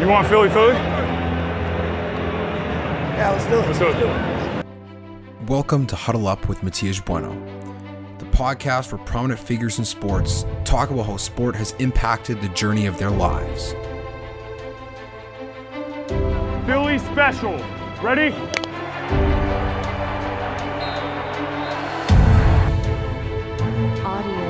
You 0.00 0.08
want 0.08 0.26
Philly 0.28 0.48
Philly? 0.48 0.72
Yeah, 3.12 3.32
let's 3.32 3.44
do 3.44 3.60
it. 3.60 3.66
Let's 3.66 3.78
do 3.78 3.86
it. 4.08 4.66
Welcome 5.46 5.86
to 5.88 5.94
Huddle 5.94 6.26
Up 6.26 6.48
with 6.48 6.62
Matias 6.62 6.98
Bueno, 7.00 7.34
the 8.16 8.24
podcast 8.24 8.92
where 8.92 9.04
prominent 9.04 9.38
figures 9.38 9.78
in 9.78 9.84
sports 9.84 10.46
talk 10.64 10.88
about 10.88 11.04
how 11.04 11.18
sport 11.18 11.54
has 11.54 11.72
impacted 11.80 12.40
the 12.40 12.48
journey 12.48 12.86
of 12.86 12.96
their 12.96 13.10
lives. 13.10 13.74
Philly 16.64 16.98
special. 16.98 17.58
Ready? 18.02 18.34
Audio. 24.02 24.40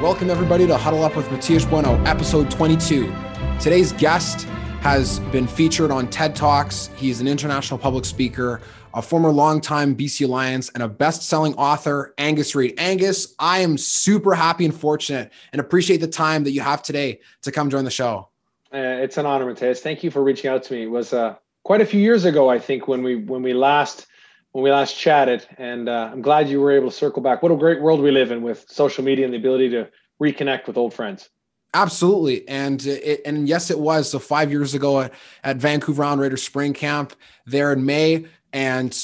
Welcome, 0.00 0.30
everybody, 0.30 0.66
to 0.66 0.78
Huddle 0.78 1.04
Up 1.04 1.14
with 1.14 1.30
Matias 1.30 1.66
Bueno, 1.66 2.02
episode 2.04 2.50
22. 2.50 3.12
Today's 3.60 3.92
guest 3.92 4.42
has 4.82 5.18
been 5.32 5.46
featured 5.46 5.90
on 5.90 6.08
TED 6.08 6.36
Talks. 6.36 6.90
He's 6.96 7.20
an 7.20 7.26
international 7.26 7.78
public 7.78 8.04
speaker, 8.04 8.60
a 8.94 9.00
former 9.00 9.30
longtime 9.30 9.96
BC 9.96 10.28
Lions, 10.28 10.70
and 10.74 10.82
a 10.82 10.88
best 10.88 11.22
selling 11.22 11.54
author, 11.54 12.14
Angus 12.18 12.54
Reid. 12.54 12.74
Angus, 12.78 13.34
I 13.38 13.60
am 13.60 13.78
super 13.78 14.34
happy 14.34 14.66
and 14.66 14.74
fortunate 14.74 15.32
and 15.52 15.60
appreciate 15.60 15.96
the 15.96 16.06
time 16.06 16.44
that 16.44 16.50
you 16.50 16.60
have 16.60 16.82
today 16.82 17.20
to 17.42 17.50
come 17.50 17.70
join 17.70 17.84
the 17.84 17.90
show. 17.90 18.28
Uh, 18.72 18.78
it's 18.78 19.16
an 19.16 19.24
honor, 19.24 19.46
Matias. 19.46 19.80
Thank 19.80 20.04
you 20.04 20.10
for 20.10 20.22
reaching 20.22 20.50
out 20.50 20.62
to 20.64 20.74
me. 20.74 20.82
It 20.82 20.90
was 20.90 21.14
uh, 21.14 21.36
quite 21.64 21.80
a 21.80 21.86
few 21.86 22.00
years 22.00 22.26
ago, 22.26 22.50
I 22.50 22.58
think, 22.58 22.86
when 22.86 23.02
we 23.02 23.16
when 23.16 23.42
we 23.42 23.54
last 23.54 24.06
when 24.52 24.62
we 24.64 24.70
last 24.70 24.96
chatted, 24.96 25.46
and 25.56 25.88
uh, 25.88 26.10
I'm 26.12 26.22
glad 26.22 26.48
you 26.48 26.60
were 26.60 26.72
able 26.72 26.90
to 26.90 26.96
circle 26.96 27.22
back. 27.22 27.42
What 27.42 27.52
a 27.52 27.56
great 27.56 27.80
world 27.80 28.00
we 28.00 28.10
live 28.10 28.30
in 28.30 28.42
with 28.42 28.66
social 28.68 29.02
media 29.02 29.24
and 29.24 29.32
the 29.32 29.38
ability 29.38 29.70
to 29.70 29.88
reconnect 30.22 30.66
with 30.66 30.76
old 30.76 30.94
friends. 30.94 31.30
Absolutely, 31.76 32.48
and 32.48 32.86
it, 32.86 33.20
and 33.26 33.46
yes, 33.46 33.70
it 33.70 33.78
was. 33.78 34.10
So 34.10 34.18
five 34.18 34.50
years 34.50 34.72
ago 34.72 35.02
at, 35.02 35.12
at 35.44 35.58
Vancouver 35.58 36.04
Island 36.04 36.22
Raiders 36.22 36.42
spring 36.42 36.72
camp 36.72 37.12
there 37.44 37.70
in 37.70 37.84
May, 37.84 38.24
and 38.54 38.96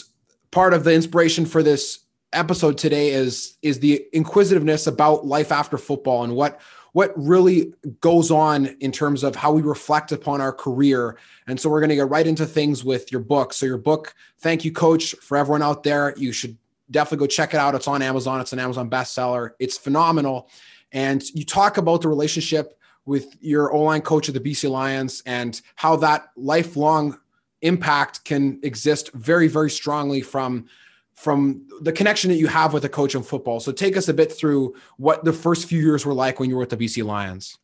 part 0.52 0.72
of 0.72 0.82
the 0.82 0.94
inspiration 0.94 1.44
for 1.44 1.62
this 1.62 1.98
episode 2.32 2.78
today 2.78 3.10
is 3.10 3.58
is 3.60 3.80
the 3.80 4.06
inquisitiveness 4.14 4.86
about 4.86 5.26
life 5.26 5.52
after 5.52 5.76
football 5.76 6.24
and 6.24 6.34
what 6.34 6.62
what 6.92 7.12
really 7.14 7.74
goes 8.00 8.30
on 8.30 8.64
in 8.80 8.90
terms 8.90 9.22
of 9.22 9.36
how 9.36 9.52
we 9.52 9.60
reflect 9.60 10.10
upon 10.10 10.40
our 10.40 10.52
career. 10.52 11.18
And 11.46 11.60
so 11.60 11.68
we're 11.68 11.80
going 11.80 11.90
to 11.90 11.96
get 11.96 12.08
right 12.08 12.26
into 12.26 12.46
things 12.46 12.82
with 12.84 13.12
your 13.12 13.20
book. 13.20 13.52
So 13.52 13.66
your 13.66 13.76
book, 13.76 14.14
thank 14.38 14.64
you, 14.64 14.72
Coach, 14.72 15.14
for 15.16 15.36
everyone 15.36 15.62
out 15.62 15.82
there. 15.82 16.14
You 16.16 16.32
should 16.32 16.56
definitely 16.90 17.26
go 17.26 17.28
check 17.28 17.52
it 17.52 17.60
out. 17.60 17.74
It's 17.74 17.88
on 17.88 18.00
Amazon. 18.02 18.40
It's 18.40 18.52
an 18.52 18.58
Amazon 18.58 18.88
bestseller. 18.88 19.50
It's 19.58 19.76
phenomenal. 19.76 20.48
And 20.92 21.22
you 21.34 21.44
talk 21.44 21.78
about 21.78 22.02
the 22.02 22.08
relationship 22.08 22.78
with 23.04 23.36
your 23.40 23.72
O-line 23.72 24.02
coach 24.02 24.28
of 24.28 24.34
the 24.34 24.40
BC 24.40 24.70
Lions 24.70 25.22
and 25.26 25.60
how 25.74 25.96
that 25.96 26.28
lifelong 26.36 27.18
impact 27.62 28.24
can 28.24 28.60
exist 28.62 29.12
very, 29.12 29.48
very 29.48 29.70
strongly 29.70 30.20
from 30.20 30.66
from 31.14 31.64
the 31.82 31.92
connection 31.92 32.30
that 32.30 32.36
you 32.36 32.48
have 32.48 32.72
with 32.72 32.84
a 32.84 32.88
coach 32.88 33.14
in 33.14 33.22
football. 33.22 33.60
So 33.60 33.70
take 33.70 33.96
us 33.96 34.08
a 34.08 34.14
bit 34.14 34.32
through 34.32 34.74
what 34.96 35.24
the 35.24 35.32
first 35.32 35.66
few 35.66 35.80
years 35.80 36.04
were 36.04 36.14
like 36.14 36.40
when 36.40 36.48
you 36.48 36.56
were 36.56 36.60
with 36.60 36.70
the 36.70 36.76
BC 36.76 37.04
Lions. 37.04 37.58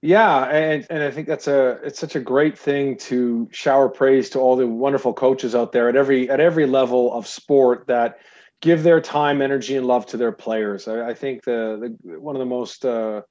Yeah, 0.00 0.44
and 0.44 0.86
and 0.90 1.02
I 1.02 1.10
think 1.10 1.26
that's 1.26 1.48
a 1.48 1.80
it's 1.82 1.98
such 1.98 2.14
a 2.14 2.20
great 2.20 2.56
thing 2.56 2.96
to 2.98 3.48
shower 3.50 3.88
praise 3.88 4.30
to 4.30 4.38
all 4.38 4.56
the 4.56 4.66
wonderful 4.66 5.12
coaches 5.12 5.54
out 5.54 5.72
there 5.72 5.88
at 5.88 5.96
every 5.96 6.30
at 6.30 6.38
every 6.40 6.66
level 6.66 7.12
of 7.12 7.26
sport 7.26 7.86
that 7.88 8.18
give 8.60 8.82
their 8.82 9.00
time, 9.00 9.40
energy, 9.42 9.76
and 9.76 9.86
love 9.86 10.06
to 10.06 10.16
their 10.16 10.32
players. 10.32 10.88
I, 10.88 11.10
I 11.10 11.14
think 11.14 11.44
the, 11.44 11.96
the 12.02 12.20
one 12.20 12.34
of 12.34 12.40
the 12.40 12.46
most 12.46 12.84
uh, 12.84 13.22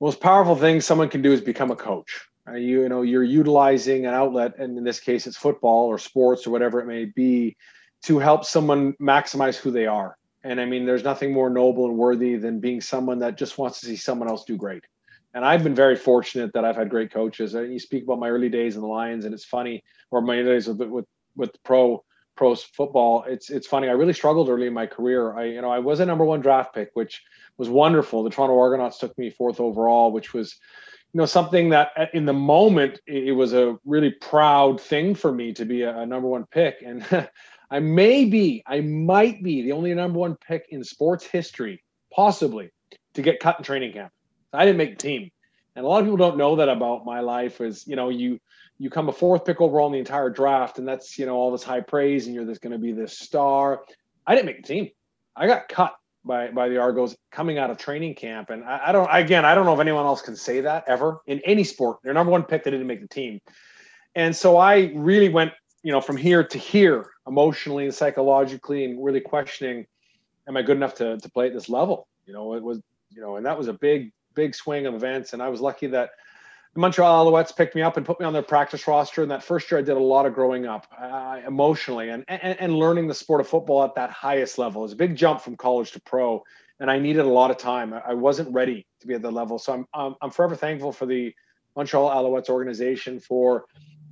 most 0.00 0.20
powerful 0.20 0.56
things 0.56 0.84
someone 0.84 1.08
can 1.08 1.22
do 1.22 1.32
is 1.32 1.40
become 1.40 1.70
a 1.70 1.76
coach. 1.76 2.26
Uh, 2.48 2.54
you, 2.54 2.82
you 2.82 2.88
know, 2.88 3.02
you're 3.02 3.22
utilizing 3.22 4.06
an 4.06 4.14
outlet, 4.14 4.58
and 4.58 4.76
in 4.76 4.84
this 4.84 4.98
case, 4.98 5.26
it's 5.26 5.36
football 5.36 5.86
or 5.86 5.98
sports 5.98 6.46
or 6.46 6.50
whatever 6.50 6.80
it 6.80 6.86
may 6.86 7.04
be, 7.04 7.56
to 8.02 8.18
help 8.18 8.44
someone 8.44 8.94
maximize 8.94 9.56
who 9.56 9.70
they 9.70 9.86
are. 9.86 10.16
And 10.42 10.60
I 10.60 10.64
mean, 10.64 10.84
there's 10.84 11.04
nothing 11.04 11.32
more 11.32 11.50
noble 11.50 11.86
and 11.86 11.96
worthy 11.96 12.34
than 12.36 12.58
being 12.58 12.80
someone 12.80 13.20
that 13.20 13.38
just 13.38 13.58
wants 13.58 13.80
to 13.80 13.86
see 13.86 13.94
someone 13.96 14.28
else 14.28 14.44
do 14.44 14.56
great. 14.56 14.82
And 15.34 15.44
I've 15.44 15.62
been 15.62 15.74
very 15.74 15.94
fortunate 15.94 16.52
that 16.52 16.64
I've 16.64 16.76
had 16.76 16.90
great 16.90 17.12
coaches. 17.12 17.54
And 17.54 17.72
you 17.72 17.78
speak 17.78 18.02
about 18.02 18.18
my 18.18 18.28
early 18.28 18.48
days 18.48 18.74
in 18.74 18.82
the 18.82 18.88
Lions, 18.88 19.24
and 19.24 19.32
it's 19.32 19.44
funny, 19.44 19.84
or 20.10 20.20
my 20.20 20.42
days 20.42 20.66
with 20.66 20.80
with, 20.88 21.06
with 21.36 21.52
the 21.52 21.58
pro 21.64 22.02
pro 22.36 22.54
football. 22.54 23.24
It's 23.28 23.50
it's 23.50 23.66
funny. 23.66 23.88
I 23.88 23.92
really 23.92 24.12
struggled 24.12 24.48
early 24.48 24.66
in 24.66 24.74
my 24.74 24.86
career. 24.86 25.36
I 25.36 25.44
you 25.44 25.60
know 25.60 25.70
I 25.70 25.78
was 25.78 26.00
a 26.00 26.06
number 26.06 26.24
one 26.24 26.40
draft 26.40 26.74
pick, 26.74 26.90
which 26.94 27.22
was 27.58 27.68
wonderful. 27.68 28.22
The 28.22 28.30
Toronto 28.30 28.58
Argonauts 28.58 28.98
took 28.98 29.16
me 29.18 29.30
fourth 29.30 29.60
overall, 29.60 30.12
which 30.12 30.32
was 30.32 30.56
you 31.12 31.18
know 31.18 31.26
something 31.26 31.70
that 31.70 31.90
uh, 31.96 32.06
in 32.14 32.24
the 32.24 32.32
moment 32.32 33.00
it 33.06 33.36
was 33.36 33.52
a 33.52 33.78
really 33.84 34.10
proud 34.10 34.80
thing 34.80 35.14
for 35.14 35.32
me 35.32 35.52
to 35.52 35.64
be 35.64 35.82
a, 35.82 36.06
number 36.06 36.28
one 36.28 36.46
pick 36.46 36.82
and 36.84 37.04
i 37.70 37.78
may 37.78 38.24
be 38.24 38.62
i 38.66 38.80
might 38.80 39.42
be 39.42 39.62
the 39.62 39.72
only 39.72 39.92
number 39.94 40.18
one 40.18 40.36
pick 40.36 40.66
in 40.70 40.82
sports 40.82 41.24
history 41.24 41.82
possibly 42.12 42.70
to 43.14 43.22
get 43.22 43.40
cut 43.40 43.58
in 43.58 43.64
training 43.64 43.92
camp 43.92 44.12
i 44.52 44.64
didn't 44.64 44.78
make 44.78 44.98
the 44.98 45.02
team 45.02 45.30
and 45.76 45.84
a 45.84 45.88
lot 45.88 46.00
of 46.00 46.04
people 46.04 46.16
don't 46.16 46.36
know 46.36 46.56
that 46.56 46.68
about 46.68 47.04
my 47.04 47.20
life 47.20 47.60
is 47.60 47.86
you 47.86 47.96
know 47.96 48.08
you 48.08 48.40
you 48.82 48.90
come 48.90 49.08
a 49.08 49.12
fourth 49.12 49.44
pick 49.44 49.60
overall 49.60 49.86
in 49.86 49.92
the 49.92 49.98
entire 49.98 50.30
draft 50.30 50.78
and 50.78 50.88
that's 50.88 51.18
you 51.18 51.26
know 51.26 51.34
all 51.34 51.52
this 51.52 51.62
high 51.62 51.80
praise 51.80 52.26
and 52.26 52.34
you're 52.34 52.44
this 52.44 52.58
going 52.58 52.72
to 52.72 52.78
be 52.78 52.92
this 52.92 53.18
star 53.18 53.82
i 54.26 54.34
didn't 54.34 54.46
make 54.46 54.62
the 54.62 54.68
team 54.68 54.88
i 55.36 55.46
got 55.46 55.68
cut 55.68 55.94
by 56.24 56.48
by 56.48 56.68
the 56.68 56.78
Argos 56.78 57.16
coming 57.30 57.58
out 57.58 57.70
of 57.70 57.78
training 57.78 58.14
camp. 58.14 58.50
And 58.50 58.64
I, 58.64 58.80
I, 58.86 58.92
don't 58.92 59.08
again, 59.10 59.44
I 59.44 59.54
don't 59.54 59.64
know 59.64 59.74
if 59.74 59.80
anyone 59.80 60.04
else 60.04 60.22
can 60.22 60.36
say 60.36 60.60
that 60.60 60.84
ever 60.86 61.20
in 61.26 61.40
any 61.40 61.64
sport. 61.64 61.98
Their 62.02 62.14
number 62.14 62.30
one 62.30 62.42
pick, 62.44 62.64
they 62.64 62.70
didn't 62.70 62.86
make 62.86 63.00
the 63.00 63.08
team. 63.08 63.40
And 64.14 64.34
so 64.34 64.56
I 64.56 64.92
really 64.94 65.28
went, 65.28 65.52
you 65.82 65.92
know, 65.92 66.00
from 66.00 66.16
here 66.16 66.44
to 66.44 66.58
here 66.58 67.10
emotionally 67.26 67.84
and 67.84 67.94
psychologically 67.94 68.84
and 68.84 69.02
really 69.02 69.20
questioning, 69.20 69.86
am 70.46 70.56
I 70.56 70.62
good 70.62 70.76
enough 70.76 70.94
to 70.96 71.18
to 71.18 71.30
play 71.30 71.48
at 71.48 71.54
this 71.54 71.68
level? 71.68 72.06
You 72.26 72.34
know, 72.34 72.54
it 72.54 72.62
was, 72.62 72.80
you 73.10 73.20
know, 73.20 73.36
and 73.36 73.46
that 73.46 73.58
was 73.58 73.68
a 73.68 73.72
big, 73.72 74.12
big 74.34 74.54
swing 74.54 74.86
of 74.86 74.94
events. 74.94 75.32
And 75.32 75.42
I 75.42 75.48
was 75.48 75.60
lucky 75.60 75.88
that 75.88 76.10
the 76.74 76.80
Montreal 76.80 77.26
Alouettes 77.26 77.54
picked 77.54 77.74
me 77.74 77.82
up 77.82 77.96
and 77.98 78.06
put 78.06 78.18
me 78.18 78.24
on 78.24 78.32
their 78.32 78.42
practice 78.42 78.86
roster. 78.86 79.22
And 79.22 79.30
that 79.30 79.42
first 79.42 79.70
year, 79.70 79.78
I 79.78 79.82
did 79.82 79.96
a 79.96 80.00
lot 80.00 80.24
of 80.24 80.34
growing 80.34 80.66
up 80.66 80.86
uh, 80.98 81.40
emotionally 81.46 82.08
and, 82.08 82.24
and, 82.28 82.58
and 82.58 82.74
learning 82.74 83.08
the 83.08 83.14
sport 83.14 83.40
of 83.42 83.48
football 83.48 83.84
at 83.84 83.94
that 83.96 84.10
highest 84.10 84.58
level. 84.58 84.82
It 84.82 84.84
was 84.84 84.92
a 84.92 84.96
big 84.96 85.14
jump 85.14 85.42
from 85.42 85.56
college 85.56 85.92
to 85.92 86.00
pro, 86.00 86.42
and 86.80 86.90
I 86.90 86.98
needed 86.98 87.26
a 87.26 87.28
lot 87.28 87.50
of 87.50 87.58
time. 87.58 87.92
I 87.92 88.14
wasn't 88.14 88.52
ready 88.54 88.86
to 89.00 89.06
be 89.06 89.14
at 89.14 89.22
that 89.22 89.32
level, 89.32 89.58
so 89.58 89.72
I'm 89.74 89.86
um, 89.92 90.16
I'm 90.22 90.30
forever 90.30 90.56
thankful 90.56 90.92
for 90.92 91.04
the 91.04 91.34
Montreal 91.76 92.08
Alouettes 92.08 92.48
organization 92.48 93.20
for 93.20 93.66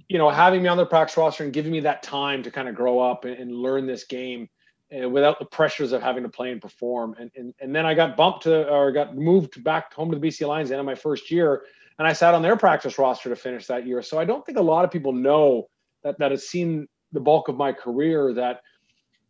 you 0.08 0.18
know 0.18 0.28
having 0.28 0.62
me 0.62 0.68
on 0.68 0.76
their 0.76 0.86
practice 0.86 1.16
roster 1.16 1.44
and 1.44 1.52
giving 1.52 1.72
me 1.72 1.80
that 1.80 2.02
time 2.02 2.42
to 2.42 2.50
kind 2.50 2.68
of 2.68 2.74
grow 2.74 3.00
up 3.00 3.24
and, 3.24 3.36
and 3.36 3.54
learn 3.54 3.86
this 3.86 4.04
game. 4.04 4.48
Uh, 4.92 5.08
without 5.08 5.38
the 5.38 5.44
pressures 5.44 5.92
of 5.92 6.02
having 6.02 6.24
to 6.24 6.28
play 6.28 6.50
and 6.50 6.60
perform, 6.60 7.14
and, 7.16 7.30
and 7.36 7.54
and 7.60 7.74
then 7.74 7.86
I 7.86 7.94
got 7.94 8.16
bumped 8.16 8.42
to 8.42 8.68
or 8.68 8.90
got 8.90 9.16
moved 9.16 9.62
back 9.62 9.94
home 9.94 10.10
to 10.10 10.18
the 10.18 10.26
BC 10.26 10.46
Lions 10.48 10.68
the 10.68 10.74
end 10.74 10.80
of 10.80 10.86
my 10.86 10.96
first 10.96 11.30
year, 11.30 11.62
and 12.00 12.08
I 12.08 12.14
sat 12.14 12.34
on 12.34 12.40
their 12.40 12.56
practice 12.56 12.98
roster 12.98 13.28
to 13.28 13.36
finish 13.36 13.66
that 13.66 13.86
year. 13.86 14.00
So 14.00 14.18
I 14.18 14.24
don't 14.24 14.44
think 14.46 14.56
a 14.56 14.62
lot 14.62 14.86
of 14.86 14.90
people 14.90 15.12
know 15.12 15.68
that 16.02 16.18
that 16.18 16.30
has 16.30 16.48
seen 16.48 16.88
the 17.12 17.20
bulk 17.20 17.48
of 17.48 17.58
my 17.58 17.74
career 17.74 18.32
that 18.32 18.62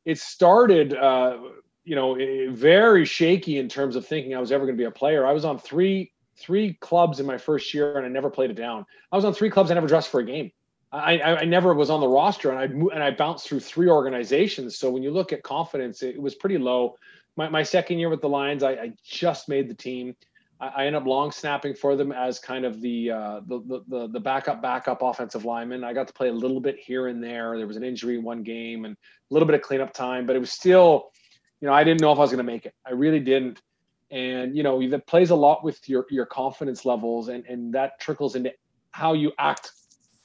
it 0.04 0.20
started 0.20 0.94
uh, 0.94 1.38
you 1.82 1.96
know 1.96 2.16
very 2.54 3.04
shaky 3.04 3.58
in 3.58 3.68
terms 3.68 3.96
of 3.96 4.06
thinking 4.06 4.36
I 4.36 4.38
was 4.38 4.52
ever 4.52 4.66
going 4.66 4.76
to 4.76 4.80
be 4.80 4.86
a 4.86 4.90
player. 4.92 5.26
I 5.26 5.32
was 5.32 5.44
on 5.44 5.58
three 5.58 6.12
three 6.36 6.74
clubs 6.74 7.18
in 7.18 7.26
my 7.26 7.38
first 7.38 7.74
year 7.74 7.96
and 7.96 8.06
I 8.06 8.08
never 8.08 8.30
played 8.30 8.50
it 8.50 8.56
down. 8.56 8.86
I 9.10 9.16
was 9.16 9.24
on 9.24 9.34
three 9.34 9.50
clubs 9.50 9.72
I 9.72 9.74
never 9.74 9.88
dressed 9.88 10.08
for 10.08 10.20
a 10.20 10.24
game. 10.24 10.52
I, 10.92 11.20
I, 11.20 11.44
never 11.44 11.74
was 11.74 11.90
on 11.90 12.00
the 12.00 12.08
roster 12.08 12.50
and 12.50 12.58
I 12.58 12.64
and 12.94 13.02
I 13.02 13.10
bounced 13.10 13.48
through 13.48 13.60
three 13.60 13.88
organizations. 13.88 14.78
So 14.78 14.90
when 14.90 15.02
you 15.02 15.10
look 15.10 15.32
at 15.32 15.42
confidence, 15.42 16.02
it, 16.04 16.20
was 16.20 16.36
pretty 16.36 16.58
low. 16.58 16.96
My, 17.36 17.48
my 17.48 17.62
second 17.64 17.98
year 17.98 18.08
with 18.08 18.20
the 18.20 18.28
Lions, 18.28 18.62
I, 18.62 18.70
I 18.72 18.92
just 19.04 19.48
made 19.48 19.68
the 19.68 19.74
team. 19.74 20.14
I, 20.60 20.86
end 20.86 20.94
up 20.94 21.06
long 21.06 21.32
snapping 21.32 21.74
for 21.74 21.96
them 21.96 22.12
as 22.12 22.38
kind 22.38 22.64
of 22.64 22.80
the, 22.80 23.10
uh, 23.10 23.40
the, 23.46 23.82
the 23.88 24.08
the 24.08 24.20
backup 24.20 24.60
backup 24.60 25.00
offensive 25.00 25.44
lineman. 25.44 25.84
I 25.84 25.94
got 25.94 26.06
to 26.08 26.12
play 26.12 26.28
a 26.28 26.32
little 26.32 26.60
bit 26.60 26.78
here 26.78 27.06
and 27.06 27.22
there. 27.22 27.56
There 27.56 27.66
was 27.66 27.78
an 27.78 27.84
injury 27.84 28.16
in 28.16 28.22
one 28.22 28.42
game 28.42 28.84
and 28.84 28.94
a 28.94 29.34
little 29.34 29.46
bit 29.46 29.54
of 29.54 29.62
cleanup 29.62 29.94
time, 29.94 30.26
but 30.26 30.36
it 30.36 30.38
was 30.38 30.52
still, 30.52 31.12
you 31.60 31.66
know, 31.66 31.72
I 31.72 31.82
didn't 31.82 32.02
know 32.02 32.12
if 32.12 32.18
I 32.18 32.22
was 32.22 32.30
going 32.30 32.44
to 32.44 32.52
make 32.52 32.66
it. 32.66 32.74
I 32.86 32.92
really 32.92 33.20
didn't. 33.20 33.62
And 34.10 34.56
you 34.56 34.62
know, 34.62 34.86
that 34.90 35.06
plays 35.06 35.30
a 35.30 35.34
lot 35.34 35.64
with 35.64 35.88
your 35.88 36.04
your 36.10 36.26
confidence 36.26 36.84
levels, 36.84 37.28
and 37.28 37.44
and 37.46 37.72
that 37.74 38.00
trickles 38.00 38.34
into 38.34 38.52
how 38.90 39.14
you 39.14 39.32
act 39.38 39.70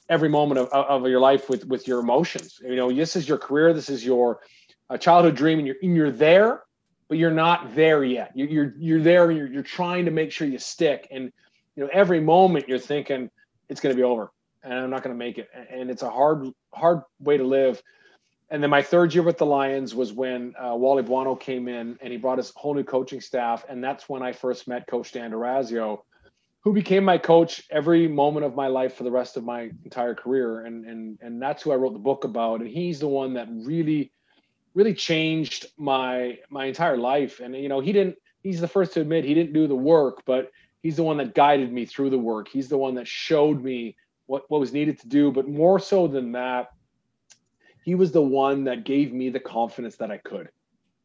every 0.08 0.28
moment 0.28 0.58
of, 0.58 0.68
of 0.68 1.08
your 1.08 1.20
life 1.20 1.48
with 1.48 1.64
with 1.66 1.88
your 1.88 2.00
emotions. 2.00 2.60
You 2.62 2.76
know, 2.76 2.92
this 2.92 3.16
is 3.16 3.28
your 3.28 3.38
career. 3.38 3.72
This 3.72 3.88
is 3.88 4.04
your 4.04 4.40
uh, 4.90 4.98
childhood 4.98 5.36
dream, 5.36 5.58
and 5.58 5.66
you're 5.66 5.76
and 5.82 5.96
you're 5.96 6.10
there 6.10 6.62
but 7.08 7.18
you're 7.18 7.30
not 7.30 7.74
there 7.74 8.04
yet. 8.04 8.32
You're 8.34 8.48
you're, 8.48 8.74
you're 8.78 9.02
there. 9.02 9.28
And 9.28 9.38
you're, 9.38 9.46
you're 9.46 9.62
trying 9.62 10.04
to 10.06 10.10
make 10.10 10.32
sure 10.32 10.46
you 10.46 10.58
stick, 10.58 11.08
and 11.10 11.32
you 11.74 11.84
know 11.84 11.90
every 11.92 12.20
moment 12.20 12.68
you're 12.68 12.78
thinking 12.78 13.30
it's 13.68 13.80
going 13.80 13.94
to 13.94 13.96
be 13.96 14.04
over, 14.04 14.30
and 14.62 14.74
I'm 14.74 14.90
not 14.90 15.02
going 15.02 15.14
to 15.14 15.18
make 15.18 15.38
it, 15.38 15.48
and 15.70 15.90
it's 15.90 16.02
a 16.02 16.10
hard 16.10 16.48
hard 16.72 17.02
way 17.20 17.36
to 17.36 17.44
live. 17.44 17.82
And 18.48 18.62
then 18.62 18.70
my 18.70 18.82
third 18.82 19.12
year 19.12 19.24
with 19.24 19.38
the 19.38 19.46
Lions 19.46 19.92
was 19.92 20.12
when 20.12 20.54
uh, 20.56 20.72
Wally 20.76 21.02
Buono 21.02 21.34
came 21.34 21.66
in, 21.66 21.98
and 22.00 22.12
he 22.12 22.16
brought 22.16 22.38
his 22.38 22.52
whole 22.54 22.74
new 22.74 22.84
coaching 22.84 23.20
staff, 23.20 23.64
and 23.68 23.82
that's 23.82 24.08
when 24.08 24.22
I 24.22 24.32
first 24.32 24.68
met 24.68 24.86
Coach 24.86 25.12
Dan 25.12 25.32
Dorazio, 25.32 26.02
who 26.66 26.72
became 26.72 27.04
my 27.04 27.16
coach 27.16 27.62
every 27.70 28.08
moment 28.08 28.44
of 28.44 28.56
my 28.56 28.66
life 28.66 28.94
for 28.94 29.04
the 29.04 29.10
rest 29.10 29.36
of 29.36 29.44
my 29.44 29.70
entire 29.84 30.16
career 30.16 30.64
and 30.64 30.84
and 30.84 31.16
and 31.22 31.40
that's 31.40 31.62
who 31.62 31.70
I 31.70 31.76
wrote 31.76 31.92
the 31.92 32.00
book 32.00 32.24
about 32.24 32.60
and 32.60 32.68
he's 32.68 32.98
the 32.98 33.06
one 33.06 33.34
that 33.34 33.46
really 33.50 34.10
really 34.76 34.94
changed 34.94 35.66
my 35.78 36.38
my 36.50 36.66
entire 36.66 36.98
life. 36.98 37.40
And 37.40 37.56
you 37.56 37.68
know 37.68 37.80
he 37.80 37.92
didn't 37.92 38.16
he's 38.42 38.60
the 38.60 38.68
first 38.68 38.92
to 38.92 39.00
admit 39.00 39.24
he 39.24 39.34
didn't 39.34 39.54
do 39.54 39.66
the 39.66 39.74
work 39.74 40.22
but 40.24 40.52
he's 40.82 40.96
the 40.96 41.02
one 41.02 41.16
that 41.16 41.34
guided 41.34 41.72
me 41.72 41.86
through 41.86 42.10
the 42.10 42.18
work. 42.18 42.46
He's 42.46 42.68
the 42.68 42.78
one 42.78 42.94
that 42.94 43.08
showed 43.08 43.64
me 43.64 43.96
what 44.26 44.44
what 44.48 44.60
was 44.60 44.72
needed 44.72 45.00
to 45.00 45.08
do. 45.08 45.32
But 45.32 45.48
more 45.48 45.80
so 45.80 46.06
than 46.06 46.30
that 46.32 46.68
he 47.84 47.94
was 47.94 48.12
the 48.12 48.22
one 48.22 48.64
that 48.64 48.84
gave 48.84 49.12
me 49.12 49.30
the 49.30 49.40
confidence 49.40 49.96
that 49.96 50.10
I 50.10 50.18
could. 50.18 50.50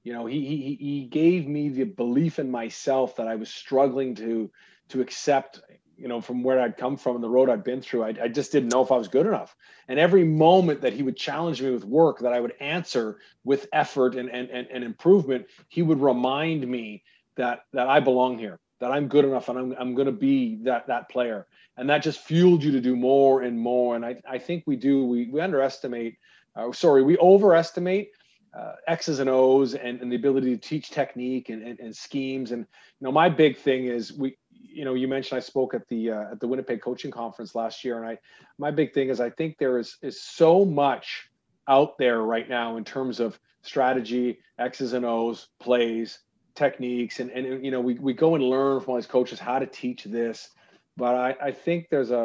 You 0.03 0.13
know 0.13 0.25
he 0.25 0.45
he 0.45 0.75
he 0.75 1.05
gave 1.05 1.47
me 1.47 1.69
the 1.69 1.85
belief 1.85 2.39
in 2.39 2.51
myself 2.51 3.15
that 3.15 3.27
I 3.27 3.35
was 3.35 3.49
struggling 3.49 4.15
to 4.15 4.51
to 4.89 4.99
accept 4.99 5.61
you 6.01 6.07
know 6.07 6.19
from 6.19 6.43
where 6.43 6.59
i'd 6.59 6.77
come 6.77 6.97
from 6.97 7.15
and 7.15 7.23
the 7.23 7.29
road 7.29 7.49
i'd 7.49 7.63
been 7.63 7.81
through 7.81 8.03
I, 8.03 8.15
I, 8.23 8.27
just 8.27 8.51
didn't 8.51 8.69
know 8.69 8.81
if 8.81 8.91
i 8.91 8.97
was 8.97 9.07
good 9.07 9.27
enough. 9.27 9.55
And 9.87 9.99
every 9.99 10.23
moment 10.23 10.81
that 10.81 10.93
he 10.93 11.03
would 11.03 11.17
challenge 11.17 11.61
me 11.61 11.69
with 11.71 11.85
work 11.85 12.19
that 12.19 12.33
i 12.33 12.39
would 12.39 12.53
answer 12.59 13.19
with 13.43 13.67
effort 13.71 14.15
and 14.15 14.29
and, 14.29 14.49
and, 14.49 14.67
and 14.71 14.83
improvement 14.83 15.45
he 15.69 15.81
would 15.81 16.01
remind 16.01 16.67
me 16.67 17.03
that 17.35 17.65
that 17.73 17.87
i 17.87 17.99
belong 17.99 18.37
here 18.37 18.59
that 18.79 18.91
i'm 18.91 19.07
good 19.07 19.25
enough 19.25 19.47
and 19.49 19.59
i'm, 19.59 19.75
I'm 19.79 19.95
going 19.95 20.07
to 20.07 20.11
be 20.11 20.55
that 20.63 20.87
that 20.87 21.09
player. 21.09 21.47
And 21.77 21.89
that 21.89 22.03
just 22.03 22.19
fueled 22.19 22.63
you 22.63 22.71
to 22.73 22.81
do 22.81 22.95
more 22.95 23.41
and 23.43 23.57
more. 23.57 23.95
And 23.95 24.05
i, 24.05 24.15
I 24.29 24.37
think 24.39 24.63
we 24.65 24.75
do 24.75 25.05
we, 25.05 25.29
we 25.29 25.39
underestimate 25.39 26.17
uh, 26.55 26.71
sorry 26.71 27.03
we 27.03 27.17
overestimate 27.17 28.11
uh, 28.53 28.73
X's 28.87 29.19
and 29.19 29.29
O's 29.29 29.75
and, 29.75 30.01
and 30.01 30.11
the 30.11 30.15
ability 30.15 30.55
to 30.55 30.57
teach 30.57 30.89
technique 30.89 31.49
and, 31.49 31.63
and, 31.63 31.79
and 31.79 31.95
schemes. 31.95 32.51
And, 32.51 32.61
you 32.99 33.05
know, 33.05 33.11
my 33.11 33.29
big 33.29 33.57
thing 33.57 33.85
is 33.85 34.11
we, 34.11 34.37
you 34.71 34.85
know, 34.85 34.93
you 34.93 35.07
mentioned 35.07 35.37
I 35.37 35.41
spoke 35.41 35.73
at 35.73 35.87
the 35.87 36.11
uh, 36.11 36.31
at 36.31 36.39
the 36.39 36.47
Winnipeg 36.47 36.81
Coaching 36.81 37.11
Conference 37.11 37.55
last 37.55 37.83
year, 37.83 37.97
and 37.97 38.07
I 38.07 38.17
my 38.57 38.71
big 38.71 38.93
thing 38.93 39.09
is 39.09 39.19
I 39.19 39.29
think 39.29 39.57
there 39.57 39.77
is 39.77 39.97
is 40.01 40.21
so 40.21 40.65
much 40.65 41.29
out 41.67 41.97
there 41.97 42.21
right 42.21 42.49
now 42.49 42.77
in 42.77 42.83
terms 42.83 43.19
of 43.19 43.39
strategy, 43.61 44.39
X's 44.57 44.93
and 44.93 45.05
O's, 45.05 45.47
plays, 45.59 46.19
techniques, 46.55 47.19
and 47.19 47.29
and 47.31 47.63
you 47.63 47.71
know 47.71 47.81
we 47.81 47.95
we 47.95 48.13
go 48.13 48.35
and 48.35 48.43
learn 48.43 48.79
from 48.79 48.91
all 48.91 48.95
these 48.95 49.05
coaches 49.05 49.39
how 49.39 49.59
to 49.59 49.65
teach 49.65 50.03
this, 50.05 50.49
but 50.97 51.15
I 51.15 51.35
I 51.41 51.51
think 51.51 51.89
there's 51.89 52.11
a, 52.11 52.15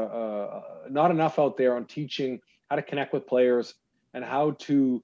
a 0.86 0.90
not 0.90 1.10
enough 1.10 1.38
out 1.38 1.56
there 1.56 1.76
on 1.76 1.84
teaching 1.86 2.40
how 2.70 2.76
to 2.76 2.82
connect 2.82 3.12
with 3.12 3.26
players 3.26 3.74
and 4.14 4.24
how 4.24 4.52
to 4.52 5.02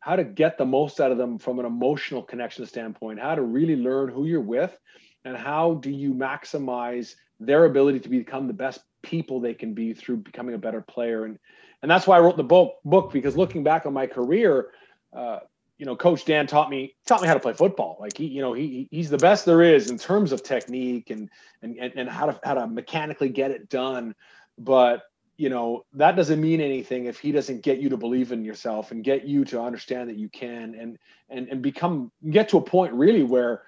how 0.00 0.16
to 0.16 0.24
get 0.24 0.58
the 0.58 0.66
most 0.66 1.00
out 1.00 1.12
of 1.12 1.18
them 1.18 1.38
from 1.38 1.60
an 1.60 1.64
emotional 1.64 2.22
connection 2.22 2.66
standpoint, 2.66 3.20
how 3.20 3.36
to 3.36 3.42
really 3.42 3.76
learn 3.76 4.08
who 4.08 4.26
you're 4.26 4.40
with 4.40 4.76
and 5.24 5.36
how 5.36 5.74
do 5.74 5.90
you 5.90 6.14
maximize 6.14 7.14
their 7.40 7.64
ability 7.64 8.00
to 8.00 8.08
become 8.08 8.46
the 8.46 8.52
best 8.52 8.80
people 9.02 9.40
they 9.40 9.54
can 9.54 9.74
be 9.74 9.92
through 9.92 10.18
becoming 10.18 10.54
a 10.54 10.58
better 10.58 10.80
player? 10.80 11.24
And 11.24 11.38
and 11.82 11.90
that's 11.90 12.06
why 12.06 12.16
I 12.16 12.20
wrote 12.20 12.36
the 12.36 12.44
book 12.44 12.76
book 12.84 13.12
because 13.12 13.36
looking 13.36 13.62
back 13.62 13.86
on 13.86 13.92
my 13.92 14.06
career 14.06 14.70
uh, 15.14 15.40
you 15.78 15.86
know 15.86 15.96
coach 15.96 16.24
Dan 16.24 16.46
taught 16.46 16.70
me 16.70 16.94
taught 17.06 17.22
me 17.22 17.28
how 17.28 17.34
to 17.34 17.40
play 17.40 17.54
football. 17.54 17.96
Like 18.00 18.16
he 18.16 18.26
you 18.26 18.40
know 18.40 18.52
he 18.52 18.88
he's 18.90 19.10
the 19.10 19.18
best 19.18 19.44
there 19.44 19.62
is 19.62 19.90
in 19.90 19.98
terms 19.98 20.32
of 20.32 20.42
technique 20.42 21.10
and 21.10 21.28
and 21.62 21.76
and, 21.76 21.92
and 21.96 22.08
how 22.08 22.26
to 22.26 22.40
how 22.44 22.54
to 22.54 22.66
mechanically 22.66 23.28
get 23.28 23.50
it 23.50 23.68
done. 23.68 24.14
But 24.58 25.02
you 25.36 25.48
know 25.48 25.84
that 25.94 26.14
doesn't 26.14 26.40
mean 26.40 26.60
anything 26.60 27.06
if 27.06 27.18
he 27.18 27.32
doesn't 27.32 27.62
get 27.62 27.80
you 27.80 27.88
to 27.88 27.96
believe 27.96 28.30
in 28.30 28.44
yourself 28.44 28.92
and 28.92 29.02
get 29.02 29.26
you 29.26 29.44
to 29.46 29.60
understand 29.60 30.08
that 30.08 30.16
you 30.16 30.28
can 30.28 30.76
and 30.76 30.98
and 31.30 31.48
and 31.48 31.62
become 31.62 32.12
get 32.30 32.48
to 32.50 32.58
a 32.58 32.62
point 32.62 32.92
really 32.92 33.24
where 33.24 33.62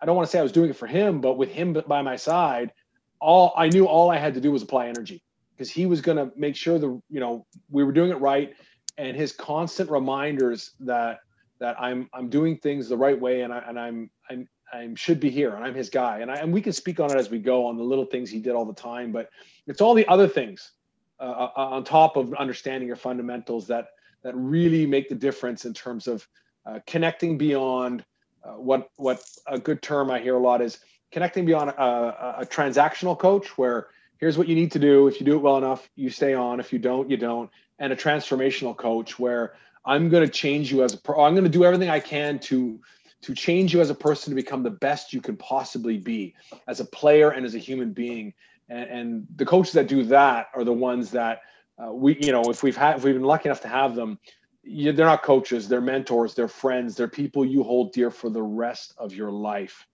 I 0.00 0.06
don't 0.06 0.16
want 0.16 0.26
to 0.26 0.30
say 0.30 0.38
I 0.38 0.42
was 0.42 0.52
doing 0.52 0.70
it 0.70 0.76
for 0.76 0.86
him, 0.86 1.20
but 1.20 1.36
with 1.36 1.50
him 1.50 1.72
by 1.86 2.02
my 2.02 2.16
side, 2.16 2.72
all 3.20 3.52
I 3.56 3.68
knew 3.68 3.86
all 3.86 4.10
I 4.10 4.18
had 4.18 4.34
to 4.34 4.40
do 4.40 4.52
was 4.52 4.62
apply 4.62 4.88
energy. 4.88 5.22
Because 5.56 5.70
he 5.70 5.86
was 5.86 6.00
going 6.00 6.18
to 6.18 6.30
make 6.36 6.54
sure 6.54 6.78
the 6.78 7.00
you 7.10 7.20
know 7.20 7.44
we 7.70 7.82
were 7.82 7.92
doing 7.92 8.10
it 8.10 8.20
right, 8.20 8.54
and 8.96 9.16
his 9.16 9.32
constant 9.32 9.90
reminders 9.90 10.72
that 10.80 11.20
that 11.60 11.76
I'm 11.80 12.08
I'm 12.12 12.28
doing 12.28 12.58
things 12.58 12.88
the 12.88 12.96
right 12.96 13.18
way 13.18 13.42
and 13.42 13.52
I 13.52 13.58
and 13.66 13.78
I'm 13.78 14.10
I'm 14.30 14.48
I 14.72 14.88
should 14.94 15.18
be 15.18 15.30
here 15.30 15.54
and 15.54 15.64
I'm 15.64 15.74
his 15.74 15.88
guy 15.88 16.18
and 16.18 16.30
I 16.30 16.36
and 16.36 16.52
we 16.52 16.60
can 16.60 16.72
speak 16.72 17.00
on 17.00 17.10
it 17.10 17.16
as 17.16 17.30
we 17.30 17.38
go 17.38 17.66
on 17.66 17.76
the 17.76 17.82
little 17.82 18.04
things 18.04 18.30
he 18.30 18.40
did 18.40 18.54
all 18.54 18.64
the 18.64 18.74
time, 18.74 19.12
but 19.12 19.30
it's 19.66 19.80
all 19.80 19.94
the 19.94 20.06
other 20.08 20.28
things 20.28 20.72
uh, 21.20 21.22
uh 21.24 21.50
on 21.56 21.84
top 21.84 22.16
of 22.16 22.34
understanding 22.34 22.86
your 22.86 22.96
fundamentals 22.96 23.66
that 23.66 23.88
that 24.22 24.34
really 24.36 24.86
make 24.86 25.08
the 25.08 25.14
difference 25.14 25.64
in 25.64 25.72
terms 25.72 26.06
of 26.06 26.26
uh, 26.66 26.78
connecting 26.86 27.38
beyond 27.38 28.00
uh, 28.00 28.04
what 28.56 28.90
what 28.96 29.22
a 29.46 29.58
good 29.58 29.82
term 29.82 30.10
I 30.10 30.20
hear 30.20 30.36
a 30.36 30.38
lot 30.38 30.60
is 30.60 30.78
connecting 31.12 31.44
beyond 31.44 31.70
a, 31.70 31.82
a, 31.82 32.36
a, 32.40 32.46
transactional 32.46 33.18
coach 33.18 33.56
where 33.56 33.88
here's 34.18 34.36
what 34.36 34.46
you 34.46 34.54
need 34.54 34.72
to 34.72 34.78
do. 34.78 35.08
If 35.08 35.20
you 35.20 35.26
do 35.26 35.36
it 35.36 35.42
well 35.42 35.56
enough 35.56 35.88
you 35.96 36.10
stay 36.10 36.34
on. 36.34 36.60
If 36.60 36.72
you 36.72 36.78
don't 36.78 37.10
you 37.10 37.16
don't. 37.16 37.50
And 37.78 37.92
a 37.92 37.96
transformational 37.96 38.76
coach 38.76 39.18
where 39.18 39.54
i'm 39.84 40.08
going 40.08 40.26
to 40.26 40.32
change 40.32 40.72
you 40.72 40.82
as 40.82 40.94
a 40.94 40.98
pro 40.98 41.22
i'm 41.22 41.34
going 41.34 41.44
to 41.44 41.50
do 41.50 41.64
everything 41.64 41.88
i 41.88 42.00
can 42.00 42.38
to 42.40 42.80
to 43.22 43.34
change 43.34 43.74
you 43.74 43.80
as 43.80 43.90
a 43.90 43.94
person 43.94 44.30
to 44.30 44.34
become 44.34 44.62
the 44.62 44.70
best 44.70 45.12
you 45.12 45.20
can 45.20 45.36
possibly 45.36 45.98
be 45.98 46.34
as 46.66 46.80
a 46.80 46.84
player 46.84 47.30
and 47.30 47.44
as 47.44 47.54
a 47.54 47.58
human 47.58 47.92
being. 47.92 48.32
And, 48.68 48.90
and 48.90 49.26
the 49.36 49.46
coaches 49.46 49.72
that 49.72 49.88
do 49.88 50.04
that 50.04 50.48
are 50.54 50.64
the 50.64 50.72
ones 50.72 51.10
that 51.12 51.40
uh, 51.78 51.92
we 51.92 52.18
you 52.20 52.32
know 52.32 52.42
if 52.50 52.62
we've 52.62 52.76
had 52.76 52.96
if 52.96 53.04
we've 53.04 53.14
been 53.14 53.22
lucky 53.22 53.48
enough 53.48 53.60
to 53.60 53.68
have 53.68 53.94
them 53.94 54.18
you, 54.68 54.92
they're 54.92 55.06
not 55.06 55.22
coaches, 55.22 55.66
they're 55.66 55.80
mentors, 55.80 56.34
they're 56.34 56.48
friends, 56.48 56.94
they're 56.94 57.08
people 57.08 57.44
you 57.44 57.62
hold 57.62 57.92
dear 57.92 58.10
for 58.10 58.28
the 58.28 58.42
rest 58.42 58.94
of 58.98 59.14
your 59.14 59.30
life. 59.30 59.86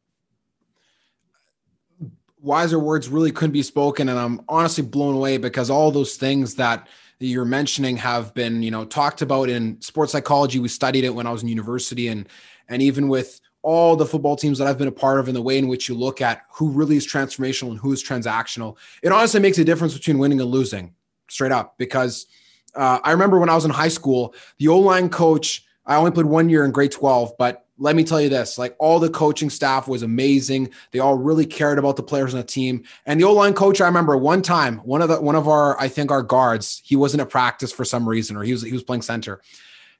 Wiser 2.40 2.78
words 2.78 3.08
really 3.08 3.32
couldn't 3.32 3.52
be 3.52 3.62
spoken, 3.62 4.08
and 4.08 4.18
I'm 4.18 4.40
honestly 4.48 4.84
blown 4.84 5.14
away 5.14 5.38
because 5.38 5.70
all 5.70 5.90
those 5.90 6.16
things 6.16 6.56
that 6.56 6.88
you're 7.20 7.44
mentioning 7.44 7.96
have 7.96 8.34
been, 8.34 8.62
you 8.62 8.70
know, 8.70 8.84
talked 8.84 9.22
about 9.22 9.48
in 9.48 9.80
sports 9.80 10.12
psychology. 10.12 10.58
We 10.58 10.68
studied 10.68 11.04
it 11.04 11.14
when 11.14 11.26
I 11.26 11.30
was 11.30 11.42
in 11.42 11.48
university, 11.48 12.08
and 12.08 12.28
and 12.68 12.82
even 12.82 13.08
with 13.08 13.40
all 13.62 13.96
the 13.96 14.04
football 14.04 14.36
teams 14.36 14.58
that 14.58 14.66
I've 14.66 14.76
been 14.76 14.88
a 14.88 14.92
part 14.92 15.20
of, 15.20 15.28
and 15.28 15.36
the 15.36 15.40
way 15.40 15.56
in 15.56 15.68
which 15.68 15.88
you 15.88 15.94
look 15.94 16.20
at 16.20 16.42
who 16.52 16.68
really 16.68 16.96
is 16.96 17.06
transformational 17.06 17.70
and 17.70 17.78
who 17.78 17.92
is 17.92 18.04
transactional, 18.04 18.76
it 19.02 19.10
honestly 19.10 19.40
makes 19.40 19.56
a 19.56 19.64
difference 19.64 19.94
between 19.94 20.18
winning 20.18 20.40
and 20.40 20.50
losing, 20.50 20.92
straight 21.28 21.52
up, 21.52 21.78
because 21.78 22.26
uh, 22.76 23.00
I 23.02 23.12
remember 23.12 23.38
when 23.38 23.48
I 23.48 23.54
was 23.54 23.64
in 23.64 23.70
high 23.70 23.88
school, 23.88 24.34
the 24.58 24.68
O 24.68 24.78
line 24.78 25.08
coach, 25.08 25.64
I 25.86 25.96
only 25.96 26.10
played 26.10 26.26
one 26.26 26.48
year 26.48 26.64
in 26.64 26.72
grade 26.72 26.92
12, 26.92 27.32
but 27.38 27.64
let 27.76 27.96
me 27.96 28.04
tell 28.04 28.20
you 28.20 28.28
this 28.28 28.56
like 28.56 28.76
all 28.78 29.00
the 29.00 29.10
coaching 29.10 29.50
staff 29.50 29.88
was 29.88 30.02
amazing. 30.02 30.70
They 30.92 31.00
all 31.00 31.16
really 31.16 31.46
cared 31.46 31.78
about 31.78 31.96
the 31.96 32.02
players 32.02 32.32
on 32.32 32.40
the 32.40 32.46
team. 32.46 32.84
And 33.06 33.20
the 33.20 33.24
O 33.24 33.32
line 33.32 33.54
coach, 33.54 33.80
I 33.80 33.86
remember 33.86 34.16
one 34.16 34.42
time, 34.42 34.78
one 34.78 35.02
of 35.02 35.08
the 35.08 35.20
one 35.20 35.34
of 35.34 35.48
our, 35.48 35.78
I 35.81 35.88
think 35.88 36.10
our 36.10 36.22
guards, 36.22 36.81
he 36.84 36.96
wasn't 36.96 37.22
at 37.22 37.31
practice 37.31 37.72
for 37.72 37.84
some 37.84 38.08
reason, 38.08 38.36
or 38.36 38.43
he 38.43 38.52
was 38.52 38.62
he 38.62 38.72
was 38.72 38.84
playing 38.84 39.02
center. 39.02 39.40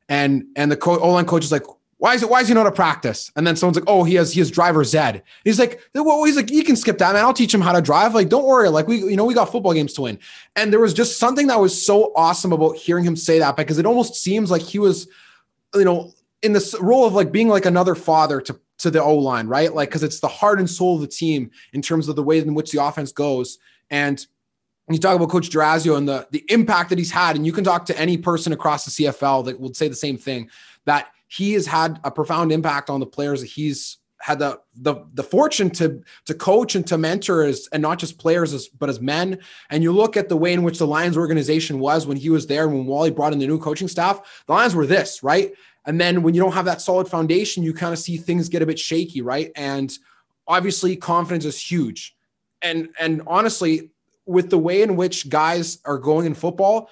And 0.09 0.47
and 0.57 0.71
the 0.71 0.78
O 0.85 1.11
line 1.11 1.26
coach 1.26 1.45
is 1.45 1.52
like, 1.52 1.64
why 2.05 2.13
is 2.13 2.23
it? 2.23 2.29
Why 2.29 2.43
is 2.43 2.49
he 2.49 2.53
not 2.53 2.67
at 2.67 2.75
practice? 2.75 3.33
And 3.35 3.47
then 3.47 3.57
someone's 3.57 3.79
like, 3.79 3.89
"Oh, 3.89 4.05
he 4.05 4.17
has 4.17 4.31
he 4.31 4.41
has 4.41 4.51
driver's 4.51 4.95
ed." 4.95 5.23
He's 5.43 5.59
like, 5.59 5.81
"Well, 5.95 6.23
he's 6.25 6.37
like, 6.37 6.51
you 6.51 6.63
can 6.63 6.77
skip 6.77 6.99
that, 6.99 7.15
man. 7.15 7.25
I'll 7.25 7.33
teach 7.33 7.55
him 7.55 7.63
how 7.63 7.73
to 7.73 7.81
drive. 7.81 8.15
Like, 8.15 8.29
don't 8.29 8.45
worry. 8.45 8.69
Like, 8.69 8.87
we 8.87 8.99
you 8.99 9.17
know 9.17 9.25
we 9.25 9.33
got 9.33 9.51
football 9.51 9.73
games 9.73 9.95
to 9.95 10.03
win." 10.03 10.19
And 10.55 10.71
there 10.71 10.81
was 10.81 10.93
just 10.93 11.19
something 11.19 11.47
that 11.47 11.59
was 11.59 11.87
so 11.87 12.13
awesome 12.15 12.53
about 12.53 12.77
hearing 12.77 13.07
him 13.07 13.17
say 13.17 13.39
that 13.39 13.57
because 13.57 13.79
it 13.79 13.87
almost 13.87 14.17
seems 14.17 14.51
like 14.51 14.61
he 14.61 14.79
was, 14.79 15.09
you 15.75 15.87
know, 15.87 16.13
in 16.43 16.53
this 16.53 16.79
role 16.79 17.07
of 17.07 17.15
like 17.15 17.33
being 17.33 17.49
like 17.49 17.65
another 17.65 17.95
father 17.95 18.39
to 18.43 18.61
to 18.81 18.91
the 18.91 19.03
O 19.03 19.15
line, 19.15 19.47
right? 19.47 19.75
Like, 19.75 19.89
because 19.89 20.03
it's 20.03 20.21
the 20.21 20.29
heart 20.29 20.59
and 20.59 20.69
soul 20.69 20.97
of 20.97 21.01
the 21.01 21.07
team 21.07 21.53
in 21.73 21.81
terms 21.81 22.11
of 22.11 22.17
the 22.17 22.23
way 22.23 22.39
in 22.39 22.53
which 22.53 22.71
the 22.71 22.85
offense 22.85 23.13
goes. 23.13 23.57
And 23.89 24.27
you 24.91 24.99
talk 24.99 25.17
about 25.17 25.31
Coach 25.31 25.49
Dorazio 25.49 25.97
and 25.97 26.07
the 26.07 26.29
the 26.33 26.45
impact 26.51 26.91
that 26.91 26.99
he's 26.99 27.13
had, 27.13 27.35
and 27.35 27.47
you 27.47 27.53
can 27.53 27.65
talk 27.65 27.87
to 27.87 27.99
any 27.99 28.19
person 28.19 28.53
across 28.53 28.85
the 28.85 28.91
CFL 28.91 29.47
that 29.47 29.59
would 29.59 29.75
say 29.75 29.89
the 29.89 29.97
same 29.97 30.19
thing 30.19 30.51
that 30.85 31.09
he 31.35 31.55
has 31.55 31.67
had 31.67 32.00
a 32.05 32.11
profound 32.11 32.53
impact 32.53 32.91
on 32.91 33.00
the 33.00 33.07
players 33.07 33.41
that 33.41 33.50
he's 33.50 33.99
had 34.21 34.38
the 34.38 34.59
the 34.76 35.05
the 35.12 35.23
fortune 35.23 35.69
to 35.69 36.03
to 36.25 36.35
coach 36.35 36.75
and 36.75 36.87
to 36.87 36.97
mentor 36.97 37.43
as 37.43 37.69
and 37.73 37.83
not 37.83 37.99
just 37.99 38.19
players 38.19 38.55
as 38.55 38.69
but 38.69 38.88
as 38.88 39.00
men. 39.00 39.38
And 39.69 39.83
you 39.83 39.93
look 39.93 40.17
at 40.17 40.29
the 40.29 40.37
way 40.37 40.53
in 40.53 40.62
which 40.62 40.79
the 40.79 40.87
Lions 40.87 41.19
organization 41.19 41.79
was 41.79 42.07
when 42.07 42.17
he 42.17 42.31
was 42.31 42.47
there 42.47 42.69
when 42.69 42.87
Wally 42.87 43.11
brought 43.11 43.33
in 43.33 43.38
the 43.38 43.47
new 43.47 43.59
coaching 43.59 43.88
staff 43.88 44.45
the 44.47 44.53
Lions 44.53 44.75
were 44.75 44.87
this 44.87 45.23
right? 45.23 45.53
And 45.87 46.00
then 46.00 46.23
when 46.23 46.33
you 46.33 46.41
don't 46.41 46.53
have 46.53 46.64
that 46.64 46.81
solid 46.81 47.09
foundation 47.09 47.62
you 47.62 47.75
kind 47.75 47.93
of 47.93 47.99
see 47.99 48.17
things 48.17 48.49
get 48.49 48.62
a 48.62 48.67
bit 48.67 48.79
shaky 48.79 49.21
right? 49.21 49.50
And 49.57 49.93
obviously 50.49 50.97
confidence 50.97 51.45
is 51.45 51.61
huge. 51.61 52.17
And 52.62 52.88
and 52.99 53.21
honestly 53.26 53.91
with 54.25 54.49
the 54.49 54.59
way 54.59 54.81
in 54.81 54.97
which 54.97 55.29
guys 55.29 55.81
are 55.85 55.99
going 55.99 56.25
in 56.25 56.35
football 56.35 56.88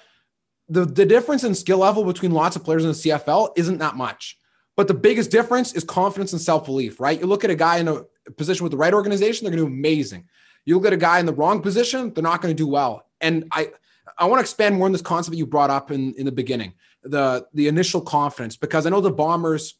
the, 0.69 0.85
the 0.85 1.05
difference 1.05 1.43
in 1.43 1.55
skill 1.55 1.79
level 1.79 2.03
between 2.03 2.31
lots 2.31 2.55
of 2.55 2.63
players 2.63 2.83
in 2.83 2.89
the 2.89 2.95
CFL 2.95 3.51
isn't 3.55 3.79
that 3.79 3.95
much. 3.95 4.37
But 4.75 4.87
the 4.87 4.93
biggest 4.93 5.29
difference 5.29 5.73
is 5.73 5.83
confidence 5.83 6.33
and 6.33 6.41
self 6.41 6.65
belief, 6.65 6.99
right? 6.99 7.19
You 7.19 7.27
look 7.27 7.43
at 7.43 7.51
a 7.51 7.55
guy 7.55 7.77
in 7.77 7.87
a 7.87 8.03
position 8.37 8.63
with 8.63 8.71
the 8.71 8.77
right 8.77 8.93
organization, 8.93 9.45
they're 9.45 9.55
going 9.55 9.63
to 9.63 9.69
do 9.69 9.75
amazing. 9.75 10.27
You 10.65 10.75
look 10.77 10.87
at 10.87 10.93
a 10.93 10.97
guy 10.97 11.19
in 11.19 11.25
the 11.25 11.33
wrong 11.33 11.61
position, 11.61 12.13
they're 12.13 12.23
not 12.23 12.41
going 12.41 12.55
to 12.55 12.57
do 12.57 12.67
well. 12.67 13.05
And 13.21 13.45
I, 13.51 13.71
I 14.17 14.25
want 14.25 14.39
to 14.39 14.41
expand 14.41 14.75
more 14.75 14.85
on 14.85 14.91
this 14.91 15.01
concept 15.01 15.37
you 15.37 15.45
brought 15.45 15.69
up 15.69 15.91
in, 15.91 16.13
in 16.15 16.25
the 16.25 16.31
beginning, 16.31 16.73
the 17.03 17.47
the 17.53 17.67
initial 17.67 18.01
confidence, 18.01 18.55
because 18.55 18.85
I 18.85 18.89
know 18.89 19.01
the 19.01 19.11
Bombers 19.11 19.75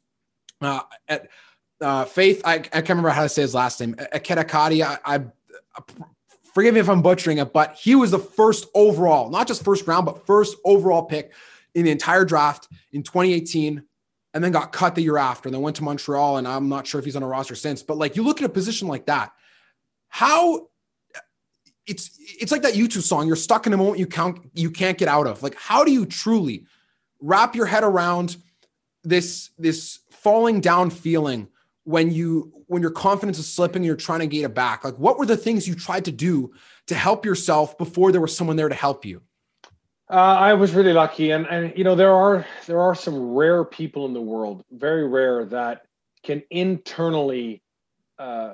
uh, 0.61 0.81
at 1.07 1.29
uh, 1.81 2.05
Faith, 2.05 2.41
I, 2.45 2.55
I 2.55 2.59
can't 2.59 2.89
remember 2.89 3.09
how 3.09 3.23
to 3.23 3.29
say 3.29 3.41
his 3.41 3.53
last 3.53 3.79
name, 3.79 3.95
Ekakitie, 3.95 4.85
I, 4.85 4.97
I 5.05 5.23
forgive 6.53 6.73
me 6.73 6.79
if 6.79 6.89
I'm 6.89 7.01
butchering 7.01 7.39
it, 7.39 7.53
but 7.53 7.75
he 7.75 7.95
was 7.95 8.11
the 8.11 8.19
first 8.19 8.67
overall, 8.73 9.29
not 9.29 9.47
just 9.47 9.63
first 9.63 9.87
round, 9.87 10.05
but 10.05 10.25
first 10.25 10.55
overall 10.63 11.03
pick 11.03 11.31
in 11.75 11.85
the 11.85 11.91
entire 11.91 12.25
draft 12.25 12.67
in 12.91 13.03
2018 13.03 13.83
and 14.33 14.43
then 14.43 14.51
got 14.51 14.71
cut 14.71 14.95
the 14.95 15.01
year 15.01 15.17
after 15.17 15.49
and 15.49 15.53
then 15.53 15.61
went 15.61 15.75
to 15.77 15.83
Montreal. 15.83 16.37
And 16.37 16.47
I'm 16.47 16.69
not 16.69 16.87
sure 16.87 16.99
if 16.99 17.05
he's 17.05 17.15
on 17.15 17.23
a 17.23 17.27
roster 17.27 17.55
since, 17.55 17.83
but 17.83 17.97
like 17.97 18.15
you 18.15 18.23
look 18.23 18.41
at 18.41 18.45
a 18.45 18.49
position 18.49 18.87
like 18.87 19.05
that, 19.07 19.31
how 20.09 20.67
it's 21.85 22.17
it's 22.19 22.51
like 22.51 22.61
that 22.61 22.75
U2 22.75 23.01
song. 23.01 23.27
You're 23.27 23.35
stuck 23.35 23.67
in 23.67 23.73
a 23.73 23.77
moment 23.77 23.99
you 23.99 24.07
can't 24.07 24.37
you 24.53 24.71
can't 24.71 24.97
get 24.97 25.07
out 25.07 25.27
of. 25.27 25.43
Like, 25.43 25.55
how 25.55 25.83
do 25.83 25.91
you 25.91 26.05
truly 26.05 26.65
wrap 27.19 27.55
your 27.55 27.65
head 27.65 27.83
around 27.83 28.37
this 29.03 29.49
this 29.57 29.99
falling 30.09 30.61
down 30.61 30.89
feeling 30.89 31.47
when 31.83 32.11
you 32.11 32.51
when 32.67 32.81
your 32.81 32.91
confidence 32.91 33.37
is 33.37 33.51
slipping 33.51 33.83
you're 33.83 33.95
trying 33.95 34.19
to 34.19 34.27
get 34.27 34.43
it 34.43 34.53
back? 34.53 34.83
Like, 34.83 34.95
what 34.95 35.17
were 35.17 35.25
the 35.25 35.37
things 35.37 35.67
you 35.67 35.75
tried 35.75 36.05
to 36.05 36.11
do 36.11 36.53
to 36.87 36.95
help 36.95 37.25
yourself 37.25 37.77
before 37.77 38.11
there 38.11 38.21
was 38.21 38.35
someone 38.35 38.55
there 38.55 38.69
to 38.69 38.75
help 38.75 39.05
you? 39.05 39.21
Uh, 40.09 40.15
I 40.15 40.53
was 40.53 40.73
really 40.73 40.93
lucky, 40.93 41.31
and 41.31 41.45
and 41.47 41.73
you 41.75 41.83
know 41.83 41.95
there 41.95 42.13
are 42.13 42.45
there 42.67 42.81
are 42.81 42.95
some 42.95 43.33
rare 43.33 43.63
people 43.63 44.05
in 44.05 44.13
the 44.13 44.21
world, 44.21 44.63
very 44.71 45.07
rare, 45.07 45.45
that 45.45 45.83
can 46.23 46.43
internally 46.49 47.61
uh, 48.19 48.53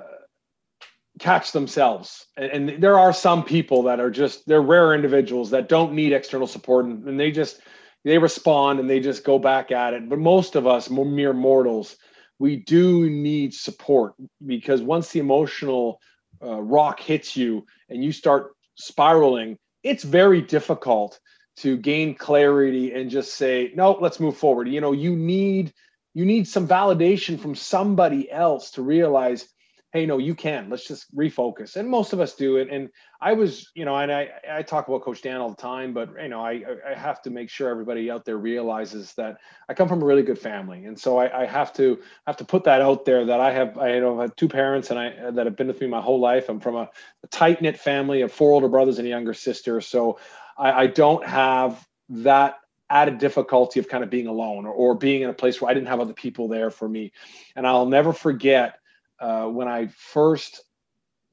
catch 1.18 1.52
themselves. 1.52 2.26
And, 2.36 2.70
and, 2.70 2.82
there 2.82 2.98
are 2.98 3.12
some 3.12 3.44
people 3.44 3.84
that 3.84 4.00
are 4.00 4.10
just 4.10 4.46
they're 4.46 4.62
rare 4.62 4.94
individuals 4.94 5.50
that 5.50 5.68
don't 5.68 5.92
need 5.92 6.12
external 6.12 6.46
support, 6.46 6.86
and, 6.86 7.06
and 7.06 7.20
they 7.20 7.30
just 7.30 7.60
they 8.04 8.18
respond 8.18 8.80
and 8.80 8.88
they 8.88 9.00
just 9.00 9.24
go 9.24 9.38
back 9.38 9.70
at 9.70 9.92
it. 9.92 10.08
But 10.08 10.18
most 10.18 10.56
of 10.56 10.66
us, 10.66 10.88
mere 10.88 11.32
mortals, 11.32 11.96
we 12.40 12.56
do 12.56 13.08
need 13.08 13.54
support 13.54 14.14
because 14.44 14.80
once 14.82 15.12
the 15.12 15.20
emotional 15.20 16.00
uh, 16.42 16.60
rock 16.60 16.98
hits 16.98 17.36
you 17.36 17.66
and 17.90 18.02
you 18.02 18.10
start 18.10 18.56
spiraling, 18.76 19.58
it's 19.84 20.02
very 20.02 20.40
difficult 20.40 21.20
to 21.58 21.76
gain 21.76 22.14
clarity 22.14 22.94
and 22.94 23.10
just 23.10 23.34
say 23.34 23.70
no 23.76 23.92
let's 24.00 24.18
move 24.18 24.36
forward. 24.36 24.68
You 24.68 24.80
know 24.80 24.92
you 24.92 25.14
need 25.14 25.72
you 26.14 26.24
need 26.24 26.48
some 26.48 26.66
validation 26.66 27.38
from 27.38 27.54
somebody 27.54 28.30
else 28.32 28.72
to 28.72 28.82
realize 28.82 29.46
hey 29.92 30.06
no 30.06 30.18
you 30.18 30.34
can 30.34 30.70
let's 30.70 30.86
just 30.86 31.14
refocus. 31.14 31.76
And 31.76 31.88
most 31.88 32.12
of 32.12 32.20
us 32.20 32.34
do 32.34 32.56
it. 32.56 32.68
And 32.70 32.88
i 33.20 33.32
was 33.32 33.70
you 33.74 33.84
know 33.84 33.96
and 33.96 34.10
i 34.12 34.28
i 34.50 34.62
talk 34.62 34.88
about 34.88 35.02
coach 35.02 35.22
dan 35.22 35.40
all 35.40 35.50
the 35.50 35.56
time 35.56 35.92
but 35.92 36.10
you 36.20 36.28
know 36.28 36.42
i 36.42 36.62
i 36.88 36.94
have 36.94 37.20
to 37.22 37.30
make 37.30 37.50
sure 37.50 37.68
everybody 37.68 38.10
out 38.10 38.24
there 38.24 38.38
realizes 38.38 39.12
that 39.14 39.38
i 39.68 39.74
come 39.74 39.88
from 39.88 40.02
a 40.02 40.04
really 40.04 40.22
good 40.22 40.38
family. 40.38 40.84
And 40.84 40.98
so 40.98 41.18
i, 41.18 41.42
I 41.42 41.46
have 41.46 41.72
to 41.74 41.98
have 42.26 42.36
to 42.38 42.44
put 42.44 42.64
that 42.64 42.80
out 42.80 43.04
there 43.04 43.24
that 43.26 43.40
i 43.40 43.52
have 43.52 43.78
i 43.78 43.94
you 43.94 44.00
know 44.00 44.20
have 44.20 44.36
two 44.36 44.48
parents 44.48 44.90
and 44.90 44.98
i 44.98 45.30
that 45.30 45.46
have 45.46 45.56
been 45.56 45.66
with 45.68 45.80
me 45.80 45.86
my 45.86 46.00
whole 46.00 46.20
life. 46.20 46.48
I'm 46.48 46.60
from 46.60 46.76
a, 46.76 46.88
a 47.22 47.26
tight 47.30 47.60
knit 47.62 47.78
family 47.78 48.22
of 48.22 48.32
four 48.32 48.52
older 48.52 48.68
brothers 48.68 48.98
and 48.98 49.06
a 49.06 49.10
younger 49.10 49.34
sister. 49.34 49.80
So 49.80 50.18
I, 50.56 50.72
I 50.72 50.86
don't 50.86 51.26
have 51.26 51.86
that 52.10 52.56
added 52.90 53.18
difficulty 53.18 53.78
of 53.78 53.88
kind 53.88 54.02
of 54.02 54.10
being 54.10 54.26
alone 54.26 54.66
or, 54.66 54.72
or, 54.72 54.94
being 54.96 55.22
in 55.22 55.30
a 55.30 55.34
place 55.34 55.60
where 55.60 55.70
I 55.70 55.74
didn't 55.74 55.86
have 55.86 56.00
other 56.00 56.12
people 56.12 56.48
there 56.48 56.70
for 56.70 56.88
me. 56.88 57.12
And 57.54 57.64
I'll 57.64 57.86
never 57.86 58.12
forget 58.12 58.79
uh, 59.20 59.46
when 59.46 59.68
I 59.68 59.88
first 59.88 60.62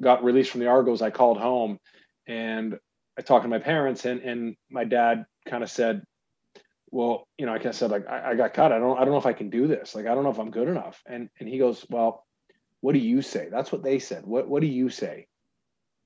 got 0.01 0.23
released 0.23 0.51
from 0.51 0.61
the 0.61 0.67
Argos, 0.67 1.01
I 1.01 1.09
called 1.09 1.37
home 1.37 1.79
and 2.27 2.77
I 3.17 3.21
talked 3.21 3.43
to 3.43 3.49
my 3.49 3.59
parents 3.59 4.05
and, 4.05 4.21
and 4.21 4.55
my 4.69 4.83
dad 4.83 5.25
kind 5.47 5.63
of 5.63 5.71
said, 5.71 6.03
well, 6.91 7.27
you 7.37 7.45
know, 7.45 7.53
I 7.53 7.57
kind 7.57 7.67
of 7.67 7.75
said 7.75 7.91
like, 7.91 8.07
I, 8.07 8.31
I 8.31 8.35
got 8.35 8.53
cut. 8.53 8.71
I 8.71 8.79
don't, 8.79 8.97
I 8.97 9.01
don't 9.01 9.11
know 9.11 9.17
if 9.17 9.25
I 9.25 9.33
can 9.33 9.49
do 9.49 9.67
this. 9.67 9.95
Like, 9.95 10.05
I 10.05 10.15
don't 10.15 10.23
know 10.23 10.29
if 10.29 10.39
I'm 10.39 10.51
good 10.51 10.67
enough. 10.67 11.01
And, 11.05 11.29
and 11.39 11.49
he 11.49 11.57
goes, 11.57 11.85
well, 11.89 12.25
what 12.81 12.93
do 12.93 12.99
you 12.99 13.21
say? 13.21 13.49
That's 13.51 13.71
what 13.71 13.83
they 13.83 13.99
said. 13.99 14.25
What, 14.25 14.47
what 14.47 14.61
do 14.61 14.67
you 14.67 14.89
say? 14.89 15.27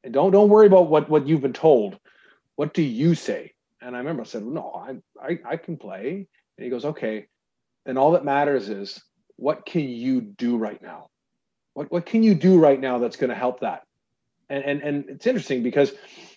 And 0.03 0.13
don't, 0.13 0.31
don't 0.31 0.49
worry 0.49 0.67
about 0.67 0.89
what, 0.89 1.09
what 1.09 1.27
you've 1.27 1.41
been 1.41 1.53
told 1.53 1.99
what 2.55 2.73
do 2.73 2.81
you 2.83 3.15
say? 3.15 3.53
And 3.81 3.95
I 3.95 3.99
remember 3.99 4.21
I 4.21 4.25
said, 4.25 4.45
no, 4.45 4.71
I, 4.71 5.25
I, 5.25 5.39
I 5.53 5.57
can 5.57 5.77
play. 5.77 6.27
And 6.57 6.63
he 6.63 6.69
goes, 6.69 6.85
okay. 6.85 7.25
Then 7.85 7.97
all 7.97 8.11
that 8.11 8.25
matters 8.25 8.69
is 8.69 9.01
what 9.37 9.65
can 9.65 9.81
you 9.89 10.21
do 10.21 10.57
right 10.57 10.79
now? 10.81 11.07
What, 11.73 11.91
what 11.91 12.05
can 12.05 12.23
you 12.23 12.35
do 12.35 12.59
right 12.59 12.79
now 12.79 12.99
that's 12.99 13.15
going 13.15 13.29
to 13.29 13.35
help 13.35 13.61
that? 13.61 13.83
And, 14.49 14.63
and, 14.63 14.81
and 14.81 15.05
it's 15.09 15.27
interesting 15.27 15.63
because, 15.63 15.93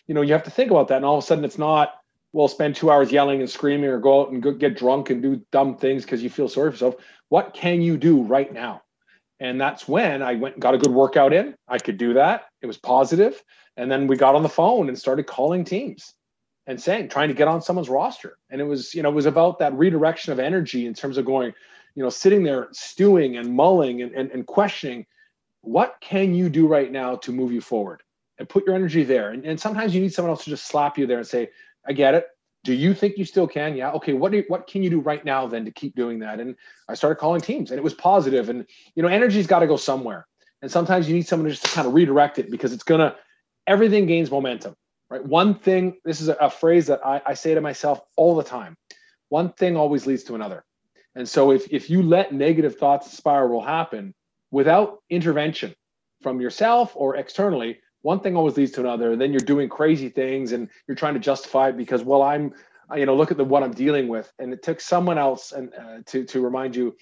you 0.07 0.15
know, 0.15 0.23
you 0.23 0.33
have 0.33 0.45
to 0.45 0.51
think 0.51 0.71
about 0.71 0.89
that. 0.89 0.97
And 0.97 1.05
all 1.05 1.19
of 1.19 1.25
a 1.25 1.27
sudden 1.27 1.45
it's 1.45 1.59
not, 1.59 1.95
well, 2.33 2.49
spend 2.49 2.77
two 2.77 2.91
hours 2.91 3.13
yelling 3.13 3.41
and 3.41 3.51
screaming 3.51 3.91
or 3.91 3.99
go 3.99 4.23
out 4.23 4.31
and 4.31 4.43
go, 4.43 4.53
get 4.53 4.77
drunk 4.77 5.11
and 5.11 5.23
do 5.23 5.45
dumb 5.51 5.77
things 5.77 6.05
because 6.05 6.23
you 6.23 6.31
feel 6.31 6.49
sorry 6.49 6.71
for 6.71 6.75
yourself. 6.75 6.97
What 7.29 7.55
can 7.55 7.81
you 7.83 7.97
do 7.97 8.23
right 8.23 8.53
now? 8.53 8.83
And 9.41 9.61
that's 9.61 9.89
when 9.89 10.23
I 10.23 10.35
went 10.35 10.55
and 10.55 10.63
got 10.63 10.75
a 10.75 10.79
good 10.79 10.93
workout 10.93 11.33
in. 11.33 11.55
I 11.69 11.79
could 11.79 11.99
do 11.99 12.15
that. 12.15 12.47
It 12.63 12.67
was 12.67 12.79
positive. 12.79 13.43
And 13.77 13.91
then 13.91 14.07
we 14.07 14.17
got 14.17 14.37
on 14.37 14.43
the 14.43 14.49
phone 14.49 14.89
and 14.89 14.99
started 14.99 15.27
calling 15.27 15.65
teams 15.65 16.15
and 16.67 16.81
saying, 16.81 17.09
trying 17.09 17.29
to 17.29 17.35
get 17.35 17.49
on 17.49 17.61
someone's 17.61 17.89
roster. 17.89 18.39
And 18.51 18.61
it 18.61 18.65
was, 18.65 18.95
you 18.95 19.03
know, 19.03 19.11
it 19.11 19.15
was 19.15 19.27
about 19.27 19.59
that 19.59 19.75
redirection 19.75 20.33
of 20.33 20.39
energy 20.39 20.87
in 20.87 20.95
terms 20.95 21.19
of 21.19 21.25
going, 21.27 21.53
you 21.95 22.03
know, 22.03 22.11
sitting 22.11 22.43
there 22.43 22.69
stewing 22.73 23.37
and 23.37 23.53
mulling 23.53 24.03
and, 24.03 24.13
and, 24.13 24.31
and 24.31 24.47
questioning, 24.47 25.05
what 25.65 25.97
can 26.01 26.35
you 26.35 26.49
do 26.49 26.67
right 26.67 26.91
now 26.91 27.17
to 27.17 27.33
move 27.33 27.53
you 27.53 27.61
forward? 27.61 28.03
And 28.39 28.49
put 28.49 28.67
your 28.67 28.75
energy 28.75 29.05
there. 29.05 29.31
And, 29.31 29.45
and 29.45 29.61
sometimes 29.61 29.95
you 29.95 30.01
need 30.01 30.13
someone 30.13 30.31
else 30.31 30.43
to 30.45 30.51
just 30.51 30.67
slap 30.67 30.99
you 30.99 31.07
there 31.07 31.19
and 31.19 31.27
say, 31.27 31.51
I 31.87 31.93
get 31.93 32.15
it. 32.15 32.27
Do 32.65 32.73
you 32.73 32.93
think 32.93 33.17
you 33.17 33.25
still 33.25 33.47
can? 33.47 33.77
Yeah. 33.77 33.93
Okay. 33.93 34.15
What 34.15 34.33
do 34.33 34.43
what 34.49 34.67
can 34.67 34.83
you 34.83 34.91
do 34.91 35.01
right 35.01 35.25
now 35.25 35.47
then 35.47 35.65
to 35.67 35.71
keep 35.71 35.95
doing 35.95 36.19
that? 36.21 36.41
And 36.41 36.57
I 36.89 36.95
started 36.95 37.17
calling 37.17 37.41
teams, 37.41 37.71
and 37.71 37.79
it 37.79 37.85
was 37.85 37.93
positive. 37.95 38.49
And 38.49 38.67
you 38.95 39.03
know, 39.03 39.09
energy's 39.09 39.47
got 39.47 39.59
to 39.61 39.67
go 39.67 39.77
somewhere. 39.77 40.27
And 40.63 40.71
sometimes 40.71 41.07
you 41.07 41.15
need 41.15 41.29
someone 41.29 41.49
to 41.49 41.55
just 41.55 41.75
kind 41.75 41.87
of 41.87 41.93
redirect 41.93 42.39
it 42.39 42.51
because 42.51 42.73
it's 42.73 42.83
gonna 42.83 43.17
everything 43.67 44.07
gains 44.07 44.31
momentum 44.31 44.75
right? 45.11 45.25
One 45.25 45.55
thing, 45.55 45.97
this 46.05 46.21
is 46.21 46.29
a, 46.29 46.35
a 46.35 46.51
phrase 46.51 46.87
that 46.87 47.05
I, 47.05 47.21
I 47.25 47.35
say 47.35 47.55
to 47.55 47.61
myself 47.61 48.01
all 48.17 48.35
the 48.35 48.43
time 48.43 48.77
one 49.29 49.53
thing 49.53 49.77
always 49.77 50.07
leads 50.07 50.23
to 50.25 50.35
another. 50.35 50.65
And 51.17 51.29
so 51.29 51.51
if, 51.51 51.67
if 51.73 51.89
you 51.89 52.03
let 52.03 52.33
negative 52.33 52.77
thoughts 52.77 53.17
spiral 53.17 53.61
happen 53.61 54.15
without 54.55 55.03
intervention 55.11 55.75
from 56.23 56.41
yourself 56.41 56.93
or 56.95 57.17
externally, 57.17 57.77
one 58.03 58.21
thing 58.21 58.37
always 58.37 58.57
leads 58.57 58.71
to 58.73 58.81
another. 58.81 59.11
And 59.11 59.21
then 59.21 59.33
you're 59.33 59.41
doing 59.41 59.69
crazy 59.69 60.09
things 60.09 60.53
and 60.53 60.69
you're 60.87 60.95
trying 60.95 61.15
to 61.15 61.21
justify 61.21 61.71
it 61.71 61.77
because, 61.77 62.05
well, 62.05 62.23
I'm, 62.23 62.53
you 62.95 63.05
know, 63.05 63.17
look 63.17 63.33
at 63.33 63.37
the 63.37 63.45
what 63.45 63.65
I'm 63.65 63.73
dealing 63.73 64.07
with. 64.07 64.33
And 64.39 64.53
it 64.53 64.63
took 64.63 64.81
someone 64.81 65.19
else 65.19 65.51
and 65.51 65.75
uh, 65.75 65.99
to, 66.07 66.25
to 66.27 66.41
remind 66.41 66.77
you, 66.77 66.97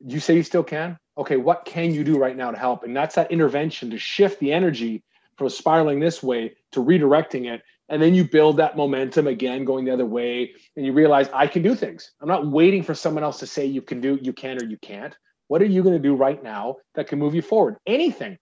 you 0.00 0.18
say 0.18 0.34
you 0.34 0.42
still 0.42 0.64
can? 0.64 0.96
Okay, 1.18 1.36
what 1.36 1.66
can 1.66 1.92
you 1.92 2.04
do 2.04 2.16
right 2.16 2.36
now 2.36 2.50
to 2.52 2.58
help? 2.58 2.84
And 2.84 2.96
that's 2.96 3.16
that 3.16 3.30
intervention 3.30 3.90
to 3.90 3.98
shift 3.98 4.40
the 4.40 4.52
energy 4.52 5.04
from 5.36 5.50
spiraling 5.50 6.00
this 6.00 6.22
way 6.22 6.54
to 6.72 6.82
redirecting 6.82 7.52
it 7.52 7.60
and 7.90 8.02
then 8.02 8.14
you 8.14 8.24
build 8.24 8.56
that 8.56 8.76
momentum 8.76 9.26
again 9.26 9.64
going 9.64 9.84
the 9.84 9.92
other 9.92 10.04
way 10.04 10.50
and 10.76 10.84
you 10.84 10.92
realize 10.92 11.28
i 11.32 11.46
can 11.46 11.62
do 11.62 11.76
things 11.76 12.10
i'm 12.20 12.28
not 12.28 12.46
waiting 12.48 12.82
for 12.82 12.92
someone 12.92 13.22
else 13.22 13.38
to 13.38 13.46
say 13.46 13.64
you 13.64 13.80
can 13.80 14.00
do 14.00 14.18
you 14.20 14.32
can 14.32 14.60
or 14.60 14.64
you 14.64 14.76
can't 14.78 15.16
what 15.48 15.60
are 15.62 15.66
you 15.66 15.82
going 15.82 15.94
to 15.94 16.02
do 16.02 16.14
right 16.14 16.42
now 16.42 16.76
that 16.94 17.08
can 17.08 17.18
move 17.18 17.34
you 17.34 17.42
forward 17.42 17.76
anything 17.86 18.36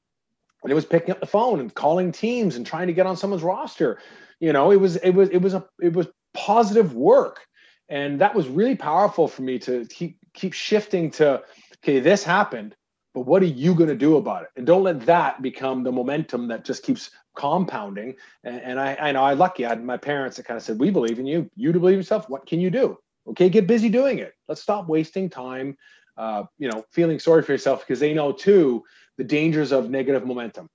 and 0.63 0.73
it 0.73 0.75
was 0.75 0.85
picking 0.85 1.11
up 1.11 1.21
the 1.21 1.27
phone 1.27 1.61
and 1.61 1.75
calling 1.75 2.13
teams 2.13 2.57
and 2.57 2.67
trying 2.67 2.87
to 2.87 2.93
get 2.93 3.07
on 3.07 3.17
someone's 3.17 3.43
roster 3.43 3.99
you 4.41 4.53
know 4.53 4.71
it 4.71 4.81
was 4.81 4.97
it 4.97 5.11
was 5.11 5.29
it 5.31 5.39
was 5.39 5.55
a 5.55 5.65
it 5.81 5.93
was 5.93 6.07
positive 6.35 6.95
work 6.95 7.47
and 7.89 8.21
that 8.21 8.35
was 8.35 8.49
really 8.49 8.77
powerful 8.77 9.27
for 9.29 9.43
me 9.43 9.59
to 9.59 9.87
keep 9.87 10.19
keep 10.35 10.53
shifting 10.53 11.11
to 11.11 11.43
okay 11.83 12.01
this 12.01 12.23
happened 12.23 12.77
but 13.17 13.23
what 13.23 13.43
are 13.43 13.47
you 13.47 13.75
going 13.75 13.89
to 13.89 13.97
do 13.97 14.17
about 14.19 14.43
it? 14.43 14.51
And 14.57 14.67
don't 14.67 14.83
let 14.83 15.07
that 15.07 15.41
become 15.41 15.83
the 15.83 15.91
momentum 15.91 16.49
that 16.49 16.67
just 16.67 16.83
keeps 16.83 17.11
compounding. 17.35 18.15
And, 18.45 18.61
and 18.61 18.79
I, 18.79 18.95
I 19.01 19.13
know 19.13 19.23
I 19.23 19.33
lucky. 19.33 19.65
I 19.65 19.71
had 19.71 19.83
my 19.83 19.97
parents 19.97 20.37
that 20.37 20.43
kind 20.43 20.59
of 20.59 20.63
said, 20.63 20.79
"We 20.79 20.91
believe 20.91 21.19
in 21.19 21.25
you. 21.25 21.51
You 21.57 21.73
to 21.73 21.81
believe 21.81 21.97
yourself. 21.97 22.29
What 22.29 22.45
can 22.45 22.61
you 22.61 22.69
do? 22.69 22.99
Okay, 23.29 23.49
get 23.49 23.67
busy 23.67 23.89
doing 23.89 24.19
it. 24.19 24.35
Let's 24.49 24.61
stop 24.61 24.87
wasting 24.87 25.31
time. 25.31 25.79
Uh, 26.17 26.45
you 26.59 26.71
know, 26.71 26.85
feeling 26.93 27.19
sorry 27.19 27.43
for 27.43 27.53
yourself 27.53 27.81
because 27.81 28.01
they 28.01 28.15
know 28.15 28.33
too 28.33 28.83
the 29.19 29.25
dangers 29.25 29.73
of 29.73 29.91
negative 29.91 30.27
momentum. 30.27 30.69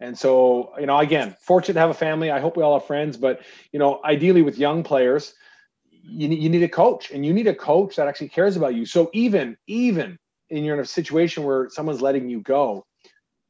And 0.00 0.16
so, 0.16 0.72
you 0.78 0.86
know, 0.86 0.98
again, 0.98 1.36
fortunate 1.40 1.74
to 1.74 1.80
have 1.80 1.90
a 1.90 1.94
family. 1.94 2.30
I 2.30 2.40
hope 2.40 2.56
we 2.56 2.62
all 2.62 2.78
have 2.78 2.86
friends, 2.86 3.16
but 3.16 3.42
you 3.72 3.78
know, 3.78 4.00
ideally 4.04 4.42
with 4.42 4.58
young 4.58 4.82
players, 4.82 5.34
you 5.90 6.28
need, 6.28 6.42
you 6.42 6.48
need 6.48 6.62
a 6.62 6.68
coach, 6.68 7.10
and 7.10 7.24
you 7.26 7.32
need 7.32 7.46
a 7.46 7.54
coach 7.54 7.96
that 7.96 8.08
actually 8.08 8.28
cares 8.28 8.56
about 8.56 8.74
you. 8.74 8.86
So 8.86 9.10
even 9.12 9.56
even 9.66 10.18
and 10.50 10.64
you're 10.64 10.74
in 10.74 10.80
a 10.80 10.86
situation 10.86 11.44
where 11.44 11.68
someone's 11.68 12.00
letting 12.00 12.28
you 12.28 12.40
go, 12.40 12.86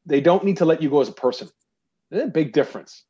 they 0.06 0.20
don't 0.20 0.44
need 0.44 0.56
to 0.58 0.64
let 0.64 0.82
you 0.82 0.90
go 0.90 1.00
as 1.00 1.08
a 1.08 1.12
person. 1.12 1.48
There's 2.10 2.24
a 2.24 2.28
big 2.28 2.52
difference, 2.52 3.04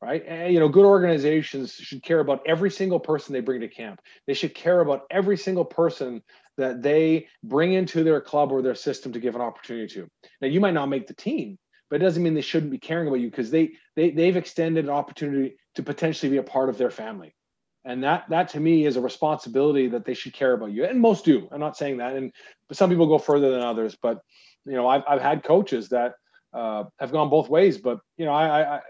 right? 0.00 0.24
And, 0.26 0.52
you 0.52 0.60
know, 0.60 0.68
good 0.68 0.86
organizations 0.86 1.74
should 1.74 2.02
care 2.02 2.20
about 2.20 2.42
every 2.46 2.70
single 2.70 3.00
person 3.00 3.32
they 3.32 3.40
bring 3.40 3.60
to 3.60 3.68
camp. 3.68 4.00
They 4.26 4.34
should 4.34 4.54
care 4.54 4.80
about 4.80 5.02
every 5.10 5.36
single 5.36 5.64
person 5.64 6.22
that 6.56 6.82
they 6.82 7.28
bring 7.42 7.72
into 7.72 8.04
their 8.04 8.20
club 8.20 8.52
or 8.52 8.62
their 8.62 8.74
system 8.74 9.12
to 9.12 9.20
give 9.20 9.34
an 9.34 9.40
opportunity 9.40 9.92
to. 9.94 10.08
Now, 10.40 10.48
you 10.48 10.60
might 10.60 10.74
not 10.74 10.86
make 10.86 11.06
the 11.06 11.14
team, 11.14 11.58
but 11.90 11.96
it 11.96 12.04
doesn't 12.04 12.22
mean 12.22 12.34
they 12.34 12.40
shouldn't 12.40 12.72
be 12.72 12.78
caring 12.78 13.08
about 13.08 13.20
you 13.20 13.30
because 13.30 13.50
they 13.50 13.72
they 13.96 14.10
they've 14.10 14.36
extended 14.36 14.84
an 14.84 14.90
opportunity 14.90 15.56
to 15.74 15.82
potentially 15.82 16.30
be 16.30 16.38
a 16.38 16.42
part 16.42 16.68
of 16.68 16.78
their 16.78 16.90
family 16.90 17.34
and 17.84 18.02
that 18.02 18.24
that 18.30 18.48
to 18.48 18.60
me 18.60 18.86
is 18.86 18.96
a 18.96 19.00
responsibility 19.00 19.88
that 19.88 20.04
they 20.04 20.14
should 20.14 20.32
care 20.32 20.52
about 20.52 20.72
you 20.72 20.84
and 20.84 21.00
most 21.00 21.24
do 21.24 21.48
i'm 21.52 21.60
not 21.60 21.76
saying 21.76 21.98
that 21.98 22.16
and 22.16 22.32
some 22.72 22.90
people 22.90 23.06
go 23.06 23.18
further 23.18 23.50
than 23.50 23.60
others 23.60 23.96
but 24.00 24.20
you 24.64 24.72
know 24.72 24.88
i've, 24.88 25.02
I've 25.08 25.20
had 25.20 25.44
coaches 25.44 25.90
that 25.90 26.14
uh, 26.52 26.84
have 26.98 27.12
gone 27.12 27.30
both 27.30 27.48
ways 27.48 27.78
but 27.78 27.98
you 28.16 28.24
know 28.24 28.32
I, 28.32 28.46
I, 28.46 28.74
I 28.76 28.80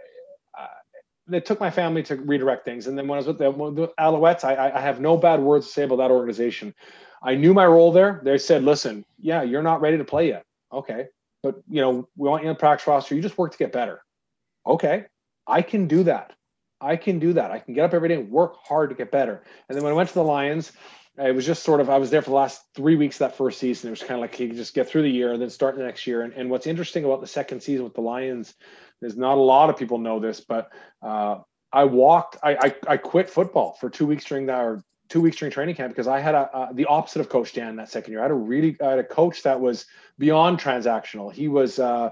it 1.32 1.46
took 1.46 1.60
my 1.60 1.70
family 1.70 2.02
to 2.04 2.16
redirect 2.16 2.64
things. 2.64 2.86
And 2.86 2.98
then 2.98 3.08
when 3.08 3.16
I 3.16 3.20
was 3.20 3.26
with 3.26 3.38
the, 3.38 3.50
the 3.50 3.88
Alouettes, 3.98 4.44
I, 4.44 4.70
I 4.70 4.80
have 4.80 5.00
no 5.00 5.16
bad 5.16 5.40
words 5.40 5.66
to 5.66 5.72
say 5.72 5.82
about 5.84 5.96
that 5.96 6.10
organization. 6.10 6.74
I 7.24 7.34
knew 7.34 7.54
my 7.54 7.66
role 7.66 7.90
there. 7.90 8.20
They 8.22 8.36
said, 8.38 8.62
listen, 8.62 9.04
yeah, 9.18 9.42
you're 9.42 9.62
not 9.62 9.80
ready 9.80 9.96
to 9.96 10.04
play 10.04 10.28
yet. 10.28 10.44
Okay. 10.72 11.06
But, 11.42 11.56
you 11.68 11.80
know, 11.80 12.08
we 12.16 12.28
want 12.28 12.42
you 12.42 12.48
the 12.50 12.54
practice 12.54 12.86
roster. 12.86 13.14
You 13.14 13.22
just 13.22 13.38
work 13.38 13.52
to 13.52 13.58
get 13.58 13.72
better. 13.72 14.02
Okay. 14.66 15.06
I 15.46 15.62
can 15.62 15.88
do 15.88 16.04
that. 16.04 16.34
I 16.80 16.96
can 16.96 17.18
do 17.18 17.32
that. 17.32 17.50
I 17.50 17.58
can 17.58 17.74
get 17.74 17.84
up 17.84 17.94
every 17.94 18.08
day 18.08 18.16
and 18.16 18.30
work 18.30 18.56
hard 18.62 18.90
to 18.90 18.96
get 18.96 19.10
better. 19.10 19.42
And 19.68 19.76
then 19.76 19.82
when 19.82 19.92
I 19.92 19.96
went 19.96 20.10
to 20.10 20.14
the 20.14 20.22
Lions, 20.22 20.72
it 21.16 21.34
was 21.34 21.46
just 21.46 21.62
sort 21.62 21.80
of 21.80 21.88
I 21.88 21.96
was 21.96 22.10
there 22.10 22.22
for 22.22 22.30
the 22.30 22.36
last 22.36 22.62
three 22.74 22.96
weeks 22.96 23.18
that 23.18 23.36
first 23.36 23.58
season. 23.58 23.88
It 23.88 23.92
was 23.92 24.00
kind 24.00 24.14
of 24.14 24.20
like 24.20 24.38
you 24.38 24.52
just 24.52 24.74
get 24.74 24.88
through 24.88 25.02
the 25.02 25.10
year 25.10 25.32
and 25.32 25.40
then 25.40 25.48
start 25.48 25.76
the 25.76 25.84
next 25.84 26.06
year. 26.06 26.22
And, 26.22 26.32
and 26.34 26.50
what's 26.50 26.66
interesting 26.66 27.04
about 27.04 27.20
the 27.20 27.26
second 27.26 27.62
season 27.62 27.84
with 27.84 27.94
the 27.94 28.00
Lions 28.00 28.54
is 29.00 29.16
not 29.16 29.38
a 29.38 29.40
lot 29.40 29.70
of 29.70 29.76
people 29.76 29.98
know 29.98 30.18
this, 30.18 30.40
but 30.40 30.70
uh, 31.02 31.38
I 31.72 31.84
walked. 31.84 32.36
I, 32.42 32.56
I, 32.56 32.74
I 32.94 32.96
quit 32.96 33.30
football 33.30 33.76
for 33.80 33.88
two 33.88 34.06
weeks 34.06 34.24
during 34.24 34.46
that 34.46 34.60
or 34.60 34.82
two 35.14 35.20
weeks 35.20 35.36
during 35.36 35.52
training 35.52 35.76
camp 35.76 35.92
because 35.92 36.08
I 36.08 36.18
had 36.18 36.34
a, 36.34 36.50
uh, 36.52 36.72
the 36.72 36.86
opposite 36.86 37.20
of 37.20 37.28
Coach 37.28 37.52
Dan 37.52 37.76
that 37.76 37.88
second 37.88 38.10
year. 38.10 38.18
I 38.18 38.24
had 38.24 38.32
a 38.32 38.34
really 38.34 38.76
I 38.82 38.90
had 38.90 38.98
a 38.98 39.04
coach 39.04 39.44
that 39.44 39.60
was 39.60 39.86
beyond 40.18 40.58
transactional. 40.58 41.32
He 41.32 41.46
was 41.46 41.78
uh, 41.78 42.10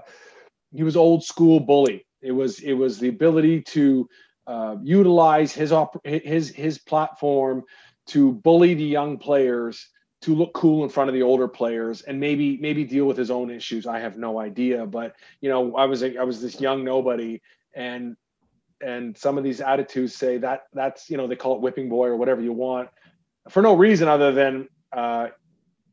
he 0.73 0.83
was 0.83 0.95
old 0.95 1.21
school 1.21 1.59
bully. 1.59 2.05
It 2.21 2.31
was 2.31 2.61
it 2.61 2.71
was 2.71 2.99
the 2.99 3.09
ability 3.09 3.63
to 3.63 4.07
uh, 4.47 4.77
utilize 4.81 5.51
his 5.51 5.73
op- 5.73 5.99
his 6.05 6.47
his 6.47 6.77
platform 6.77 7.63
to 8.07 8.31
bully 8.31 8.73
the 8.73 8.85
young 8.85 9.17
players 9.17 9.89
to 10.21 10.33
look 10.33 10.53
cool 10.53 10.85
in 10.85 10.89
front 10.89 11.09
of 11.09 11.13
the 11.13 11.23
older 11.23 11.49
players 11.49 12.03
and 12.03 12.17
maybe 12.17 12.55
maybe 12.55 12.85
deal 12.85 13.05
with 13.05 13.17
his 13.17 13.29
own 13.29 13.49
issues 13.49 13.85
i 13.85 13.99
have 13.99 14.17
no 14.17 14.39
idea 14.39 14.85
but 14.85 15.15
you 15.41 15.49
know 15.49 15.75
i 15.75 15.85
was 15.85 16.01
a, 16.01 16.17
i 16.17 16.23
was 16.23 16.41
this 16.41 16.61
young 16.61 16.83
nobody 16.83 17.41
and 17.73 18.15
and 18.83 19.17
some 19.17 19.37
of 19.37 19.43
these 19.43 19.61
attitudes 19.61 20.15
say 20.15 20.37
that 20.37 20.63
that's 20.73 21.09
you 21.09 21.17
know 21.17 21.27
they 21.27 21.35
call 21.35 21.55
it 21.55 21.61
whipping 21.61 21.89
boy 21.89 22.07
or 22.07 22.17
whatever 22.17 22.41
you 22.41 22.53
want 22.53 22.89
for 23.49 23.61
no 23.61 23.75
reason 23.75 24.07
other 24.07 24.31
than 24.31 24.67
uh, 24.91 25.27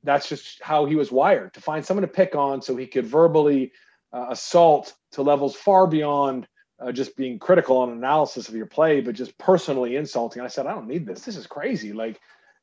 that's 0.03 0.29
just 0.29 0.63
how 0.63 0.85
he 0.85 0.95
was 0.95 1.11
wired 1.11 1.53
to 1.55 1.61
find 1.61 1.85
someone 1.85 2.03
to 2.03 2.09
pick 2.09 2.35
on 2.35 2.61
so 2.63 2.77
he 2.77 2.87
could 2.87 3.07
verbally 3.07 3.73
uh, 4.13 4.27
assault 4.31 4.95
to 5.13 5.23
levels 5.23 5.55
far 5.55 5.87
beyond 5.87 6.47
uh, 6.81 6.91
just 6.91 7.17
being 7.17 7.39
critical 7.39 7.77
on 7.79 7.91
analysis 7.91 8.49
of 8.49 8.55
your 8.55 8.67
play, 8.67 9.01
but 9.01 9.15
just 9.15 9.37
personally 9.39 9.97
insulting. 9.97 10.43
I 10.43 10.47
said, 10.47 10.67
I 10.67 10.73
don't 10.73 10.89
need 10.89 11.07
this. 11.07 11.23
This 11.23 11.37
is 11.37 11.47
crazy. 11.47 11.93
Like, 11.93 12.17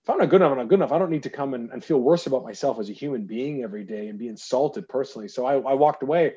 if 0.04 0.10
I'm 0.10 0.18
not 0.18 0.30
good 0.30 0.42
enough, 0.42 0.52
I'm 0.52 0.58
not 0.58 0.70
good 0.70 0.80
enough. 0.80 0.92
I 0.92 0.98
don't 0.98 1.12
need 1.12 1.24
to 1.24 1.30
come 1.30 1.54
and, 1.54 1.70
and 1.72 1.84
feel 1.84 2.00
worse 2.00 2.26
about 2.28 2.44
myself 2.44 2.80
as 2.80 2.90
a 2.90 2.94
human 2.94 3.26
being 3.26 3.64
every 3.64 3.84
day 3.84 4.08
and 4.08 4.18
be 4.18 4.28
insulted 4.28 4.88
personally. 4.90 5.28
So 5.28 5.46
I, 5.46 5.56
I 5.56 5.74
walked 5.74 6.02
away. 6.02 6.36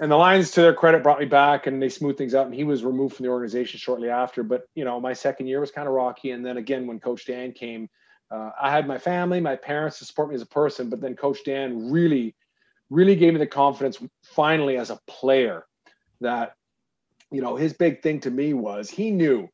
And 0.00 0.10
the 0.10 0.16
Lions, 0.16 0.50
to 0.52 0.62
their 0.62 0.74
credit, 0.74 1.02
brought 1.02 1.20
me 1.20 1.26
back 1.26 1.66
and 1.66 1.80
they 1.80 1.88
smoothed 1.88 2.18
things 2.18 2.34
out. 2.34 2.46
And 2.46 2.54
he 2.54 2.64
was 2.64 2.82
removed 2.82 3.16
from 3.16 3.24
the 3.24 3.30
organization 3.30 3.78
shortly 3.78 4.08
after. 4.08 4.42
But, 4.42 4.62
you 4.74 4.84
know, 4.84 4.98
my 4.98 5.12
second 5.12 5.46
year 5.46 5.60
was 5.60 5.70
kind 5.70 5.86
of 5.86 5.94
rocky. 5.94 6.30
And 6.30 6.44
then 6.44 6.56
again, 6.56 6.86
when 6.86 6.98
Coach 6.98 7.26
Dan 7.26 7.52
came, 7.52 7.88
uh, 8.30 8.50
I 8.60 8.70
had 8.70 8.88
my 8.88 8.96
family, 8.96 9.40
my 9.40 9.56
parents 9.56 9.98
to 9.98 10.04
support 10.04 10.30
me 10.30 10.34
as 10.34 10.42
a 10.42 10.46
person. 10.46 10.88
But 10.88 11.00
then 11.00 11.16
Coach 11.16 11.38
Dan 11.44 11.90
really, 11.90 12.34
really 12.88 13.14
gave 13.14 13.34
me 13.34 13.38
the 13.38 13.46
confidence 13.46 13.98
finally 14.22 14.78
as 14.78 14.90
a 14.90 14.98
player 15.06 15.66
that 16.22 16.54
you 17.30 17.40
know, 17.40 17.56
his 17.56 17.72
big 17.72 18.02
thing 18.02 18.20
to 18.20 18.30
me 18.30 18.54
was 18.54 18.90
he 18.90 19.10
knew, 19.10 19.48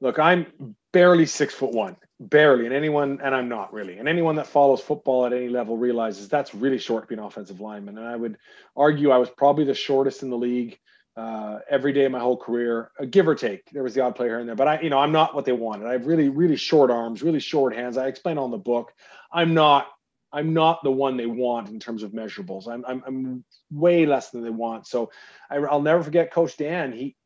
look, 0.00 0.18
I'm 0.18 0.74
barely 0.92 1.26
six 1.26 1.54
foot 1.54 1.72
one, 1.72 1.96
barely. 2.20 2.66
And 2.66 2.74
anyone, 2.74 3.18
and 3.22 3.34
I'm 3.34 3.48
not 3.48 3.72
really. 3.72 3.98
And 3.98 4.08
anyone 4.08 4.36
that 4.36 4.46
follows 4.46 4.80
football 4.80 5.26
at 5.26 5.32
any 5.32 5.48
level 5.48 5.76
realizes 5.76 6.28
that's 6.28 6.54
really 6.54 6.78
short 6.78 7.04
to 7.04 7.08
be 7.08 7.14
an 7.14 7.26
offensive 7.26 7.60
lineman. 7.60 7.98
And 7.98 8.06
I 8.06 8.14
would 8.14 8.36
argue 8.76 9.10
I 9.10 9.18
was 9.18 9.30
probably 9.30 9.64
the 9.64 9.74
shortest 9.74 10.22
in 10.22 10.30
the 10.30 10.36
league 10.36 10.78
uh, 11.16 11.58
every 11.68 11.92
day 11.92 12.04
of 12.04 12.12
my 12.12 12.20
whole 12.20 12.36
career, 12.36 12.92
uh, 13.00 13.04
give 13.04 13.26
or 13.26 13.34
take. 13.34 13.68
There 13.70 13.82
was 13.82 13.94
the 13.94 14.02
odd 14.02 14.14
player 14.14 14.38
in 14.38 14.46
there, 14.46 14.54
but 14.54 14.68
I, 14.68 14.80
you 14.80 14.90
know, 14.90 14.98
I'm 14.98 15.12
not 15.12 15.34
what 15.34 15.44
they 15.44 15.52
wanted. 15.52 15.86
I 15.86 15.92
have 15.92 16.06
really, 16.06 16.28
really 16.28 16.56
short 16.56 16.90
arms, 16.90 17.22
really 17.22 17.40
short 17.40 17.74
hands. 17.74 17.96
I 17.96 18.06
explain 18.06 18.38
in 18.38 18.50
the 18.50 18.58
book. 18.58 18.92
I'm 19.32 19.54
not 19.54 19.88
I'm 20.32 20.52
not 20.52 20.84
the 20.84 20.92
one 20.92 21.16
they 21.16 21.26
want 21.26 21.68
in 21.68 21.80
terms 21.80 22.02
of 22.02 22.12
measurables. 22.12 22.68
I'm 22.68 22.84
I'm, 22.86 23.02
I'm 23.06 23.44
way 23.70 24.06
less 24.06 24.30
than 24.30 24.42
they 24.42 24.50
want. 24.50 24.86
So 24.86 25.10
I, 25.50 25.58
will 25.58 25.82
never 25.82 26.02
forget 26.02 26.32
Coach 26.32 26.56
Dan. 26.56 26.92
He 26.92 27.16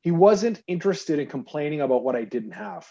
he 0.00 0.10
wasn't 0.10 0.62
interested 0.66 1.18
in 1.18 1.26
complaining 1.26 1.80
about 1.80 2.04
what 2.04 2.16
I 2.16 2.24
didn't 2.24 2.52
have. 2.52 2.86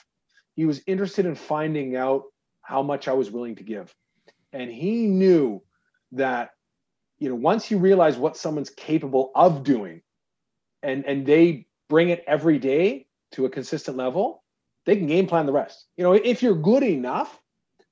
He 0.55 0.65
was 0.65 0.81
interested 0.87 1.25
in 1.25 1.35
finding 1.35 1.95
out 1.95 2.23
how 2.61 2.81
much 2.83 3.07
I 3.07 3.13
was 3.13 3.31
willing 3.31 3.55
to 3.55 3.63
give, 3.63 3.93
and 4.51 4.71
he 4.71 5.07
knew 5.07 5.61
that 6.13 6.51
you 7.19 7.29
know 7.29 7.35
once 7.35 7.71
you 7.71 7.77
realize 7.77 8.17
what 8.17 8.37
someone's 8.37 8.69
capable 8.69 9.31
of 9.35 9.63
doing, 9.63 10.01
and 10.81 11.05
and 11.05 11.25
they 11.25 11.67
bring 11.89 12.09
it 12.09 12.23
every 12.27 12.59
day 12.59 13.07
to 13.33 13.45
a 13.45 13.49
consistent 13.49 13.97
level, 13.97 14.43
they 14.85 14.95
can 14.95 15.07
game 15.07 15.27
plan 15.27 15.45
the 15.45 15.53
rest. 15.53 15.87
You 15.97 16.03
know, 16.03 16.13
if 16.13 16.41
you're 16.43 16.55
good 16.55 16.83
enough 16.83 17.39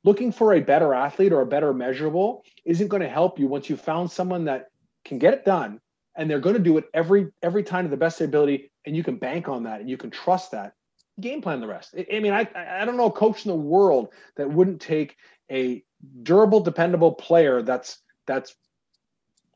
looking 0.03 0.31
for 0.31 0.53
a 0.53 0.61
better 0.61 0.93
athlete 0.93 1.31
or 1.31 1.41
a 1.41 1.45
better 1.45 1.73
measurable 1.73 2.43
isn't 2.65 2.87
going 2.87 3.01
to 3.01 3.09
help 3.09 3.39
you 3.39 3.47
once 3.47 3.69
you've 3.69 3.81
found 3.81 4.09
someone 4.09 4.45
that 4.45 4.67
can 5.05 5.19
get 5.19 5.33
it 5.33 5.45
done 5.45 5.79
and 6.15 6.29
they're 6.29 6.39
going 6.39 6.55
to 6.55 6.61
do 6.61 6.77
it 6.77 6.85
every 6.93 7.27
every 7.41 7.63
time 7.63 7.85
to 7.85 7.89
the 7.89 7.97
best 7.97 8.15
of 8.15 8.19
their 8.19 8.27
ability 8.27 8.71
and 8.85 8.95
you 8.95 9.03
can 9.03 9.15
bank 9.15 9.47
on 9.47 9.63
that 9.63 9.79
and 9.79 9.89
you 9.89 9.97
can 9.97 10.09
trust 10.09 10.51
that 10.51 10.73
game 11.19 11.41
plan 11.41 11.59
the 11.59 11.67
rest 11.67 11.93
i, 12.11 12.19
mean 12.19 12.33
i 12.33 12.47
i 12.55 12.85
don't 12.85 12.97
know 12.97 13.07
a 13.07 13.11
coach 13.11 13.45
in 13.45 13.51
the 13.51 13.55
world 13.55 14.09
that 14.37 14.49
wouldn't 14.49 14.81
take 14.81 15.17
a 15.51 15.83
durable 16.23 16.59
dependable 16.59 17.11
player 17.11 17.61
that's 17.61 17.99
that's 18.25 18.55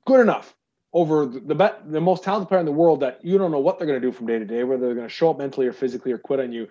good 0.06 0.20
enough 0.20 0.54
over 0.94 1.26
the 1.26 1.40
the, 1.40 1.76
the 1.88 2.02
most 2.02 2.24
talented 2.24 2.48
player 2.48 2.60
in 2.60 2.66
the 2.66 2.72
world 2.72 3.00
that 3.00 3.24
you 3.24 3.38
don't 3.38 3.52
know 3.52 3.60
what 3.60 3.78
they're 3.78 3.88
going 3.88 4.00
to 4.00 4.06
do 4.06 4.12
from 4.12 4.28
day 4.28 4.38
to 4.38 4.46
day 4.46 4.64
whether 4.64 4.86
they're 4.86 4.96
going 4.96 5.08
to 5.08 5.14
show 5.14 5.32
up 5.32 5.38
mentally 5.38 5.66
or 5.66 5.74
physically 5.74 6.12
or 6.12 6.18
quit 6.18 6.40
on 6.40 6.52
you 6.52 6.68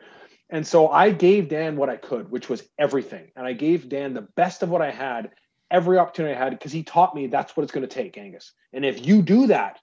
and 0.50 0.66
so 0.66 0.88
I 0.88 1.10
gave 1.10 1.48
Dan 1.48 1.76
what 1.76 1.88
I 1.88 1.96
could, 1.96 2.30
which 2.30 2.48
was 2.48 2.62
everything. 2.78 3.30
And 3.36 3.46
I 3.46 3.52
gave 3.52 3.88
Dan 3.88 4.14
the 4.14 4.22
best 4.36 4.62
of 4.62 4.68
what 4.68 4.82
I 4.82 4.90
had, 4.90 5.30
every 5.70 5.98
opportunity 5.98 6.34
I 6.34 6.38
had, 6.38 6.50
because 6.50 6.72
he 6.72 6.82
taught 6.82 7.14
me 7.14 7.26
that's 7.26 7.56
what 7.56 7.62
it's 7.62 7.72
going 7.72 7.86
to 7.86 7.92
take, 7.92 8.18
Angus. 8.18 8.52
And 8.72 8.84
if 8.84 9.06
you 9.06 9.22
do 9.22 9.46
that, 9.48 9.80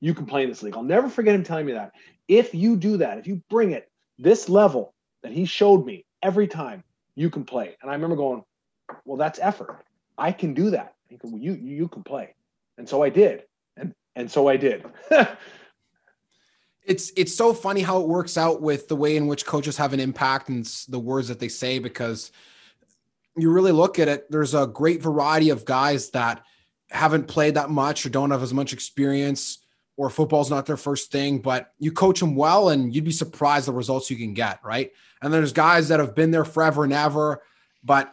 you 0.00 0.14
can 0.14 0.26
play 0.26 0.42
in 0.42 0.48
this 0.48 0.62
league. 0.62 0.76
I'll 0.76 0.82
never 0.82 1.08
forget 1.08 1.34
him 1.34 1.44
telling 1.44 1.66
me 1.66 1.72
that. 1.72 1.92
If 2.28 2.54
you 2.54 2.76
do 2.76 2.98
that, 2.98 3.18
if 3.18 3.26
you 3.26 3.42
bring 3.48 3.72
it 3.72 3.90
this 4.18 4.48
level 4.48 4.94
that 5.22 5.32
he 5.32 5.44
showed 5.44 5.84
me 5.84 6.04
every 6.22 6.46
time, 6.46 6.84
you 7.14 7.30
can 7.30 7.44
play. 7.44 7.76
And 7.82 7.90
I 7.90 7.94
remember 7.94 8.16
going, 8.16 8.42
well, 9.04 9.16
that's 9.16 9.38
effort. 9.38 9.84
I 10.18 10.32
can 10.32 10.54
do 10.54 10.70
that. 10.70 10.94
He 11.08 11.16
goes, 11.16 11.32
well, 11.32 11.40
you 11.40 11.54
you 11.54 11.88
can 11.88 12.02
play. 12.02 12.34
And 12.78 12.88
so 12.88 13.02
I 13.02 13.08
did. 13.08 13.44
And 13.76 13.94
and 14.16 14.30
so 14.30 14.48
I 14.48 14.56
did. 14.56 14.84
it's 16.84 17.12
it's 17.16 17.34
so 17.34 17.52
funny 17.52 17.80
how 17.80 18.00
it 18.00 18.08
works 18.08 18.36
out 18.36 18.60
with 18.60 18.88
the 18.88 18.96
way 18.96 19.16
in 19.16 19.26
which 19.26 19.46
coaches 19.46 19.76
have 19.76 19.92
an 19.92 20.00
impact 20.00 20.48
and 20.48 20.64
the 20.88 20.98
words 20.98 21.28
that 21.28 21.38
they 21.38 21.48
say 21.48 21.78
because 21.78 22.32
you 23.36 23.50
really 23.50 23.72
look 23.72 23.98
at 23.98 24.08
it 24.08 24.30
there's 24.30 24.54
a 24.54 24.66
great 24.66 25.00
variety 25.00 25.50
of 25.50 25.64
guys 25.64 26.10
that 26.10 26.42
haven't 26.90 27.28
played 27.28 27.54
that 27.54 27.70
much 27.70 28.04
or 28.04 28.10
don't 28.10 28.30
have 28.30 28.42
as 28.42 28.52
much 28.52 28.72
experience 28.72 29.61
or 30.02 30.10
football's 30.10 30.50
not 30.50 30.66
their 30.66 30.76
first 30.76 31.12
thing 31.12 31.38
but 31.38 31.72
you 31.78 31.92
coach 31.92 32.18
them 32.18 32.34
well 32.34 32.70
and 32.70 32.92
you'd 32.92 33.04
be 33.04 33.12
surprised 33.12 33.68
the 33.68 33.72
results 33.72 34.10
you 34.10 34.16
can 34.16 34.34
get 34.34 34.58
right? 34.64 34.90
And 35.22 35.32
there's 35.32 35.52
guys 35.52 35.86
that 35.88 36.00
have 36.00 36.16
been 36.16 36.32
there 36.32 36.44
forever 36.44 36.82
and 36.82 36.92
ever 36.92 37.40
but 37.84 38.12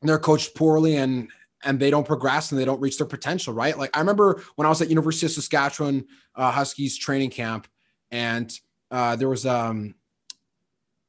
they're 0.00 0.18
coached 0.18 0.54
poorly 0.54 0.96
and 0.96 1.28
and 1.62 1.78
they 1.78 1.90
don't 1.90 2.06
progress 2.06 2.50
and 2.50 2.58
they 2.58 2.64
don't 2.64 2.80
reach 2.80 2.96
their 2.96 3.06
potential 3.06 3.52
right? 3.52 3.76
Like 3.76 3.94
i 3.94 4.00
remember 4.00 4.42
when 4.56 4.64
i 4.64 4.70
was 4.70 4.80
at 4.80 4.88
university 4.88 5.26
of 5.26 5.32
saskatchewan 5.32 6.06
uh, 6.34 6.50
huskies 6.50 6.96
training 6.96 7.30
camp 7.30 7.68
and 8.10 8.58
uh, 8.90 9.14
there 9.16 9.28
was 9.28 9.44
um 9.44 9.94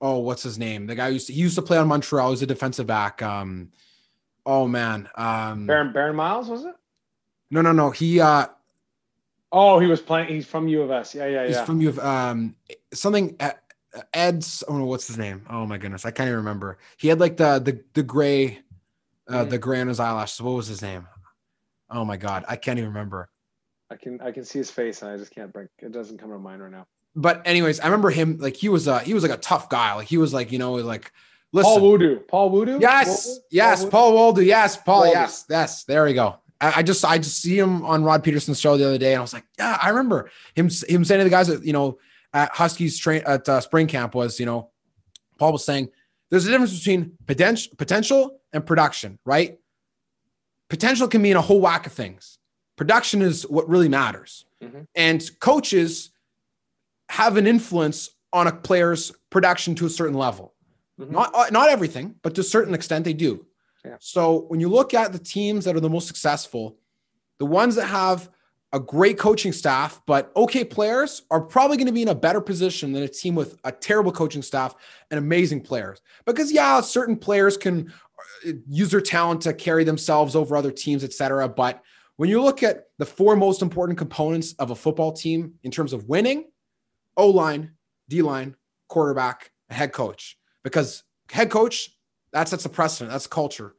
oh 0.01 0.17
what's 0.17 0.43
his 0.43 0.59
name? 0.59 0.87
The 0.87 0.95
guy 0.95 1.07
used 1.07 1.27
to, 1.27 1.33
he 1.33 1.39
used 1.39 1.55
to 1.55 1.61
play 1.61 1.77
on 1.77 1.87
Montreal. 1.87 2.27
He 2.27 2.31
was 2.31 2.41
a 2.41 2.47
defensive 2.47 2.87
back. 2.87 3.21
Um 3.21 3.71
oh 4.45 4.67
man 4.67 5.07
um 5.15 5.67
Barron 5.67 5.93
Barron 5.93 6.15
Miles 6.17 6.49
was 6.49 6.65
it? 6.65 6.75
No 7.49 7.61
no 7.61 7.71
no. 7.71 7.91
He 7.91 8.19
uh 8.19 8.47
oh 9.51 9.79
he 9.79 9.87
was 9.87 10.01
playing 10.01 10.27
he's 10.27 10.45
from 10.45 10.67
U 10.67 10.81
of 10.81 10.91
S 10.91 11.15
yeah 11.15 11.25
yeah 11.25 11.41
yeah. 11.43 11.47
he's 11.47 11.61
from 11.61 11.81
U 11.81 11.89
of 11.89 11.99
um 11.99 12.55
something 12.93 13.37
Ed's 14.13 14.63
oh 14.67 14.77
no 14.77 14.85
what's 14.85 15.07
his 15.07 15.17
name 15.17 15.45
oh 15.49 15.65
my 15.65 15.77
goodness 15.77 16.05
I 16.05 16.11
can't 16.11 16.27
even 16.27 16.37
remember 16.37 16.77
he 16.97 17.07
had 17.07 17.19
like 17.19 17.37
the 17.37 17.59
the 17.59 17.81
the 17.93 18.03
gray 18.03 18.59
uh 19.27 19.33
mm-hmm. 19.33 19.49
the 19.49 19.57
gray 19.57 19.81
on 19.81 19.87
his 19.87 19.99
eyelashes 19.99 20.41
what 20.41 20.51
was 20.51 20.67
his 20.67 20.81
name 20.81 21.07
oh 21.89 22.05
my 22.05 22.17
god 22.17 22.45
I 22.47 22.55
can't 22.55 22.79
even 22.79 22.89
remember 22.89 23.29
I 23.91 23.97
can 23.97 24.21
I 24.21 24.31
can 24.31 24.45
see 24.45 24.57
his 24.57 24.71
face 24.71 25.01
and 25.01 25.11
I 25.11 25.17
just 25.17 25.35
can't 25.35 25.51
bring 25.51 25.67
it 25.79 25.91
doesn't 25.91 26.17
come 26.17 26.29
to 26.31 26.39
mind 26.39 26.61
right 26.61 26.71
now. 26.71 26.87
But 27.13 27.41
anyways, 27.45 27.81
I 27.81 27.85
remember 27.85 28.09
him 28.09 28.37
like 28.39 28.55
he 28.55 28.69
was 28.69 28.87
a 28.87 28.99
he 28.99 29.13
was 29.13 29.21
like 29.21 29.33
a 29.33 29.41
tough 29.41 29.67
guy. 29.67 29.93
Like 29.95 30.07
he 30.07 30.17
was 30.17 30.33
like, 30.33 30.53
you 30.53 30.59
know, 30.59 30.75
like 30.75 31.11
listen. 31.51 31.73
Paul 31.73 31.91
Woodoo. 31.91 32.19
Paul 32.19 32.49
Woodoo? 32.51 32.79
Yes, 32.79 33.39
yes, 33.51 33.83
Paul 33.83 34.13
Woodoo. 34.13 34.43
Yes, 34.43 34.77
Paul, 34.77 35.07
yes, 35.07 35.45
yes. 35.49 35.83
There 35.83 36.05
we 36.05 36.13
go. 36.13 36.37
I, 36.61 36.73
I, 36.77 36.83
just 36.83 37.03
I 37.03 37.17
just 37.17 37.41
see 37.41 37.57
him 37.57 37.83
on 37.83 38.03
Rod 38.03 38.23
Pedersen's 38.23 38.59
show 38.59 38.77
the 38.77 38.85
other 38.85 38.97
day, 38.97 39.13
and 39.13 39.19
I 39.19 39.21
was 39.21 39.33
like, 39.33 39.45
yeah, 39.57 39.77
I 39.81 39.89
remember 39.89 40.29
him 40.55 40.69
him 40.87 41.03
saying 41.03 41.19
to 41.19 41.23
the 41.23 41.29
guys 41.29 41.47
that 41.47 41.65
you 41.65 41.73
know 41.73 41.97
at 42.33 42.51
Huskies 42.51 42.97
train 42.97 43.23
at 43.25 43.49
uh, 43.49 43.59
spring 43.59 43.87
camp 43.87 44.15
was, 44.15 44.39
you 44.39 44.45
know, 44.45 44.69
Paul 45.37 45.53
was 45.53 45.65
saying 45.65 45.89
there's 46.29 46.47
a 46.47 46.51
difference 46.51 46.77
between 46.77 47.17
potential 47.25 47.73
potential 47.77 48.39
and 48.53 48.65
production, 48.65 49.19
right? 49.25 49.57
Potential 50.69 51.07
can 51.07 51.21
mean 51.21 51.35
a 51.35 51.41
whole 51.41 51.59
whack 51.59 51.85
of 51.85 51.91
things 51.91 52.37
production 52.77 53.21
is 53.21 53.43
what 53.43 53.69
really 53.69 53.89
matters. 53.89 54.45
Mm-hmm. 54.63 54.81
And 54.95 55.39
coaches 55.39 56.09
have 57.09 57.37
an 57.37 57.45
influence 57.45 58.09
on 58.33 58.47
a 58.47 58.51
player's 58.51 59.11
production 59.29 59.75
to 59.75 59.85
a 59.85 59.89
certain 59.89 60.17
level. 60.17 60.55
Mhm. 60.99 61.11
Not 61.11 61.35
uh, 61.35 61.45
not 61.51 61.69
everything, 61.69 62.15
but 62.23 62.33
to 62.35 62.41
a 62.41 62.43
certain 62.43 62.73
extent 62.73 63.05
they 63.05 63.13
do. 63.13 63.45
So 63.99 64.45
when 64.47 64.59
you 64.59 64.69
look 64.69 64.93
at 64.93 65.11
the 65.11 65.19
teams 65.19 65.65
that 65.65 65.75
are 65.75 65.79
the 65.79 65.89
most 65.89 66.07
successful, 66.07 66.77
the 67.39 67.45
ones 67.45 67.75
that 67.75 67.87
have 67.87 68.29
a 68.73 68.79
great 68.79 69.17
coaching 69.17 69.51
staff 69.51 70.01
but 70.05 70.31
okay 70.35 70.63
players 70.63 71.23
are 71.29 71.41
probably 71.41 71.75
going 71.75 71.87
to 71.87 71.93
be 71.93 72.03
in 72.03 72.07
a 72.07 72.15
better 72.15 72.39
position 72.39 72.93
than 72.93 73.03
a 73.03 73.07
team 73.07 73.35
with 73.35 73.57
a 73.65 73.71
terrible 73.71 74.11
coaching 74.11 74.41
staff 74.41 74.75
and 75.09 75.17
amazing 75.17 75.61
players. 75.61 76.01
Because 76.25 76.51
yeah, 76.51 76.79
certain 76.81 77.17
players 77.17 77.57
can 77.57 77.91
uh, 78.47 78.51
use 78.69 78.91
their 78.91 79.01
talent 79.01 79.41
to 79.41 79.53
carry 79.53 79.83
themselves 79.83 80.35
over 80.35 80.55
other 80.55 80.71
teams, 80.71 81.03
etc. 81.03 81.49
But 81.49 81.83
when 82.17 82.29
you 82.29 82.41
look 82.41 82.63
at 82.63 82.85
the 82.97 83.05
four 83.05 83.35
most 83.35 83.61
important 83.61 83.97
components 83.97 84.53
of 84.53 84.71
a 84.71 84.75
football 84.75 85.11
team 85.11 85.55
in 85.63 85.71
terms 85.71 85.91
of 85.91 86.07
winning, 86.07 86.45
O 87.17 87.29
line, 87.29 87.71
D 88.07 88.21
line, 88.21 88.55
quarterback, 88.87 89.51
head 89.69 89.91
coach. 89.91 90.37
Because 90.63 91.03
head 91.29 91.49
coach, 91.49 91.89
that 92.33 92.47
sets 92.49 92.65
a 92.65 92.69
precedent. 92.69 93.11
That's 93.11 93.27
culture. 93.27 93.75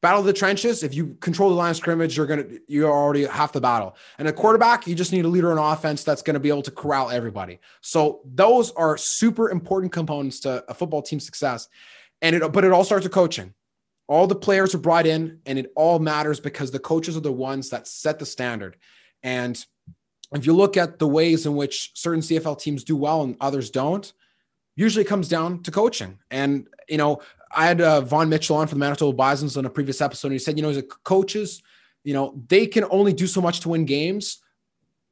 Battle 0.00 0.20
of 0.20 0.26
the 0.26 0.32
trenches. 0.32 0.84
If 0.84 0.94
you 0.94 1.16
control 1.20 1.50
the 1.50 1.56
line 1.56 1.70
of 1.70 1.76
scrimmage, 1.76 2.16
you're 2.16 2.26
gonna 2.26 2.46
you're 2.68 2.90
already 2.90 3.24
half 3.24 3.52
the 3.52 3.60
battle. 3.60 3.96
And 4.18 4.28
a 4.28 4.32
quarterback, 4.32 4.86
you 4.86 4.94
just 4.94 5.12
need 5.12 5.24
a 5.24 5.28
leader 5.28 5.50
in 5.50 5.58
offense 5.58 6.04
that's 6.04 6.22
to 6.22 6.38
be 6.38 6.50
able 6.50 6.62
to 6.62 6.70
corral 6.70 7.10
everybody. 7.10 7.58
So 7.80 8.20
those 8.24 8.70
are 8.72 8.96
super 8.96 9.50
important 9.50 9.92
components 9.92 10.40
to 10.40 10.64
a 10.68 10.74
football 10.74 11.02
team 11.02 11.18
success. 11.18 11.68
And 12.22 12.36
it, 12.36 12.52
but 12.52 12.64
it 12.64 12.70
all 12.70 12.84
starts 12.84 13.04
with 13.04 13.12
coaching. 13.12 13.54
All 14.06 14.26
the 14.26 14.36
players 14.36 14.74
are 14.74 14.78
brought 14.78 15.06
in, 15.06 15.40
and 15.44 15.58
it 15.58 15.72
all 15.76 15.98
matters 15.98 16.40
because 16.40 16.70
the 16.70 16.78
coaches 16.78 17.16
are 17.16 17.20
the 17.20 17.32
ones 17.32 17.70
that 17.70 17.86
set 17.86 18.18
the 18.18 18.26
standard. 18.26 18.76
And 19.22 19.62
if 20.32 20.46
you 20.46 20.54
look 20.54 20.76
at 20.76 20.98
the 20.98 21.08
ways 21.08 21.44
in 21.44 21.56
which 21.56 21.90
certain 21.94 22.22
CFL 22.22 22.60
teams 22.60 22.84
do 22.84 22.96
well 22.96 23.22
and 23.22 23.36
others 23.40 23.70
don't, 23.70 24.10
usually 24.76 25.04
comes 25.04 25.28
down 25.28 25.62
to 25.64 25.70
coaching. 25.70 26.18
And, 26.30 26.68
you 26.88 26.98
know, 26.98 27.20
I 27.52 27.66
had 27.66 27.80
uh, 27.80 28.00
Vaughn 28.02 28.28
Mitchell 28.28 28.56
on 28.56 28.66
for 28.66 28.74
the 28.74 28.80
Manitoba 28.80 29.16
Bisons 29.16 29.56
on 29.56 29.64
a 29.64 29.70
previous 29.70 30.00
episode. 30.00 30.28
And 30.28 30.34
he 30.34 30.38
said, 30.38 30.56
you 30.56 30.62
know, 30.62 30.70
as 30.70 30.76
a 30.76 30.82
coaches, 30.82 31.62
you 32.04 32.14
know, 32.14 32.40
they 32.48 32.66
can 32.66 32.84
only 32.90 33.12
do 33.12 33.26
so 33.26 33.40
much 33.40 33.60
to 33.60 33.70
win 33.70 33.84
games, 33.84 34.38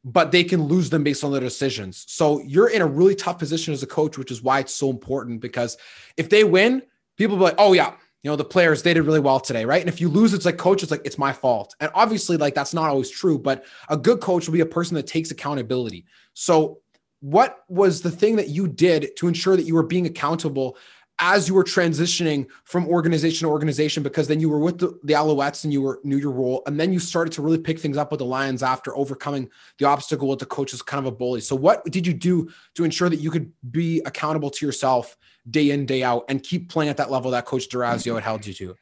but 0.04 0.32
they 0.32 0.44
can 0.44 0.64
lose 0.64 0.90
them 0.90 1.02
based 1.02 1.24
on 1.24 1.32
their 1.32 1.40
decisions. 1.40 2.04
So 2.08 2.40
you're 2.42 2.68
in 2.68 2.82
a 2.82 2.86
really 2.86 3.14
tough 3.14 3.38
position 3.38 3.74
as 3.74 3.82
a 3.82 3.86
coach, 3.86 4.18
which 4.18 4.30
is 4.30 4.42
why 4.42 4.60
it's 4.60 4.74
so 4.74 4.90
important 4.90 5.40
because 5.40 5.76
if 6.16 6.28
they 6.28 6.44
win, 6.44 6.82
people 7.16 7.36
be 7.36 7.42
like, 7.42 7.56
oh, 7.58 7.72
yeah, 7.72 7.94
you 8.22 8.30
know, 8.30 8.36
the 8.36 8.44
players, 8.44 8.82
they 8.82 8.94
did 8.94 9.02
really 9.02 9.20
well 9.20 9.38
today, 9.38 9.64
right? 9.64 9.80
And 9.80 9.88
if 9.88 10.00
you 10.00 10.08
lose, 10.08 10.34
it's 10.34 10.44
like, 10.44 10.56
coach, 10.56 10.82
it's 10.82 10.90
like, 10.90 11.02
it's 11.04 11.18
my 11.18 11.32
fault. 11.32 11.76
And 11.80 11.90
obviously, 11.94 12.36
like, 12.36 12.54
that's 12.54 12.74
not 12.74 12.90
always 12.90 13.10
true, 13.10 13.38
but 13.38 13.64
a 13.88 13.96
good 13.96 14.20
coach 14.20 14.46
will 14.46 14.54
be 14.54 14.60
a 14.60 14.66
person 14.66 14.94
that 14.96 15.06
takes 15.06 15.30
accountability. 15.30 16.06
So, 16.34 16.80
what 17.20 17.64
was 17.68 18.02
the 18.02 18.10
thing 18.10 18.36
that 18.36 18.48
you 18.48 18.68
did 18.68 19.16
to 19.16 19.28
ensure 19.28 19.56
that 19.56 19.62
you 19.62 19.74
were 19.74 19.82
being 19.82 20.06
accountable 20.06 20.76
as 21.18 21.48
you 21.48 21.54
were 21.54 21.64
transitioning 21.64 22.46
from 22.64 22.86
organization 22.88 23.46
to 23.46 23.52
organization? 23.52 24.02
Because 24.02 24.28
then 24.28 24.40
you 24.40 24.48
were 24.48 24.58
with 24.58 24.78
the, 24.78 24.98
the 25.04 25.14
Alouettes 25.14 25.64
and 25.64 25.72
you 25.72 25.82
were 25.82 26.00
knew 26.04 26.16
your 26.16 26.32
role, 26.32 26.62
and 26.66 26.78
then 26.78 26.92
you 26.92 26.98
started 26.98 27.32
to 27.34 27.42
really 27.42 27.58
pick 27.58 27.78
things 27.78 27.96
up 27.96 28.10
with 28.10 28.18
the 28.18 28.24
Lions 28.26 28.62
after 28.62 28.96
overcoming 28.96 29.48
the 29.78 29.86
obstacle 29.86 30.28
with 30.28 30.38
the 30.38 30.46
coach 30.46 30.74
as 30.74 30.82
kind 30.82 31.06
of 31.06 31.12
a 31.12 31.16
bully. 31.16 31.40
So, 31.40 31.56
what 31.56 31.84
did 31.86 32.06
you 32.06 32.14
do 32.14 32.50
to 32.74 32.84
ensure 32.84 33.08
that 33.08 33.20
you 33.20 33.30
could 33.30 33.52
be 33.70 34.02
accountable 34.04 34.50
to 34.50 34.66
yourself 34.66 35.16
day 35.50 35.70
in 35.70 35.86
day 35.86 36.02
out 36.02 36.24
and 36.28 36.42
keep 36.42 36.68
playing 36.68 36.90
at 36.90 36.96
that 36.96 37.10
level 37.10 37.30
that 37.30 37.46
Coach 37.46 37.68
Dorazio 37.68 38.14
had 38.14 38.24
held 38.24 38.46
you 38.46 38.54
to? 38.54 38.76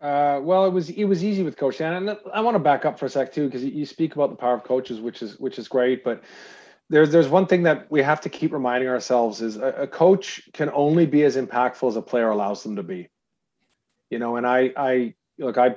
Uh, 0.00 0.40
well, 0.42 0.64
it 0.64 0.72
was 0.72 0.90
it 0.90 1.04
was 1.04 1.24
easy 1.24 1.42
with 1.42 1.56
Coach 1.56 1.78
Dan, 1.78 2.08
and 2.08 2.18
I 2.32 2.40
want 2.40 2.54
to 2.54 2.60
back 2.60 2.84
up 2.84 2.98
for 2.98 3.06
a 3.06 3.10
sec 3.10 3.32
too 3.32 3.46
because 3.46 3.64
you 3.64 3.84
speak 3.84 4.14
about 4.14 4.30
the 4.30 4.36
power 4.36 4.54
of 4.54 4.62
coaches, 4.62 5.00
which 5.00 5.22
is 5.22 5.38
which 5.40 5.58
is 5.58 5.66
great. 5.66 6.04
But 6.04 6.22
there's 6.90 7.10
there's 7.10 7.28
one 7.28 7.46
thing 7.46 7.64
that 7.64 7.90
we 7.90 8.02
have 8.02 8.20
to 8.22 8.28
keep 8.28 8.52
reminding 8.52 8.88
ourselves 8.88 9.42
is 9.42 9.56
a, 9.56 9.66
a 9.66 9.86
coach 9.86 10.42
can 10.52 10.70
only 10.72 11.06
be 11.06 11.22
as 11.24 11.36
impactful 11.36 11.88
as 11.88 11.96
a 11.96 12.02
player 12.02 12.30
allows 12.30 12.62
them 12.62 12.76
to 12.76 12.82
be. 12.82 13.08
You 14.10 14.18
know, 14.18 14.36
and 14.36 14.46
I 14.46 14.72
I 14.76 15.14
look 15.38 15.58
I 15.58 15.76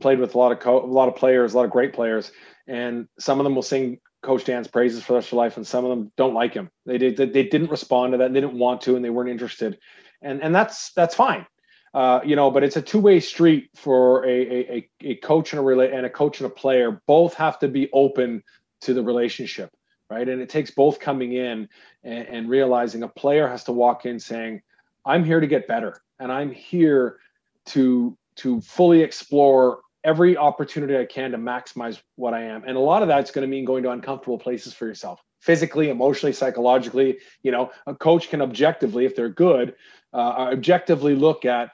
played 0.00 0.20
with 0.20 0.34
a 0.34 0.38
lot 0.38 0.52
of 0.52 0.60
co- 0.60 0.84
a 0.84 0.86
lot 0.86 1.08
of 1.08 1.16
players, 1.16 1.54
a 1.54 1.56
lot 1.56 1.64
of 1.64 1.70
great 1.70 1.92
players, 1.92 2.30
and 2.66 3.08
some 3.18 3.40
of 3.40 3.44
them 3.44 3.54
will 3.54 3.62
sing 3.62 3.98
Coach 4.22 4.44
Dan's 4.44 4.68
praises 4.68 5.02
for 5.02 5.14
the 5.14 5.18
rest 5.18 5.28
of 5.28 5.34
life, 5.34 5.56
and 5.56 5.66
some 5.66 5.84
of 5.84 5.90
them 5.90 6.12
don't 6.16 6.34
like 6.34 6.52
him. 6.52 6.70
They 6.84 6.98
did 6.98 7.16
they 7.16 7.42
didn't 7.44 7.70
respond 7.70 8.12
to 8.12 8.18
that, 8.18 8.32
they 8.32 8.40
didn't 8.40 8.58
want 8.58 8.82
to, 8.82 8.96
and 8.96 9.04
they 9.04 9.10
weren't 9.10 9.30
interested, 9.30 9.78
and 10.20 10.42
and 10.42 10.54
that's 10.54 10.92
that's 10.92 11.14
fine. 11.14 11.46
Uh, 11.92 12.20
you 12.24 12.36
know, 12.36 12.52
but 12.52 12.62
it's 12.62 12.76
a 12.76 12.82
two-way 12.82 13.18
street 13.18 13.68
for 13.74 14.24
a, 14.24 14.30
a, 14.30 14.90
a 15.00 15.14
coach 15.16 15.52
and 15.52 15.58
a 15.58 15.62
relate 15.62 15.92
and 15.92 16.06
a 16.06 16.10
coach 16.10 16.40
and 16.40 16.46
a 16.46 16.54
player. 16.54 17.02
Both 17.08 17.34
have 17.34 17.58
to 17.60 17.68
be 17.68 17.90
open 17.92 18.44
to 18.82 18.94
the 18.94 19.02
relationship, 19.02 19.72
right? 20.10 20.28
And 20.28 20.42
it 20.42 20.48
takes 20.48 20.70
both 20.70 20.98
coming 20.98 21.32
in 21.32 21.68
and, 22.02 22.28
and 22.28 22.50
realizing 22.50 23.02
a 23.02 23.08
player 23.08 23.48
has 23.48 23.64
to 23.64 23.72
walk 23.72 24.04
in 24.04 24.18
saying, 24.18 24.62
"I'm 25.06 25.24
here 25.24 25.40
to 25.40 25.46
get 25.46 25.68
better, 25.68 26.02
and 26.18 26.30
I'm 26.30 26.50
here 26.50 27.18
to 27.66 28.16
to 28.36 28.60
fully 28.60 29.02
explore 29.02 29.80
every 30.02 30.36
opportunity 30.36 30.96
I 30.96 31.04
can 31.04 31.30
to 31.30 31.38
maximize 31.38 32.00
what 32.16 32.34
I 32.34 32.42
am." 32.42 32.64
And 32.66 32.76
a 32.76 32.80
lot 32.80 33.02
of 33.02 33.08
that's 33.08 33.30
going 33.30 33.46
to 33.46 33.50
mean 33.50 33.64
going 33.64 33.84
to 33.84 33.90
uncomfortable 33.90 34.38
places 34.38 34.74
for 34.74 34.86
yourself, 34.86 35.22
physically, 35.38 35.88
emotionally, 35.88 36.32
psychologically. 36.32 37.18
You 37.42 37.52
know, 37.52 37.70
a 37.86 37.94
coach 37.94 38.28
can 38.28 38.42
objectively, 38.42 39.04
if 39.04 39.14
they're 39.14 39.28
good, 39.28 39.74
uh, 40.12 40.50
objectively 40.52 41.14
look 41.14 41.44
at 41.44 41.70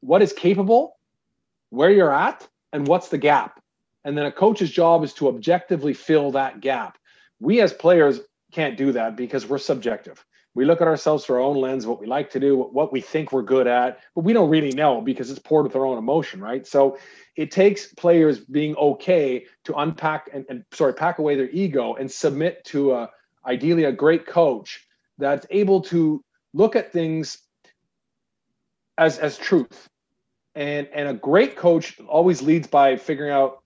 what 0.00 0.22
is 0.22 0.32
capable, 0.32 0.96
where 1.70 1.90
you're 1.90 2.12
at, 2.12 2.48
and 2.72 2.86
what's 2.86 3.08
the 3.08 3.18
gap. 3.18 3.62
And 4.04 4.16
then 4.16 4.24
a 4.24 4.32
coach's 4.32 4.70
job 4.70 5.04
is 5.04 5.12
to 5.14 5.28
objectively 5.28 5.92
fill 5.92 6.30
that 6.32 6.60
gap. 6.60 6.96
We 7.40 7.60
as 7.60 7.72
players 7.72 8.20
can't 8.52 8.76
do 8.76 8.92
that 8.92 9.16
because 9.16 9.48
we're 9.48 9.58
subjective. 9.58 10.24
We 10.54 10.64
look 10.64 10.80
at 10.80 10.88
ourselves 10.88 11.24
through 11.24 11.36
our 11.36 11.42
own 11.42 11.56
lens, 11.56 11.86
what 11.86 12.00
we 12.00 12.06
like 12.06 12.30
to 12.30 12.40
do, 12.40 12.56
what 12.56 12.92
we 12.92 13.00
think 13.00 13.32
we're 13.32 13.42
good 13.42 13.68
at, 13.68 14.00
but 14.16 14.24
we 14.24 14.32
don't 14.32 14.50
really 14.50 14.72
know 14.72 15.00
because 15.00 15.30
it's 15.30 15.38
poured 15.38 15.64
with 15.64 15.76
our 15.76 15.86
own 15.86 15.96
emotion, 15.96 16.40
right? 16.40 16.66
So 16.66 16.98
it 17.36 17.52
takes 17.52 17.94
players 17.94 18.40
being 18.40 18.74
okay 18.76 19.46
to 19.64 19.74
unpack 19.74 20.28
and, 20.32 20.44
and 20.48 20.64
sorry, 20.72 20.92
pack 20.94 21.18
away 21.18 21.36
their 21.36 21.50
ego 21.50 21.94
and 21.94 22.10
submit 22.10 22.64
to 22.66 22.94
a 22.94 23.10
ideally 23.46 23.84
a 23.84 23.92
great 23.92 24.26
coach 24.26 24.86
that's 25.18 25.46
able 25.50 25.80
to 25.82 26.22
look 26.52 26.74
at 26.74 26.92
things 26.92 27.38
as 28.98 29.18
as 29.18 29.38
truth 29.38 29.88
and 30.54 30.88
and 30.92 31.08
a 31.08 31.14
great 31.14 31.56
coach 31.56 31.98
always 32.08 32.42
leads 32.42 32.66
by 32.66 32.96
figuring 32.96 33.30
out 33.32 33.59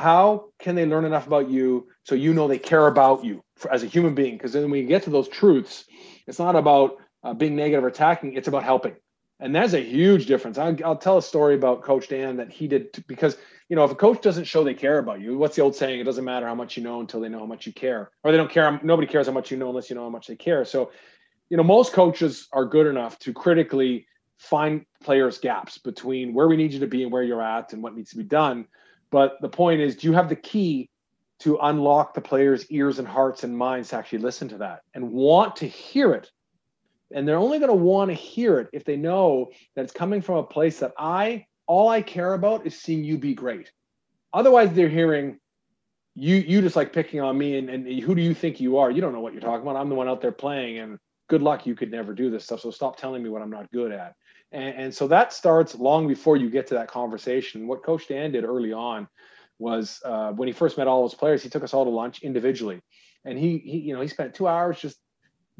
how 0.00 0.46
can 0.58 0.74
they 0.74 0.86
learn 0.86 1.04
enough 1.04 1.26
about 1.26 1.50
you 1.50 1.88
so 2.04 2.14
you 2.14 2.32
know 2.32 2.48
they 2.48 2.58
care 2.58 2.86
about 2.86 3.22
you 3.24 3.42
for, 3.56 3.70
as 3.72 3.82
a 3.82 3.86
human 3.86 4.14
being? 4.14 4.36
Because 4.36 4.52
then 4.52 4.70
when 4.70 4.80
you 4.80 4.86
get 4.86 5.02
to 5.04 5.10
those 5.10 5.28
truths 5.28 5.84
it's 6.26 6.38
not 6.38 6.56
about 6.56 6.96
uh, 7.22 7.34
being 7.34 7.54
negative 7.54 7.84
or 7.84 7.88
attacking 7.88 8.32
it's 8.34 8.48
about 8.48 8.64
helping. 8.64 8.96
And 9.40 9.54
that's 9.54 9.72
a 9.72 9.80
huge 9.80 10.26
difference. 10.26 10.58
I'll, 10.58 10.76
I'll 10.84 10.96
tell 10.96 11.18
a 11.18 11.22
story 11.22 11.54
about 11.54 11.82
coach 11.82 12.08
dan 12.08 12.36
that 12.38 12.50
he 12.50 12.68
did 12.68 12.92
t- 12.92 13.04
because 13.06 13.36
you 13.68 13.76
know 13.76 13.84
if 13.84 13.90
a 13.90 13.94
coach 13.94 14.20
doesn't 14.22 14.44
show 14.44 14.64
they 14.64 14.74
care 14.74 14.98
about 14.98 15.20
you 15.20 15.36
what's 15.36 15.56
the 15.56 15.62
old 15.62 15.76
saying? 15.76 16.00
It 16.00 16.04
doesn't 16.04 16.24
matter 16.24 16.46
how 16.46 16.54
much 16.54 16.76
you 16.76 16.82
know 16.82 17.00
until 17.00 17.20
they 17.20 17.28
know 17.28 17.40
how 17.40 17.46
much 17.46 17.66
you 17.66 17.72
care. 17.72 18.10
Or 18.24 18.32
they 18.32 18.38
don't 18.38 18.50
care 18.50 18.80
nobody 18.82 19.06
cares 19.06 19.26
how 19.26 19.32
much 19.34 19.50
you 19.50 19.58
know 19.58 19.68
unless 19.68 19.90
you 19.90 19.96
know 19.96 20.04
how 20.04 20.10
much 20.10 20.26
they 20.26 20.36
care. 20.36 20.64
So 20.64 20.92
you 21.50 21.56
know 21.58 21.62
most 21.62 21.92
coaches 21.92 22.48
are 22.52 22.64
good 22.64 22.86
enough 22.86 23.18
to 23.20 23.34
critically 23.34 24.06
find 24.38 24.86
players 25.04 25.36
gaps 25.36 25.76
between 25.76 26.32
where 26.32 26.48
we 26.48 26.56
need 26.56 26.72
you 26.72 26.80
to 26.80 26.86
be 26.86 27.02
and 27.02 27.12
where 27.12 27.22
you're 27.22 27.42
at 27.42 27.74
and 27.74 27.82
what 27.82 27.94
needs 27.94 28.10
to 28.10 28.16
be 28.16 28.24
done 28.24 28.66
but 29.10 29.40
the 29.40 29.48
point 29.48 29.80
is 29.80 29.96
do 29.96 30.06
you 30.06 30.12
have 30.12 30.28
the 30.28 30.36
key 30.36 30.88
to 31.40 31.58
unlock 31.62 32.14
the 32.14 32.20
players 32.20 32.66
ears 32.70 32.98
and 32.98 33.08
hearts 33.08 33.44
and 33.44 33.56
minds 33.56 33.88
to 33.90 33.96
actually 33.96 34.18
listen 34.18 34.48
to 34.48 34.58
that 34.58 34.80
and 34.94 35.10
want 35.10 35.56
to 35.56 35.66
hear 35.66 36.12
it? 36.12 36.30
And 37.12 37.26
they're 37.26 37.38
only 37.38 37.58
going 37.58 37.70
to 37.70 37.76
want 37.76 38.10
to 38.10 38.14
hear 38.14 38.60
it 38.60 38.68
if 38.72 38.84
they 38.84 38.96
know 38.96 39.50
that 39.74 39.82
it's 39.82 39.92
coming 39.92 40.22
from 40.22 40.36
a 40.36 40.44
place 40.44 40.78
that 40.78 40.92
i 40.98 41.44
all 41.66 41.88
i 41.88 42.02
care 42.02 42.34
about 42.34 42.66
is 42.66 42.78
seeing 42.78 43.04
you 43.04 43.18
be 43.18 43.34
great. 43.34 43.70
Otherwise 44.32 44.72
they're 44.72 44.88
hearing 44.88 45.38
you 46.14 46.36
you 46.36 46.60
just 46.60 46.76
like 46.76 46.92
picking 46.92 47.20
on 47.20 47.36
me 47.36 47.56
and, 47.58 47.70
and 47.70 48.00
who 48.00 48.14
do 48.14 48.22
you 48.22 48.34
think 48.34 48.60
you 48.60 48.78
are? 48.78 48.90
You 48.90 49.00
don't 49.00 49.12
know 49.12 49.20
what 49.20 49.32
you're 49.32 49.42
talking 49.42 49.62
about. 49.62 49.76
I'm 49.76 49.88
the 49.88 49.94
one 49.94 50.08
out 50.08 50.20
there 50.20 50.32
playing 50.32 50.78
and 50.78 50.98
good 51.30 51.42
luck 51.42 51.66
you 51.66 51.74
could 51.74 51.90
never 51.90 52.12
do 52.12 52.30
this 52.30 52.44
stuff 52.44 52.60
so 52.60 52.70
stop 52.70 52.98
telling 52.98 53.22
me 53.22 53.30
what 53.30 53.40
i'm 53.40 53.50
not 53.50 53.70
good 53.72 53.90
at 53.92 54.14
and, 54.52 54.74
and, 54.76 54.94
so 54.94 55.06
that 55.08 55.32
starts 55.32 55.74
long 55.76 56.08
before 56.08 56.36
you 56.36 56.50
get 56.50 56.66
to 56.68 56.74
that 56.74 56.88
conversation. 56.88 57.66
What 57.66 57.84
Coach 57.84 58.08
Dan 58.08 58.32
did 58.32 58.44
early 58.44 58.72
on 58.72 59.08
was 59.58 60.00
uh, 60.04 60.32
when 60.32 60.48
he 60.48 60.52
first 60.52 60.76
met 60.76 60.88
all 60.88 61.08
his 61.08 61.14
players, 61.14 61.42
he 61.42 61.48
took 61.48 61.62
us 61.62 61.72
all 61.72 61.84
to 61.84 61.90
lunch 61.90 62.22
individually, 62.22 62.80
and 63.24 63.38
he, 63.38 63.58
he 63.58 63.78
you 63.78 63.94
know, 63.94 64.00
he 64.00 64.08
spent 64.08 64.34
two 64.34 64.48
hours 64.48 64.80
just 64.80 64.98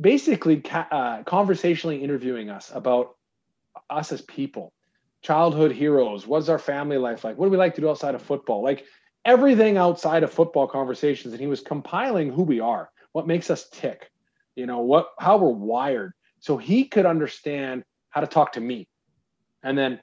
basically 0.01 0.61
ca- 0.61 0.89
uh, 0.91 1.23
conversationally 1.25 2.03
interviewing 2.03 2.51
us 2.51 2.73
about 2.75 3.15
us 3.91 4.11
as 4.11 4.23
people, 4.23 4.73
childhood 5.23 5.71
heroes. 5.71 6.27
What's 6.27 6.49
our 6.49 6.59
family 6.59 6.99
life 6.99 7.23
like? 7.23 7.37
What 7.37 7.47
do 7.47 7.51
we 7.51 7.59
like 7.59 7.75
to 7.77 7.81
do 7.81 7.91
outside 7.91 8.15
of 8.15 8.23
football? 8.23 8.63
Like 8.63 8.87
everything 9.25 9.77
outside 9.77 10.25
of 10.25 10.33
football 10.33 10.67
conversations, 10.67 11.33
and 11.33 11.41
he 11.41 11.47
was 11.47 11.61
compiling 11.61 12.33
who 12.33 12.43
we 12.43 12.59
are, 12.59 12.91
what 13.13 13.29
makes 13.29 13.51
us 13.51 13.69
tick, 13.71 14.11
you 14.57 14.67
know, 14.67 14.81
what 14.81 15.09
how 15.19 15.37
we're 15.39 15.51
wired, 15.51 16.13
so 16.41 16.57
he 16.57 16.85
could 16.85 17.07
understand 17.07 17.85
how 18.11 18.21
to 18.21 18.27
talk 18.27 18.53
to 18.53 18.61
me, 18.61 18.89
and 19.63 19.77
then 19.77 20.01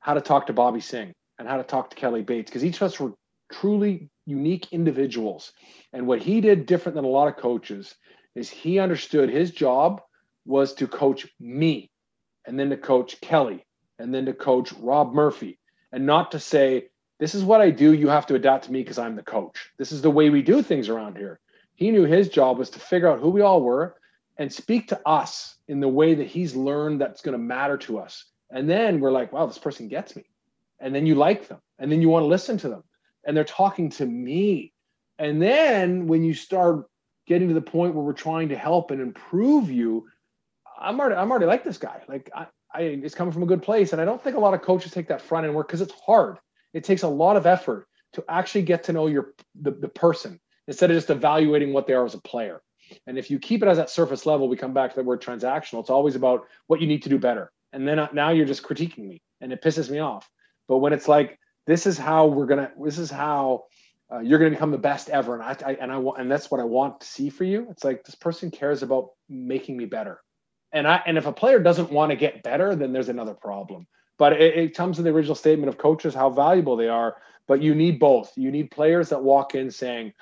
how 0.00 0.14
to 0.14 0.20
talk 0.20 0.46
to 0.46 0.52
Bobby 0.52 0.80
Singh 0.80 1.14
and 1.38 1.48
how 1.48 1.56
to 1.56 1.62
talk 1.62 1.90
to 1.90 1.96
Kelly 1.96 2.22
Bates 2.22 2.50
because 2.50 2.64
each 2.64 2.76
of 2.76 2.82
us 2.82 3.00
were 3.00 3.12
truly 3.52 4.10
unique 4.26 4.68
individuals. 4.72 5.52
And 5.92 6.06
what 6.06 6.22
he 6.22 6.40
did 6.40 6.66
different 6.66 6.96
than 6.96 7.04
a 7.04 7.08
lot 7.08 7.28
of 7.28 7.36
coaches 7.36 7.94
is 8.34 8.50
he 8.50 8.78
understood 8.78 9.30
his 9.30 9.50
job 9.50 10.00
was 10.44 10.74
to 10.74 10.86
coach 10.86 11.26
me 11.40 11.90
and 12.46 12.58
then 12.58 12.70
to 12.70 12.76
coach 12.76 13.20
Kelly 13.20 13.64
and 13.98 14.14
then 14.14 14.26
to 14.26 14.34
coach 14.34 14.72
Rob 14.74 15.14
Murphy 15.14 15.58
and 15.92 16.06
not 16.06 16.32
to 16.32 16.40
say, 16.40 16.88
this 17.20 17.34
is 17.34 17.44
what 17.44 17.60
I 17.60 17.70
do. 17.70 17.92
You 17.94 18.08
have 18.08 18.26
to 18.26 18.34
adapt 18.34 18.64
to 18.64 18.72
me 18.72 18.82
because 18.82 18.98
I'm 18.98 19.16
the 19.16 19.22
coach. 19.22 19.70
This 19.78 19.92
is 19.92 20.02
the 20.02 20.10
way 20.10 20.30
we 20.30 20.42
do 20.42 20.62
things 20.62 20.88
around 20.88 21.16
here. 21.16 21.40
He 21.74 21.90
knew 21.90 22.04
his 22.04 22.28
job 22.28 22.58
was 22.58 22.70
to 22.70 22.78
figure 22.78 23.08
out 23.08 23.20
who 23.20 23.30
we 23.30 23.40
all 23.40 23.60
were 23.60 23.96
and 24.38 24.52
speak 24.52 24.88
to 24.88 25.00
us 25.06 25.56
in 25.68 25.80
the 25.80 25.88
way 25.88 26.14
that 26.14 26.26
he's 26.26 26.54
learned 26.54 27.00
that's 27.00 27.22
going 27.22 27.32
to 27.32 27.38
matter 27.38 27.76
to 27.78 27.98
us. 27.98 28.24
And 28.50 28.68
then 28.68 29.00
we're 29.00 29.12
like, 29.12 29.32
wow, 29.32 29.46
this 29.46 29.58
person 29.58 29.88
gets 29.88 30.14
me. 30.16 30.24
And 30.80 30.94
then 30.94 31.06
you 31.06 31.14
like 31.14 31.48
them 31.48 31.58
and 31.78 31.90
then 31.90 32.00
you 32.00 32.08
want 32.08 32.24
to 32.24 32.28
listen 32.28 32.58
to 32.58 32.68
them 32.68 32.84
and 33.24 33.36
they're 33.36 33.44
talking 33.44 33.90
to 33.90 34.06
me. 34.06 34.72
And 35.18 35.40
then 35.40 36.06
when 36.06 36.24
you 36.24 36.34
start 36.34 36.86
getting 37.26 37.48
to 37.48 37.54
the 37.54 37.60
point 37.60 37.94
where 37.94 38.04
we're 38.04 38.12
trying 38.12 38.48
to 38.50 38.56
help 38.56 38.90
and 38.90 39.00
improve 39.00 39.70
you, 39.70 40.08
I'm 40.78 40.98
already, 41.00 41.14
I'm 41.14 41.30
already 41.30 41.46
like 41.46 41.64
this 41.64 41.78
guy. 41.78 42.02
Like 42.08 42.30
I, 42.34 42.46
I, 42.72 42.80
it's 42.82 43.14
coming 43.14 43.32
from 43.32 43.44
a 43.44 43.46
good 43.46 43.62
place. 43.62 43.92
And 43.92 44.02
I 44.02 44.04
don't 44.04 44.22
think 44.22 44.36
a 44.36 44.40
lot 44.40 44.54
of 44.54 44.62
coaches 44.62 44.92
take 44.92 45.08
that 45.08 45.22
front 45.22 45.46
end 45.46 45.54
work 45.54 45.68
because 45.68 45.80
it's 45.80 45.94
hard. 46.04 46.38
It 46.72 46.84
takes 46.84 47.02
a 47.02 47.08
lot 47.08 47.36
of 47.36 47.46
effort 47.46 47.86
to 48.14 48.24
actually 48.28 48.62
get 48.62 48.84
to 48.84 48.92
know 48.92 49.06
your 49.06 49.34
the, 49.60 49.70
the 49.70 49.88
person 49.88 50.40
instead 50.68 50.90
of 50.90 50.96
just 50.96 51.10
evaluating 51.10 51.72
what 51.72 51.86
they 51.86 51.92
are 51.92 52.04
as 52.04 52.14
a 52.14 52.20
player. 52.20 52.62
And 53.06 53.18
if 53.18 53.30
you 53.30 53.38
keep 53.38 53.62
it 53.62 53.68
as 53.68 53.78
that 53.78 53.90
surface 53.90 54.26
level, 54.26 54.48
we 54.48 54.56
come 54.56 54.74
back 54.74 54.90
to 54.90 54.96
the 54.96 55.04
word 55.04 55.22
transactional. 55.22 55.80
It's 55.80 55.90
always 55.90 56.16
about 56.16 56.46
what 56.66 56.80
you 56.80 56.86
need 56.86 57.02
to 57.02 57.08
do 57.08 57.18
better. 57.18 57.50
And 57.72 57.88
then 57.88 57.98
uh, 57.98 58.08
now 58.12 58.30
you're 58.30 58.46
just 58.46 58.62
critiquing 58.62 59.08
me 59.08 59.22
and 59.40 59.52
it 59.52 59.62
pisses 59.62 59.90
me 59.90 59.98
off. 59.98 60.28
But 60.68 60.78
when 60.78 60.92
it's 60.92 61.08
like, 61.08 61.38
this 61.66 61.86
is 61.86 61.98
how 61.98 62.26
we're 62.26 62.46
going 62.46 62.60
to, 62.60 62.70
this 62.82 62.98
is 62.98 63.10
how 63.10 63.64
uh, 64.12 64.20
you're 64.20 64.38
going 64.38 64.50
to 64.50 64.56
become 64.56 64.70
the 64.70 64.78
best 64.78 65.08
ever. 65.08 65.34
And 65.34 65.42
I, 65.42 65.56
I, 65.66 65.74
and 65.74 65.90
I 65.90 65.98
want, 65.98 66.20
and 66.20 66.30
that's 66.30 66.50
what 66.50 66.60
I 66.60 66.64
want 66.64 67.00
to 67.00 67.06
see 67.06 67.30
for 67.30 67.44
you. 67.44 67.66
It's 67.70 67.84
like, 67.84 68.04
this 68.04 68.14
person 68.14 68.50
cares 68.50 68.82
about 68.82 69.10
making 69.28 69.76
me 69.76 69.86
better. 69.86 70.20
And 70.72 70.86
I, 70.86 71.02
and 71.06 71.16
if 71.16 71.26
a 71.26 71.32
player 71.32 71.58
doesn't 71.58 71.90
want 71.90 72.10
to 72.10 72.16
get 72.16 72.42
better, 72.42 72.76
then 72.76 72.92
there's 72.92 73.08
another 73.08 73.34
problem. 73.34 73.86
But 74.18 74.34
it, 74.34 74.56
it 74.56 74.76
comes 74.76 74.96
to 74.96 75.02
the 75.02 75.10
original 75.10 75.34
statement 75.34 75.68
of 75.68 75.78
coaches, 75.78 76.14
how 76.14 76.30
valuable 76.30 76.76
they 76.76 76.88
are. 76.88 77.16
But 77.48 77.62
you 77.62 77.74
need 77.74 77.98
both. 77.98 78.32
You 78.36 78.50
need 78.50 78.70
players 78.70 79.08
that 79.08 79.22
walk 79.22 79.54
in 79.54 79.70
saying, 79.70 80.12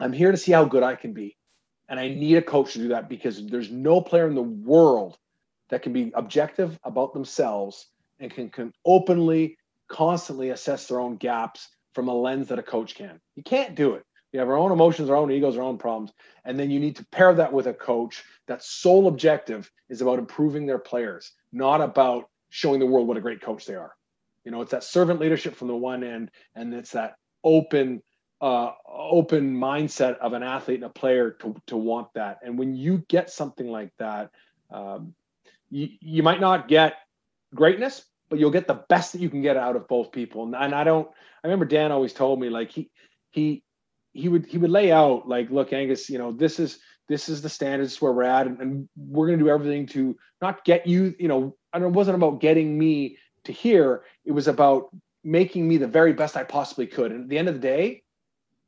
I'm 0.00 0.12
here 0.12 0.30
to 0.30 0.36
see 0.36 0.52
how 0.52 0.64
good 0.64 0.82
I 0.82 0.94
can 0.94 1.12
be. 1.12 1.36
And 1.88 2.00
I 2.00 2.08
need 2.08 2.36
a 2.36 2.42
coach 2.42 2.72
to 2.72 2.78
do 2.78 2.88
that 2.88 3.08
because 3.08 3.46
there's 3.46 3.70
no 3.70 4.00
player 4.00 4.26
in 4.26 4.34
the 4.34 4.42
world 4.42 5.18
that 5.70 5.82
can 5.82 5.92
be 5.92 6.12
objective 6.14 6.78
about 6.84 7.12
themselves 7.12 7.88
and 8.18 8.30
can, 8.30 8.50
can 8.50 8.72
openly, 8.84 9.56
constantly 9.88 10.50
assess 10.50 10.86
their 10.86 11.00
own 11.00 11.16
gaps 11.16 11.68
from 11.94 12.08
a 12.08 12.14
lens 12.14 12.48
that 12.48 12.58
a 12.58 12.62
coach 12.62 12.94
can. 12.94 13.20
You 13.36 13.42
can't 13.42 13.74
do 13.74 13.94
it. 13.94 14.04
We 14.32 14.38
have 14.38 14.48
our 14.48 14.56
own 14.56 14.72
emotions, 14.72 15.10
our 15.10 15.16
own 15.16 15.30
egos, 15.30 15.56
our 15.56 15.62
own 15.62 15.76
problems. 15.76 16.12
And 16.44 16.58
then 16.58 16.70
you 16.70 16.80
need 16.80 16.96
to 16.96 17.04
pair 17.06 17.34
that 17.34 17.52
with 17.52 17.66
a 17.66 17.74
coach 17.74 18.24
that 18.46 18.62
sole 18.62 19.06
objective 19.06 19.70
is 19.90 20.00
about 20.00 20.18
improving 20.18 20.64
their 20.66 20.78
players, 20.78 21.32
not 21.52 21.82
about 21.82 22.30
showing 22.48 22.80
the 22.80 22.86
world 22.86 23.06
what 23.06 23.18
a 23.18 23.20
great 23.20 23.42
coach 23.42 23.66
they 23.66 23.74
are. 23.74 23.92
You 24.44 24.50
know, 24.50 24.62
it's 24.62 24.70
that 24.70 24.84
servant 24.84 25.20
leadership 25.20 25.54
from 25.54 25.68
the 25.68 25.76
one 25.76 26.02
end, 26.02 26.30
and 26.54 26.72
it's 26.74 26.92
that 26.92 27.16
open, 27.44 28.02
uh, 28.42 28.72
open 28.86 29.56
mindset 29.56 30.18
of 30.18 30.32
an 30.32 30.42
athlete 30.42 30.82
and 30.82 30.84
a 30.84 30.88
player 30.88 31.30
to, 31.30 31.54
to 31.68 31.76
want 31.76 32.08
that. 32.14 32.40
And 32.42 32.58
when 32.58 32.74
you 32.74 33.04
get 33.08 33.30
something 33.30 33.68
like 33.68 33.92
that, 33.98 34.30
um, 34.70 35.14
you, 35.70 35.88
you 36.00 36.22
might 36.24 36.40
not 36.40 36.66
get 36.66 36.94
greatness, 37.54 38.04
but 38.28 38.40
you'll 38.40 38.50
get 38.50 38.66
the 38.66 38.82
best 38.88 39.12
that 39.12 39.20
you 39.20 39.30
can 39.30 39.42
get 39.42 39.56
out 39.56 39.76
of 39.76 39.86
both 39.86 40.10
people. 40.10 40.42
And, 40.42 40.56
and 40.56 40.74
I 40.74 40.82
don't, 40.82 41.08
I 41.08 41.46
remember 41.46 41.66
Dan 41.66 41.92
always 41.92 42.12
told 42.12 42.40
me 42.40 42.50
like 42.50 42.72
he, 42.72 42.90
he, 43.30 43.62
he 44.12 44.28
would, 44.28 44.46
he 44.46 44.58
would 44.58 44.70
lay 44.70 44.90
out 44.90 45.28
like, 45.28 45.48
look, 45.50 45.72
Angus, 45.72 46.10
you 46.10 46.18
know, 46.18 46.32
this 46.32 46.58
is, 46.58 46.80
this 47.08 47.28
is 47.28 47.42
the 47.42 47.48
standards 47.48 48.02
where 48.02 48.12
we're 48.12 48.24
at. 48.24 48.48
And, 48.48 48.60
and 48.60 48.88
we're 48.96 49.28
going 49.28 49.38
to 49.38 49.44
do 49.44 49.50
everything 49.50 49.86
to 49.88 50.16
not 50.40 50.64
get 50.64 50.86
you, 50.86 51.14
you 51.18 51.28
know, 51.28 51.56
and 51.72 51.84
it 51.84 51.92
wasn't 51.92 52.16
about 52.16 52.40
getting 52.40 52.76
me 52.76 53.18
to 53.44 53.52
here. 53.52 54.02
It 54.24 54.32
was 54.32 54.48
about 54.48 54.88
making 55.22 55.68
me 55.68 55.76
the 55.76 55.86
very 55.86 56.12
best 56.12 56.36
I 56.36 56.42
possibly 56.42 56.88
could. 56.88 57.12
And 57.12 57.22
at 57.22 57.28
the 57.28 57.38
end 57.38 57.48
of 57.48 57.54
the 57.54 57.60
day, 57.60 58.02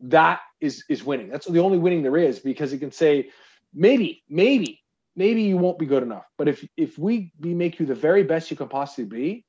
that 0.08 0.40
is 0.60 0.84
is 0.88 1.04
winning. 1.04 1.28
That's 1.28 1.46
the 1.46 1.60
only 1.60 1.78
winning 1.78 2.02
there 2.02 2.16
is 2.16 2.38
because 2.38 2.72
it 2.72 2.78
can 2.78 2.92
say, 2.92 3.30
maybe, 3.72 4.22
maybe, 4.28 4.82
maybe 5.16 5.42
you 5.42 5.56
won't 5.56 5.78
be 5.78 5.86
good 5.86 6.02
enough. 6.02 6.26
But 6.36 6.48
if 6.48 6.66
if 6.76 6.98
we 6.98 7.32
we 7.40 7.54
make 7.54 7.78
you 7.78 7.86
the 7.86 7.94
very 7.94 8.22
best 8.22 8.50
you 8.50 8.56
can 8.56 8.68
possibly 8.68 9.04
be, 9.04 9.44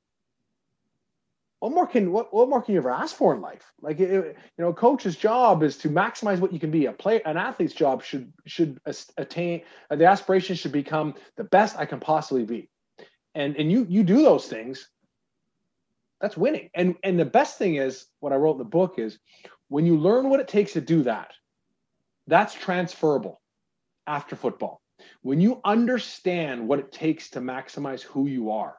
what 1.60 1.72
more 1.72 1.86
can 1.86 2.12
what, 2.12 2.32
what 2.32 2.48
more 2.48 2.62
can 2.62 2.74
you 2.74 2.80
ever 2.80 2.90
ask 2.90 3.16
for 3.16 3.34
in 3.34 3.40
life? 3.40 3.72
Like 3.80 4.00
it, 4.00 4.10
you 4.10 4.34
know, 4.64 4.68
a 4.68 4.74
coach's 4.74 5.16
job 5.16 5.62
is 5.62 5.76
to 5.78 5.88
maximize 5.88 6.38
what 6.38 6.52
you 6.52 6.60
can 6.60 6.70
be. 6.70 6.86
A 6.86 6.92
player, 6.92 7.20
an 7.24 7.36
athlete's 7.36 7.74
job 7.74 8.02
should 8.02 8.32
should 8.46 8.80
attain 9.16 9.62
the 9.90 10.04
aspiration 10.04 10.56
should 10.56 10.72
become 10.72 11.14
the 11.36 11.44
best 11.44 11.76
I 11.76 11.86
can 11.86 12.00
possibly 12.00 12.44
be. 12.44 12.68
And 13.34 13.56
and 13.56 13.70
you 13.70 13.86
you 13.88 14.02
do 14.02 14.22
those 14.22 14.46
things, 14.46 14.88
that's 16.20 16.36
winning. 16.36 16.70
And 16.74 16.96
and 17.02 17.18
the 17.18 17.24
best 17.24 17.58
thing 17.58 17.76
is 17.76 18.06
what 18.20 18.32
I 18.32 18.36
wrote 18.36 18.52
in 18.52 18.58
the 18.58 18.64
book 18.64 18.98
is 18.98 19.18
when 19.68 19.86
you 19.86 19.96
learn 19.96 20.28
what 20.28 20.40
it 20.40 20.48
takes 20.48 20.72
to 20.74 20.80
do 20.80 21.02
that, 21.02 21.32
that's 22.26 22.54
transferable 22.54 23.40
after 24.06 24.36
football. 24.36 24.80
When 25.22 25.40
you 25.40 25.60
understand 25.64 26.66
what 26.66 26.78
it 26.78 26.92
takes 26.92 27.30
to 27.30 27.40
maximize 27.40 28.02
who 28.02 28.26
you 28.26 28.50
are, 28.50 28.76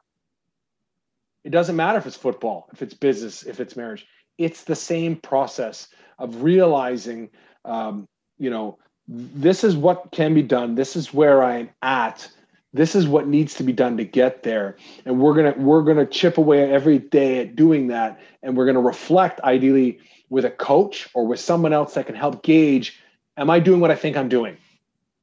it 1.44 1.50
doesn't 1.50 1.76
matter 1.76 1.98
if 1.98 2.06
it's 2.06 2.16
football, 2.16 2.68
if 2.72 2.82
it's 2.82 2.94
business, 2.94 3.42
if 3.44 3.60
it's 3.60 3.76
marriage. 3.76 4.06
It's 4.36 4.64
the 4.64 4.76
same 4.76 5.16
process 5.16 5.88
of 6.18 6.42
realizing, 6.42 7.30
um, 7.64 8.06
you 8.38 8.50
know, 8.50 8.78
this 9.06 9.64
is 9.64 9.76
what 9.76 10.10
can 10.12 10.34
be 10.34 10.42
done. 10.42 10.74
This 10.74 10.96
is 10.96 11.14
where 11.14 11.42
I'm 11.42 11.70
at 11.82 12.28
this 12.72 12.94
is 12.94 13.06
what 13.06 13.26
needs 13.26 13.54
to 13.54 13.62
be 13.62 13.72
done 13.72 13.96
to 13.96 14.04
get 14.04 14.42
there. 14.42 14.76
And 15.04 15.20
we're 15.20 15.34
going 15.34 15.52
to 15.52 15.60
we're 15.60 15.82
going 15.82 15.96
to 15.96 16.06
chip 16.06 16.38
away 16.38 16.70
every 16.70 16.98
day 16.98 17.40
at 17.40 17.56
doing 17.56 17.88
that. 17.88 18.20
And 18.42 18.56
we're 18.56 18.66
going 18.66 18.74
to 18.74 18.80
reflect 18.80 19.40
ideally 19.40 19.98
with 20.28 20.44
a 20.44 20.50
coach 20.50 21.08
or 21.14 21.26
with 21.26 21.40
someone 21.40 21.72
else 21.72 21.94
that 21.94 22.06
can 22.06 22.14
help 22.14 22.42
gauge 22.42 23.00
am 23.38 23.48
i 23.48 23.58
doing 23.58 23.80
what 23.80 23.90
i 23.90 23.94
think 23.94 24.16
i'm 24.16 24.28
doing? 24.28 24.56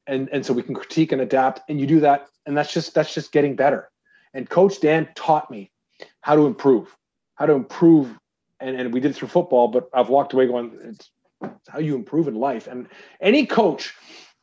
And 0.08 0.30
and 0.32 0.46
so 0.46 0.54
we 0.54 0.64
can 0.64 0.74
critique 0.74 1.12
and 1.12 1.22
adapt. 1.22 1.62
And 1.70 1.80
you 1.80 1.88
do 1.88 2.00
that 2.00 2.28
and 2.46 2.58
that's 2.58 2.74
just 2.74 2.94
that's 2.94 3.14
just 3.14 3.32
getting 3.32 3.56
better. 3.56 3.90
And 4.34 4.50
coach 4.50 4.82
dan 4.82 5.08
taught 5.16 5.50
me 5.52 5.72
how 6.22 6.36
to 6.36 6.46
improve 6.46 6.96
how 7.36 7.46
to 7.46 7.54
improve. 7.54 8.18
And, 8.60 8.80
and 8.80 8.94
we 8.94 9.02
did 9.02 9.12
it 9.12 9.16
through 9.16 9.28
football 9.28 9.68
but 9.68 9.90
i've 9.94 10.10
walked 10.10 10.34
away 10.34 10.48
going 10.48 10.72
it's, 10.84 11.12
it's 11.44 11.70
how 11.70 11.80
you 11.80 11.94
improve 11.94 12.28
in 12.28 12.36
life. 12.36 12.68
And 12.68 12.88
any 13.22 13.46
coach 13.46 13.94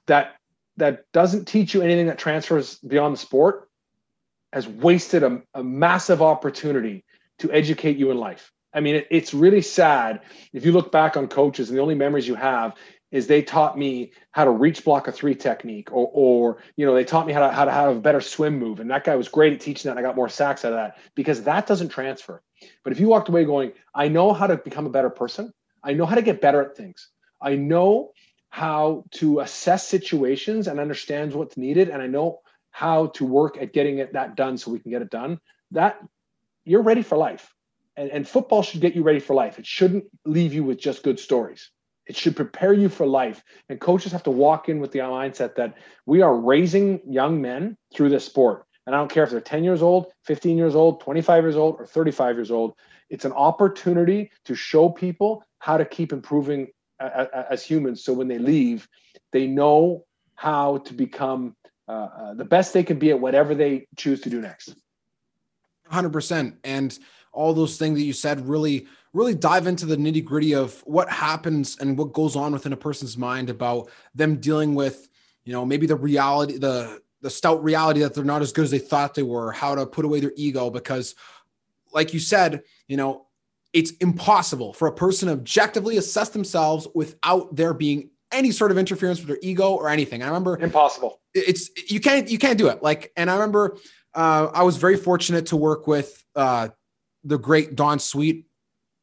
that 0.06 0.36
that 0.76 1.10
doesn't 1.12 1.46
teach 1.46 1.74
you 1.74 1.82
anything 1.82 2.06
that 2.06 2.18
transfers 2.18 2.78
beyond 2.78 3.14
the 3.14 3.18
sport 3.18 3.68
has 4.52 4.68
wasted 4.68 5.22
a, 5.22 5.42
a 5.54 5.62
massive 5.62 6.22
opportunity 6.22 7.04
to 7.38 7.50
educate 7.52 7.96
you 7.96 8.10
in 8.10 8.18
life. 8.18 8.52
I 8.74 8.80
mean, 8.80 8.96
it, 8.96 9.06
it's 9.10 9.34
really 9.34 9.62
sad 9.62 10.20
if 10.52 10.64
you 10.64 10.72
look 10.72 10.92
back 10.92 11.16
on 11.16 11.28
coaches 11.28 11.68
and 11.68 11.76
the 11.76 11.82
only 11.82 11.94
memories 11.94 12.26
you 12.26 12.34
have 12.34 12.74
is 13.10 13.26
they 13.26 13.42
taught 13.42 13.78
me 13.78 14.10
how 14.30 14.44
to 14.44 14.50
reach 14.50 14.84
block 14.84 15.06
a 15.06 15.12
three 15.12 15.34
technique 15.34 15.92
or, 15.92 16.10
or 16.14 16.62
you 16.76 16.86
know, 16.86 16.94
they 16.94 17.04
taught 17.04 17.26
me 17.26 17.32
how 17.32 17.46
to, 17.46 17.52
how 17.52 17.66
to 17.66 17.70
have 17.70 17.96
a 17.96 18.00
better 18.00 18.22
swim 18.22 18.58
move. 18.58 18.80
And 18.80 18.90
that 18.90 19.04
guy 19.04 19.14
was 19.16 19.28
great 19.28 19.52
at 19.52 19.60
teaching 19.60 19.88
that. 19.88 19.98
And 19.98 20.04
I 20.04 20.08
got 20.08 20.16
more 20.16 20.30
sacks 20.30 20.64
out 20.64 20.72
of 20.72 20.78
that 20.78 20.96
because 21.14 21.42
that 21.42 21.66
doesn't 21.66 21.90
transfer. 21.90 22.42
But 22.82 22.92
if 22.92 23.00
you 23.00 23.08
walked 23.08 23.28
away 23.28 23.44
going, 23.44 23.72
I 23.94 24.08
know 24.08 24.32
how 24.32 24.46
to 24.46 24.56
become 24.56 24.86
a 24.86 24.90
better 24.90 25.10
person. 25.10 25.52
I 25.84 25.92
know 25.92 26.06
how 26.06 26.14
to 26.14 26.22
get 26.22 26.40
better 26.40 26.62
at 26.62 26.74
things. 26.74 27.10
I 27.40 27.56
know 27.56 28.12
how 28.52 29.02
to 29.10 29.40
assess 29.40 29.88
situations 29.88 30.68
and 30.68 30.78
understands 30.78 31.34
what's 31.34 31.56
needed 31.56 31.88
and 31.88 32.02
i 32.02 32.06
know 32.06 32.38
how 32.70 33.06
to 33.08 33.24
work 33.24 33.56
at 33.60 33.72
getting 33.72 33.98
it 33.98 34.12
that 34.12 34.36
done 34.36 34.56
so 34.56 34.70
we 34.70 34.78
can 34.78 34.90
get 34.90 35.02
it 35.02 35.10
done 35.10 35.38
that 35.70 35.98
you're 36.64 36.82
ready 36.82 37.02
for 37.02 37.16
life. 37.16 37.54
And, 37.96 38.10
and 38.10 38.26
football 38.26 38.62
should 38.62 38.80
get 38.80 38.94
you 38.94 39.02
ready 39.02 39.20
for 39.20 39.34
life. 39.34 39.58
It 39.58 39.66
shouldn't 39.66 40.04
leave 40.24 40.54
you 40.54 40.64
with 40.64 40.78
just 40.78 41.02
good 41.02 41.18
stories. 41.18 41.70
It 42.06 42.16
should 42.16 42.36
prepare 42.36 42.72
you 42.72 42.88
for 42.88 43.06
life. 43.06 43.42
And 43.68 43.80
coaches 43.80 44.12
have 44.12 44.22
to 44.24 44.30
walk 44.30 44.68
in 44.68 44.80
with 44.80 44.92
the 44.92 45.00
mindset 45.00 45.54
that 45.56 45.74
we 46.06 46.22
are 46.22 46.34
raising 46.34 47.00
young 47.06 47.40
men 47.40 47.76
through 47.94 48.08
this 48.08 48.24
sport. 48.24 48.66
And 48.86 48.96
i 48.96 48.98
don't 48.98 49.10
care 49.10 49.22
if 49.22 49.30
they're 49.30 49.40
10 49.40 49.62
years 49.62 49.80
old 49.80 50.06
15 50.24 50.58
years 50.58 50.74
old 50.74 51.00
25 51.02 51.44
years 51.44 51.56
old 51.56 51.76
or 51.78 51.86
35 51.86 52.36
years 52.36 52.50
old. 52.50 52.74
It's 53.10 53.24
an 53.24 53.32
opportunity 53.32 54.32
to 54.46 54.54
show 54.54 54.88
people 54.88 55.44
how 55.58 55.76
to 55.76 55.84
keep 55.84 56.12
improving 56.12 56.68
as 57.50 57.64
humans. 57.64 58.04
So 58.04 58.12
when 58.12 58.28
they 58.28 58.38
leave, 58.38 58.88
they 59.32 59.46
know 59.46 60.04
how 60.34 60.78
to 60.78 60.94
become 60.94 61.56
uh, 61.88 61.92
uh, 61.92 62.34
the 62.34 62.44
best 62.44 62.72
they 62.72 62.82
can 62.82 62.98
be 62.98 63.10
at 63.10 63.20
whatever 63.20 63.54
they 63.54 63.86
choose 63.96 64.20
to 64.22 64.30
do 64.30 64.40
next. 64.40 64.74
100%. 65.90 66.56
And 66.64 66.98
all 67.32 67.54
those 67.54 67.76
things 67.76 67.98
that 67.98 68.04
you 68.04 68.12
said 68.12 68.46
really, 68.46 68.86
really 69.12 69.34
dive 69.34 69.66
into 69.66 69.86
the 69.86 69.96
nitty 69.96 70.24
gritty 70.24 70.54
of 70.54 70.80
what 70.86 71.10
happens 71.10 71.76
and 71.78 71.98
what 71.98 72.12
goes 72.12 72.36
on 72.36 72.52
within 72.52 72.72
a 72.72 72.76
person's 72.76 73.18
mind 73.18 73.50
about 73.50 73.90
them 74.14 74.36
dealing 74.36 74.74
with, 74.74 75.08
you 75.44 75.52
know, 75.52 75.64
maybe 75.64 75.86
the 75.86 75.96
reality, 75.96 76.58
the, 76.58 77.00
the 77.20 77.30
stout 77.30 77.62
reality 77.62 78.00
that 78.00 78.14
they're 78.14 78.24
not 78.24 78.42
as 78.42 78.52
good 78.52 78.64
as 78.64 78.70
they 78.70 78.78
thought 78.78 79.14
they 79.14 79.22
were, 79.22 79.52
how 79.52 79.74
to 79.74 79.86
put 79.86 80.04
away 80.04 80.20
their 80.20 80.32
ego. 80.36 80.70
Because, 80.70 81.14
like 81.92 82.14
you 82.14 82.20
said, 82.20 82.62
you 82.86 82.96
know, 82.96 83.26
it's 83.72 83.92
impossible 83.92 84.72
for 84.72 84.88
a 84.88 84.92
person 84.92 85.28
to 85.28 85.34
objectively 85.34 85.96
assess 85.96 86.30
themselves 86.30 86.86
without 86.94 87.54
there 87.54 87.72
being 87.72 88.10
any 88.30 88.50
sort 88.50 88.70
of 88.70 88.78
interference 88.78 89.18
with 89.18 89.28
their 89.28 89.38
ego 89.42 89.72
or 89.72 89.88
anything. 89.88 90.22
I 90.22 90.26
remember 90.26 90.58
impossible. 90.58 91.20
it's 91.34 91.70
you 91.90 92.00
can't 92.00 92.28
you 92.30 92.38
can't 92.38 92.58
do 92.58 92.68
it. 92.68 92.82
Like, 92.82 93.12
and 93.16 93.30
I 93.30 93.34
remember 93.34 93.76
uh, 94.14 94.48
I 94.52 94.62
was 94.62 94.76
very 94.76 94.96
fortunate 94.96 95.46
to 95.46 95.56
work 95.56 95.86
with 95.86 96.24
uh, 96.34 96.68
the 97.24 97.38
great 97.38 97.76
Don 97.76 97.98
Sweet 97.98 98.46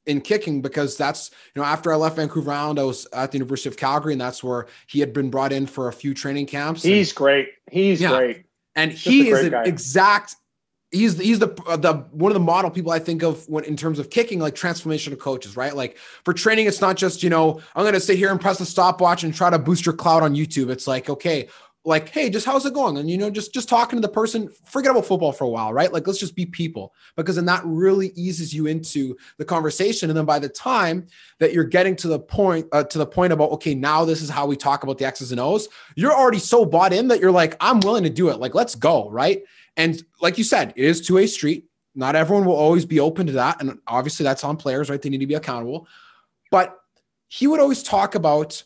in 0.05 0.21
kicking 0.21 0.61
because 0.61 0.97
that's 0.97 1.31
you 1.55 1.61
know 1.61 1.65
after 1.65 1.93
I 1.93 1.95
left 1.95 2.15
Vancouver 2.15 2.51
Island, 2.51 2.79
I 2.79 2.83
was 2.83 3.07
at 3.13 3.31
the 3.31 3.37
University 3.37 3.69
of 3.69 3.77
Calgary, 3.77 4.13
and 4.13 4.21
that's 4.21 4.43
where 4.43 4.67
he 4.87 4.99
had 4.99 5.13
been 5.13 5.29
brought 5.29 5.51
in 5.51 5.67
for 5.67 5.87
a 5.87 5.93
few 5.93 6.13
training 6.13 6.47
camps. 6.47 6.83
He's 6.83 7.09
and, 7.09 7.15
great. 7.15 7.49
He's 7.71 8.01
yeah. 8.01 8.09
great. 8.09 8.45
And 8.75 8.91
Just 8.91 9.03
he 9.03 9.29
is 9.29 9.43
an 9.43 9.51
guy. 9.51 9.63
exact 9.63 10.35
he's 10.91 11.17
he's 11.17 11.39
the 11.39 11.55
uh, 11.67 11.77
the 11.77 11.93
one 12.11 12.31
of 12.31 12.33
the 12.33 12.39
model 12.39 12.71
people 12.71 12.91
I 12.91 12.99
think 12.99 13.23
of 13.23 13.47
when 13.47 13.63
in 13.63 13.75
terms 13.75 13.99
of 13.99 14.09
kicking 14.09 14.39
like 14.39 14.55
transformational 14.55 15.19
coaches, 15.19 15.55
right? 15.55 15.75
Like 15.75 15.97
for 16.23 16.33
training, 16.33 16.67
it's 16.67 16.81
not 16.81 16.97
just 16.97 17.23
you 17.23 17.29
know 17.29 17.61
I'm 17.75 17.83
going 17.83 17.93
to 17.93 17.99
sit 17.99 18.17
here 18.17 18.31
and 18.31 18.39
press 18.39 18.57
the 18.57 18.65
stopwatch 18.65 19.23
and 19.23 19.33
try 19.33 19.49
to 19.49 19.59
boost 19.59 19.85
your 19.85 19.95
cloud 19.95 20.23
on 20.23 20.35
YouTube. 20.35 20.69
It's 20.69 20.87
like 20.87 21.09
okay, 21.09 21.47
like 21.85 22.09
hey, 22.09 22.29
just 22.29 22.45
how's 22.45 22.65
it 22.65 22.73
going? 22.73 22.97
And 22.97 23.09
you 23.09 23.17
know 23.17 23.29
just 23.29 23.53
just 23.53 23.69
talking 23.69 23.97
to 23.97 24.01
the 24.01 24.11
person, 24.11 24.49
forget 24.65 24.91
about 24.91 25.05
football 25.05 25.31
for 25.31 25.43
a 25.43 25.49
while, 25.49 25.73
right? 25.73 25.93
Like 25.93 26.07
let's 26.07 26.19
just 26.19 26.35
be 26.35 26.45
people 26.45 26.93
because 27.15 27.35
then 27.35 27.45
that 27.45 27.63
really 27.65 28.11
eases 28.15 28.53
you 28.53 28.67
into 28.67 29.15
the 29.37 29.45
conversation. 29.45 30.09
And 30.09 30.17
then 30.17 30.25
by 30.25 30.39
the 30.39 30.49
time 30.49 31.07
that 31.37 31.53
you're 31.53 31.63
getting 31.63 31.95
to 31.97 32.07
the 32.07 32.19
point 32.19 32.67
uh, 32.71 32.83
to 32.85 32.97
the 32.97 33.05
point 33.05 33.31
about 33.31 33.51
okay, 33.51 33.75
now 33.75 34.05
this 34.05 34.21
is 34.21 34.29
how 34.29 34.45
we 34.45 34.55
talk 34.55 34.83
about 34.83 34.97
the 34.97 35.05
X's 35.05 35.31
and 35.31 35.39
O's, 35.39 35.69
you're 35.95 36.13
already 36.13 36.39
so 36.39 36.65
bought 36.65 36.93
in 36.93 37.07
that 37.09 37.19
you're 37.19 37.31
like 37.31 37.55
I'm 37.59 37.79
willing 37.79 38.03
to 38.03 38.09
do 38.09 38.29
it. 38.29 38.39
Like 38.39 38.55
let's 38.55 38.73
go, 38.75 39.09
right? 39.09 39.43
And 39.77 40.01
like 40.21 40.37
you 40.37 40.43
said, 40.43 40.73
it 40.75 40.85
is 40.85 41.01
two 41.01 41.17
a 41.17 41.27
street. 41.27 41.65
Not 41.95 42.15
everyone 42.15 42.45
will 42.45 42.55
always 42.55 42.85
be 42.85 42.99
open 42.99 43.27
to 43.27 43.33
that. 43.33 43.61
And 43.61 43.79
obviously, 43.87 44.23
that's 44.23 44.43
on 44.43 44.57
players, 44.57 44.89
right? 44.89 45.01
They 45.01 45.09
need 45.09 45.19
to 45.19 45.27
be 45.27 45.33
accountable. 45.33 45.87
But 46.51 46.77
he 47.27 47.47
would 47.47 47.59
always 47.59 47.83
talk 47.83 48.15
about, 48.15 48.63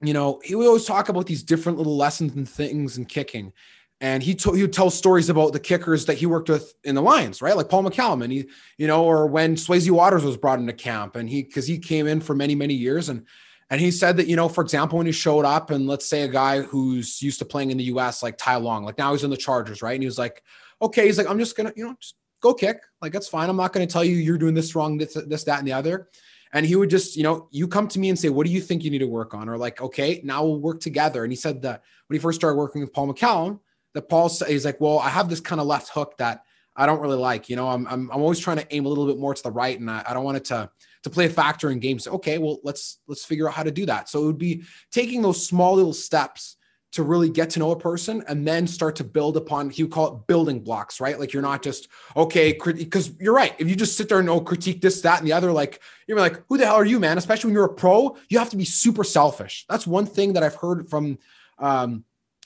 you 0.00 0.12
know, 0.12 0.40
he 0.44 0.54
would 0.54 0.66
always 0.66 0.84
talk 0.84 1.08
about 1.08 1.26
these 1.26 1.42
different 1.42 1.78
little 1.78 1.96
lessons 1.96 2.34
and 2.34 2.48
things 2.48 2.96
and 2.96 3.08
kicking. 3.08 3.52
And 4.00 4.22
he, 4.22 4.34
told 4.34 4.56
he 4.56 4.62
would 4.62 4.72
tell 4.72 4.88
stories 4.90 5.28
about 5.28 5.52
the 5.52 5.60
kickers 5.60 6.06
that 6.06 6.16
he 6.16 6.24
worked 6.24 6.48
with 6.48 6.74
in 6.84 6.94
the 6.94 7.02
Lions, 7.02 7.42
right? 7.42 7.56
Like 7.56 7.68
Paul 7.68 7.84
McCallum. 7.84 8.24
And 8.24 8.32
he, 8.32 8.48
you 8.78 8.86
know, 8.86 9.04
or 9.04 9.26
when 9.26 9.56
Swayze 9.56 9.90
Waters 9.90 10.24
was 10.24 10.38
brought 10.38 10.58
into 10.58 10.72
camp 10.72 11.16
and 11.16 11.28
he, 11.28 11.42
because 11.42 11.66
he 11.66 11.78
came 11.78 12.06
in 12.06 12.20
for 12.20 12.34
many, 12.34 12.54
many 12.54 12.74
years. 12.74 13.10
And 13.10 13.26
and 13.70 13.80
he 13.80 13.92
said 13.92 14.16
that, 14.16 14.26
you 14.26 14.34
know, 14.34 14.48
for 14.48 14.62
example, 14.62 14.98
when 14.98 15.06
he 15.06 15.12
showed 15.12 15.44
up 15.44 15.70
and 15.70 15.86
let's 15.86 16.06
say 16.06 16.22
a 16.22 16.28
guy 16.28 16.60
who's 16.60 17.22
used 17.22 17.38
to 17.38 17.44
playing 17.44 17.70
in 17.70 17.78
the 17.78 17.84
US, 17.84 18.20
like 18.20 18.36
Ty 18.36 18.56
Long, 18.56 18.84
like 18.84 18.98
now 18.98 19.12
he's 19.12 19.22
in 19.22 19.30
the 19.30 19.36
Chargers, 19.36 19.80
right? 19.80 19.94
And 19.94 20.02
he 20.02 20.06
was 20.06 20.18
like, 20.18 20.42
okay, 20.82 21.06
he's 21.06 21.18
like, 21.18 21.28
I'm 21.28 21.38
just 21.38 21.56
gonna, 21.56 21.72
you 21.76 21.84
know, 21.84 21.94
just 22.00 22.16
go 22.42 22.52
kick. 22.52 22.82
Like, 23.00 23.12
that's 23.12 23.28
fine. 23.28 23.48
I'm 23.48 23.56
not 23.56 23.72
gonna 23.72 23.86
tell 23.86 24.04
you 24.04 24.16
you're 24.16 24.38
doing 24.38 24.54
this 24.54 24.74
wrong, 24.74 24.98
this, 24.98 25.14
this, 25.14 25.44
that, 25.44 25.60
and 25.60 25.68
the 25.68 25.72
other. 25.72 26.08
And 26.52 26.66
he 26.66 26.74
would 26.74 26.90
just, 26.90 27.16
you 27.16 27.22
know, 27.22 27.46
you 27.52 27.68
come 27.68 27.86
to 27.86 28.00
me 28.00 28.08
and 28.08 28.18
say, 28.18 28.28
what 28.28 28.44
do 28.44 28.52
you 28.52 28.60
think 28.60 28.82
you 28.82 28.90
need 28.90 28.98
to 28.98 29.06
work 29.06 29.34
on? 29.34 29.48
Or 29.48 29.56
like, 29.56 29.80
okay, 29.80 30.20
now 30.24 30.42
we'll 30.42 30.58
work 30.58 30.80
together. 30.80 31.22
And 31.22 31.32
he 31.32 31.36
said 31.36 31.62
that 31.62 31.84
when 32.08 32.16
he 32.16 32.20
first 32.20 32.40
started 32.40 32.56
working 32.56 32.80
with 32.80 32.92
Paul 32.92 33.12
McCallum, 33.12 33.60
that 33.94 34.08
Paul 34.08 34.28
he's 34.48 34.64
like, 34.64 34.80
well, 34.80 34.98
I 34.98 35.10
have 35.10 35.28
this 35.28 35.38
kind 35.38 35.60
of 35.60 35.68
left 35.68 35.90
hook 35.90 36.16
that 36.18 36.42
I 36.74 36.86
don't 36.86 37.00
really 37.00 37.18
like. 37.18 37.48
You 37.48 37.54
know, 37.54 37.68
I'm, 37.68 37.86
I'm, 37.86 38.10
I'm 38.10 38.20
always 38.20 38.40
trying 38.40 38.56
to 38.56 38.74
aim 38.74 38.84
a 38.84 38.88
little 38.88 39.06
bit 39.06 39.18
more 39.18 39.32
to 39.32 39.42
the 39.42 39.52
right, 39.52 39.78
and 39.78 39.88
I, 39.88 40.02
I 40.08 40.12
don't 40.12 40.24
want 40.24 40.38
it 40.38 40.44
to 40.46 40.70
to 41.02 41.10
play 41.10 41.26
a 41.26 41.30
factor 41.30 41.70
in 41.70 41.78
games. 41.78 42.06
Okay, 42.06 42.38
well, 42.38 42.58
let's 42.62 42.98
let's 43.06 43.24
figure 43.24 43.48
out 43.48 43.54
how 43.54 43.62
to 43.62 43.70
do 43.70 43.86
that. 43.86 44.08
So 44.08 44.22
it 44.22 44.26
would 44.26 44.38
be 44.38 44.64
taking 44.90 45.22
those 45.22 45.46
small 45.46 45.74
little 45.74 45.92
steps 45.92 46.56
to 46.92 47.04
really 47.04 47.30
get 47.30 47.50
to 47.50 47.58
know 47.60 47.70
a 47.70 47.78
person 47.78 48.24
and 48.26 48.46
then 48.46 48.66
start 48.66 48.96
to 48.96 49.04
build 49.04 49.36
upon 49.36 49.72
would 49.78 49.90
call 49.90 50.08
it 50.08 50.26
building 50.26 50.60
blocks 50.60 51.00
right 51.00 51.18
like 51.20 51.32
you're 51.32 51.42
not 51.42 51.62
just 51.62 51.88
okay 52.16 52.52
because 52.52 53.12
you're 53.20 53.34
right 53.34 53.54
if 53.58 53.68
you 53.68 53.76
just 53.76 53.96
sit 53.96 54.08
there 54.08 54.18
and 54.18 54.28
oh 54.28 54.40
critique 54.40 54.80
this 54.80 55.00
that 55.00 55.18
and 55.18 55.26
the 55.26 55.32
other 55.32 55.52
like 55.52 55.80
you're 56.06 56.18
like 56.18 56.42
who 56.48 56.58
the 56.58 56.66
hell 56.66 56.74
are 56.74 56.84
you 56.84 56.98
man 56.98 57.18
especially 57.18 57.48
when 57.48 57.54
you're 57.54 57.64
a 57.64 57.72
pro 57.72 58.16
you 58.28 58.38
have 58.38 58.50
to 58.50 58.56
be 58.56 58.64
super 58.64 59.04
selfish 59.04 59.64
that's 59.68 59.86
one 59.86 60.06
thing 60.06 60.32
that 60.32 60.42
i've 60.42 60.56
heard 60.56 60.88
from 60.88 61.18
um 61.58 62.04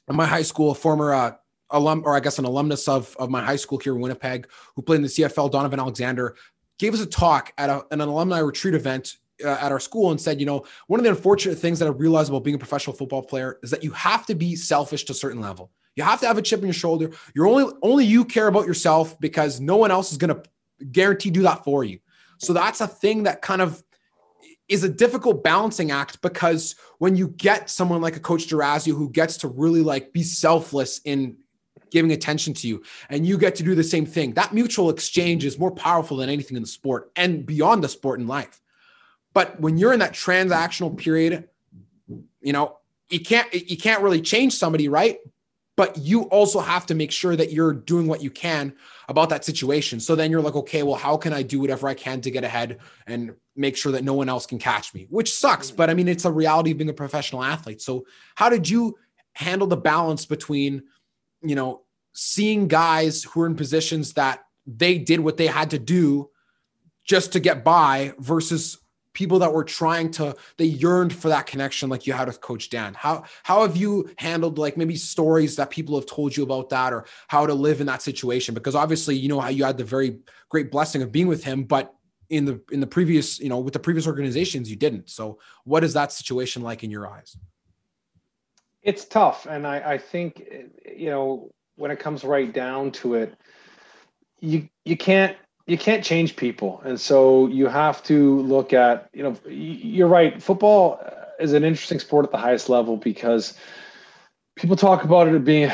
my 0.09 0.27
high 0.27 0.43
school 0.43 0.75
former 0.75 1.15
uh 1.15 1.33
alum 1.71 2.03
or 2.05 2.15
i 2.15 2.21
guess 2.21 2.39
an 2.39 2.45
alumnus 2.45 2.87
of, 2.87 3.17
of 3.19 3.31
my 3.31 3.43
high 3.43 3.57
school 3.57 3.79
here 3.79 3.95
in 3.95 4.01
winnipeg 4.01 4.47
who 4.77 4.83
played 4.83 4.97
in 4.97 5.03
the 5.03 5.09
cfl 5.09 5.51
donovan 5.51 5.81
alexander 5.81 6.37
gave 6.79 6.95
us 6.95 7.01
a 7.01 7.07
talk 7.07 7.53
at 7.59 7.71
a, 7.71 7.85
an 7.91 8.01
alumni 8.01 8.39
retreat 8.39 8.75
event 8.75 9.17
uh, 9.45 9.59
at 9.61 9.73
our 9.73 9.81
school 9.81 10.11
and 10.11 10.21
said, 10.21 10.41
you 10.41 10.47
know, 10.47 10.65
one 10.87 11.01
of 11.01 11.05
the 11.05 11.11
unfortunate 11.11 11.59
things 11.59 11.79
that 11.79 11.87
I 11.87 11.91
realized 11.91 12.31
about 12.31 12.45
being 12.45 12.57
a 12.57 12.59
professional 12.59 12.97
football 12.97 13.23
player 13.23 13.59
is 13.63 13.71
that 13.71 13.83
you 13.83 13.91
have 13.93 14.27
to 14.27 14.35
be 14.35 14.57
selfish 14.57 15.05
to 15.05 15.13
a 15.13 15.15
certain 15.15 15.41
level. 15.41 15.71
You 15.97 16.05
have 16.05 16.21
to 16.21 16.27
have 16.27 16.39
a 16.39 16.43
chip 16.43 16.61
on 16.61 16.67
your 16.67 16.75
shoulder. 16.75 17.11
You're 17.35 17.47
only 17.47 17.73
only 17.83 18.05
you 18.05 18.25
care 18.25 18.49
about 18.49 18.67
yourself 18.67 19.19
because 19.21 19.61
no 19.61 19.77
one 19.77 19.91
else 19.91 20.11
is 20.11 20.19
going 20.19 20.35
to 20.35 20.43
guarantee 20.91 21.31
do 21.31 21.43
that 21.43 21.65
for 21.65 21.85
you. 21.85 22.01
So 22.39 22.53
that's 22.53 22.81
a 22.81 22.89
thing 22.89 23.25
that 23.25 23.43
kind 23.43 23.63
of 23.63 23.83
is 24.69 24.83
a 24.83 24.89
difficult 24.89 25.45
balancing 25.45 25.91
act 25.91 26.21
because 26.23 26.75
when 26.99 27.17
you 27.17 27.29
get 27.29 27.69
someone 27.69 28.01
like 28.01 28.17
a 28.17 28.21
coach 28.21 28.49
Dorazio 28.49 28.97
who 28.97 29.11
gets 29.11 29.37
to 29.39 29.49
really 29.49 29.83
like 29.83 30.13
be 30.13 30.23
selfless 30.23 31.01
in 31.05 31.37
giving 31.95 32.11
attention 32.11 32.53
to 32.53 32.67
you 32.67 32.83
and 33.09 33.25
you 33.25 33.39
get 33.39 33.55
to 33.55 33.63
do 33.63 33.75
the 33.75 33.85
same 33.85 34.05
thing. 34.05 34.35
That 34.35 34.53
mutual 34.53 34.91
exchange 34.91 35.45
is 35.45 35.61
more 35.61 35.71
powerful 35.71 36.17
than 36.17 36.29
anything 36.29 36.57
in 36.57 36.63
the 36.65 36.69
sport 36.69 37.13
and 37.15 37.47
beyond 37.47 37.85
the 37.85 37.89
sport 37.89 38.19
in 38.19 38.27
life. 38.27 38.61
But 39.33 39.61
when 39.61 39.79
you're 39.79 39.93
in 39.93 40.01
that 40.01 40.13
transactional 40.13 40.97
period 40.97 41.49
you 42.41 42.53
know 42.53 42.77
you 43.09 43.21
can't 43.21 43.53
you 43.55 43.77
can't 43.77 44.03
really 44.03 44.21
change 44.21 44.55
somebody 44.55 44.89
right? 44.89 45.19
But 45.77 45.99
you 45.99 46.23
also 46.25 46.61
have 46.61 46.87
to 46.87 46.95
make 46.95 47.11
sure 47.11 47.35
that 47.35 47.53
you're 47.53 47.73
doing 47.73 48.07
what 48.07 48.23
you 48.23 48.31
can 48.31 48.75
about 49.09 49.29
that 49.31 49.45
situation. 49.45 49.99
So 49.99 50.15
then 50.15 50.31
you're 50.31 50.43
like 50.43 50.57
okay 50.57 50.83
well 50.83 50.97
how 50.97 51.17
can 51.17 51.33
i 51.33 51.43
do 51.43 51.61
whatever 51.61 51.87
i 51.87 51.95
can 51.95 52.21
to 52.23 52.31
get 52.31 52.43
ahead 52.43 52.79
and 53.07 53.35
make 53.55 53.77
sure 53.77 53.93
that 53.93 54.03
no 54.03 54.15
one 54.15 54.29
else 54.29 54.47
can 54.47 54.59
catch 54.59 54.93
me? 54.95 55.07
Which 55.11 55.33
sucks 55.33 55.71
but 55.71 55.91
i 55.91 55.95
mean 55.95 56.09
it's 56.09 56.25
a 56.25 56.33
reality 56.33 56.73
of 56.73 56.79
being 56.79 56.91
a 56.91 57.03
professional 57.05 57.45
athlete. 57.45 57.81
So 57.81 58.05
how 58.35 58.49
did 58.49 58.69
you 58.69 58.99
handle 59.35 59.67
the 59.67 59.77
balance 59.77 60.25
between 60.27 60.83
you 61.45 61.55
know 61.55 61.83
seeing 62.13 62.69
guys 62.69 63.25
who 63.25 63.43
are 63.43 63.47
in 63.47 63.57
positions 63.57 64.15
that 64.15 64.45
they 64.67 64.99
did 64.99 65.21
what 65.21 65.37
they 65.37 65.47
had 65.47 65.71
to 65.71 65.79
do 65.79 66.31
just 67.05 67.33
to 67.33 67.41
get 67.41 67.65
by 67.65 68.15
versus 68.19 68.79
people 69.13 69.39
that 69.39 69.53
were 69.53 69.65
trying 69.65 70.11
to 70.11 70.37
they 70.59 70.65
yearned 70.65 71.15
for 71.15 71.29
that 71.29 71.47
connection 71.47 71.89
like 71.89 72.07
you 72.07 72.13
had 72.13 72.27
with 72.27 72.41
coach 72.41 72.69
dan. 72.69 72.95
How 72.95 73.25
how 73.43 73.63
have 73.63 73.77
you 73.77 74.11
handled 74.19 74.59
like 74.59 74.77
maybe 74.77 74.97
stories 74.97 75.57
that 75.57 75.71
people 75.71 75.95
have 75.95 76.07
told 76.07 76.37
you 76.37 76.43
about 76.43 76.69
that 76.71 76.93
or 76.93 77.07
how 77.29 77.47
to 77.47 77.55
live 77.55 77.81
in 77.81 77.87
that 77.87 78.03
situation? 78.03 78.55
Because 78.55 78.75
obviously 78.75 79.17
you 79.17 79.29
know 79.29 79.41
how 79.41 79.49
you 79.49 79.65
had 79.65 79.79
the 79.79 79.85
very 79.85 80.19
great 80.49 80.71
blessing 80.71 81.03
of 81.03 81.13
being 81.13 81.29
with 81.29 81.45
him 81.45 81.65
but 81.65 81.95
in 82.31 82.45
the 82.45 82.61
in 82.73 82.81
the 82.81 82.87
previous 82.87 83.39
you 83.39 83.49
know 83.49 83.59
with 83.59 83.73
the 83.73 83.79
previous 83.79 84.07
organizations 84.07 84.69
you 84.69 84.77
didn't. 84.77 85.09
So 85.09 85.39
what 85.65 85.85
is 85.85 85.95
that 85.95 86.13
situation 86.13 86.63
like 86.63 86.83
in 86.85 86.91
your 86.91 87.07
eyes 87.07 87.37
it's 88.85 89.05
tough 89.07 89.47
and 89.51 89.67
i 89.67 89.95
i 89.95 89.99
think 89.99 90.49
you 90.97 91.11
know 91.11 91.51
when 91.77 91.91
it 91.91 91.99
comes 91.99 92.25
right 92.25 92.53
down 92.53 92.93
to 92.93 93.15
it, 93.15 93.35
you 94.41 94.69
you 94.85 94.97
can't 94.97 95.37
you 95.67 95.79
can't 95.79 96.05
change 96.05 96.37
people, 96.37 96.81
and 96.85 97.01
so 97.01 97.47
you 97.47 97.67
have 97.67 98.03
to 98.05 98.41
look 98.43 98.73
at 98.73 99.09
you 99.13 99.23
know 99.23 99.37
you're 99.49 100.09
right. 100.09 100.43
Football 100.43 101.01
is 101.41 101.53
an 101.53 101.65
interesting 101.65 101.99
sport 101.99 102.27
at 102.27 102.31
the 102.31 102.39
highest 102.39 102.69
level 102.69 102.97
because 102.97 103.59
people 104.57 104.77
talk 104.77 105.05
about 105.05 105.29
it 105.29 105.45
being 105.45 105.73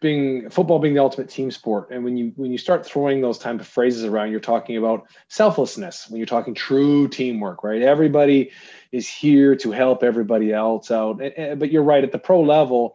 being 0.00 0.48
football 0.48 0.78
being 0.78 0.94
the 0.94 1.02
ultimate 1.02 1.28
team 1.28 1.50
sport 1.50 1.88
and 1.90 2.02
when 2.02 2.16
you 2.16 2.32
when 2.36 2.50
you 2.50 2.58
start 2.58 2.86
throwing 2.86 3.20
those 3.20 3.38
type 3.38 3.60
of 3.60 3.66
phrases 3.66 4.04
around 4.04 4.30
you're 4.30 4.40
talking 4.40 4.76
about 4.76 5.06
selflessness 5.28 6.08
when 6.08 6.18
you're 6.18 6.26
talking 6.26 6.54
true 6.54 7.06
teamwork 7.08 7.62
right 7.62 7.82
everybody 7.82 8.50
is 8.92 9.08
here 9.08 9.54
to 9.54 9.70
help 9.70 10.02
everybody 10.02 10.52
else 10.52 10.90
out 10.90 11.18
but 11.56 11.70
you're 11.70 11.82
right 11.82 12.02
at 12.02 12.12
the 12.12 12.18
pro 12.18 12.40
level 12.40 12.94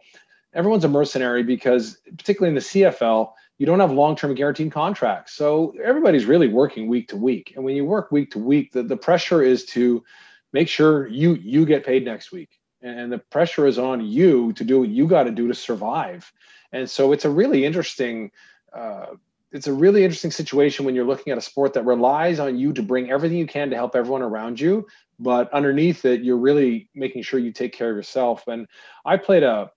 everyone's 0.56 0.84
a 0.84 0.88
mercenary 0.88 1.42
because 1.42 1.98
particularly 2.16 2.48
in 2.48 2.54
the 2.54 2.60
CFL, 2.60 3.32
you 3.58 3.66
don't 3.66 3.78
have 3.78 3.92
long-term 3.92 4.34
guaranteed 4.34 4.72
contracts. 4.72 5.34
So 5.34 5.74
everybody's 5.82 6.24
really 6.24 6.48
working 6.48 6.88
week 6.88 7.08
to 7.08 7.16
week. 7.16 7.52
And 7.54 7.64
when 7.64 7.76
you 7.76 7.84
work 7.84 8.10
week 8.10 8.30
to 8.32 8.38
week, 8.38 8.72
the, 8.72 8.82
the 8.82 8.96
pressure 8.96 9.42
is 9.42 9.64
to 9.66 10.02
make 10.52 10.68
sure 10.68 11.06
you 11.08 11.34
you 11.34 11.66
get 11.66 11.84
paid 11.84 12.04
next 12.04 12.32
week. 12.32 12.58
And 12.82 13.12
the 13.12 13.18
pressure 13.18 13.66
is 13.66 13.78
on 13.78 14.04
you 14.04 14.52
to 14.54 14.64
do 14.64 14.80
what 14.80 14.88
you 14.88 15.06
got 15.06 15.24
to 15.24 15.30
do 15.30 15.48
to 15.48 15.54
survive. 15.54 16.30
And 16.72 16.88
so 16.88 17.12
it's 17.12 17.24
a 17.24 17.30
really 17.30 17.64
interesting 17.64 18.30
uh, 18.72 19.06
it's 19.52 19.68
a 19.68 19.72
really 19.72 20.04
interesting 20.04 20.32
situation 20.32 20.84
when 20.84 20.94
you're 20.94 21.06
looking 21.06 21.32
at 21.32 21.38
a 21.38 21.42
sport 21.42 21.72
that 21.74 21.84
relies 21.84 22.38
on 22.40 22.58
you 22.58 22.72
to 22.74 22.82
bring 22.82 23.10
everything 23.10 23.38
you 23.38 23.46
can 23.46 23.70
to 23.70 23.76
help 23.76 23.96
everyone 23.96 24.20
around 24.20 24.60
you 24.60 24.86
but 25.18 25.50
underneath 25.54 26.04
it 26.04 26.22
you're 26.22 26.36
really 26.36 26.90
making 26.94 27.22
sure 27.22 27.38
you 27.38 27.52
take 27.52 27.72
care 27.72 27.88
of 27.88 27.96
yourself 27.96 28.46
and 28.48 28.66
i 29.06 29.16
played 29.16 29.44
a 29.44 29.70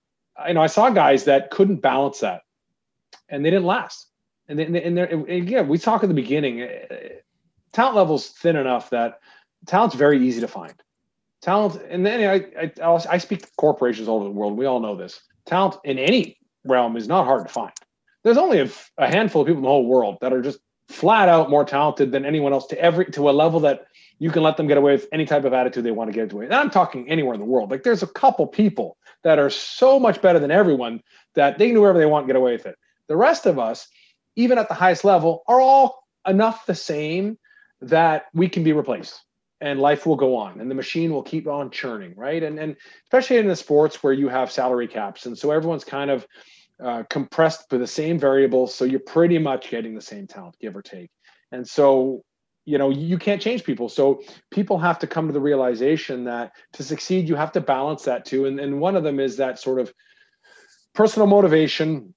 you 0.47 0.53
know, 0.53 0.61
I 0.61 0.67
saw 0.67 0.89
guys 0.89 1.25
that 1.25 1.51
couldn't 1.51 1.77
balance 1.77 2.19
that, 2.19 2.41
and 3.27 3.43
they 3.43 3.49
didn't 3.49 3.65
last. 3.65 4.07
And 4.47 4.57
then, 4.57 4.75
and, 4.75 4.97
and 4.97 5.29
again, 5.29 5.67
we 5.67 5.77
talk 5.77 6.03
at 6.03 6.09
the 6.09 6.15
beginning. 6.15 6.61
Eh, 6.61 7.19
talent 7.71 7.95
level's 7.95 8.29
thin 8.29 8.55
enough 8.55 8.89
that 8.89 9.19
talent's 9.65 9.95
very 9.95 10.25
easy 10.25 10.41
to 10.41 10.47
find. 10.47 10.73
Talent, 11.41 11.81
and 11.89 12.05
then 12.05 12.43
I, 12.57 12.71
I, 12.83 13.05
I 13.09 13.17
speak 13.17 13.43
to 13.43 13.47
corporations 13.57 14.07
all 14.07 14.17
over 14.17 14.25
the 14.25 14.31
world. 14.31 14.57
We 14.57 14.65
all 14.65 14.79
know 14.79 14.95
this. 14.95 15.21
Talent 15.45 15.77
in 15.83 15.99
any 15.99 16.38
realm 16.65 16.97
is 16.97 17.07
not 17.07 17.25
hard 17.25 17.47
to 17.47 17.53
find. 17.53 17.73
There's 18.23 18.37
only 18.37 18.59
a, 18.59 18.69
a 18.97 19.07
handful 19.07 19.41
of 19.41 19.47
people 19.47 19.59
in 19.59 19.63
the 19.63 19.69
whole 19.69 19.85
world 19.85 20.17
that 20.21 20.33
are 20.33 20.41
just 20.41 20.59
flat 20.89 21.29
out 21.29 21.49
more 21.49 21.63
talented 21.63 22.11
than 22.11 22.25
anyone 22.25 22.51
else 22.51 22.67
to 22.67 22.79
every 22.79 23.05
to 23.05 23.29
a 23.29 23.31
level 23.31 23.59
that 23.61 23.85
you 24.17 24.31
can 24.31 24.43
let 24.43 24.57
them 24.57 24.67
get 24.67 24.77
away 24.77 24.93
with 24.93 25.07
any 25.13 25.25
type 25.25 25.45
of 25.45 25.53
attitude 25.53 25.83
they 25.83 25.91
want 25.91 26.11
to 26.11 26.13
get 26.13 26.31
away. 26.33 26.45
And 26.45 26.53
I'm 26.53 26.69
talking 26.69 27.09
anywhere 27.09 27.33
in 27.33 27.39
the 27.39 27.45
world. 27.45 27.71
Like 27.71 27.83
there's 27.83 28.03
a 28.03 28.07
couple 28.07 28.45
people 28.47 28.97
that 29.23 29.39
are 29.39 29.49
so 29.49 29.99
much 29.99 30.21
better 30.21 30.39
than 30.39 30.51
everyone 30.51 31.01
that 31.35 31.57
they 31.57 31.67
can 31.67 31.75
do 31.75 31.81
whatever 31.81 31.99
they 31.99 32.05
want 32.05 32.23
and 32.23 32.29
get 32.29 32.35
away 32.35 32.53
with 32.53 32.65
it. 32.65 32.75
The 33.07 33.15
rest 33.15 33.45
of 33.45 33.57
us, 33.59 33.87
even 34.35 34.57
at 34.57 34.67
the 34.67 34.73
highest 34.73 35.05
level, 35.05 35.43
are 35.47 35.61
all 35.61 36.03
enough 36.27 36.65
the 36.65 36.75
same 36.75 37.37
that 37.81 38.25
we 38.33 38.49
can 38.49 38.63
be 38.63 38.73
replaced 38.73 39.21
and 39.61 39.79
life 39.79 40.05
will 40.05 40.15
go 40.15 40.35
on 40.35 40.61
and 40.61 40.71
the 40.71 40.75
machine 40.75 41.11
will 41.11 41.23
keep 41.23 41.47
on 41.47 41.69
churning, 41.69 42.13
right? 42.15 42.41
And 42.43 42.59
and 42.59 42.75
especially 43.03 43.37
in 43.37 43.47
the 43.47 43.55
sports 43.55 44.01
where 44.01 44.13
you 44.13 44.29
have 44.29 44.51
salary 44.51 44.87
caps. 44.87 45.25
And 45.25 45.37
so 45.37 45.51
everyone's 45.51 45.83
kind 45.83 46.09
of 46.09 46.25
uh, 46.83 47.03
compressed 47.09 47.69
for 47.69 47.77
the 47.77 47.87
same 47.87 48.17
variables. 48.17 48.73
So 48.73 48.85
you're 48.85 49.01
pretty 49.01 49.37
much 49.37 49.69
getting 49.69 49.95
the 49.95 50.01
same 50.01 50.27
talent, 50.27 50.55
give 50.61 50.75
or 50.75 50.81
take. 50.81 51.09
And 51.51 51.67
so 51.67 52.23
you 52.65 52.77
know 52.77 52.91
you 52.91 53.17
can't 53.17 53.41
change 53.41 53.63
people 53.63 53.89
so 53.89 54.21
people 54.51 54.77
have 54.77 54.99
to 54.99 55.07
come 55.07 55.25
to 55.25 55.33
the 55.33 55.39
realization 55.39 56.25
that 56.25 56.51
to 56.73 56.83
succeed 56.83 57.27
you 57.27 57.35
have 57.35 57.51
to 57.51 57.61
balance 57.61 58.03
that 58.03 58.25
too 58.25 58.45
and, 58.45 58.59
and 58.59 58.79
one 58.79 58.95
of 58.95 59.03
them 59.03 59.19
is 59.19 59.37
that 59.37 59.57
sort 59.57 59.79
of 59.79 59.91
personal 60.93 61.25
motivation 61.25 62.13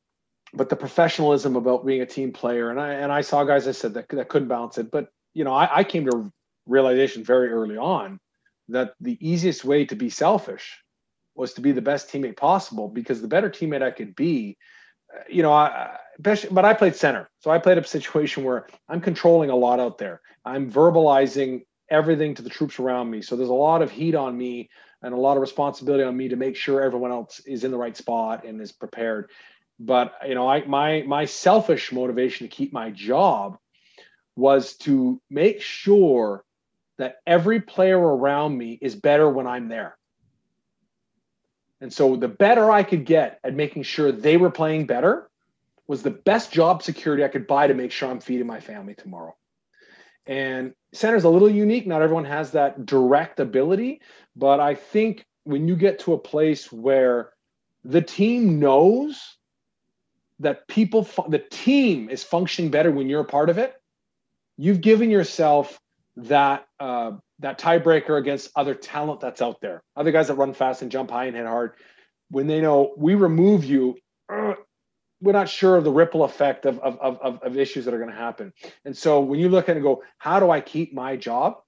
but 0.52 0.68
the 0.68 0.76
professionalism 0.76 1.56
about 1.56 1.86
being 1.86 2.02
a 2.02 2.06
team 2.06 2.32
player 2.32 2.70
and 2.70 2.78
i 2.78 2.92
and 2.92 3.10
i 3.10 3.22
saw 3.22 3.44
guys 3.44 3.66
i 3.66 3.72
said 3.72 3.94
that, 3.94 4.08
that 4.10 4.28
couldn't 4.28 4.48
balance 4.48 4.76
it 4.76 4.90
but 4.90 5.08
you 5.32 5.44
know 5.44 5.54
I, 5.54 5.78
I 5.78 5.84
came 5.84 6.04
to 6.04 6.30
realization 6.66 7.24
very 7.24 7.50
early 7.50 7.76
on 7.76 8.18
that 8.68 8.94
the 9.00 9.18
easiest 9.20 9.64
way 9.64 9.84
to 9.84 9.96
be 9.96 10.08
selfish 10.08 10.78
was 11.34 11.54
to 11.54 11.60
be 11.60 11.72
the 11.72 11.82
best 11.82 12.08
teammate 12.08 12.36
possible 12.36 12.88
because 12.88 13.20
the 13.20 13.28
better 13.28 13.50
teammate 13.50 13.82
i 13.82 13.90
could 13.90 14.14
be 14.14 14.56
you 15.28 15.42
know, 15.42 15.52
I, 15.52 15.96
but 16.18 16.64
I 16.64 16.74
played 16.74 16.96
center. 16.96 17.28
So 17.40 17.50
I 17.50 17.58
played 17.58 17.78
a 17.78 17.84
situation 17.86 18.44
where 18.44 18.66
I'm 18.88 19.00
controlling 19.00 19.50
a 19.50 19.56
lot 19.56 19.80
out 19.80 19.98
there. 19.98 20.20
I'm 20.44 20.70
verbalizing 20.70 21.62
everything 21.90 22.34
to 22.34 22.42
the 22.42 22.50
troops 22.50 22.78
around 22.78 23.10
me. 23.10 23.22
So 23.22 23.36
there's 23.36 23.48
a 23.48 23.54
lot 23.54 23.82
of 23.82 23.90
heat 23.90 24.14
on 24.14 24.36
me 24.36 24.70
and 25.02 25.12
a 25.12 25.16
lot 25.16 25.36
of 25.36 25.40
responsibility 25.40 26.04
on 26.04 26.16
me 26.16 26.28
to 26.28 26.36
make 26.36 26.56
sure 26.56 26.80
everyone 26.80 27.10
else 27.10 27.40
is 27.40 27.64
in 27.64 27.70
the 27.70 27.76
right 27.76 27.96
spot 27.96 28.44
and 28.44 28.60
is 28.60 28.72
prepared. 28.72 29.30
But 29.78 30.14
you 30.26 30.34
know, 30.34 30.48
I 30.48 30.64
my 30.64 31.02
my 31.02 31.24
selfish 31.24 31.92
motivation 31.92 32.48
to 32.48 32.54
keep 32.54 32.72
my 32.72 32.90
job 32.90 33.58
was 34.36 34.76
to 34.78 35.20
make 35.28 35.60
sure 35.60 36.44
that 37.02 37.16
every 37.26 37.60
player 37.60 37.98
around 37.98 38.56
me 38.56 38.78
is 38.80 38.94
better 38.94 39.28
when 39.28 39.44
I'm 39.44 39.66
there. 39.66 39.98
And 41.80 41.92
so 41.92 42.14
the 42.14 42.28
better 42.28 42.70
I 42.70 42.84
could 42.84 43.04
get 43.04 43.40
at 43.42 43.56
making 43.56 43.82
sure 43.82 44.12
they 44.12 44.36
were 44.36 44.52
playing 44.52 44.86
better 44.86 45.28
was 45.88 46.04
the 46.04 46.12
best 46.12 46.52
job 46.52 46.80
security 46.80 47.24
I 47.24 47.28
could 47.28 47.48
buy 47.48 47.66
to 47.66 47.74
make 47.74 47.90
sure 47.90 48.08
I'm 48.08 48.20
feeding 48.20 48.46
my 48.46 48.60
family 48.60 48.94
tomorrow. 48.94 49.34
And 50.28 50.74
center 50.92 51.16
is 51.16 51.24
a 51.24 51.28
little 51.28 51.50
unique. 51.50 51.88
Not 51.88 52.02
everyone 52.02 52.26
has 52.26 52.52
that 52.52 52.86
direct 52.86 53.40
ability, 53.40 54.00
but 54.36 54.60
I 54.60 54.76
think 54.76 55.26
when 55.42 55.66
you 55.66 55.74
get 55.74 55.98
to 56.00 56.12
a 56.12 56.18
place 56.18 56.70
where 56.70 57.32
the 57.82 58.00
team 58.00 58.60
knows 58.60 59.20
that 60.38 60.68
people, 60.68 61.02
the 61.28 61.42
team 61.50 62.10
is 62.10 62.22
functioning 62.22 62.70
better 62.70 62.92
when 62.92 63.08
you're 63.08 63.22
a 63.22 63.24
part 63.24 63.50
of 63.50 63.58
it, 63.58 63.74
you've 64.56 64.80
given 64.80 65.10
yourself 65.10 65.80
that 66.16 66.66
uh, 66.78 67.12
that 67.38 67.58
tiebreaker 67.58 68.18
against 68.18 68.50
other 68.54 68.74
talent 68.74 69.20
that's 69.20 69.42
out 69.42 69.60
there, 69.60 69.82
other 69.96 70.12
guys 70.12 70.28
that 70.28 70.34
run 70.34 70.54
fast 70.54 70.82
and 70.82 70.90
jump 70.90 71.10
high 71.10 71.26
and 71.26 71.36
hit 71.36 71.46
hard. 71.46 71.72
When 72.30 72.46
they 72.46 72.60
know 72.60 72.94
we 72.96 73.14
remove 73.14 73.64
you, 73.64 73.96
uh, 74.28 74.54
we're 75.20 75.32
not 75.32 75.48
sure 75.48 75.76
of 75.76 75.84
the 75.84 75.90
ripple 75.90 76.24
effect 76.24 76.66
of, 76.66 76.78
of, 76.80 76.98
of, 76.98 77.42
of 77.42 77.56
issues 77.56 77.84
that 77.84 77.94
are 77.94 77.98
going 77.98 78.10
to 78.10 78.16
happen. 78.16 78.52
And 78.84 78.96
so 78.96 79.20
when 79.20 79.38
you 79.38 79.48
look 79.48 79.68
at 79.68 79.72
it 79.72 79.76
and 79.76 79.84
go, 79.84 80.02
how 80.18 80.40
do 80.40 80.50
I 80.50 80.60
keep 80.60 80.92
my 80.92 81.16
job? 81.16 81.58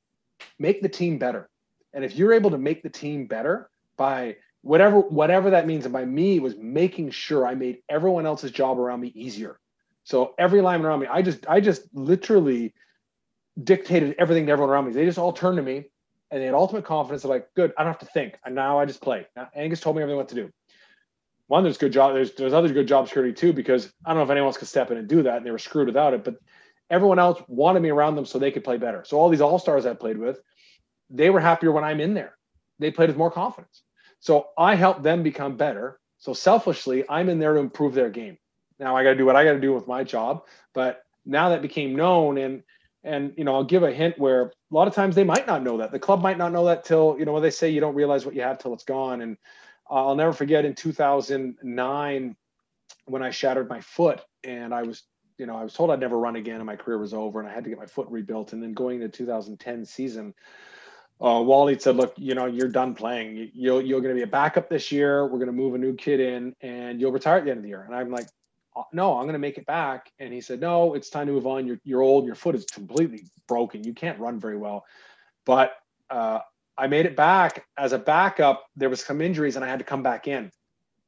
Make 0.58 0.82
the 0.82 0.88
team 0.88 1.18
better. 1.18 1.48
And 1.92 2.04
if 2.04 2.16
you're 2.16 2.32
able 2.32 2.50
to 2.50 2.58
make 2.58 2.82
the 2.82 2.90
team 2.90 3.26
better 3.26 3.70
by 3.96 4.36
whatever 4.62 5.00
whatever 5.00 5.50
that 5.50 5.66
means, 5.66 5.84
and 5.84 5.92
by 5.92 6.04
me 6.04 6.40
was 6.40 6.56
making 6.56 7.10
sure 7.10 7.46
I 7.46 7.54
made 7.54 7.78
everyone 7.88 8.26
else's 8.26 8.50
job 8.50 8.78
around 8.78 9.00
me 9.00 9.12
easier. 9.14 9.60
So 10.02 10.34
every 10.38 10.60
lineman 10.60 10.86
around 10.86 11.00
me, 11.00 11.06
I 11.06 11.22
just 11.22 11.46
I 11.48 11.60
just 11.60 11.82
literally 11.94 12.74
dictated 13.62 14.16
everything 14.18 14.46
to 14.46 14.52
everyone 14.52 14.70
around 14.70 14.86
me. 14.86 14.92
They 14.92 15.04
just 15.04 15.18
all 15.18 15.32
turned 15.32 15.56
to 15.56 15.62
me 15.62 15.84
and 16.30 16.40
they 16.40 16.46
had 16.46 16.54
ultimate 16.54 16.84
confidence. 16.84 17.22
They're 17.22 17.30
like, 17.30 17.48
good, 17.54 17.72
I 17.78 17.84
don't 17.84 17.92
have 17.92 18.00
to 18.00 18.12
think. 18.12 18.38
And 18.44 18.54
now 18.54 18.78
I 18.78 18.86
just 18.86 19.00
play. 19.00 19.26
Now, 19.36 19.48
Angus 19.54 19.80
told 19.80 19.96
me 19.96 20.02
everything 20.02 20.16
what 20.16 20.28
to 20.30 20.34
do. 20.34 20.50
One, 21.46 21.62
there's 21.62 21.78
good 21.78 21.92
job. 21.92 22.14
There's 22.14 22.32
there's 22.32 22.54
other 22.54 22.72
good 22.72 22.88
job 22.88 23.06
security 23.06 23.34
too, 23.34 23.52
because 23.52 23.92
I 24.04 24.10
don't 24.10 24.18
know 24.18 24.24
if 24.24 24.30
anyone 24.30 24.48
else 24.48 24.56
could 24.56 24.68
step 24.68 24.90
in 24.90 24.96
and 24.96 25.06
do 25.06 25.22
that, 25.22 25.36
and 25.36 25.46
they 25.46 25.50
were 25.50 25.58
screwed 25.58 25.86
without 25.86 26.14
it. 26.14 26.24
But 26.24 26.36
everyone 26.90 27.18
else 27.18 27.42
wanted 27.48 27.80
me 27.80 27.90
around 27.90 28.16
them 28.16 28.24
so 28.24 28.38
they 28.38 28.50
could 28.50 28.64
play 28.64 28.78
better. 28.78 29.04
So 29.06 29.18
all 29.18 29.28
these 29.28 29.42
all 29.42 29.58
stars 29.58 29.84
I 29.84 29.92
played 29.92 30.18
with, 30.18 30.40
they 31.10 31.30
were 31.30 31.40
happier 31.40 31.70
when 31.70 31.84
I'm 31.84 32.00
in 32.00 32.14
there. 32.14 32.36
They 32.78 32.90
played 32.90 33.10
with 33.10 33.18
more 33.18 33.30
confidence. 33.30 33.82
So 34.20 34.48
I 34.56 34.74
helped 34.74 35.02
them 35.02 35.22
become 35.22 35.56
better. 35.56 36.00
So 36.16 36.32
selfishly, 36.32 37.04
I'm 37.10 37.28
in 37.28 37.38
there 37.38 37.54
to 37.54 37.60
improve 37.60 37.92
their 37.92 38.10
game. 38.10 38.38
Now 38.78 38.96
I 38.96 39.04
got 39.04 39.10
to 39.10 39.16
do 39.16 39.26
what 39.26 39.36
I 39.36 39.44
got 39.44 39.52
to 39.52 39.60
do 39.60 39.74
with 39.74 39.86
my 39.86 40.02
job. 40.02 40.44
But 40.72 41.02
now 41.26 41.50
that 41.50 41.62
became 41.62 41.94
known, 41.94 42.38
and 42.38 42.62
and 43.04 43.32
you 43.36 43.44
know 43.44 43.54
i'll 43.54 43.64
give 43.64 43.82
a 43.82 43.92
hint 43.92 44.18
where 44.18 44.42
a 44.42 44.50
lot 44.70 44.88
of 44.88 44.94
times 44.94 45.14
they 45.14 45.24
might 45.24 45.46
not 45.46 45.62
know 45.62 45.76
that 45.76 45.92
the 45.92 45.98
club 45.98 46.22
might 46.22 46.38
not 46.38 46.52
know 46.52 46.64
that 46.64 46.84
till 46.84 47.16
you 47.18 47.24
know 47.24 47.32
when 47.32 47.42
they 47.42 47.50
say 47.50 47.70
you 47.70 47.80
don't 47.80 47.94
realize 47.94 48.26
what 48.26 48.34
you 48.34 48.42
have 48.42 48.58
till 48.58 48.72
it's 48.72 48.84
gone 48.84 49.20
and 49.20 49.36
i'll 49.90 50.16
never 50.16 50.32
forget 50.32 50.64
in 50.64 50.74
2009 50.74 52.36
when 53.06 53.22
i 53.22 53.30
shattered 53.30 53.68
my 53.68 53.80
foot 53.80 54.22
and 54.42 54.74
i 54.74 54.82
was 54.82 55.04
you 55.38 55.46
know 55.46 55.56
i 55.56 55.62
was 55.62 55.74
told 55.74 55.90
i'd 55.90 56.00
never 56.00 56.18
run 56.18 56.36
again 56.36 56.56
and 56.56 56.66
my 56.66 56.76
career 56.76 56.98
was 56.98 57.14
over 57.14 57.40
and 57.40 57.48
i 57.48 57.52
had 57.52 57.64
to 57.64 57.70
get 57.70 57.78
my 57.78 57.86
foot 57.86 58.08
rebuilt 58.08 58.52
and 58.52 58.62
then 58.62 58.72
going 58.72 59.00
to 59.00 59.08
2010 59.08 59.84
season 59.84 60.34
uh, 61.20 61.40
Wally 61.40 61.78
said, 61.78 61.96
"Look, 61.96 62.12
you 62.16 62.34
know, 62.34 62.46
you're 62.46 62.68
done 62.68 62.94
playing. 62.94 63.50
You're 63.54 63.80
you're 63.80 64.00
going 64.00 64.14
to 64.14 64.18
be 64.18 64.24
a 64.24 64.26
backup 64.26 64.68
this 64.68 64.90
year. 64.90 65.22
We're 65.22 65.38
going 65.38 65.46
to 65.46 65.52
move 65.52 65.74
a 65.74 65.78
new 65.78 65.94
kid 65.94 66.18
in, 66.18 66.54
and 66.60 67.00
you'll 67.00 67.12
retire 67.12 67.38
at 67.38 67.44
the 67.44 67.50
end 67.50 67.58
of 67.58 67.62
the 67.62 67.68
year." 67.68 67.82
And 67.82 67.94
I'm 67.94 68.10
like, 68.10 68.26
no, 68.92 69.16
I'm 69.16 69.24
going 69.24 69.34
to 69.34 69.38
make 69.38 69.58
it 69.58 69.66
back. 69.66 70.10
And 70.18 70.32
he 70.32 70.40
said, 70.40 70.60
no, 70.60 70.94
it's 70.94 71.10
time 71.10 71.26
to 71.26 71.32
move 71.32 71.46
on. 71.46 71.66
You're, 71.66 71.80
you're 71.84 72.02
old. 72.02 72.26
Your 72.26 72.34
foot 72.34 72.54
is 72.54 72.64
completely 72.64 73.24
broken. 73.46 73.84
You 73.84 73.94
can't 73.94 74.18
run 74.18 74.40
very 74.40 74.56
well. 74.56 74.84
But 75.44 75.72
uh, 76.10 76.40
I 76.76 76.86
made 76.86 77.06
it 77.06 77.16
back 77.16 77.66
as 77.76 77.92
a 77.92 77.98
backup. 77.98 78.64
There 78.76 78.88
was 78.88 79.04
some 79.04 79.20
injuries 79.20 79.56
and 79.56 79.64
I 79.64 79.68
had 79.68 79.78
to 79.78 79.84
come 79.84 80.02
back 80.02 80.26
in. 80.26 80.50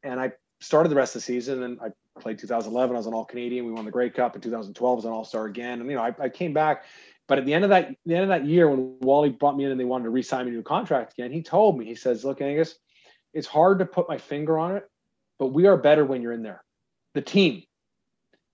And 0.02 0.20
I 0.20 0.32
started 0.60 0.88
the 0.88 0.96
rest 0.96 1.16
of 1.16 1.22
the 1.22 1.26
season 1.26 1.62
and 1.64 1.80
I 1.80 1.88
played 2.20 2.38
2011. 2.38 2.94
I 2.94 2.98
was 2.98 3.06
an 3.06 3.14
all 3.14 3.24
Canadian. 3.24 3.66
We 3.66 3.72
won 3.72 3.84
the 3.84 3.90
Grey 3.90 4.10
Cup 4.10 4.36
in 4.36 4.42
2012. 4.42 4.92
I 4.92 4.94
was 4.94 5.04
an 5.04 5.12
all 5.12 5.24
star 5.24 5.46
again. 5.46 5.80
And, 5.80 5.90
you 5.90 5.96
know, 5.96 6.02
I, 6.02 6.14
I, 6.20 6.28
came 6.28 6.52
back. 6.52 6.84
But 7.26 7.38
at 7.38 7.44
the 7.44 7.52
end 7.52 7.64
of 7.64 7.70
that, 7.70 7.94
the 8.06 8.14
end 8.14 8.22
of 8.22 8.28
that 8.28 8.46
year, 8.46 8.68
when 8.68 8.96
Wally 9.00 9.30
brought 9.30 9.56
me 9.56 9.64
in 9.64 9.72
and 9.72 9.80
they 9.80 9.84
wanted 9.84 10.04
to 10.04 10.10
re-sign 10.10 10.46
me 10.46 10.52
to 10.52 10.60
a 10.60 10.62
contract 10.62 11.14
again, 11.14 11.32
he 11.32 11.42
told 11.42 11.76
me, 11.76 11.84
he 11.84 11.96
says, 11.96 12.24
"Look, 12.24 12.40
Angus, 12.40 12.76
it's 13.34 13.48
hard 13.48 13.80
to 13.80 13.84
put 13.84 14.08
my 14.08 14.16
finger 14.16 14.56
on 14.56 14.76
it, 14.76 14.88
but 15.36 15.48
we 15.48 15.66
are 15.66 15.76
better 15.76 16.04
when 16.04 16.22
you're 16.22 16.32
in 16.32 16.44
there 16.44 16.62
the 17.16 17.22
team. 17.22 17.64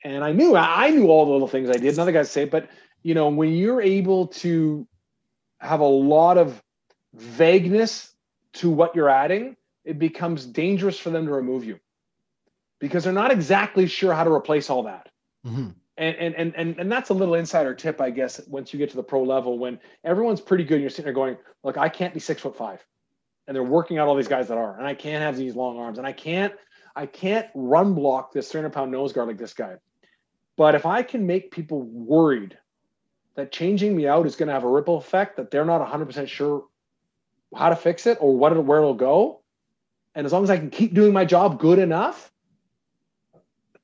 And 0.05 0.25
I 0.25 0.33
knew 0.33 0.57
I 0.57 0.89
knew 0.91 1.09
all 1.09 1.27
the 1.27 1.33
little 1.33 1.49
things 1.49 1.69
I 1.69 1.75
did. 1.75 1.93
Another 1.93 2.13
guy 2.13 2.23
say, 2.23 2.47
but 2.47 2.69
you 3.03 3.15
know, 3.15 3.29
when 3.29 3.53
you're 3.53 3.83
able 3.83 4.29
to 4.29 4.87
have 5.59 5.81
a 5.81 5.85
lot 5.85 6.39
of 6.39 6.63
vagueness 7.15 8.15
to 8.55 8.71
what 8.71 8.97
you're 8.97 9.11
adding, 9.11 9.57
it 9.85 9.99
becomes 9.99 10.47
dangerous 10.47 10.99
for 10.99 11.11
them 11.11 11.27
to 11.27 11.33
remove 11.33 11.65
you 11.65 11.79
because 12.81 13.05
they're 13.05 13.13
not 13.13 13.31
exactly 13.31 13.87
sure 13.87 14.15
how 14.15 14.25
to 14.25 14.33
replace 14.33 14.71
all 14.71 14.85
that. 14.85 15.09
Mm-hmm. 15.47 15.71
And, 15.99 16.17
and, 16.17 16.35
and, 16.35 16.55
and, 16.57 16.79
and 16.79 16.91
that's 16.91 17.11
a 17.11 17.15
little 17.15 17.35
insider 17.35 17.75
tip, 17.75 18.01
I 18.01 18.11
guess, 18.11 18.41
once 18.49 18.73
you 18.73 18.79
get 18.79 18.91
to 18.91 18.97
the 18.97 19.03
pro 19.03 19.23
level, 19.23 19.59
when 19.59 19.79
everyone's 20.05 20.41
pretty 20.41 20.65
good, 20.65 20.75
and 20.75 20.83
you're 20.83 20.91
sitting 20.91 21.05
there 21.05 21.13
going, 21.13 21.37
look, 21.65 21.77
I 21.77 21.89
can't 21.89 22.15
be 22.15 22.21
six 22.21 22.41
foot 22.41 22.57
five. 22.57 22.81
And 23.47 23.55
they're 23.55 23.63
working 23.63 23.99
out 23.99 24.09
all 24.09 24.17
these 24.17 24.29
guys 24.29 24.49
that 24.49 24.57
are, 24.57 24.79
and 24.79 24.87
I 24.87 24.95
can't 24.95 25.23
have 25.23 25.37
these 25.37 25.55
long 25.55 25.79
arms 25.79 25.99
and 25.99 26.07
I 26.07 26.13
can't 26.13 26.55
I 26.95 27.07
can't 27.07 27.47
run 27.55 27.95
block 27.95 28.33
this 28.33 28.51
300 28.51 28.73
pound 28.73 28.91
nose 28.91 29.13
guard 29.13 29.29
like 29.29 29.39
this 29.39 29.55
guy. 29.55 29.77
But 30.57 30.75
if 30.75 30.87
I 30.87 31.03
can 31.03 31.27
make 31.27 31.51
people 31.51 31.83
worried 31.83 32.59
that 33.35 33.51
changing 33.51 33.97
me 33.97 34.07
out 34.07 34.27
is 34.27 34.37
going 34.37 34.49
to 34.49 34.53
have 34.53 34.65
a 34.65 34.69
ripple 34.69 34.99
effect 34.99 35.37
that 35.37 35.51
they're 35.51 35.65
not 35.65 35.87
100% 35.87 36.29
sure 36.29 36.65
how 37.57 37.71
to 37.71 37.77
fix 37.77 38.07
it 38.07 38.19
or 38.21 38.37
what 38.37 38.57
where 38.65 38.79
it'll 38.79 38.95
go, 38.95 39.41
and 40.15 40.27
as 40.27 40.33
long 40.33 40.43
as 40.45 40.51
I 40.51 40.59
can 40.59 40.71
keep 40.71 40.93
doing 40.93 41.13
my 41.13 41.25
job 41.25 41.59
good 41.59 41.79
enough, 41.79 42.31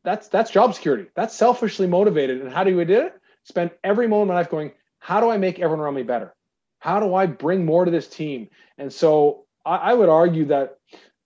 that's 0.04 0.28
that's 0.28 0.50
job 0.50 0.74
security. 0.74 1.06
That's 1.14 1.34
selfishly 1.34 1.86
motivated. 1.86 2.40
And 2.42 2.52
how 2.52 2.64
do 2.64 2.76
we 2.76 2.84
do 2.84 3.00
it? 3.00 3.14
Spend 3.44 3.70
every 3.82 4.06
moment 4.06 4.30
of 4.30 4.34
my 4.34 4.40
life 4.40 4.50
going, 4.50 4.72
how 4.98 5.20
do 5.20 5.30
I 5.30 5.38
make 5.38 5.59
everyone 5.59 5.80
around 5.80 5.94
me 5.94 6.02
better? 6.02 6.34
How 6.78 7.00
do 7.00 7.14
I 7.14 7.26
bring 7.26 7.64
more 7.64 7.84
to 7.84 7.90
this 7.90 8.09
team? 8.09 8.48
And 8.76 8.92
so 8.92 9.46
I, 9.64 9.76
I 9.76 9.94
would 9.94 10.09
argue 10.09 10.46
that 10.46 10.78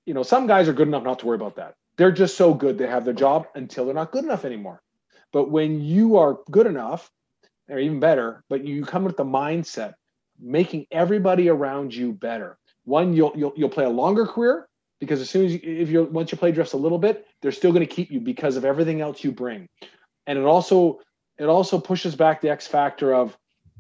you 0.07 0.15
know, 0.15 0.23
some 0.23 0.47
guys 0.47 0.69
are 0.69 0.73
good 0.73 0.89
enough 0.89 1.05
not 1.05 1.19
to 1.21 1.27
worry 1.27 1.37
about 1.37 1.57
that. 1.57 1.75
They're 1.97 2.13
just 2.13 2.37
so 2.37 2.55
good 2.55 2.79
they 2.79 2.87
have 2.87 3.05
their 3.05 3.15
job 3.15 3.47
until 3.55 3.85
they're 3.85 3.95
not 3.95 4.13
good 4.13 4.25
enough 4.25 4.45
anymore. 4.45 4.83
But 5.33 5.51
when 5.51 5.81
you 5.81 6.17
are 6.17 6.39
good 6.51 6.67
enough, 6.67 7.11
or 7.69 7.79
even 7.79 8.01
better, 8.01 8.45
but 8.49 8.65
you 8.65 8.85
come 8.85 9.05
with 9.05 9.17
the 9.17 9.25
mindset 9.25 9.95
making 10.39 10.87
everybody 10.91 11.49
around 11.49 11.95
you 11.95 12.13
better. 12.13 12.59
One, 12.85 13.15
you'll 13.15 13.33
you'll 13.37 13.53
you'll 13.57 13.69
play 13.69 13.85
a 13.85 13.91
longer 13.91 14.27
career 14.27 14.69
because 14.99 15.21
as 15.21 15.31
soon 15.31 15.47
as 15.47 15.53
you, 15.53 15.61
if 15.63 15.89
you're 15.89 16.05
once 16.05 16.33
you 16.33 16.39
play 16.39 16.53
drifts 16.53 16.73
a 16.73 16.77
little 16.77 16.99
bit, 16.99 17.27
they're 17.41 17.53
still 17.53 17.73
going 17.73 17.87
to 17.87 17.93
keep 17.93 18.11
you 18.11 18.21
because 18.21 18.57
of 18.57 18.65
everything 18.65 19.01
else 19.01 19.23
you 19.23 19.33
bring. 19.33 19.69
And 20.27 20.39
it 20.39 20.45
also 20.45 21.01
it 21.39 21.47
also 21.47 21.79
pushes 21.79 22.15
back 22.17 22.41
the 22.41 22.51
X 22.51 22.67
factor 22.67 23.15
of 23.15 23.37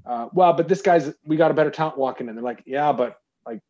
uh, 0.06 0.28
well, 0.32 0.52
but 0.52 0.68
this 0.68 0.82
guy's 0.82 1.12
we 1.24 1.36
got 1.36 1.50
a 1.50 1.54
better 1.54 1.70
talent 1.70 1.98
walking 1.98 2.28
in. 2.28 2.34
They're 2.34 2.44
like, 2.44 2.62
yeah, 2.66 2.92
but 2.92 3.18
like, 3.46 3.60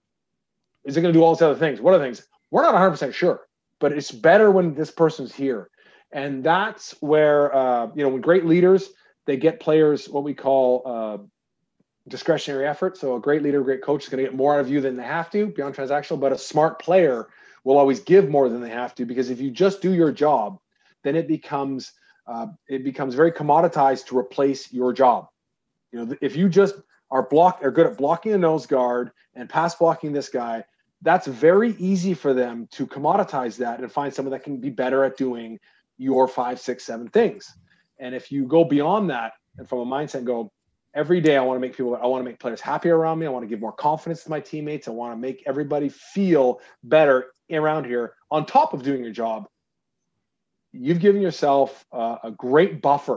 is 0.85 0.97
it 0.97 1.01
going 1.01 1.13
to 1.13 1.19
do 1.19 1.25
all 1.25 1.35
these 1.35 1.43
other 1.43 1.59
things? 1.59 1.81
What 1.81 1.95
are 1.95 1.99
the 1.99 2.05
things? 2.05 2.27
We're 2.53 2.63
not 2.63 2.75
100 2.75 2.91
percent 2.91 3.15
sure, 3.15 3.49
but 3.81 3.93
it's 3.93 4.13
better 4.13 4.51
when 4.51 4.75
this 4.75 4.91
person's 4.91 5.35
here, 5.35 5.71
and 6.13 6.45
that's 6.45 6.93
where 7.01 7.53
uh, 7.53 7.87
you 7.95 8.05
know 8.05 8.11
when 8.11 8.21
great 8.21 8.45
leaders 8.45 8.91
they 9.25 9.39
get 9.39 9.59
players 9.59 10.09
what 10.09 10.23
we 10.23 10.35
call 10.35 10.83
uh, 10.85 11.19
discretionary 12.09 12.67
effort. 12.67 12.99
So 12.99 13.17
a 13.17 13.21
great 13.21 13.43
leader, 13.43 13.63
great 13.63 13.83
coach 13.83 14.05
is 14.05 14.09
going 14.11 14.23
to 14.23 14.31
get 14.31 14.37
more 14.37 14.55
out 14.55 14.61
of 14.61 14.69
you 14.69 14.83
than 14.83 14.97
they 14.97 15.03
have 15.03 15.31
to 15.31 15.47
beyond 15.47 15.75
transactional, 15.75 16.21
but 16.21 16.33
a 16.33 16.39
smart 16.39 16.79
player 16.79 17.29
will 17.65 17.79
always 17.79 18.01
give 18.01 18.29
more 18.29 18.49
than 18.49 18.61
they 18.61 18.69
have 18.69 18.95
to 18.97 19.07
because 19.07 19.31
if 19.31 19.41
you 19.41 19.51
just 19.51 19.81
do 19.81 19.95
your 19.95 20.13
job, 20.13 20.59
then 21.05 21.17
it 21.17 21.27
becomes 21.27 21.93
uh, 22.27 22.49
it 22.69 22.85
becomes 22.85 23.15
very 23.15 23.33
commoditized 23.33 24.07
to 24.07 24.19
replace 24.19 24.73
your 24.73 24.93
job. 24.93 25.29
You 25.91 26.05
know, 26.05 26.17
if 26.21 26.37
you 26.37 26.51
just 26.51 26.75
are 27.11 27.27
block 27.29 27.61
are 27.63 27.71
good 27.71 27.87
at 27.87 27.97
blocking 27.97 28.33
a 28.33 28.39
nose 28.39 28.67
guard 28.67 29.11
and 29.35 29.49
pass 29.49 29.75
blocking 29.75 30.13
this 30.13 30.29
guy, 30.29 30.65
that's 31.03 31.27
very 31.27 31.75
easy 31.79 32.15
for 32.15 32.33
them 32.33 32.69
to 32.73 32.87
commoditize 32.87 33.57
that 33.59 33.81
and 33.81 33.91
find 33.91 34.15
someone 34.15 34.33
that 34.33 34.45
can 34.45 34.59
be 34.59 34.71
better 34.71 35.05
at 35.05 35.17
doing 35.17 35.59
your 35.99 36.29
five, 36.29 36.61
six, 36.61 36.85
seven 36.85 37.09
things. 37.09 37.53
And 37.99 38.15
if 38.15 38.33
you 38.33 38.47
go 38.47 38.65
beyond 38.65 39.11
that 39.11 39.33
and 39.59 39.69
from 39.69 39.81
a 39.81 39.87
mindset 39.87 40.25
go, 40.25 40.51
every 40.95 41.21
day 41.21 41.37
I 41.37 41.43
want 41.43 41.57
to 41.57 41.61
make 41.61 41.77
people, 41.77 41.97
I 41.97 42.07
want 42.07 42.25
to 42.25 42.29
make 42.29 42.39
players 42.39 42.61
happier 42.61 42.97
around 42.97 43.19
me. 43.19 43.27
I 43.27 43.31
want 43.31 43.43
to 43.43 43.49
give 43.49 43.61
more 43.61 43.73
confidence 43.73 44.23
to 44.25 44.31
my 44.31 44.41
teammates. 44.41 44.89
I 44.89 44.93
want 44.93 45.13
to 45.13 45.17
make 45.17 45.43
everybody 45.47 45.89
feel 45.89 46.61
better 46.85 47.33
around 47.51 47.85
here 47.87 48.15
on 48.31 48.47
top 48.47 48.73
of 48.73 48.83
doing 48.83 49.03
your 49.03 49.13
job. 49.13 49.47
You've 50.73 51.01
given 51.01 51.21
yourself 51.21 51.85
uh, 51.93 52.17
a 52.25 52.31
great 52.31 52.81
buffer 52.81 53.17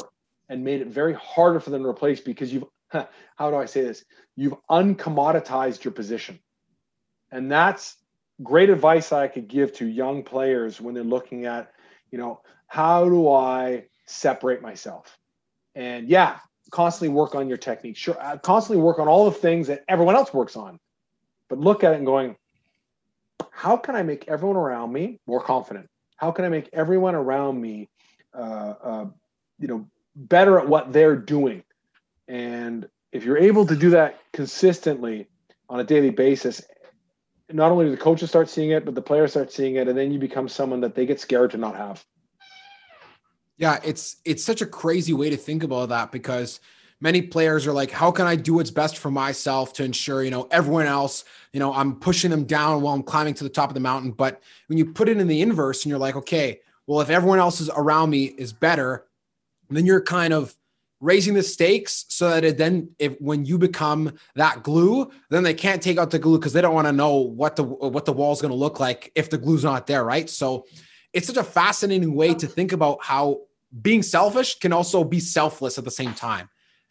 and 0.50 0.64
made 0.64 0.82
it 0.82 0.88
very 0.88 1.14
harder 1.14 1.60
for 1.60 1.70
them 1.70 1.84
to 1.84 1.90
replace 1.90 2.20
because 2.20 2.52
you've, 2.52 2.66
how 2.90 3.50
do 3.50 3.56
I 3.56 3.66
say 3.66 3.82
this? 3.82 4.04
You've 4.36 4.56
uncommoditized 4.70 5.84
your 5.84 5.94
position. 5.94 6.40
And 7.36 7.52
that's 7.52 7.98
great 8.44 8.70
advice 8.70 9.12
I 9.12 9.28
could 9.28 9.50
give 9.50 9.74
to 9.74 9.86
young 9.86 10.24
players 10.24 10.80
when 10.80 10.96
they're 10.96 11.04
looking 11.04 11.46
at, 11.46 11.74
you 12.10 12.18
know, 12.18 12.40
how 12.68 13.10
do 13.10 13.30
I 13.30 13.84
separate 14.06 14.62
myself? 14.62 15.18
And 15.76 16.08
yeah, 16.08 16.38
constantly 16.72 17.14
work 17.14 17.36
on 17.36 17.50
your 17.50 17.58
technique. 17.58 17.98
Sure, 17.98 18.16
uh, 18.22 18.38
constantly 18.38 18.82
work 18.82 19.00
on 19.00 19.10
all 19.10 19.26
the 19.26 19.38
things 19.38 19.68
that 19.68 19.84
everyone 19.90 20.16
else 20.16 20.34
works 20.34 20.56
on. 20.56 20.80
But 21.50 21.60
look 21.60 21.84
at 21.84 21.92
it 21.92 21.98
and 21.98 22.06
going, 22.06 22.38
how 23.52 23.76
can 23.76 23.96
I 23.96 24.04
make 24.04 24.30
everyone 24.30 24.56
around 24.56 24.94
me 24.94 25.20
more 25.28 25.42
confident? 25.42 25.90
How 26.16 26.32
can 26.32 26.46
I 26.46 26.50
make 26.50 26.70
everyone 26.72 27.16
around 27.16 27.60
me, 27.60 27.90
uh, 28.34 28.74
uh, 28.82 29.06
you 29.60 29.68
know, 29.68 29.86
better 30.16 30.58
at 30.58 30.70
what 30.70 30.94
they're 30.94 31.18
doing? 31.18 31.64
And 32.30 32.88
if 33.12 33.26
you're 33.26 33.38
able 33.38 33.66
to 33.66 33.76
do 33.76 33.90
that 33.90 34.20
consistently 34.32 35.28
on 35.68 35.82
a 35.82 35.84
daily 35.84 36.12
basis, 36.12 36.62
not 37.52 37.72
only 37.72 37.86
do 37.86 37.92
the 37.92 37.98
coaches 37.98 38.30
start 38.30 38.50
seeing 38.50 38.72
it, 38.72 38.86
but 38.86 38.96
the 38.96 39.02
players 39.02 39.32
start 39.32 39.52
seeing 39.52 39.76
it, 39.76 39.88
and 39.88 39.98
then 39.98 40.12
you 40.12 40.20
become 40.20 40.50
someone 40.50 40.82
that 40.82 40.96
they 40.96 41.06
get 41.06 41.20
scared 41.20 41.52
to 41.52 41.58
not 41.58 41.76
have. 41.76 42.04
Yeah, 43.58 43.80
it's 43.84 44.18
it's 44.26 44.44
such 44.44 44.62
a 44.62 44.66
crazy 44.66 45.14
way 45.14 45.30
to 45.30 45.38
think 45.38 45.64
about 45.64 45.90
that 45.90 46.12
because 46.12 46.60
many 47.00 47.22
players 47.22 47.68
are 47.68 47.74
like, 47.74 47.92
how 47.92 48.12
can 48.12 48.26
I 48.26 48.36
do 48.36 48.56
what's 48.56 48.72
best 48.72 48.98
for 48.98 49.12
myself 49.12 49.74
to 49.74 49.84
ensure, 49.84 50.24
you 50.24 50.32
know, 50.32 50.48
everyone 50.52 50.88
else, 50.88 51.24
you 51.54 51.60
know, 51.60 51.74
I'm 51.74 51.96
pushing 51.96 52.32
them 52.32 52.46
down 52.46 52.82
while 52.82 52.96
I'm 52.96 53.04
climbing 53.04 53.34
to 53.36 53.44
the 53.44 53.50
top 53.50 53.70
of 53.70 53.74
the 53.74 53.80
mountain. 53.80 54.12
But 54.12 54.42
when 54.68 54.78
you 54.78 54.92
put 54.92 55.10
it 55.10 55.18
in 55.18 55.28
the 55.28 55.42
inverse 55.42 55.84
and 55.84 55.90
you're 55.90 56.00
like, 56.00 56.16
okay, 56.16 56.62
well, 56.88 57.02
if 57.02 57.10
everyone 57.10 57.40
else 57.40 57.62
is 57.62 57.70
around 57.70 58.10
me 58.10 58.26
is 58.26 58.54
better, 58.54 59.06
then 59.70 59.86
you're 59.86 60.02
kind 60.02 60.34
of 60.34 60.56
raising 61.06 61.34
the 61.34 61.44
stakes 61.44 62.06
so 62.10 62.30
that 62.30 62.44
it 62.44 62.58
then 62.58 62.90
if 63.00 63.16
when 63.20 63.46
you 63.46 63.58
become 63.58 64.12
that 64.36 64.64
glue 64.64 65.10
then 65.30 65.44
they 65.44 65.54
can't 65.54 65.82
take 65.82 65.98
out 65.98 66.10
the 66.10 66.20
glue 66.20 66.38
because 66.40 66.54
they 66.54 66.62
don't 66.62 66.74
want 66.74 66.88
to 66.88 66.92
know 66.92 67.16
what 67.16 67.56
the 67.56 67.64
what 67.64 68.06
the 68.06 68.14
wall's 68.14 68.42
going 68.42 68.52
to 68.52 68.58
look 68.58 68.80
like 68.80 69.12
if 69.16 69.30
the 69.30 69.38
glue's 69.38 69.64
not 69.64 69.88
there 69.88 70.04
right 70.04 70.30
so 70.30 70.66
it's 71.16 71.28
such 71.28 71.38
a 71.38 71.44
fascinating 71.44 72.14
way 72.14 72.34
to 72.34 72.46
think 72.46 72.74
about 72.74 72.98
how 73.02 73.40
being 73.82 74.04
selfish 74.04 74.60
can 74.60 74.74
also 74.74 75.04
be 75.04 75.20
selfless 75.20 75.78
at 75.78 75.86
the 75.86 75.92
same 75.92 76.14
time. 76.14 76.50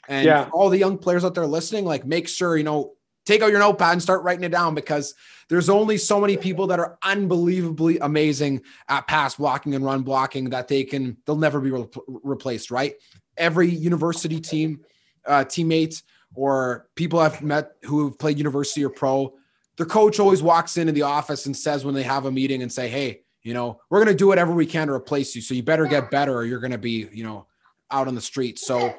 And 0.09 0.27
yeah. 0.27 0.49
all 0.53 0.71
the 0.71 0.79
young 0.79 0.99
players 0.99 1.25
out 1.25 1.35
there 1.35 1.47
listening, 1.47 1.85
like 1.85 2.07
make 2.07 2.27
sure, 2.27 2.57
you 2.57 2.65
know, 2.65 2.95
take 3.27 3.43
out 3.43 3.51
your 3.51 3.61
notepad 3.61 3.93
and 3.93 4.03
start 4.03 4.23
writing 4.23 4.45
it 4.45 4.51
down 4.51 4.75
because 4.75 5.15
there's 5.49 5.69
only 5.69 5.99
so 5.99 6.21
many 6.21 6.39
people 6.39 6.67
that 6.69 6.79
are 6.79 6.99
unbelievably 7.03 7.99
amazing 7.99 8.63
at 8.89 9.07
pass 9.07 9.37
blocking 9.37 9.75
and 9.75 9.85
run 9.85 10.03
blocking 10.03 10.51
that 10.51 10.69
they 10.69 10.85
can, 10.85 11.17
they'll 11.27 11.37
never 11.37 11.61
be 11.61 11.71
re- 11.71 11.87
replaced, 12.07 12.71
right? 12.71 12.95
Every 13.37 13.69
university 13.69 14.41
team, 14.41 14.81
uh, 15.27 15.45
teammate, 15.45 16.03
or 16.35 16.89
people 16.95 17.19
I've 17.19 17.43
met 17.43 17.73
who 17.85 18.07
have 18.07 18.19
played 18.19 18.39
university 18.39 18.85
or 18.85 18.91
pro, 18.91 19.35
their 19.77 19.87
coach 19.87 20.21
always 20.21 20.43
walks 20.43 20.77
into 20.77 20.93
the 20.93 21.03
office 21.03 21.47
and 21.47 21.57
says 21.57 21.85
when 21.85 21.95
they 21.95 22.03
have 22.03 22.27
a 22.27 22.31
meeting 22.31 22.63
and 22.63 22.73
say, 22.73 22.89
Hey, 22.89 23.23
you 23.43 23.55
know, 23.55 23.81
we're 23.91 23.99
going 23.99 24.15
to 24.15 24.19
do 24.19 24.27
whatever 24.27 24.53
we 24.53 24.67
can 24.67 24.89
to 24.89 24.93
replace 24.93 25.35
you. 25.37 25.43
So 25.43 25.55
you 25.55 25.63
better 25.63 25.87
get 25.87 26.11
better 26.11 26.35
or 26.35 26.45
you're 26.45 26.61
going 26.61 26.73
to 26.73 26.79
be, 26.79 27.09
you 27.13 27.25
know, 27.25 27.47
out 27.91 28.09
on 28.09 28.15
the 28.15 28.21
street. 28.21 28.59
So 28.59 28.95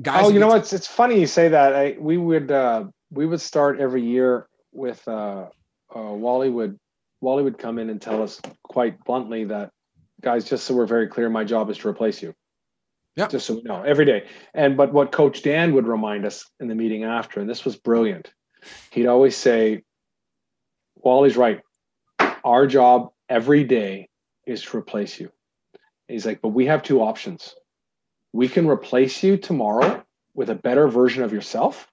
guys. 0.00 0.24
Oh, 0.24 0.30
you 0.30 0.40
know, 0.40 0.54
it's, 0.54 0.72
it's 0.72 0.86
funny 0.86 1.20
you 1.20 1.26
say 1.26 1.48
that. 1.48 1.74
I, 1.74 1.96
we 1.98 2.16
would, 2.16 2.50
uh, 2.50 2.84
we 3.10 3.26
would 3.26 3.40
start 3.40 3.78
every 3.78 4.02
year 4.02 4.48
with, 4.72 5.06
uh, 5.06 5.46
uh, 5.94 6.00
Wally 6.00 6.50
would, 6.50 6.78
Wally 7.20 7.42
would 7.42 7.58
come 7.58 7.78
in 7.78 7.90
and 7.90 8.00
tell 8.00 8.22
us 8.22 8.40
quite 8.62 9.02
bluntly 9.04 9.44
that 9.44 9.70
guys, 10.22 10.48
just 10.48 10.64
so 10.64 10.74
we're 10.74 10.86
very 10.86 11.06
clear, 11.06 11.28
my 11.28 11.44
job 11.44 11.70
is 11.70 11.78
to 11.78 11.88
replace 11.88 12.22
you. 12.22 12.34
Yeah. 13.16 13.28
Just 13.28 13.46
so 13.46 13.54
we 13.54 13.62
know 13.62 13.82
every 13.82 14.04
day. 14.04 14.26
And, 14.54 14.76
but 14.76 14.92
what 14.92 15.10
coach 15.10 15.42
Dan 15.42 15.72
would 15.74 15.86
remind 15.86 16.26
us 16.26 16.44
in 16.60 16.68
the 16.68 16.74
meeting 16.74 17.04
after, 17.04 17.40
and 17.40 17.48
this 17.48 17.64
was 17.64 17.76
brilliant. 17.76 18.30
He'd 18.90 19.06
always 19.06 19.36
say, 19.36 19.82
Wally's 20.96 21.36
right. 21.36 21.60
Our 22.44 22.66
job 22.66 23.10
every 23.28 23.64
day 23.64 24.08
is 24.46 24.62
to 24.62 24.76
replace 24.76 25.18
you. 25.18 25.30
And 26.08 26.14
he's 26.14 26.26
like, 26.26 26.42
but 26.42 26.48
we 26.48 26.66
have 26.66 26.82
two 26.82 27.00
options. 27.00 27.54
We 28.32 28.48
can 28.48 28.68
replace 28.68 29.22
you 29.22 29.36
tomorrow 29.36 30.04
with 30.34 30.50
a 30.50 30.54
better 30.54 30.86
version 30.88 31.22
of 31.22 31.32
yourself 31.32 31.88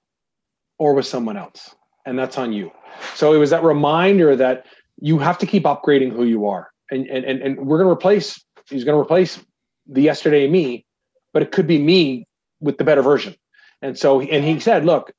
or 0.78 0.94
with 0.94 1.06
someone 1.06 1.38
else. 1.38 1.74
And 2.06 2.20
that's 2.20 2.38
on 2.38 2.52
you. 2.52 2.72
So 3.16 3.34
it 3.34 3.38
was 3.38 3.52
that 3.52 3.64
reminder 3.64 4.36
that 4.36 4.66
you 5.00 5.20
have 5.20 5.38
to 5.38 5.46
keep 5.46 5.64
upgrading 5.64 6.12
who 6.12 6.26
you 6.26 6.48
are. 6.48 6.70
And 6.92 7.08
and 7.08 7.24
and, 7.24 7.42
and 7.42 7.66
we're 7.66 7.78
gonna 7.78 7.90
replace, 7.90 8.44
he's 8.70 8.84
gonna 8.84 9.00
replace 9.00 9.40
the 9.88 10.02
yesterday 10.02 10.48
me, 10.50 10.86
but 11.34 11.42
it 11.42 11.52
could 11.52 11.68
be 11.68 11.80
me 11.80 12.28
with 12.62 12.78
the 12.78 12.84
better 12.84 13.02
version. 13.02 13.36
And 13.82 13.98
so 13.98 14.22
and 14.22 14.46
he 14.46 14.60
said, 14.60 14.86
look, 14.86 15.12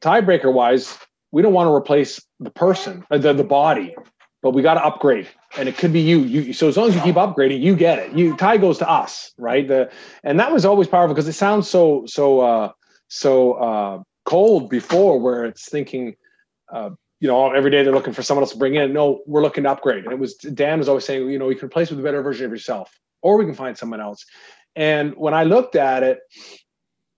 tiebreaker 0.00 0.52
wise, 0.52 0.98
we 1.30 1.40
don't 1.40 1.54
want 1.54 1.68
to 1.68 1.74
replace 1.74 2.20
the 2.40 2.50
person, 2.50 3.04
uh, 3.10 3.18
the, 3.18 3.32
the 3.32 3.44
body 3.44 3.94
but 4.42 4.50
we 4.50 4.60
got 4.60 4.74
to 4.74 4.84
upgrade. 4.84 5.28
And 5.56 5.68
it 5.68 5.78
could 5.78 5.92
be 5.92 6.00
you 6.00 6.20
you 6.20 6.52
so 6.52 6.68
as 6.68 6.76
long 6.76 6.88
as 6.88 6.94
you 6.94 7.00
keep 7.00 7.14
upgrading 7.14 7.60
you 7.60 7.76
get 7.76 7.98
it. 7.98 8.12
You 8.12 8.36
tie 8.36 8.56
goes 8.56 8.78
to 8.78 8.90
us 8.90 9.32
right? 9.38 9.66
The 9.66 9.90
and 10.24 10.38
that 10.40 10.52
was 10.52 10.64
always 10.64 10.88
powerful 10.88 11.14
because 11.14 11.28
it 11.28 11.34
sounds 11.34 11.68
so 11.68 12.04
so 12.06 12.40
uh 12.40 12.72
so 13.08 13.52
uh 13.54 14.02
cold 14.24 14.68
before 14.68 15.18
where 15.20 15.44
it's 15.44 15.68
thinking 15.68 16.16
uh 16.72 16.90
you 17.20 17.28
know 17.28 17.52
every 17.52 17.70
day 17.70 17.82
they're 17.82 17.92
looking 17.92 18.12
for 18.12 18.22
someone 18.22 18.42
else 18.42 18.52
to 18.52 18.58
bring 18.58 18.74
in. 18.74 18.92
No 18.92 19.20
we're 19.26 19.42
looking 19.42 19.64
to 19.64 19.70
upgrade. 19.70 20.04
And 20.04 20.12
it 20.12 20.18
was 20.18 20.34
dan 20.34 20.78
was 20.78 20.88
always 20.88 21.04
saying 21.04 21.30
you 21.30 21.38
know 21.38 21.48
you 21.48 21.56
can 21.56 21.66
replace 21.66 21.90
with 21.90 22.00
a 22.00 22.02
better 22.02 22.22
version 22.22 22.46
of 22.46 22.50
yourself 22.50 22.90
or 23.20 23.36
we 23.36 23.44
can 23.44 23.54
find 23.54 23.78
someone 23.78 24.00
else 24.00 24.24
and 24.76 25.14
when 25.16 25.34
i 25.34 25.44
looked 25.44 25.76
at 25.76 26.02
it 26.02 26.20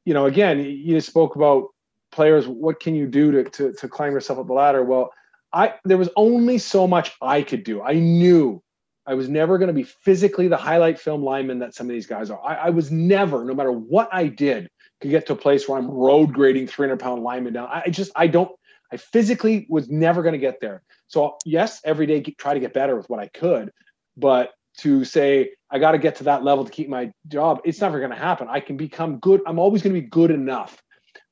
you 0.04 0.14
know 0.14 0.26
again 0.26 0.60
you 0.60 1.00
spoke 1.00 1.36
about 1.36 1.68
players 2.12 2.46
what 2.46 2.80
can 2.80 2.94
you 2.94 3.06
do 3.06 3.30
to 3.32 3.44
to, 3.50 3.72
to 3.72 3.88
climb 3.88 4.12
yourself 4.12 4.38
up 4.38 4.46
the 4.46 4.52
ladder 4.52 4.82
well 4.84 5.10
I 5.54 5.74
there 5.84 5.96
was 5.96 6.10
only 6.16 6.58
so 6.58 6.86
much 6.86 7.12
I 7.22 7.42
could 7.42 7.62
do. 7.62 7.80
I 7.80 7.94
knew 7.94 8.60
I 9.06 9.14
was 9.14 9.28
never 9.28 9.56
going 9.56 9.68
to 9.68 9.74
be 9.74 9.84
physically 9.84 10.48
the 10.48 10.56
highlight 10.56 10.98
film 10.98 11.22
lineman 11.22 11.60
that 11.60 11.74
some 11.74 11.86
of 11.86 11.92
these 11.92 12.06
guys 12.06 12.28
are. 12.28 12.40
I, 12.44 12.54
I, 12.54 12.70
was 12.70 12.90
never, 12.90 13.44
no 13.44 13.54
matter 13.54 13.70
what 13.70 14.08
I 14.12 14.26
did, 14.26 14.68
could 15.00 15.10
get 15.10 15.26
to 15.26 15.34
a 15.34 15.36
place 15.36 15.68
where 15.68 15.78
I'm 15.78 15.90
road 15.90 16.32
grading 16.32 16.66
300 16.68 16.98
pound 16.98 17.22
lineman 17.22 17.52
down. 17.52 17.68
I 17.70 17.90
just, 17.90 18.10
I 18.16 18.26
don't, 18.26 18.50
I 18.90 18.96
physically 18.96 19.66
was 19.68 19.90
never 19.90 20.22
going 20.22 20.32
to 20.32 20.38
get 20.38 20.60
there. 20.60 20.82
So 21.06 21.36
yes, 21.44 21.80
every 21.84 22.06
day 22.06 22.20
try 22.22 22.54
to 22.54 22.60
get 22.60 22.72
better 22.72 22.96
with 22.96 23.08
what 23.08 23.20
I 23.20 23.28
could, 23.28 23.70
but 24.16 24.52
to 24.78 25.04
say 25.04 25.50
I 25.74 25.78
got 25.80 25.90
to 25.90 25.98
get 25.98 26.14
to 26.16 26.24
that 26.24 26.44
level 26.44 26.64
to 26.64 26.70
keep 26.70 26.88
my 26.88 27.12
job, 27.26 27.60
it's 27.64 27.80
never 27.80 27.98
going 27.98 28.12
to 28.12 28.16
happen. 28.16 28.46
I 28.48 28.60
can 28.60 28.76
become 28.76 29.18
good. 29.18 29.40
I'm 29.44 29.58
always 29.58 29.82
going 29.82 29.92
to 29.92 30.00
be 30.00 30.06
good 30.06 30.30
enough. 30.30 30.80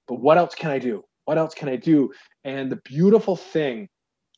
But 0.09 0.17
what 0.17 0.37
else 0.37 0.57
can 0.57 0.73
I 0.73 0.81
do? 0.81 1.05
What 1.27 1.39
else 1.39 1.55
can 1.55 1.69
I 1.69 1.77
do? 1.77 2.13
And 2.43 2.71
the 2.71 2.81
beautiful 2.85 3.37
thing 3.37 3.89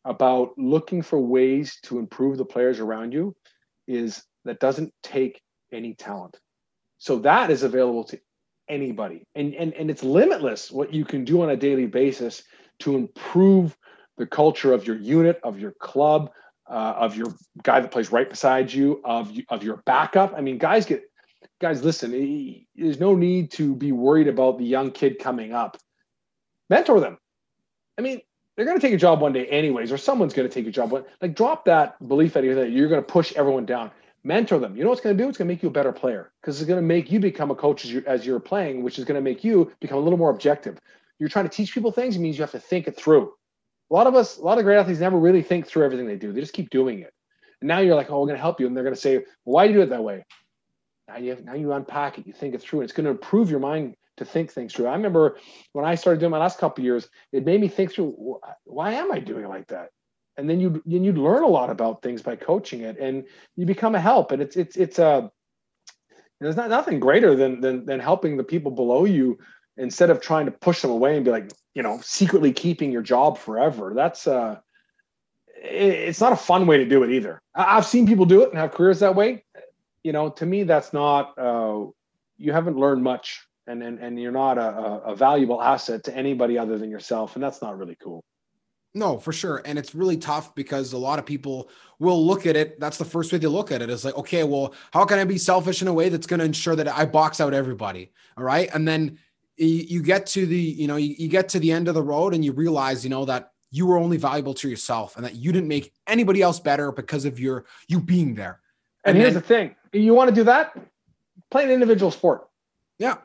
about 0.05 0.51
looking 0.59 1.01
for 1.01 1.19
ways 1.19 1.79
to 1.85 1.99
improve 1.99 2.37
the 2.37 2.45
players 2.45 2.81
around 2.81 3.13
you 3.13 3.35
is 3.89 4.23
that 4.45 4.61
doesn't 4.61 4.93
take 5.03 5.41
any 5.73 5.95
talent. 5.95 6.37
So 6.99 7.21
that 7.21 7.51
is 7.51 7.63
available 7.63 8.05
to 8.05 8.21
anybody. 8.69 9.25
And, 9.35 9.55
and, 9.55 9.73
and 9.73 9.91
it's 9.91 10.03
limitless 10.03 10.71
what 10.71 10.93
you 10.93 11.07
can 11.07 11.25
do 11.25 11.41
on 11.41 11.49
a 11.49 11.57
daily 11.57 11.87
basis 11.87 12.43
to 12.81 12.95
improve 12.95 13.75
the 14.19 14.27
culture 14.27 14.75
of 14.75 14.87
your 14.87 14.97
unit, 14.97 15.41
of 15.43 15.59
your 15.59 15.73
club, 15.73 16.31
uh, 16.69 16.95
of 16.97 17.17
your 17.17 17.35
guy 17.63 17.81
that 17.81 17.91
plays 17.91 18.11
right 18.11 18.29
beside 18.29 18.73
you, 18.73 19.01
of, 19.05 19.33
of 19.49 19.63
your 19.63 19.83
backup. 19.87 20.35
I 20.37 20.41
mean, 20.41 20.59
guys 20.59 20.87
get, 20.87 21.03
guys, 21.61 21.85
listen, 21.85 22.11
there's 22.75 23.01
no 23.01 23.15
need 23.15 23.51
to 23.53 23.75
be 23.75 23.93
worried 23.93 24.29
about 24.29 24.59
the 24.59 24.65
young 24.65 24.91
kid 24.91 25.19
coming 25.19 25.53
up 25.53 25.77
mentor 26.71 27.01
them. 27.01 27.19
I 27.99 28.03
mean, 28.03 28.21
they're 28.57 28.67
going 28.67 28.79
to 28.79 28.85
take 28.85 28.95
a 28.95 28.99
job 28.99 29.21
one 29.21 29.33
day 29.33 29.47
anyways, 29.47 29.93
or 29.93 29.99
someone's 29.99 30.33
going 30.33 30.49
to 30.49 30.55
take 30.55 30.67
a 30.67 30.71
job. 30.71 30.93
One, 30.93 31.05
like 31.21 31.35
drop 31.35 31.65
that 31.67 31.97
belief 32.07 32.37
you 32.37 32.55
that 32.55 32.71
you're 32.71 32.89
going 32.89 33.03
to 33.03 33.07
push 33.07 33.33
everyone 33.35 33.67
down. 33.67 33.91
Mentor 34.27 34.59
them. 34.59 34.75
You 34.75 34.85
know 34.85 34.89
what's 34.89 35.03
going 35.03 35.17
to 35.17 35.23
do? 35.23 35.29
It's 35.29 35.37
going 35.37 35.49
to 35.49 35.53
make 35.53 35.63
you 35.63 35.69
a 35.69 35.73
better 35.73 35.93
player 35.93 36.33
because 36.41 36.59
it's 36.59 36.67
going 36.67 36.81
to 36.81 36.87
make 36.87 37.13
you 37.13 37.21
become 37.21 37.51
a 37.51 37.55
coach 37.55 37.85
as 37.85 37.93
you're, 37.93 38.09
as 38.09 38.25
you're 38.25 38.41
playing, 38.41 38.83
which 38.83 38.99
is 38.99 39.05
going 39.05 39.17
to 39.17 39.21
make 39.21 39.45
you 39.45 39.71
become 39.81 39.99
a 39.99 40.01
little 40.01 40.19
more 40.19 40.31
objective. 40.31 40.79
You're 41.19 41.29
trying 41.29 41.45
to 41.45 41.51
teach 41.51 41.75
people 41.75 41.93
things. 41.93 42.17
It 42.17 42.21
means 42.21 42.39
you 42.39 42.43
have 42.43 42.51
to 42.53 42.59
think 42.59 42.89
it 42.89 42.97
through. 42.97 43.35
A 43.95 43.97
lot 43.97 44.09
of 44.09 44.17
us, 44.17 44.39
a 44.39 44.43
lot 44.43 44.59
of 44.59 44.65
great 44.65 44.77
athletes 44.77 44.99
never 44.99 45.17
really 45.17 45.41
think 45.41 45.69
through 45.69 45.85
everything 45.85 46.09
they 46.09 46.17
do. 46.17 46.33
They 46.33 46.41
just 46.41 46.53
keep 46.53 46.69
doing 46.71 46.99
it. 46.99 47.15
And 47.61 47.69
now 47.69 47.79
you're 47.79 47.95
like, 47.95 48.11
oh, 48.11 48.19
we're 48.19 48.27
going 48.27 48.37
to 48.37 48.43
help 48.43 48.59
you. 48.59 48.67
And 48.67 48.77
they're 48.77 48.83
going 48.83 48.97
to 48.97 49.01
say, 49.01 49.19
well, 49.19 49.55
why 49.55 49.69
do 49.69 49.73
you 49.73 49.79
do 49.79 49.83
it 49.85 49.91
that 49.91 50.03
way? 50.03 50.25
Now 51.07 51.19
you, 51.19 51.39
now 51.45 51.55
you 51.55 51.73
unpack 51.73 52.19
it, 52.19 52.27
you 52.27 52.33
think 52.33 52.57
it 52.57 52.61
through, 52.61 52.81
and 52.81 52.85
it's 52.89 52.93
going 52.93 53.05
to 53.05 53.13
improve 53.13 53.51
your 53.51 53.61
mind 53.61 53.95
to 54.17 54.25
think 54.25 54.51
things 54.51 54.75
through. 54.75 54.89
I 54.89 54.97
remember 54.97 55.39
when 55.75 55.85
I 55.85 55.95
started 55.95 56.19
doing 56.19 56.33
my 56.33 56.39
last 56.39 56.59
couple 56.59 56.83
years, 56.83 57.09
it 57.31 57.45
made 57.45 57.61
me 57.61 57.69
think 57.69 57.93
through 57.93 58.41
why 58.65 58.95
am 58.95 59.13
I 59.13 59.21
doing 59.21 59.45
it 59.45 59.49
like 59.49 59.69
that? 59.69 59.91
And 60.37 60.51
then 60.51 60.59
you 60.59 60.83
then 60.85 61.05
you'd 61.05 61.17
learn 61.17 61.45
a 61.45 61.49
lot 61.49 61.71
about 61.71 62.03
things 62.03 62.21
by 62.21 62.35
coaching 62.35 62.81
it, 62.81 62.99
and 62.99 63.25
you 63.55 63.65
become 63.65 63.95
a 63.95 64.01
help. 64.01 64.33
And 64.33 64.43
it's 64.43 64.57
it's 64.57 64.77
it's 64.77 64.99
a 64.99 65.07
uh, 65.07 65.29
there's 66.41 66.57
not 66.57 66.69
nothing 66.69 66.99
greater 66.99 67.37
than 67.37 67.61
than 67.61 67.87
than 67.87 68.01
helping 68.01 68.37
the 68.37 68.43
people 68.43 68.73
below 68.73 69.05
you 69.05 69.39
instead 69.77 70.11
of 70.11 70.21
trying 70.21 70.47
to 70.47 70.53
push 70.53 70.83
them 70.83 70.91
away 70.91 71.15
and 71.15 71.25
be 71.25 71.31
like 71.31 71.53
you 71.75 71.83
know 71.83 72.01
secretly 72.03 72.53
keeping 72.53 72.91
your 72.91 73.03
job 73.03 73.39
forever. 73.39 73.93
That's 73.95 74.27
uh 74.27 74.59
it's 75.57 76.21
not 76.21 76.33
a 76.33 76.37
fun 76.37 76.67
way 76.67 76.77
to 76.79 76.85
do 76.85 77.03
it 77.03 77.11
either. 77.11 77.41
I've 77.55 77.87
seen 77.87 78.07
people 78.07 78.27
do 78.27 78.43
it 78.43 78.51
and 78.51 78.59
have 78.59 78.73
careers 78.73 79.01
that 79.01 79.15
way. 79.15 79.45
You 80.03 80.13
know, 80.13 80.29
to 80.31 80.45
me, 80.45 80.65
that's 80.65 80.93
not. 80.93 81.39
Uh, 81.39 81.87
you 82.37 82.53
haven't 82.53 82.77
learned 82.77 83.03
much 83.03 83.47
and 83.67 83.83
and, 83.83 83.99
and 83.99 84.21
you're 84.21 84.33
not 84.33 84.59
a, 84.59 84.69
a 85.05 85.17
valuable 85.17 85.63
asset 85.63 86.05
to 86.05 86.17
anybody 86.17 86.59
other 86.59 86.79
than 86.79 86.91
yourself 86.91 87.37
and 87.37 87.43
that's 87.43 87.63
not 87.63 87.79
really 87.79 87.97
cool 88.03 88.23
no, 88.95 89.19
for 89.19 89.33
sure. 89.33 89.61
And 89.65 89.77
it's 89.77 89.95
really 89.95 90.17
tough 90.17 90.55
because 90.55 90.93
a 90.93 90.99
lot 90.99 91.19
of 91.19 91.27
people 91.27 91.69
will 91.99 92.25
look 92.25 92.47
at 92.47 92.55
it. 92.55 92.79
That's 92.79 92.97
the 92.97 93.05
first 93.05 93.33
way 93.33 93.39
they 93.39 93.49
look 93.49 93.73
at 93.73 93.83
it. 93.83 93.91
It's 93.91 94.05
like, 94.05 94.17
okay, 94.17 94.45
well, 94.45 94.73
how 94.93 95.05
can 95.05 95.19
I 95.19 95.25
be 95.25 95.37
selfish 95.37 95.83
in 95.83 95.89
a 95.89 95.93
way 95.93 96.09
that's 96.09 96.29
going 96.29 96.39
to 96.39 96.47
ensure 96.47 96.77
that 96.77 96.87
I 96.89 97.05
box 97.05 97.41
out 97.41 97.55
everybody? 97.55 98.13
All 98.37 98.45
right. 98.45 98.71
And 98.73 98.87
then 98.87 99.19
you 99.57 100.03
get 100.03 100.27
to 100.27 100.47
the, 100.47 100.57
you 100.57 100.87
know, 100.87 100.97
you, 100.97 101.29
get 101.29 101.49
to 101.51 101.59
the 101.59 101.71
end 101.71 101.89
of 101.89 101.95
the 101.95 102.03
road 102.03 102.35
and 102.35 102.45
you 102.45 102.53
realize, 102.53 103.05
you 103.05 103.11
know, 103.11 103.25
that 103.25 103.53
you 103.71 103.87
were 103.87 103.99
only 103.99 104.17
valuable 104.17 104.55
to 104.55 104.69
yourself 104.69 105.17
and 105.17 105.25
that 105.25 105.35
you 105.35 105.53
didn't 105.53 105.69
make 105.69 105.93
anybody 106.07 106.43
else 106.43 106.61
better 106.61 106.93
because 106.93 107.25
of 107.25 107.39
your, 107.39 107.65
you 107.89 108.01
being 108.01 108.35
there. 108.35 108.61
And, 109.05 109.17
and 109.17 109.23
here's 109.23 109.35
then, 109.35 109.43
the 109.43 109.47
thing 109.47 109.77
you 109.93 110.15
want 110.15 110.29
to 110.29 110.35
do 110.35 110.45
that? 110.45 110.77
Play 111.51 111.65
an 111.65 111.71
individual 111.71 112.11
sport. 112.11 112.49
Yeah. 112.99 113.19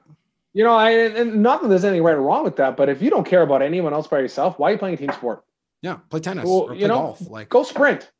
You 0.53 0.63
know, 0.63 0.73
I 0.73 0.91
and 0.91 1.43
not 1.43 1.61
that 1.61 1.67
there's 1.67 1.86
anything 1.86 2.03
right 2.03 2.15
or 2.15 2.21
wrong 2.21 2.43
with 2.43 2.55
that, 2.55 2.75
but 2.75 2.89
if 2.89 3.01
you 3.01 3.09
don't 3.09 3.25
care 3.25 3.43
about 3.43 3.61
anyone 3.61 3.93
else 3.93 4.07
by 4.07 4.19
yourself, 4.19 4.57
why 4.57 4.69
are 4.69 4.71
you 4.73 4.77
playing 4.80 4.95
a 4.95 4.97
team 4.97 5.11
sport? 5.11 5.43
Yeah, 5.82 5.97
play 6.09 6.19
tennis 6.19 6.45
well, 6.45 6.53
or 6.53 6.67
play 6.69 6.80
you 6.80 6.88
know, 6.88 6.95
golf. 6.95 7.30
Like 7.30 7.49
go 7.49 7.63
sprint. 7.63 8.11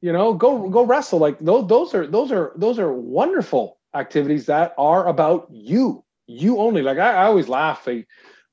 You 0.00 0.12
know, 0.12 0.34
go 0.34 0.68
go 0.68 0.84
wrestle. 0.84 1.20
Like 1.20 1.38
those 1.38 1.68
those 1.68 1.94
are 1.94 2.06
those 2.08 2.32
are 2.32 2.52
those 2.56 2.78
are 2.80 2.92
wonderful 2.92 3.78
activities 3.94 4.46
that 4.46 4.74
are 4.78 5.06
about 5.06 5.46
you, 5.50 6.04
you 6.30 6.58
only. 6.58 6.82
Like 6.82 6.98
I, 6.98 7.14
I 7.14 7.24
always 7.26 7.48
laugh. 7.48 7.86
I, 7.86 8.04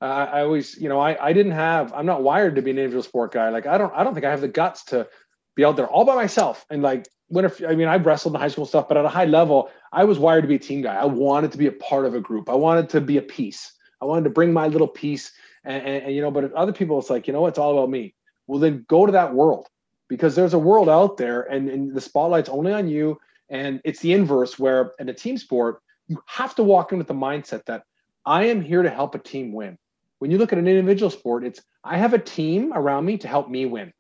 uh, 0.02 0.06
I 0.06 0.42
always, 0.42 0.78
you 0.78 0.90
know, 0.90 1.00
I 1.00 1.28
I 1.28 1.34
didn't 1.34 1.54
have. 1.54 1.94
I'm 1.94 2.06
not 2.06 2.24
wired 2.24 2.56
to 2.56 2.62
be 2.62 2.72
an 2.72 2.78
individual 2.78 3.04
sport 3.04 3.34
guy. 3.34 3.50
Like 3.50 3.66
I 3.66 3.78
don't 3.78 3.94
I 3.96 4.04
don't 4.04 4.14
think 4.14 4.26
I 4.26 4.32
have 4.32 4.42
the 4.42 4.48
guts 4.48 4.86
to 4.86 5.08
be 5.56 5.66
out 5.66 5.76
there 5.76 5.88
all 5.88 6.06
by 6.06 6.16
myself 6.16 6.66
and 6.70 6.84
like 6.84 7.08
when 7.30 7.46
if 7.46 7.62
I 7.64 7.76
mean 7.76 7.88
I 7.88 7.98
wrestled 7.98 8.36
in 8.36 8.42
high 8.42 8.48
school 8.48 8.66
stuff, 8.66 8.88
but 8.88 8.98
at 8.98 9.06
a 9.06 9.10
high 9.10 9.26
level, 9.26 9.70
I 9.92 10.04
was 10.06 10.20
wired 10.20 10.44
to 10.44 10.48
be 10.48 10.56
a 10.56 10.60
team 10.60 10.82
guy. 10.82 10.96
I 10.96 11.06
wanted 11.06 11.52
to 11.52 11.58
be 11.58 11.68
a 11.68 11.72
part 11.72 12.06
of 12.06 12.16
a 12.16 12.20
group. 12.20 12.50
I 12.50 12.56
wanted 12.56 12.90
to 12.90 13.02
be 13.02 13.18
a 13.18 13.22
piece. 13.22 13.74
I 14.02 14.06
wanted 14.06 14.24
to 14.26 14.30
bring 14.30 14.54
my 14.54 14.68
little 14.68 14.88
piece. 14.88 15.32
And, 15.64 15.86
and, 15.86 16.04
and 16.06 16.16
you 16.16 16.22
know, 16.22 16.32
but 16.32 16.54
other 16.54 16.72
people, 16.72 17.00
it's 17.00 17.10
like, 17.10 17.28
you 17.28 17.34
know, 17.34 17.48
it's 17.48 17.60
all 17.60 17.78
about 17.78 17.90
me. 17.90 18.16
Well, 18.48 18.60
then 18.60 18.86
go 18.88 19.06
to 19.06 19.12
that 19.12 19.34
world 19.34 19.68
because 20.08 20.36
there's 20.36 20.54
a 20.54 20.60
world 20.60 20.88
out 20.88 21.18
there 21.18 21.42
and, 21.42 21.70
and 21.70 21.94
the 21.94 22.02
spotlight's 22.02 22.50
only 22.50 22.72
on 22.72 22.88
you. 22.88 23.20
And 23.50 23.82
it's 23.84 24.00
the 24.00 24.14
inverse 24.14 24.58
where 24.58 24.94
in 25.00 25.10
a 25.10 25.14
team 25.14 25.38
sport, 25.38 25.82
you 26.08 26.22
have 26.26 26.56
to 26.56 26.64
walk 26.64 26.92
in 26.92 26.98
with 26.98 27.08
the 27.08 27.14
mindset 27.14 27.66
that 27.66 27.84
I 28.26 28.46
am 28.46 28.62
here 28.62 28.84
to 28.84 28.90
help 28.90 29.16
a 29.16 29.20
team 29.20 29.54
win. 29.54 29.78
When 30.20 30.32
you 30.32 30.38
look 30.38 30.52
at 30.52 30.60
an 30.60 30.68
individual 30.68 31.10
sport, 31.10 31.46
it's 31.46 31.62
I 31.84 31.98
have 31.98 32.14
a 32.14 32.20
team 32.20 32.74
around 32.74 33.06
me 33.06 33.18
to 33.20 33.28
help 33.28 33.50
me 33.50 33.66
win. 33.66 33.94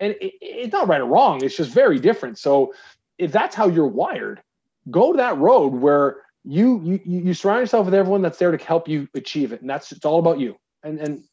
And 0.00 0.14
it, 0.20 0.34
it's 0.40 0.72
not 0.72 0.88
right 0.88 1.00
or 1.00 1.06
wrong 1.06 1.42
it's 1.42 1.56
just 1.56 1.70
very 1.70 1.98
different. 1.98 2.38
So 2.38 2.74
if 3.18 3.30
that's 3.32 3.54
how 3.54 3.68
you're 3.68 3.86
wired 3.86 4.42
go 4.90 5.12
to 5.12 5.16
that 5.18 5.38
road 5.38 5.72
where 5.72 6.22
you 6.44 6.80
you 6.84 7.00
you 7.04 7.34
surround 7.34 7.60
yourself 7.60 7.86
with 7.86 7.94
everyone 7.94 8.22
that's 8.22 8.38
there 8.38 8.56
to 8.56 8.64
help 8.64 8.88
you 8.88 9.08
achieve 9.14 9.52
it. 9.52 9.60
And 9.60 9.70
that's 9.70 9.92
it's 9.92 10.04
all 10.04 10.18
about 10.18 10.38
you. 10.38 10.56
And 10.82 11.00
and 11.00 11.24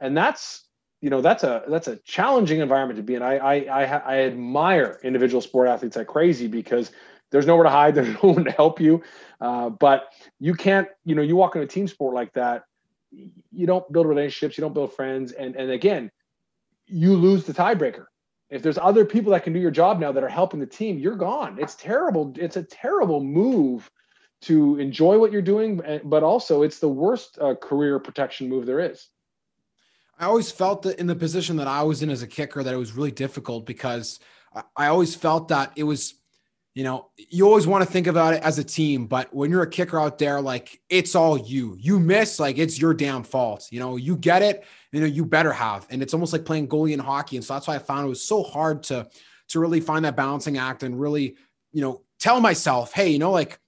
and 0.00 0.16
that's 0.16 0.68
you 1.00 1.08
know 1.08 1.20
that's 1.20 1.42
a 1.42 1.62
that's 1.68 1.88
a 1.88 1.96
challenging 2.04 2.60
environment 2.60 2.98
to 2.98 3.02
be 3.02 3.14
in. 3.14 3.22
I 3.22 3.38
i 3.38 3.54
i, 3.54 3.84
I 3.84 4.18
admire 4.24 5.00
individual 5.02 5.40
sport 5.40 5.68
athletes 5.68 5.96
like 5.96 6.06
crazy 6.06 6.48
because 6.48 6.92
there's 7.32 7.46
nowhere 7.46 7.64
to 7.64 7.70
hide 7.70 7.94
there's 7.96 8.14
no 8.22 8.30
one 8.30 8.44
to 8.44 8.52
help 8.52 8.80
you 8.80 9.02
uh, 9.40 9.68
but 9.68 10.12
you 10.38 10.54
can't 10.54 10.88
you 11.04 11.14
know 11.14 11.22
you 11.22 11.34
walk 11.34 11.56
in 11.56 11.62
a 11.62 11.66
team 11.66 11.88
sport 11.88 12.14
like 12.14 12.32
that 12.34 12.64
you 13.10 13.66
don't 13.66 13.90
build 13.92 14.06
relationships 14.06 14.56
you 14.56 14.62
don't 14.62 14.74
build 14.74 14.94
friends 14.94 15.32
and 15.32 15.56
and 15.56 15.70
again 15.70 16.10
you 16.92 17.16
lose 17.16 17.44
the 17.44 17.54
tiebreaker. 17.54 18.06
If 18.50 18.62
there's 18.62 18.78
other 18.78 19.04
people 19.04 19.32
that 19.32 19.44
can 19.44 19.54
do 19.54 19.58
your 19.58 19.70
job 19.70 19.98
now 19.98 20.12
that 20.12 20.22
are 20.22 20.28
helping 20.28 20.60
the 20.60 20.66
team, 20.66 20.98
you're 20.98 21.16
gone. 21.16 21.56
It's 21.58 21.74
terrible. 21.74 22.34
It's 22.36 22.56
a 22.56 22.62
terrible 22.62 23.22
move 23.22 23.90
to 24.42 24.78
enjoy 24.78 25.18
what 25.18 25.32
you're 25.32 25.40
doing, 25.40 25.80
eh, 25.84 26.00
but 26.04 26.22
also 26.22 26.62
it's 26.62 26.78
the 26.78 26.88
worst 26.88 27.38
uh, 27.40 27.54
career 27.54 27.98
protection 27.98 28.48
move 28.48 28.66
there 28.66 28.80
is. 28.80 29.08
I 30.18 30.26
always 30.26 30.50
felt 30.50 30.82
that 30.82 30.98
in 30.98 31.06
the 31.06 31.14
position 31.14 31.56
that 31.56 31.66
I 31.66 31.82
was 31.82 32.02
in 32.02 32.10
as 32.10 32.22
a 32.22 32.26
kicker 32.26 32.62
that 32.62 32.74
it 32.74 32.76
was 32.76 32.92
really 32.92 33.10
difficult 33.10 33.64
because 33.64 34.20
I 34.76 34.88
always 34.88 35.14
felt 35.14 35.48
that 35.48 35.72
it 35.76 35.84
was 35.84 36.14
you 36.74 36.84
know, 36.84 37.10
you 37.16 37.46
always 37.46 37.66
want 37.66 37.84
to 37.84 37.90
think 37.90 38.06
about 38.06 38.32
it 38.32 38.42
as 38.42 38.58
a 38.58 38.64
team, 38.64 39.06
but 39.06 39.32
when 39.34 39.50
you're 39.50 39.62
a 39.62 39.68
kicker 39.68 40.00
out 40.00 40.18
there, 40.18 40.40
like 40.40 40.80
it's 40.88 41.14
all 41.14 41.36
you. 41.36 41.76
You 41.78 42.00
miss, 42.00 42.40
like 42.40 42.56
it's 42.56 42.80
your 42.80 42.94
damn 42.94 43.24
fault. 43.24 43.68
You 43.70 43.80
know, 43.80 43.96
you 43.96 44.16
get 44.16 44.42
it, 44.42 44.64
you 44.90 45.00
know, 45.00 45.06
you 45.06 45.26
better 45.26 45.52
have. 45.52 45.86
And 45.90 46.02
it's 46.02 46.14
almost 46.14 46.32
like 46.32 46.46
playing 46.46 46.68
goalie 46.68 46.92
in 46.92 46.98
hockey. 46.98 47.36
And 47.36 47.44
so 47.44 47.54
that's 47.54 47.68
why 47.68 47.74
I 47.74 47.78
found 47.78 48.06
it 48.06 48.08
was 48.08 48.26
so 48.26 48.42
hard 48.42 48.82
to 48.84 49.08
to 49.48 49.60
really 49.60 49.80
find 49.80 50.04
that 50.06 50.16
balancing 50.16 50.56
act 50.56 50.82
and 50.82 50.98
really, 50.98 51.36
you 51.72 51.82
know, 51.82 52.02
tell 52.18 52.40
myself, 52.40 52.92
hey, 52.94 53.10
you 53.10 53.18
know, 53.18 53.32
like 53.32 53.58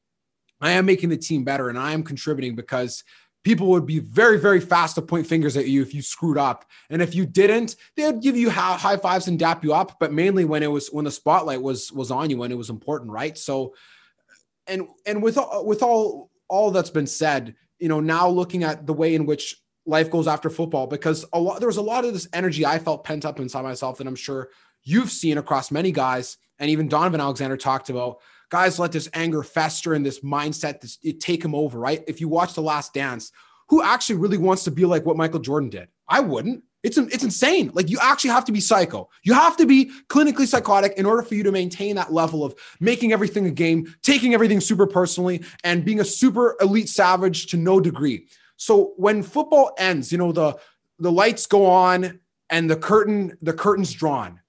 I 0.60 0.72
am 0.72 0.86
making 0.86 1.10
the 1.10 1.18
team 1.18 1.44
better 1.44 1.68
and 1.68 1.78
I 1.78 1.92
am 1.92 2.04
contributing 2.04 2.54
because 2.54 3.04
people 3.44 3.68
would 3.68 3.86
be 3.86 4.00
very, 4.00 4.38
very 4.38 4.60
fast 4.60 4.96
to 4.96 5.02
point 5.02 5.26
fingers 5.26 5.56
at 5.56 5.68
you 5.68 5.82
if 5.82 5.94
you 5.94 6.02
screwed 6.02 6.38
up. 6.38 6.64
And 6.90 7.00
if 7.00 7.14
you 7.14 7.26
didn't, 7.26 7.76
they 7.94 8.06
would 8.06 8.22
give 8.22 8.36
you 8.36 8.50
high 8.50 8.96
fives 8.96 9.28
and 9.28 9.38
dap 9.38 9.62
you 9.62 9.74
up. 9.74 9.98
But 10.00 10.12
mainly 10.12 10.44
when 10.44 10.62
it 10.62 10.70
was 10.70 10.88
when 10.88 11.04
the 11.04 11.10
spotlight 11.10 11.62
was 11.62 11.92
was 11.92 12.10
on 12.10 12.30
you, 12.30 12.38
when 12.38 12.50
it 12.50 12.58
was 12.58 12.70
important, 12.70 13.10
right? 13.10 13.38
So, 13.38 13.74
and 14.66 14.88
and 15.06 15.22
with 15.22 15.38
with 15.62 15.82
all 15.82 16.30
all 16.48 16.70
that's 16.70 16.90
been 16.90 17.06
said, 17.06 17.54
you 17.78 17.88
know, 17.88 18.00
now 18.00 18.28
looking 18.28 18.64
at 18.64 18.86
the 18.86 18.94
way 18.94 19.14
in 19.14 19.26
which 19.26 19.56
life 19.86 20.10
goes 20.10 20.26
after 20.26 20.48
football, 20.48 20.86
because 20.86 21.24
a 21.32 21.38
lot 21.38 21.60
there 21.60 21.68
was 21.68 21.76
a 21.76 21.82
lot 21.82 22.04
of 22.04 22.14
this 22.14 22.28
energy 22.32 22.64
I 22.64 22.78
felt 22.78 23.04
pent 23.04 23.26
up 23.26 23.38
inside 23.38 23.62
myself 23.62 23.98
that 23.98 24.06
I'm 24.06 24.16
sure 24.16 24.48
you've 24.82 25.10
seen 25.10 25.36
across 25.36 25.70
many 25.70 25.92
guys, 25.92 26.38
and 26.58 26.70
even 26.70 26.88
Donovan 26.88 27.20
Alexander 27.20 27.58
talked 27.58 27.90
about 27.90 28.20
guys 28.50 28.78
let 28.78 28.92
this 28.92 29.08
anger 29.14 29.42
fester 29.42 29.94
and 29.94 30.04
this 30.04 30.20
mindset 30.20 30.80
this, 30.80 30.98
take 31.20 31.44
him 31.44 31.54
over, 31.54 31.78
right? 31.78 32.02
If 32.06 32.20
you 32.20 32.28
watch 32.28 32.54
The 32.54 32.62
Last 32.62 32.94
Dance, 32.94 33.32
who 33.68 33.82
actually 33.82 34.16
really 34.16 34.38
wants 34.38 34.64
to 34.64 34.70
be 34.70 34.84
like 34.84 35.04
what 35.06 35.16
Michael 35.16 35.40
Jordan 35.40 35.70
did? 35.70 35.88
I 36.08 36.20
wouldn't. 36.20 36.62
It's 36.82 36.98
it's 36.98 37.24
insane. 37.24 37.70
Like 37.72 37.88
you 37.88 37.98
actually 38.00 38.30
have 38.30 38.44
to 38.44 38.52
be 38.52 38.60
psycho. 38.60 39.08
You 39.22 39.32
have 39.32 39.56
to 39.56 39.64
be 39.64 39.90
clinically 40.08 40.46
psychotic 40.46 40.92
in 40.98 41.06
order 41.06 41.22
for 41.22 41.34
you 41.34 41.42
to 41.42 41.50
maintain 41.50 41.96
that 41.96 42.12
level 42.12 42.44
of 42.44 42.54
making 42.78 43.12
everything 43.12 43.46
a 43.46 43.50
game, 43.50 43.94
taking 44.02 44.34
everything 44.34 44.60
super 44.60 44.86
personally, 44.86 45.42
and 45.64 45.84
being 45.84 46.00
a 46.00 46.04
super 46.04 46.56
elite 46.60 46.90
savage 46.90 47.46
to 47.46 47.56
no 47.56 47.80
degree. 47.80 48.28
So 48.56 48.92
when 48.98 49.22
football 49.22 49.74
ends, 49.78 50.12
you 50.12 50.18
know 50.18 50.30
the 50.30 50.58
the 50.98 51.10
lights 51.10 51.46
go 51.46 51.64
on 51.64 52.20
and 52.50 52.70
the 52.70 52.76
curtain 52.76 53.38
the 53.40 53.54
curtain's 53.54 53.92
drawn 53.92 54.40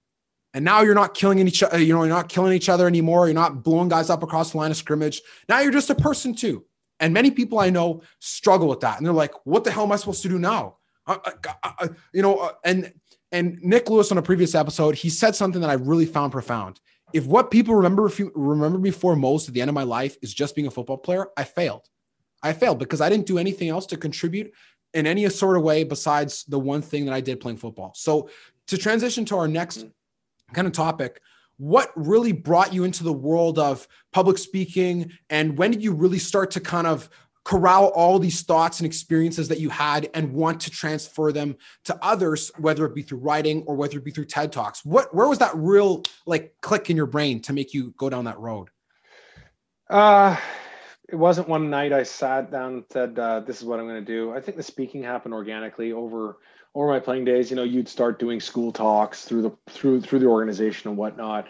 and 0.55 0.63
now 0.63 0.81
you're 0.81 0.95
not 0.95 1.13
killing 1.13 1.45
each 1.45 1.61
other, 1.61 1.77
you 1.77 1.93
know, 1.93 2.05
you're 2.05 2.15
not 2.15 2.29
killing 2.29 2.53
each 2.53 2.69
other 2.69 2.87
anymore. 2.87 3.27
You're 3.27 3.35
not 3.35 3.61
blowing 3.61 3.89
guys 3.89 4.09
up 4.09 4.23
across 4.23 4.51
the 4.51 4.57
line 4.57 4.71
of 4.71 4.77
scrimmage. 4.77 5.21
Now 5.49 5.59
you're 5.59 5.71
just 5.71 5.89
a 5.89 5.95
person 5.95 6.33
too. 6.33 6.63
And 7.01 7.13
many 7.13 7.29
people 7.29 7.59
I 7.59 7.69
know 7.69 8.03
struggle 8.19 8.69
with 8.69 8.79
that. 8.79 8.97
And 8.97 9.05
they're 9.05 9.13
like, 9.13 9.33
what 9.43 9.65
the 9.65 9.71
hell 9.71 9.83
am 9.83 9.91
I 9.91 9.97
supposed 9.97 10.21
to 10.21 10.29
do 10.29 10.39
now? 10.39 10.77
I, 11.05 11.19
I, 11.61 11.73
I, 11.79 11.89
you 12.13 12.21
know, 12.21 12.37
uh, 12.37 12.51
and 12.63 12.93
and 13.33 13.59
Nick 13.63 13.89
Lewis 13.89 14.13
on 14.13 14.17
a 14.17 14.21
previous 14.21 14.55
episode, 14.55 14.95
he 14.95 15.09
said 15.09 15.35
something 15.35 15.59
that 15.59 15.69
I 15.69 15.73
really 15.73 16.05
found 16.05 16.31
profound. 16.31 16.79
If 17.11 17.25
what 17.25 17.51
people 17.51 17.75
remember 17.75 18.09
remember 18.33 18.79
me 18.79 18.91
for 18.91 19.17
most 19.17 19.49
at 19.49 19.53
the 19.53 19.59
end 19.59 19.67
of 19.67 19.75
my 19.75 19.83
life 19.83 20.15
is 20.21 20.33
just 20.33 20.55
being 20.55 20.67
a 20.67 20.71
football 20.71 20.97
player, 20.97 21.27
I 21.35 21.43
failed. 21.43 21.89
I 22.41 22.53
failed 22.53 22.79
because 22.79 23.01
I 23.01 23.09
didn't 23.09 23.25
do 23.25 23.39
anything 23.39 23.67
else 23.67 23.85
to 23.87 23.97
contribute 23.97 24.53
in 24.93 25.05
any 25.05 25.27
sort 25.29 25.57
of 25.57 25.63
way 25.63 25.83
besides 25.83 26.45
the 26.45 26.57
one 26.57 26.81
thing 26.81 27.03
that 27.05 27.13
I 27.13 27.19
did 27.19 27.41
playing 27.41 27.57
football. 27.57 27.91
So 27.93 28.29
to 28.67 28.77
transition 28.77 29.25
to 29.25 29.37
our 29.37 29.47
next 29.47 29.79
mm. 29.79 29.91
Kind 30.55 30.67
of 30.67 30.73
topic 30.73 31.21
what 31.57 31.89
really 31.95 32.33
brought 32.33 32.73
you 32.73 32.83
into 32.83 33.03
the 33.03 33.13
world 33.13 33.57
of 33.57 33.87
public 34.11 34.37
speaking 34.37 35.11
and 35.29 35.57
when 35.57 35.71
did 35.71 35.83
you 35.83 35.93
really 35.93 36.19
start 36.19 36.51
to 36.51 36.59
kind 36.59 36.87
of 36.87 37.09
corral 37.45 37.91
all 37.95 38.17
these 38.17 38.41
thoughts 38.41 38.79
and 38.79 38.87
experiences 38.87 39.47
that 39.47 39.59
you 39.59 39.69
had 39.69 40.09
and 40.15 40.33
want 40.33 40.59
to 40.59 40.71
transfer 40.71 41.31
them 41.31 41.55
to 41.85 41.97
others, 42.01 42.51
whether 42.57 42.85
it 42.85 42.95
be 42.95 43.03
through 43.03 43.19
writing 43.19 43.63
or 43.67 43.75
whether 43.75 43.99
it 43.99 44.03
be 44.03 44.11
through 44.11 44.25
TED 44.25 44.51
Talks? 44.51 44.83
What 44.83 45.15
where 45.15 45.27
was 45.27 45.39
that 45.39 45.55
real 45.55 46.03
like 46.25 46.55
click 46.61 46.89
in 46.89 46.97
your 46.97 47.05
brain 47.05 47.39
to 47.43 47.53
make 47.53 47.73
you 47.73 47.93
go 47.97 48.09
down 48.09 48.25
that 48.25 48.39
road? 48.39 48.69
Uh 49.89 50.35
it 51.09 51.15
wasn't 51.15 51.47
one 51.47 51.69
night 51.69 51.93
I 51.93 52.03
sat 52.03 52.51
down 52.51 52.73
and 52.73 52.83
said, 52.89 53.19
uh, 53.19 53.39
"This 53.41 53.59
is 53.59 53.65
what 53.65 53.79
I'm 53.79 53.87
going 53.87 54.03
to 54.03 54.11
do." 54.11 54.33
I 54.33 54.41
think 54.41 54.57
the 54.57 54.63
speaking 54.63 55.03
happened 55.03 55.33
organically 55.33 55.91
over 55.91 56.37
over 56.73 56.87
my 56.87 56.99
playing 56.99 57.25
days. 57.25 57.49
You 57.49 57.55
know, 57.55 57.63
you'd 57.63 57.87
start 57.87 58.19
doing 58.19 58.39
school 58.39 58.71
talks 58.71 59.25
through 59.25 59.43
the 59.43 59.51
through 59.67 60.01
through 60.01 60.19
the 60.19 60.27
organization 60.27 60.89
and 60.89 60.97
whatnot, 60.97 61.47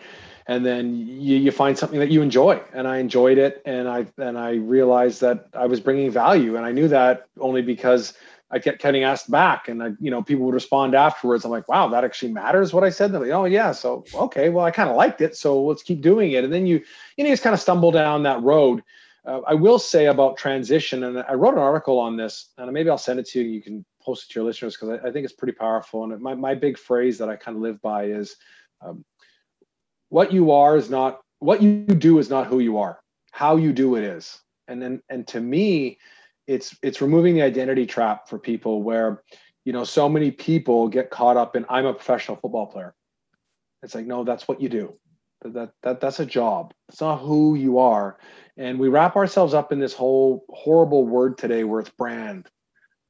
and 0.48 0.66
then 0.66 0.96
you, 0.96 1.38
you 1.38 1.52
find 1.52 1.78
something 1.78 2.00
that 2.00 2.12
you 2.12 2.22
enjoy. 2.22 2.62
And 2.74 2.88
I 2.88 2.98
enjoyed 2.98 3.38
it, 3.38 3.62
and 3.66 3.88
I 3.88 4.08
and 4.18 4.38
I 4.38 4.56
realized 4.56 5.22
that 5.22 5.48
I 5.54 5.68
was 5.68 5.80
bringing 5.80 6.12
value, 6.12 6.58
and 6.58 6.66
I 6.66 6.72
knew 6.72 6.88
that 6.90 7.28
only 7.40 7.62
because 7.62 8.14
I 8.52 8.60
kept 8.60 8.82
getting 8.82 9.04
asked 9.04 9.32
back, 9.32 9.70
and 9.70 9.82
I, 9.82 9.92
you 10.02 10.12
know, 10.12 10.22
people 10.22 10.46
would 10.46 10.54
respond 10.54 10.96
afterwards. 10.96 11.46
I'm 11.46 11.52
like, 11.52 11.70
"Wow, 11.70 11.88
that 11.90 12.04
actually 12.04 12.34
matters." 12.34 12.74
What 12.74 12.84
I 12.84 12.90
said. 12.90 13.14
They're 13.14 13.22
like, 13.22 13.32
"Oh 13.32 13.46
yeah." 13.46 13.72
So 13.72 14.04
okay, 14.14 14.50
well, 14.50 14.66
I 14.66 14.72
kind 14.72 14.90
of 14.90 14.98
liked 14.98 15.22
it, 15.22 15.38
so 15.38 15.64
let's 15.64 15.82
keep 15.82 16.02
doing 16.02 16.34
it. 16.34 16.44
And 16.44 16.52
then 16.52 16.68
you 16.68 16.84
you 17.16 17.24
know, 17.24 17.30
you 17.30 17.34
just 17.34 17.44
kind 17.44 17.54
of 17.54 17.62
stumble 17.62 17.92
down 17.92 18.24
that 18.24 18.44
road 18.44 18.84
uh, 19.26 19.42
I 19.48 19.54
will 19.54 19.80
say 19.80 20.06
about 20.06 20.38
transition, 20.38 21.04
and 21.04 21.24
I 21.28 21.34
wrote 21.34 21.54
an 21.54 21.60
article 21.60 22.00
on 22.00 22.16
this, 22.16 22.52
and 22.58 22.72
maybe 22.72 22.90
I'll 22.90 22.98
send 22.98 23.20
it 23.20 23.28
to 23.30 23.42
you. 23.42 23.50
You 23.50 23.62
can 23.62 23.86
post 24.02 24.26
it 24.26 24.34
to 24.34 24.40
your 24.40 24.46
listeners 24.46 24.78
because 24.78 25.00
I, 25.04 25.08
I, 25.08 25.12
think 25.12 25.26
it's 25.26 25.34
pretty 25.34 25.54
powerful. 25.54 26.04
And 26.04 26.22
my, 26.22 26.36
my 26.36 26.54
big 26.54 26.78
phrase 26.78 27.18
that 27.18 27.30
I 27.30 27.36
kind 27.36 27.58
of 27.58 27.64
live 27.64 27.82
by 27.82 28.06
is 28.06 28.36
um, 28.82 29.04
what 30.10 30.32
you 30.32 30.52
are 30.52 30.78
is 30.78 30.90
not 30.90 31.22
what 31.40 31.62
you 31.62 31.86
do 31.86 32.20
is 32.20 32.30
not 32.30 32.48
who 32.48 32.60
you 32.60 32.78
are. 32.78 33.00
How 33.32 33.58
you 33.58 33.74
do 33.74 33.96
it 33.96 34.04
is. 34.04 34.40
And 34.68 34.82
then, 34.82 35.02
and 35.10 35.28
to 35.28 35.42
me, 35.42 36.00
it's 36.48 36.78
it's 36.84 37.02
removing 37.02 37.36
the 37.36 37.42
identity 37.42 37.86
trap 37.86 38.30
for 38.30 38.38
people 38.38 38.84
where 38.84 39.24
you 39.64 39.74
know 39.74 39.84
so 39.84 40.08
many 40.08 40.32
people 40.32 40.88
get 40.88 41.10
caught 41.10 41.38
up 41.38 41.56
in 41.56 41.66
I'm 41.70 41.86
a 41.86 41.94
professional 41.94 42.38
football 42.38 42.68
player. 42.68 42.94
It's 43.82 43.96
like 43.96 44.06
no, 44.06 44.24
that's 44.24 44.48
what 44.48 44.62
you 44.62 44.70
do. 44.70 44.94
That 45.42 45.72
that 45.82 46.00
that's 46.00 46.20
a 46.20 46.26
job. 46.26 46.74
It's 46.90 47.02
not 47.02 47.18
who 47.18 47.56
you 47.56 47.80
are. 47.80 48.18
And 48.58 48.80
we 48.80 48.88
wrap 48.88 49.16
ourselves 49.16 49.54
up 49.54 49.72
in 49.72 49.80
this 49.80 49.94
whole 49.94 50.46
horrible 50.50 51.06
word 51.06 51.38
today 51.38 51.64
it's 51.64 51.90
brand. 51.90 52.50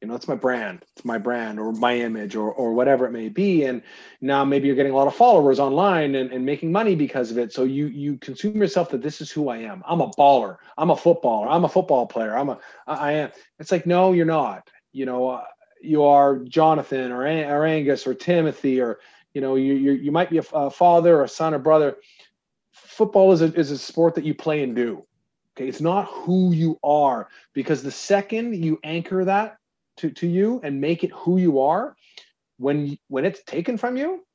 You 0.02 0.10
know, 0.10 0.16
it's 0.16 0.28
my 0.28 0.36
brand, 0.36 0.86
it's 0.96 1.06
my 1.06 1.18
brand 1.18 1.60
or 1.60 1.72
my 1.72 1.98
image 1.98 2.36
or, 2.36 2.52
or 2.52 2.74
whatever 2.74 3.06
it 3.06 3.12
may 3.12 3.30
be. 3.30 3.64
And 3.64 3.82
now 4.22 4.43
maybe 4.43 4.68
you're 4.68 4.76
getting 4.76 4.91
a 4.91 4.96
lot 4.96 5.08
of 5.08 5.16
followers 5.16 5.60
online 5.60 6.16
and, 6.16 6.32
and 6.32 6.46
making 6.46 6.72
money 6.72 6.96
because 6.96 7.32
of 7.32 7.38
it. 7.38 7.54
So 7.54 7.64
you 7.64 7.88
you 7.88 8.18
consume 8.18 8.58
yourself 8.58 8.89
that 8.89 9.02
this 9.02 9.22
is 9.22 9.32
who 9.32 9.50
I 9.50 9.58
am. 9.58 9.84
I'm 9.88 10.02
a 10.02 10.10
baller. 10.10 10.58
I'm 10.78 10.91
a 10.91 10.98
footballer. 10.98 11.48
I'm 11.48 11.64
a 11.64 11.70
football 11.70 12.06
player. 12.06 12.38
I'm 12.38 12.50
a 12.50 12.60
I 12.86 13.14
am. 13.14 13.32
It's 13.58 13.72
like, 13.72 13.86
no, 13.88 14.12
you're 14.12 14.26
not. 14.26 14.70
You 14.91 15.06
know, 15.06 15.30
uh, 15.30 15.46
you 15.82 16.04
are 16.04 16.39
Jonathan 16.39 17.12
or, 17.12 17.24
or 17.24 17.66
Angus 17.66 18.06
or 18.06 18.14
Timothy 18.14 18.82
or, 18.82 19.00
you 19.34 19.41
know, 19.41 19.56
you, 19.56 19.74
you, 19.74 19.91
you 19.93 20.12
might 20.12 20.30
be 20.30 20.38
a, 20.38 20.43
a 20.54 20.70
father 20.70 21.18
or 21.18 21.24
a 21.24 21.30
son 21.30 21.54
or 21.54 21.60
brother. 21.60 21.98
Football 22.72 23.32
is 23.32 23.41
a, 23.41 23.54
is 23.54 23.72
a 23.72 23.78
sport 23.78 24.16
that 24.16 24.24
you 24.24 24.34
play 24.34 24.62
and 24.62 24.76
do 24.76 25.06
Okay, 25.58 25.70
it's 25.70 25.82
not 25.82 26.06
who 26.06 26.51
you 26.51 26.78
are 26.84 27.30
because 27.53 27.82
the 27.82 27.91
second 27.91 28.62
you 28.62 28.80
anchor 28.84 29.24
that 29.24 29.58
to, 29.97 30.10
to 30.12 30.28
you 30.28 30.60
and 30.64 30.82
make 30.82 31.03
it 31.03 31.12
who 31.12 31.38
you 31.38 31.62
are, 31.62 31.95
when 32.58 32.97
when 33.08 33.26
it's 33.26 33.41
taken 33.43 33.78
from 33.78 33.95
you, 33.95 34.26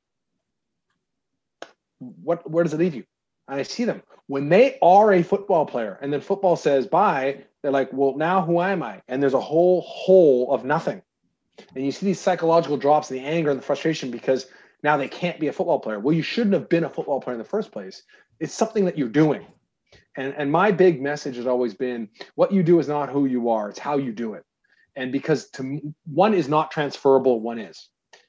what 1.98 2.50
where 2.50 2.64
does 2.64 2.72
it 2.72 2.80
leave 2.80 2.94
you? 2.94 3.04
And 3.48 3.60
I 3.60 3.62
see 3.64 3.84
them 3.84 4.02
when 4.28 4.48
they 4.48 4.78
are 4.80 5.12
a 5.12 5.22
football 5.22 5.66
player, 5.66 5.98
and 6.00 6.12
then 6.12 6.20
football 6.20 6.56
says 6.56 6.86
bye. 6.86 7.44
They're 7.62 7.70
like, 7.70 7.92
well, 7.92 8.16
now 8.16 8.40
who 8.40 8.60
am 8.62 8.82
I? 8.82 9.02
And 9.06 9.22
there's 9.22 9.34
a 9.34 9.40
whole 9.40 9.82
hole 9.82 10.50
of 10.54 10.64
nothing. 10.64 11.02
And 11.74 11.84
you 11.84 11.92
see 11.92 12.06
these 12.06 12.20
psychological 12.20 12.78
drops, 12.78 13.10
and 13.10 13.20
the 13.20 13.24
anger 13.24 13.50
and 13.50 13.58
the 13.58 13.64
frustration 13.64 14.10
because 14.10 14.46
now 14.82 14.96
they 14.96 15.08
can't 15.08 15.38
be 15.38 15.48
a 15.48 15.52
football 15.52 15.78
player. 15.78 15.98
Well, 15.98 16.14
you 16.14 16.22
shouldn't 16.22 16.54
have 16.54 16.70
been 16.70 16.84
a 16.84 16.88
football 16.88 17.20
player 17.20 17.34
in 17.34 17.38
the 17.38 17.44
first 17.44 17.70
place. 17.70 18.04
It's 18.38 18.54
something 18.54 18.86
that 18.86 18.96
you're 18.96 19.08
doing. 19.08 19.44
And, 20.20 20.34
and 20.36 20.52
my 20.52 20.70
big 20.70 21.00
message 21.00 21.36
has 21.36 21.46
always 21.46 21.72
been 21.72 22.10
what 22.34 22.52
you 22.52 22.62
do 22.62 22.78
is 22.78 22.88
not 22.88 23.08
who 23.08 23.24
you 23.24 23.48
are, 23.48 23.70
it's 23.70 23.78
how 23.78 23.96
you 23.96 24.12
do 24.12 24.34
it. 24.34 24.44
And 24.94 25.10
because 25.10 25.48
to 25.52 25.80
one 26.04 26.34
is 26.34 26.46
not 26.46 26.70
transferable, 26.70 27.40
one 27.40 27.58
is. 27.58 27.88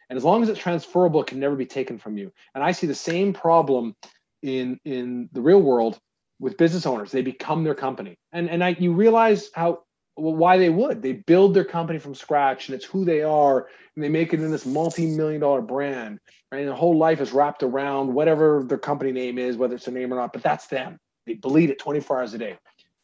And 0.10 0.16
as 0.16 0.24
long 0.24 0.42
as 0.42 0.48
it's 0.48 0.60
transferable, 0.60 1.22
it 1.22 1.28
can 1.28 1.40
never 1.40 1.58
be 1.58 1.66
taken 1.66 1.98
from 1.98 2.18
you. 2.18 2.32
And 2.56 2.64
I 2.64 2.72
see 2.72 2.88
the 2.88 2.96
same 2.96 3.34
problem 3.34 3.96
in 4.42 4.80
in 4.86 5.30
the 5.34 5.42
real 5.42 5.62
world 5.62 6.00
with 6.40 6.56
business 6.56 6.86
owners. 6.86 7.12
They 7.12 7.24
become 7.24 7.66
their 7.66 7.76
company. 7.76 8.16
And 8.32 8.50
and 8.50 8.64
I 8.64 8.70
you 8.80 8.94
realize 8.94 9.50
how 9.54 9.84
well, 10.16 10.36
why 10.36 10.58
they 10.58 10.70
would. 10.70 11.02
They 11.02 11.14
build 11.14 11.54
their 11.54 11.66
company 11.66 12.00
from 12.00 12.16
scratch 12.16 12.70
and 12.70 12.76
it's 12.76 12.86
who 12.86 13.04
they 13.04 13.22
are 13.22 13.68
and 13.96 14.04
they 14.04 14.10
make 14.10 14.34
it 14.34 14.40
in 14.40 14.50
this 14.50 14.66
multi-million 14.66 15.42
dollar 15.42 15.62
brand. 15.62 16.20
Right? 16.52 16.60
And 16.60 16.70
their 16.70 16.76
whole 16.76 16.98
life 16.98 17.20
is 17.20 17.34
wrapped 17.34 17.64
around 17.64 18.14
whatever 18.14 18.64
their 18.66 18.78
company 18.78 19.12
name 19.12 19.38
is, 19.38 19.58
whether 19.58 19.76
it's 19.76 19.88
a 19.88 19.92
name 19.92 20.14
or 20.14 20.16
not, 20.16 20.32
but 20.32 20.42
that's 20.42 20.68
them. 20.68 20.98
They 21.32 21.38
bleed 21.38 21.70
it 21.70 21.80
24 21.80 22.20
hours 22.20 22.34
a 22.34 22.38
day. 22.38 22.58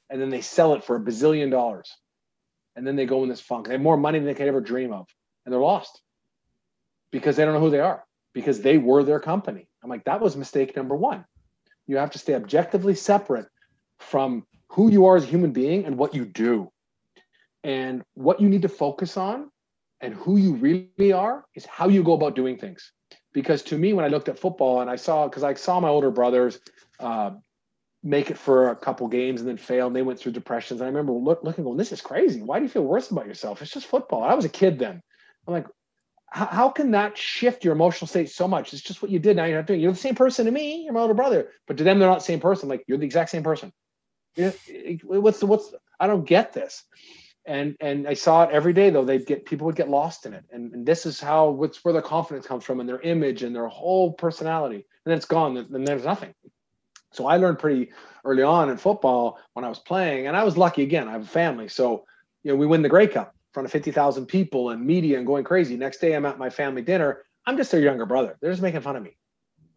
And 0.09 0.21
then 0.21 0.29
they 0.29 0.41
sell 0.41 0.73
it 0.73 0.83
for 0.83 0.97
a 0.97 0.99
bazillion 0.99 1.49
dollars. 1.49 1.95
And 2.75 2.85
then 2.85 2.97
they 2.97 3.05
go 3.05 3.23
in 3.23 3.29
this 3.29 3.39
funk. 3.39 3.67
They 3.67 3.73
have 3.73 3.81
more 3.81 3.95
money 3.95 4.19
than 4.19 4.25
they 4.25 4.33
could 4.33 4.47
ever 4.47 4.59
dream 4.59 4.91
of. 4.91 5.07
And 5.45 5.53
they're 5.53 5.61
lost 5.61 6.01
because 7.09 7.37
they 7.37 7.45
don't 7.45 7.53
know 7.53 7.61
who 7.61 7.69
they 7.69 7.79
are, 7.79 8.03
because 8.33 8.59
they 8.61 8.77
were 8.77 9.03
their 9.03 9.21
company. 9.21 9.69
I'm 9.81 9.89
like, 9.89 10.03
that 10.03 10.19
was 10.19 10.35
mistake 10.35 10.75
number 10.75 10.93
one. 10.93 11.23
You 11.87 11.97
have 11.97 12.11
to 12.11 12.19
stay 12.19 12.35
objectively 12.35 12.95
separate 12.95 13.47
from 13.97 14.45
who 14.71 14.91
you 14.91 15.05
are 15.05 15.15
as 15.15 15.23
a 15.23 15.27
human 15.27 15.51
being 15.51 15.85
and 15.85 15.97
what 15.97 16.13
you 16.13 16.25
do. 16.25 16.69
And 17.63 18.03
what 18.13 18.41
you 18.41 18.49
need 18.49 18.63
to 18.63 18.69
focus 18.69 19.15
on 19.15 19.49
and 20.01 20.13
who 20.13 20.35
you 20.35 20.55
really 20.55 21.13
are 21.13 21.45
is 21.55 21.65
how 21.65 21.87
you 21.87 22.03
go 22.03 22.13
about 22.13 22.35
doing 22.35 22.57
things. 22.57 22.91
Because 23.33 23.63
to 23.63 23.77
me, 23.77 23.93
when 23.93 24.03
I 24.03 24.09
looked 24.09 24.27
at 24.27 24.37
football 24.37 24.81
and 24.81 24.89
I 24.89 24.97
saw, 24.97 25.29
because 25.29 25.43
I 25.43 25.53
saw 25.53 25.79
my 25.79 25.87
older 25.87 26.11
brothers, 26.11 26.59
uh, 26.99 27.31
make 28.03 28.29
it 28.29 28.37
for 28.37 28.69
a 28.69 28.75
couple 28.75 29.07
games 29.07 29.41
and 29.41 29.49
then 29.49 29.57
fail. 29.57 29.87
And 29.87 29.95
they 29.95 30.01
went 30.01 30.19
through 30.19 30.31
depressions. 30.33 30.81
And 30.81 30.85
I 30.85 30.89
remember 30.89 31.13
look, 31.13 31.43
looking, 31.43 31.63
going, 31.63 31.77
this 31.77 31.91
is 31.91 32.01
crazy. 32.01 32.41
Why 32.41 32.59
do 32.59 32.63
you 32.63 32.69
feel 32.69 32.83
worse 32.83 33.11
about 33.11 33.27
yourself? 33.27 33.61
It's 33.61 33.71
just 33.71 33.87
football. 33.87 34.23
I 34.23 34.33
was 34.33 34.45
a 34.45 34.49
kid 34.49 34.79
then. 34.79 35.01
I'm 35.47 35.53
like, 35.53 35.67
how 36.29 36.69
can 36.69 36.91
that 36.91 37.17
shift 37.17 37.63
your 37.63 37.73
emotional 37.73 38.07
state 38.07 38.29
so 38.29 38.47
much? 38.47 38.73
It's 38.73 38.81
just 38.81 39.01
what 39.01 39.11
you 39.11 39.19
did. 39.19 39.37
Now 39.37 39.45
you're 39.45 39.57
not 39.57 39.65
doing. 39.65 39.79
You're 39.79 39.93
the 39.93 39.97
same 39.97 40.15
person 40.15 40.45
to 40.45 40.51
me. 40.51 40.83
You're 40.83 40.93
my 40.93 40.99
older 40.99 41.13
brother, 41.13 41.51
but 41.67 41.77
to 41.77 41.83
them 41.83 41.99
they're 41.99 42.09
not 42.09 42.19
the 42.19 42.25
same 42.25 42.41
person. 42.41 42.67
Like 42.67 42.83
you're 42.87 42.97
the 42.97 43.05
exact 43.05 43.29
same 43.29 43.43
person. 43.43 43.71
You 44.35 44.53
know, 44.73 45.21
what's 45.21 45.39
the 45.39 45.47
what's? 45.47 45.73
I 45.99 46.07
don't 46.07 46.25
get 46.25 46.53
this. 46.53 46.83
And 47.45 47.77
and 47.79 48.07
I 48.07 48.13
saw 48.13 48.43
it 48.43 48.51
every 48.51 48.73
day 48.73 48.89
though. 48.89 49.05
They'd 49.05 49.25
get 49.25 49.45
people 49.45 49.65
would 49.67 49.77
get 49.77 49.89
lost 49.89 50.25
in 50.25 50.33
it. 50.33 50.43
And, 50.51 50.73
and 50.73 50.85
this 50.85 51.05
is 51.05 51.19
how 51.19 51.49
what's 51.49 51.83
where 51.85 51.93
their 51.93 52.01
confidence 52.01 52.45
comes 52.45 52.65
from 52.65 52.81
and 52.81 52.89
their 52.89 52.99
image 52.99 53.43
and 53.43 53.55
their 53.55 53.67
whole 53.67 54.11
personality. 54.11 54.75
And 54.75 54.83
then 55.05 55.17
it's 55.17 55.25
gone. 55.25 55.65
Then 55.69 55.85
there's 55.85 56.03
nothing. 56.03 56.33
So 57.11 57.27
I 57.27 57.37
learned 57.37 57.59
pretty 57.59 57.91
early 58.25 58.43
on 58.43 58.69
in 58.69 58.77
football 58.77 59.39
when 59.53 59.65
I 59.65 59.69
was 59.69 59.79
playing, 59.79 60.27
and 60.27 60.35
I 60.35 60.43
was 60.43 60.57
lucky 60.57 60.83
again. 60.83 61.07
I 61.07 61.13
have 61.13 61.23
a 61.23 61.27
family, 61.27 61.67
so 61.67 62.05
you 62.43 62.51
know 62.51 62.57
we 62.57 62.65
win 62.65 62.81
the 62.81 62.89
Grey 62.89 63.07
Cup 63.07 63.33
in 63.33 63.53
front 63.53 63.65
of 63.65 63.71
fifty 63.71 63.91
thousand 63.91 64.27
people 64.27 64.71
and 64.71 64.85
media 64.85 65.17
and 65.17 65.25
going 65.25 65.43
crazy. 65.43 65.77
Next 65.77 65.99
day, 65.99 66.15
I'm 66.15 66.25
at 66.25 66.37
my 66.37 66.49
family 66.49 66.81
dinner. 66.81 67.23
I'm 67.45 67.57
just 67.57 67.71
their 67.71 67.81
younger 67.81 68.05
brother. 68.05 68.37
They're 68.41 68.51
just 68.51 68.61
making 68.61 68.81
fun 68.81 68.95
of 68.95 69.03
me, 69.03 69.17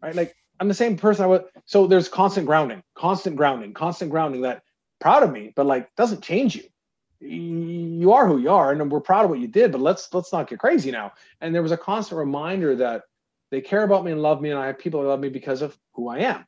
right? 0.01 0.13
Like 0.13 0.35
I'm 0.59 0.67
the 0.67 0.73
same 0.73 0.97
person 0.97 1.23
I 1.23 1.27
was. 1.27 1.41
So 1.65 1.87
there's 1.87 2.09
constant 2.09 2.45
grounding, 2.45 2.83
constant 2.95 3.35
grounding, 3.35 3.73
constant 3.73 4.11
grounding. 4.11 4.41
That 4.41 4.63
proud 4.99 5.23
of 5.23 5.31
me, 5.31 5.53
but 5.55 5.65
like 5.65 5.93
doesn't 5.95 6.21
change 6.21 6.55
you. 6.55 6.63
You 7.23 8.11
are 8.13 8.27
who 8.27 8.39
you 8.39 8.49
are, 8.49 8.71
and 8.71 8.91
we're 8.91 8.99
proud 8.99 9.25
of 9.25 9.29
what 9.29 9.39
you 9.39 9.47
did. 9.47 9.71
But 9.71 9.81
let's 9.81 10.13
let's 10.13 10.33
not 10.33 10.49
get 10.49 10.59
crazy 10.59 10.91
now. 10.91 11.13
And 11.39 11.55
there 11.55 11.63
was 11.63 11.71
a 11.71 11.77
constant 11.77 12.19
reminder 12.19 12.75
that 12.75 13.03
they 13.51 13.61
care 13.61 13.83
about 13.83 14.03
me 14.03 14.11
and 14.11 14.21
love 14.21 14.41
me, 14.41 14.49
and 14.49 14.59
I 14.59 14.67
have 14.67 14.79
people 14.79 15.01
that 15.01 15.07
love 15.07 15.19
me 15.19 15.29
because 15.29 15.61
of 15.61 15.77
who 15.93 16.09
I 16.09 16.19
am 16.19 16.45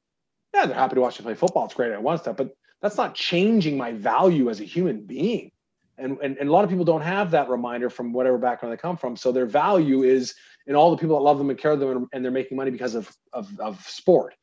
yeah, 0.53 0.65
they're 0.65 0.75
happy 0.75 0.95
to 0.95 1.01
watch 1.01 1.19
me 1.19 1.23
play 1.23 1.35
football. 1.35 1.65
It's 1.65 1.73
great. 1.73 1.91
I 1.91 1.97
want 1.97 2.21
stuff, 2.21 2.37
but 2.37 2.55
that's 2.81 2.97
not 2.97 3.15
changing 3.15 3.77
my 3.77 3.93
value 3.93 4.49
as 4.49 4.59
a 4.59 4.65
human 4.65 5.01
being. 5.05 5.51
And, 5.97 6.17
and, 6.19 6.37
and 6.37 6.49
a 6.49 6.51
lot 6.51 6.63
of 6.63 6.69
people 6.69 6.85
don't 6.85 7.01
have 7.01 7.31
that 7.31 7.49
reminder 7.49 7.89
from 7.89 8.13
whatever 8.13 8.37
background 8.37 8.73
they 8.73 8.77
come 8.77 8.97
from. 8.97 9.15
So 9.15 9.31
their 9.31 9.45
value 9.45 10.03
is 10.03 10.33
in 10.67 10.75
all 10.75 10.91
the 10.91 10.97
people 10.97 11.15
that 11.17 11.23
love 11.23 11.37
them 11.37 11.49
and 11.49 11.59
care 11.59 11.75
them 11.75 11.89
and, 11.89 12.07
and 12.13 12.25
they're 12.25 12.31
making 12.31 12.57
money 12.57 12.71
because 12.71 12.95
of, 12.95 13.11
of, 13.31 13.59
of 13.59 13.81
sport. 13.87 14.33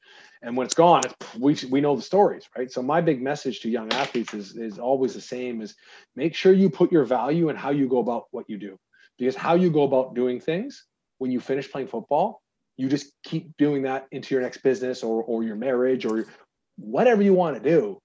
And 0.42 0.56
when 0.56 0.64
it's 0.64 0.74
gone, 0.74 1.02
we, 1.38 1.56
we 1.68 1.80
know 1.80 1.96
the 1.96 2.02
stories, 2.02 2.48
right? 2.56 2.70
So 2.70 2.82
my 2.82 3.00
big 3.00 3.20
message 3.20 3.60
to 3.60 3.68
young 3.68 3.92
athletes 3.92 4.32
is, 4.32 4.56
is 4.56 4.78
always 4.78 5.12
the 5.12 5.20
same 5.20 5.60
is 5.60 5.74
make 6.16 6.34
sure 6.34 6.52
you 6.52 6.70
put 6.70 6.90
your 6.90 7.04
value 7.04 7.50
and 7.50 7.58
how 7.58 7.70
you 7.70 7.88
go 7.88 7.98
about 7.98 8.24
what 8.30 8.48
you 8.48 8.56
do. 8.56 8.78
Because 9.18 9.36
how 9.36 9.54
you 9.54 9.70
go 9.70 9.82
about 9.82 10.14
doing 10.14 10.40
things 10.40 10.86
when 11.18 11.30
you 11.30 11.40
finish 11.40 11.70
playing 11.70 11.88
football 11.88 12.40
you 12.80 12.88
just 12.88 13.12
keep 13.22 13.56
doing 13.56 13.82
that 13.82 14.06
into 14.10 14.34
your 14.34 14.42
next 14.42 14.58
business 14.62 15.02
or, 15.02 15.22
or 15.22 15.42
your 15.42 15.56
marriage 15.56 16.04
or 16.06 16.26
whatever 16.76 17.22
you 17.22 17.34
want 17.34 17.62
to 17.62 17.70
do 17.70 18.00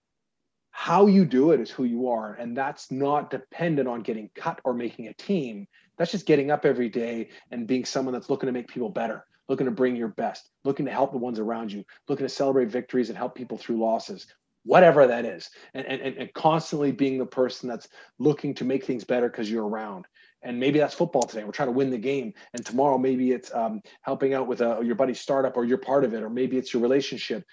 how 0.78 1.08
you 1.08 1.24
do 1.24 1.52
it 1.52 1.62
is 1.62 1.72
who 1.72 1.86
you 1.86 2.10
are. 2.10 2.34
And 2.34 2.56
that's 2.56 2.92
not 2.92 3.30
dependent 3.30 3.88
on 3.88 4.02
getting 4.02 4.30
cut 4.36 4.60
or 4.66 4.74
making 4.74 5.08
a 5.08 5.14
team. 5.14 5.68
That's 5.98 6.12
just 6.12 6.26
getting 6.26 6.52
up 6.52 6.66
every 6.66 6.90
day 6.90 7.30
and 7.50 7.66
being 7.66 7.86
someone 7.86 8.14
that's 8.14 8.30
looking 8.30 8.48
to 8.48 8.54
make 8.54 8.68
people 8.68 8.90
better 8.90 9.26
looking 9.48 9.66
to 9.66 9.72
bring 9.72 9.96
your 9.96 10.08
best 10.08 10.50
looking 10.64 10.88
to 10.88 10.92
help 10.92 11.12
the 11.12 11.20
ones 11.20 11.38
around 11.38 11.72
you 11.72 11.86
looking 12.10 12.26
to 12.26 12.34
celebrate 12.34 12.68
victories 12.68 13.10
and 13.10 13.18
help 13.18 13.36
people 13.36 13.60
through 13.60 13.78
losses 13.78 14.26
whatever 14.66 15.08
that 15.08 15.26
is. 15.26 15.50
And, 15.74 15.86
and, 15.86 16.18
and 16.18 16.34
constantly 16.34 16.92
being 16.92 17.18
the 17.18 17.26
person 17.26 17.70
that's 17.70 17.88
looking 18.20 18.54
to 18.56 18.66
make 18.66 18.84
things 18.84 19.04
better 19.04 19.30
because 19.30 19.50
you're 19.50 19.68
around 19.68 20.06
and 20.46 20.60
maybe 20.60 20.78
that's 20.78 20.94
football 20.94 21.24
today. 21.24 21.44
We're 21.44 21.52
trying 21.52 21.70
to 21.70 21.74
win 21.74 21.90
the 21.90 21.98
game. 21.98 22.34
And 22.54 22.64
tomorrow 22.64 23.00
maybe 23.00 23.32
it's 23.32 23.54
um, 23.54 23.82
helping 24.04 24.36
out 24.36 24.48
with 24.48 24.62
a, 24.62 24.80
your 24.84 24.96
buddy's 24.96 25.20
startup 25.20 25.58
or 25.58 25.66
you're 25.66 25.80
part 25.80 26.06
of 26.06 26.14
it 26.14 26.22
or 26.22 26.30
maybe 26.30 26.58
it's 26.58 26.72
your 26.72 26.84
relationship. 26.84 27.44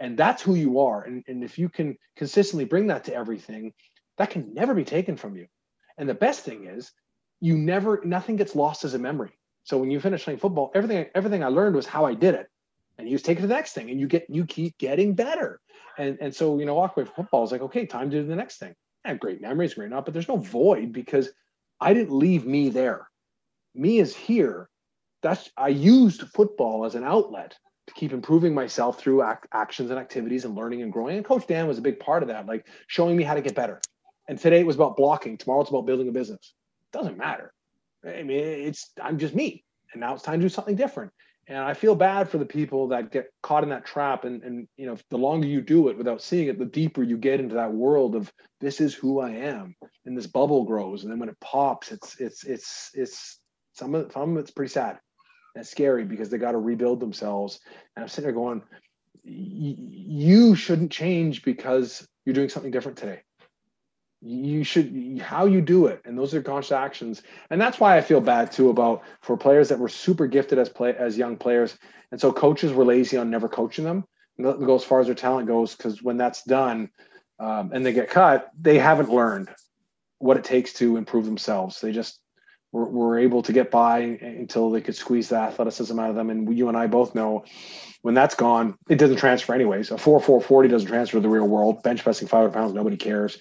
And 0.00 0.16
that's 0.16 0.42
who 0.42 0.54
you 0.54 0.80
are. 0.80 1.02
And, 1.02 1.22
and 1.28 1.44
if 1.44 1.58
you 1.58 1.68
can 1.68 1.98
consistently 2.16 2.64
bring 2.64 2.86
that 2.86 3.04
to 3.04 3.14
everything 3.14 3.74
that 4.16 4.30
can 4.30 4.54
never 4.54 4.74
be 4.74 4.84
taken 4.84 5.16
from 5.16 5.36
you. 5.36 5.46
And 5.98 6.08
the 6.08 6.14
best 6.14 6.40
thing 6.40 6.66
is 6.66 6.90
you 7.40 7.56
never 7.56 8.00
nothing 8.04 8.36
gets 8.36 8.56
lost 8.56 8.84
as 8.84 8.94
a 8.94 8.98
memory. 8.98 9.32
So 9.64 9.76
when 9.76 9.90
you 9.90 10.00
finish 10.00 10.24
playing 10.24 10.40
football 10.40 10.72
everything 10.74 11.06
everything 11.14 11.44
i 11.44 11.48
learned 11.48 11.76
was 11.76 11.86
how 11.86 12.06
i 12.06 12.14
did 12.14 12.34
it. 12.34 12.48
And 12.96 13.08
you 13.08 13.14
just 13.14 13.26
take 13.26 13.38
it 13.38 13.42
to 13.42 13.46
the 13.46 13.54
next 13.54 13.74
thing 13.74 13.90
and 13.90 14.00
you 14.00 14.06
get 14.06 14.26
you 14.28 14.46
keep 14.46 14.78
getting 14.78 15.14
better. 15.14 15.60
And 15.98 16.16
and 16.20 16.34
so 16.34 16.58
you 16.58 16.64
know 16.64 16.74
walk 16.74 16.96
away 16.96 17.04
from 17.04 17.14
football 17.14 17.44
is 17.44 17.52
like 17.52 17.60
okay 17.62 17.84
time 17.84 18.10
to 18.10 18.22
do 18.22 18.26
the 18.26 18.36
next 18.36 18.58
thing. 18.58 18.74
Have 19.04 19.20
great 19.20 19.42
memories 19.42 19.74
great 19.74 19.90
not, 19.90 20.04
but 20.04 20.14
there's 20.14 20.28
no 20.28 20.36
void 20.36 20.92
because 20.92 21.30
i 21.80 21.94
didn't 21.94 22.16
leave 22.16 22.46
me 22.46 22.68
there. 22.68 23.08
Me 23.74 23.98
is 23.98 24.14
here. 24.14 24.68
That's 25.22 25.50
i 25.56 25.68
used 25.68 26.22
football 26.34 26.84
as 26.84 26.94
an 26.94 27.04
outlet 27.04 27.56
to 27.86 27.94
keep 27.94 28.12
improving 28.12 28.54
myself 28.54 28.98
through 28.98 29.24
ac- 29.24 29.48
actions 29.52 29.90
and 29.90 29.98
activities 29.98 30.44
and 30.44 30.54
learning 30.54 30.82
and 30.82 30.92
growing. 30.92 31.16
And 31.16 31.24
coach 31.24 31.46
dan 31.46 31.66
was 31.66 31.78
a 31.78 31.82
big 31.82 31.98
part 32.00 32.22
of 32.22 32.28
that 32.28 32.46
like 32.46 32.66
showing 32.86 33.16
me 33.16 33.24
how 33.24 33.34
to 33.34 33.42
get 33.42 33.54
better. 33.54 33.80
And 34.28 34.38
today 34.38 34.60
it 34.60 34.66
was 34.66 34.76
about 34.76 34.96
blocking. 34.96 35.38
Tomorrow 35.38 35.62
it's 35.62 35.70
about 35.70 35.86
building 35.86 36.08
a 36.08 36.12
business. 36.12 36.54
Doesn't 36.92 37.16
matter. 37.16 37.52
I 38.06 38.22
mean 38.22 38.40
it's 38.40 38.90
i'm 39.02 39.18
just 39.18 39.34
me. 39.34 39.64
And 39.92 40.00
now 40.00 40.14
it's 40.14 40.22
time 40.22 40.40
to 40.40 40.44
do 40.44 40.48
something 40.48 40.76
different 40.76 41.12
and 41.48 41.58
I 41.58 41.72
feel 41.72 41.94
bad 41.94 42.28
for 42.28 42.36
the 42.36 42.44
people 42.44 42.88
that 42.88 43.10
get 43.10 43.30
caught 43.42 43.62
in 43.62 43.70
that 43.70 43.86
trap. 43.86 44.24
And, 44.24 44.42
and 44.42 44.68
you 44.76 44.86
know, 44.86 44.96
the 45.10 45.16
longer 45.16 45.46
you 45.46 45.62
do 45.62 45.88
it 45.88 45.96
without 45.96 46.20
seeing 46.20 46.48
it, 46.48 46.58
the 46.58 46.66
deeper 46.66 47.02
you 47.02 47.16
get 47.16 47.40
into 47.40 47.54
that 47.54 47.72
world 47.72 48.14
of 48.14 48.30
this 48.60 48.80
is 48.80 48.94
who 48.94 49.20
I 49.20 49.30
am. 49.30 49.74
And 50.04 50.16
this 50.16 50.26
bubble 50.26 50.64
grows. 50.64 51.02
And 51.02 51.10
then 51.12 51.18
when 51.18 51.30
it 51.30 51.40
pops, 51.40 51.90
it's 51.90 52.20
it's 52.20 52.44
it's 52.44 52.90
it's 52.94 53.40
some 53.72 53.94
of 53.94 54.12
some 54.12 54.36
of 54.36 54.38
it's 54.38 54.50
pretty 54.50 54.70
sad 54.70 54.98
and 55.54 55.66
scary 55.66 56.04
because 56.04 56.28
they 56.28 56.38
got 56.38 56.52
to 56.52 56.58
rebuild 56.58 57.00
themselves. 57.00 57.60
And 57.96 58.02
I'm 58.02 58.08
sitting 58.08 58.24
there 58.24 58.32
going, 58.32 58.62
you 59.24 60.54
shouldn't 60.54 60.92
change 60.92 61.42
because 61.42 62.06
you're 62.26 62.34
doing 62.34 62.50
something 62.50 62.70
different 62.70 62.98
today 62.98 63.22
you 64.20 64.64
should 64.64 65.20
how 65.22 65.46
you 65.46 65.60
do 65.60 65.86
it. 65.86 66.02
And 66.04 66.18
those 66.18 66.34
are 66.34 66.42
conscious 66.42 66.72
actions. 66.72 67.22
And 67.50 67.60
that's 67.60 67.78
why 67.78 67.96
i 67.96 68.00
feel 68.00 68.20
bad 68.20 68.50
too 68.50 68.70
about 68.70 69.02
for 69.20 69.36
players 69.36 69.68
that 69.68 69.78
were 69.78 69.88
super 69.88 70.26
gifted 70.26 70.58
as 70.58 70.68
play 70.68 70.94
as 70.96 71.16
young 71.16 71.36
players. 71.36 71.76
And 72.10 72.20
so 72.20 72.32
coaches 72.32 72.72
were 72.72 72.84
lazy 72.84 73.16
on 73.16 73.30
never 73.30 73.48
coaching 73.48 73.84
them. 73.84 74.04
And 74.36 74.66
go 74.66 74.74
as 74.74 74.84
far 74.84 75.00
as 75.00 75.06
their 75.06 75.14
talent 75.14 75.48
goes 75.48 75.74
because 75.74 76.02
when 76.02 76.16
that's 76.16 76.42
done 76.44 76.90
um, 77.38 77.70
and 77.72 77.84
they 77.84 77.92
get 77.92 78.10
cut 78.10 78.50
they 78.58 78.78
haven't 78.78 79.10
learned 79.10 79.48
what 80.18 80.36
it 80.36 80.44
takes 80.44 80.72
to 80.74 80.96
improve 80.96 81.24
themselves. 81.24 81.80
They 81.80 81.92
just 81.92 82.20
were, 82.72 82.88
were 82.88 83.18
able 83.18 83.42
to 83.42 83.52
get 83.52 83.70
by 83.70 84.00
until 84.00 84.70
they 84.70 84.80
could 84.80 84.96
squeeze 84.96 85.28
the 85.28 85.36
athleticism 85.36 85.98
out 85.98 86.10
of 86.10 86.16
them. 86.16 86.30
And 86.30 86.56
you 86.56 86.68
and 86.68 86.76
i 86.76 86.88
both 86.88 87.14
know 87.14 87.44
when 88.02 88.14
that's 88.14 88.34
gone 88.34 88.76
it 88.88 88.96
doesn't 88.96 89.18
transfer 89.18 89.54
anyways. 89.54 89.92
A 89.92 89.98
4 89.98 90.20
4 90.20 90.40
40 90.40 90.68
doesn't 90.68 90.88
transfer 90.88 91.18
to 91.18 91.20
the 91.20 91.28
real 91.28 91.46
world. 91.46 91.84
Bench 91.84 92.02
pressing 92.02 92.26
500 92.26 92.52
pounds 92.52 92.74
nobody 92.74 92.96
cares 92.96 93.38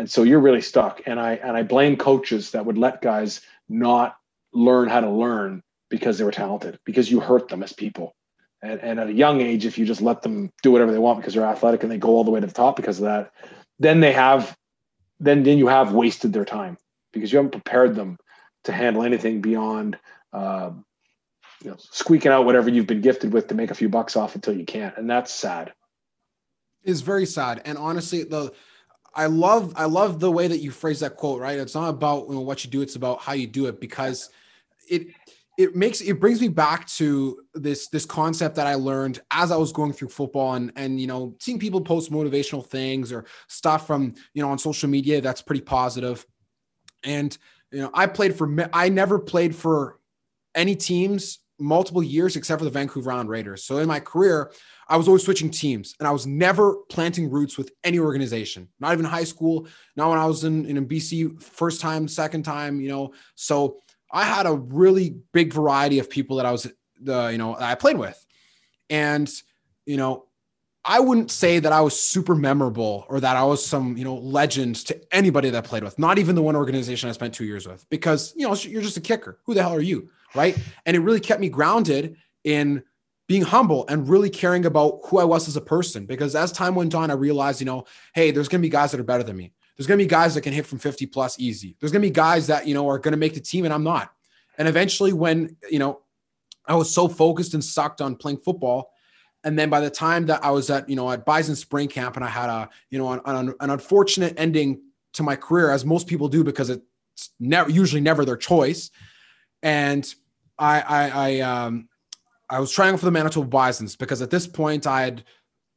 and 0.00 0.10
so 0.10 0.22
you're 0.22 0.40
really 0.40 0.62
stuck. 0.62 1.02
And 1.04 1.20
i 1.20 1.34
and 1.34 1.56
i 1.56 1.62
blame 1.62 1.96
coaches 1.96 2.52
that 2.52 2.64
would 2.64 2.78
let 2.78 3.02
guys 3.02 3.42
not 3.68 4.16
learn 4.52 4.88
how 4.88 5.00
to 5.00 5.10
learn 5.10 5.62
because 5.90 6.16
they 6.16 6.24
were 6.24 6.32
talented 6.32 6.78
because 6.86 7.10
you 7.10 7.20
hurt 7.20 7.48
them 7.48 7.62
as 7.62 7.74
people. 7.74 8.14
And, 8.62 8.80
and 8.80 9.00
at 9.00 9.08
a 9.08 9.12
young 9.12 9.40
age 9.42 9.66
if 9.66 9.76
you 9.78 9.84
just 9.84 10.00
let 10.00 10.22
them 10.22 10.50
do 10.62 10.72
whatever 10.72 10.90
they 10.90 10.98
want 10.98 11.18
because 11.18 11.34
they're 11.34 11.44
athletic 11.44 11.82
and 11.82 11.92
they 11.92 11.98
go 11.98 12.08
all 12.08 12.24
the 12.24 12.30
way 12.30 12.40
to 12.40 12.46
the 12.46 12.52
top 12.52 12.76
because 12.76 12.98
of 12.98 13.04
that 13.04 13.32
then 13.78 14.00
they 14.00 14.12
have 14.12 14.56
then 15.18 15.42
then 15.42 15.58
you 15.58 15.66
have 15.66 15.92
wasted 15.92 16.32
their 16.32 16.44
time 16.44 16.78
because 17.12 17.30
you 17.30 17.38
haven't 17.38 17.52
prepared 17.52 17.94
them 17.94 18.18
to 18.64 18.72
handle 18.72 19.02
anything 19.02 19.40
beyond 19.40 19.98
uh, 20.32 20.70
you 21.62 21.70
know, 21.70 21.76
squeaking 21.78 22.32
out 22.32 22.46
whatever 22.46 22.70
you've 22.70 22.86
been 22.86 23.02
gifted 23.02 23.32
with 23.32 23.48
to 23.48 23.54
make 23.54 23.70
a 23.70 23.74
few 23.74 23.88
bucks 23.88 24.16
off 24.16 24.34
until 24.34 24.56
you 24.56 24.64
can't. 24.64 24.96
And 24.96 25.08
that's 25.10 25.32
sad. 25.32 25.72
Is 26.82 27.02
very 27.02 27.26
sad. 27.26 27.60
And 27.66 27.76
honestly 27.76 28.24
the 28.24 28.52
I 29.14 29.26
love 29.26 29.72
I 29.76 29.84
love 29.84 30.20
the 30.20 30.30
way 30.30 30.48
that 30.48 30.58
you 30.58 30.70
phrase 30.70 31.00
that 31.00 31.16
quote, 31.16 31.40
right? 31.40 31.58
It's 31.58 31.74
not 31.74 31.88
about 31.88 32.28
you 32.28 32.34
know, 32.34 32.40
what 32.40 32.64
you 32.64 32.70
do, 32.70 32.82
it's 32.82 32.96
about 32.96 33.20
how 33.20 33.32
you 33.32 33.46
do 33.46 33.66
it 33.66 33.80
because 33.80 34.30
it 34.88 35.08
it 35.58 35.76
makes 35.76 36.00
it 36.00 36.20
brings 36.20 36.40
me 36.40 36.48
back 36.48 36.86
to 36.86 37.42
this 37.54 37.88
this 37.88 38.06
concept 38.06 38.56
that 38.56 38.66
I 38.66 38.76
learned 38.76 39.20
as 39.30 39.50
I 39.50 39.56
was 39.56 39.72
going 39.72 39.92
through 39.92 40.08
football 40.08 40.54
and 40.54 40.72
and 40.76 40.98
you 40.98 41.06
know 41.06 41.34
seeing 41.38 41.58
people 41.58 41.80
post 41.80 42.10
motivational 42.10 42.64
things 42.64 43.12
or 43.12 43.26
stuff 43.48 43.86
from 43.86 44.14
you 44.32 44.42
know 44.42 44.50
on 44.50 44.58
social 44.58 44.88
media 44.88 45.20
that's 45.20 45.42
pretty 45.42 45.62
positive. 45.62 46.24
And 47.04 47.36
you 47.72 47.80
know, 47.82 47.90
I 47.92 48.06
played 48.06 48.34
for 48.34 48.68
I 48.72 48.88
never 48.88 49.18
played 49.18 49.54
for 49.54 49.98
any 50.54 50.76
teams 50.76 51.39
multiple 51.60 52.02
years 52.02 52.36
except 52.36 52.60
for 52.60 52.64
the 52.64 52.70
Vancouver 52.70 53.12
Island 53.12 53.28
Raiders. 53.28 53.64
So 53.64 53.78
in 53.78 53.88
my 53.88 54.00
career, 54.00 54.52
I 54.88 54.96
was 54.96 55.06
always 55.06 55.24
switching 55.24 55.50
teams 55.50 55.94
and 55.98 56.08
I 56.08 56.10
was 56.10 56.26
never 56.26 56.76
planting 56.88 57.30
roots 57.30 57.56
with 57.56 57.72
any 57.84 57.98
organization, 57.98 58.68
not 58.80 58.92
even 58.92 59.04
high 59.04 59.24
school, 59.24 59.68
not 59.96 60.10
when 60.10 60.18
I 60.18 60.26
was 60.26 60.44
in, 60.44 60.64
in 60.66 60.88
BC 60.88 61.40
first 61.42 61.80
time, 61.80 62.08
second 62.08 62.42
time, 62.42 62.80
you 62.80 62.88
know. 62.88 63.12
So 63.34 63.82
I 64.12 64.24
had 64.24 64.46
a 64.46 64.54
really 64.54 65.16
big 65.32 65.52
variety 65.52 65.98
of 65.98 66.10
people 66.10 66.36
that 66.38 66.46
I 66.46 66.52
was, 66.52 66.66
uh, 67.06 67.28
you 67.28 67.38
know, 67.38 67.56
I 67.58 67.74
played 67.76 67.98
with. 67.98 68.24
And, 68.88 69.30
you 69.86 69.96
know, 69.96 70.26
I 70.84 70.98
wouldn't 70.98 71.30
say 71.30 71.58
that 71.58 71.72
I 71.72 71.82
was 71.82 71.98
super 71.98 72.34
memorable 72.34 73.04
or 73.08 73.20
that 73.20 73.36
I 73.36 73.44
was 73.44 73.64
some, 73.64 73.96
you 73.96 74.04
know, 74.04 74.16
legend 74.16 74.76
to 74.86 74.98
anybody 75.14 75.50
that 75.50 75.64
I 75.64 75.66
played 75.66 75.84
with, 75.84 75.98
not 75.98 76.18
even 76.18 76.34
the 76.34 76.42
one 76.42 76.56
organization 76.56 77.08
I 77.08 77.12
spent 77.12 77.34
two 77.34 77.44
years 77.44 77.68
with, 77.68 77.86
because, 77.90 78.32
you 78.34 78.48
know, 78.48 78.54
you're 78.54 78.82
just 78.82 78.96
a 78.96 79.00
kicker. 79.00 79.38
Who 79.44 79.54
the 79.54 79.62
hell 79.62 79.74
are 79.74 79.80
you? 79.80 80.08
Right. 80.34 80.56
And 80.86 80.96
it 80.96 81.00
really 81.00 81.20
kept 81.20 81.40
me 81.40 81.48
grounded 81.48 82.16
in 82.44 82.82
being 83.26 83.42
humble 83.42 83.84
and 83.88 84.08
really 84.08 84.30
caring 84.30 84.66
about 84.66 85.00
who 85.06 85.18
I 85.18 85.24
was 85.24 85.46
as 85.46 85.56
a 85.56 85.60
person. 85.60 86.06
Because 86.06 86.34
as 86.34 86.50
time 86.50 86.74
went 86.74 86.94
on, 86.94 87.10
I 87.10 87.14
realized, 87.14 87.60
you 87.60 87.66
know, 87.66 87.84
hey, 88.14 88.30
there's 88.30 88.48
going 88.48 88.60
to 88.60 88.66
be 88.66 88.70
guys 88.70 88.90
that 88.90 89.00
are 89.00 89.04
better 89.04 89.22
than 89.22 89.36
me. 89.36 89.52
There's 89.76 89.86
going 89.86 89.98
to 89.98 90.04
be 90.04 90.08
guys 90.08 90.34
that 90.34 90.42
can 90.42 90.52
hit 90.52 90.66
from 90.66 90.78
50 90.78 91.06
plus 91.06 91.38
easy. 91.38 91.76
There's 91.80 91.92
going 91.92 92.02
to 92.02 92.08
be 92.08 92.12
guys 92.12 92.48
that, 92.48 92.66
you 92.66 92.74
know, 92.74 92.88
are 92.88 92.98
going 92.98 93.12
to 93.12 93.18
make 93.18 93.34
the 93.34 93.40
team 93.40 93.64
and 93.64 93.72
I'm 93.72 93.84
not. 93.84 94.12
And 94.58 94.68
eventually, 94.68 95.12
when, 95.12 95.56
you 95.70 95.78
know, 95.78 96.00
I 96.66 96.74
was 96.74 96.92
so 96.92 97.08
focused 97.08 97.54
and 97.54 97.64
sucked 97.64 98.00
on 98.00 98.16
playing 98.16 98.38
football. 98.38 98.92
And 99.42 99.58
then 99.58 99.70
by 99.70 99.80
the 99.80 99.90
time 99.90 100.26
that 100.26 100.44
I 100.44 100.50
was 100.50 100.68
at, 100.68 100.88
you 100.88 100.96
know, 100.96 101.10
at 101.10 101.24
Bison 101.24 101.56
Spring 101.56 101.88
Camp 101.88 102.16
and 102.16 102.24
I 102.24 102.28
had 102.28 102.50
a, 102.50 102.68
you 102.90 102.98
know, 102.98 103.12
an, 103.12 103.20
an, 103.24 103.54
an 103.58 103.70
unfortunate 103.70 104.34
ending 104.36 104.82
to 105.14 105.22
my 105.22 105.34
career, 105.34 105.70
as 105.70 105.84
most 105.84 106.06
people 106.06 106.28
do, 106.28 106.44
because 106.44 106.68
it's 106.68 107.30
never, 107.38 107.70
usually 107.70 108.00
never 108.00 108.24
their 108.24 108.36
choice. 108.36 108.90
And 109.62 110.12
I, 110.60 110.80
I, 110.80 111.08
I, 111.08 111.40
um, 111.40 111.88
I 112.48 112.60
was 112.60 112.70
trying 112.70 112.96
for 112.96 113.06
the 113.06 113.10
Manitoba 113.10 113.48
Bisons 113.48 113.96
because 113.96 114.22
at 114.22 114.30
this 114.30 114.46
point 114.46 114.86
I 114.86 115.02
had 115.02 115.24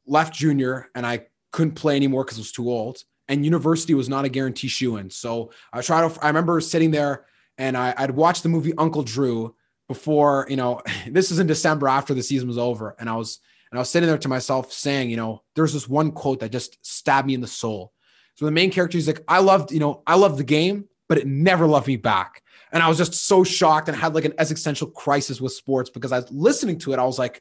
left 0.06 0.34
junior 0.34 0.90
and 0.94 1.06
I 1.06 1.26
couldn't 1.52 1.74
play 1.74 1.96
anymore 1.96 2.24
because 2.24 2.38
I 2.38 2.40
was 2.40 2.52
too 2.52 2.70
old. 2.70 3.02
And 3.28 3.44
university 3.44 3.94
was 3.94 4.08
not 4.08 4.26
a 4.26 4.28
guarantee 4.28 4.68
shoe 4.68 4.98
in. 4.98 5.08
So 5.08 5.50
I 5.72 5.80
tried 5.80 6.08
to, 6.08 6.24
I 6.24 6.28
remember 6.28 6.60
sitting 6.60 6.90
there 6.90 7.24
and 7.56 7.76
I, 7.76 7.94
I'd 7.96 8.10
watched 8.10 8.42
the 8.42 8.50
movie 8.50 8.74
Uncle 8.76 9.02
Drew 9.02 9.54
before, 9.88 10.46
you 10.50 10.56
know, 10.56 10.82
this 11.08 11.30
is 11.30 11.38
in 11.38 11.46
December 11.46 11.88
after 11.88 12.12
the 12.12 12.22
season 12.22 12.46
was 12.46 12.58
over. 12.58 12.94
And 12.98 13.08
I 13.08 13.16
was, 13.16 13.40
and 13.70 13.78
I 13.78 13.80
was 13.80 13.90
sitting 13.90 14.08
there 14.08 14.18
to 14.18 14.28
myself 14.28 14.72
saying, 14.72 15.10
you 15.10 15.16
know, 15.16 15.42
there's 15.56 15.72
this 15.72 15.88
one 15.88 16.12
quote 16.12 16.40
that 16.40 16.52
just 16.52 16.78
stabbed 16.82 17.26
me 17.26 17.34
in 17.34 17.40
the 17.40 17.46
soul. 17.46 17.92
So 18.34 18.44
the 18.44 18.50
main 18.50 18.70
character 18.70 18.98
is 18.98 19.06
like, 19.06 19.22
I 19.26 19.38
loved, 19.38 19.72
you 19.72 19.80
know, 19.80 20.02
I 20.06 20.16
loved 20.16 20.38
the 20.38 20.44
game, 20.44 20.84
but 21.08 21.18
it 21.18 21.26
never 21.26 21.66
loved 21.66 21.86
me 21.86 21.96
back. 21.96 22.42
And 22.74 22.82
I 22.82 22.88
was 22.88 22.98
just 22.98 23.14
so 23.14 23.44
shocked 23.44 23.88
and 23.88 23.96
had 23.96 24.14
like 24.14 24.24
an 24.24 24.34
existential 24.38 24.88
crisis 24.88 25.40
with 25.40 25.52
sports 25.52 25.88
because 25.88 26.10
I 26.12 26.18
was 26.18 26.30
listening 26.32 26.78
to 26.80 26.92
it. 26.92 26.98
I 26.98 27.04
was 27.04 27.18
like, 27.18 27.40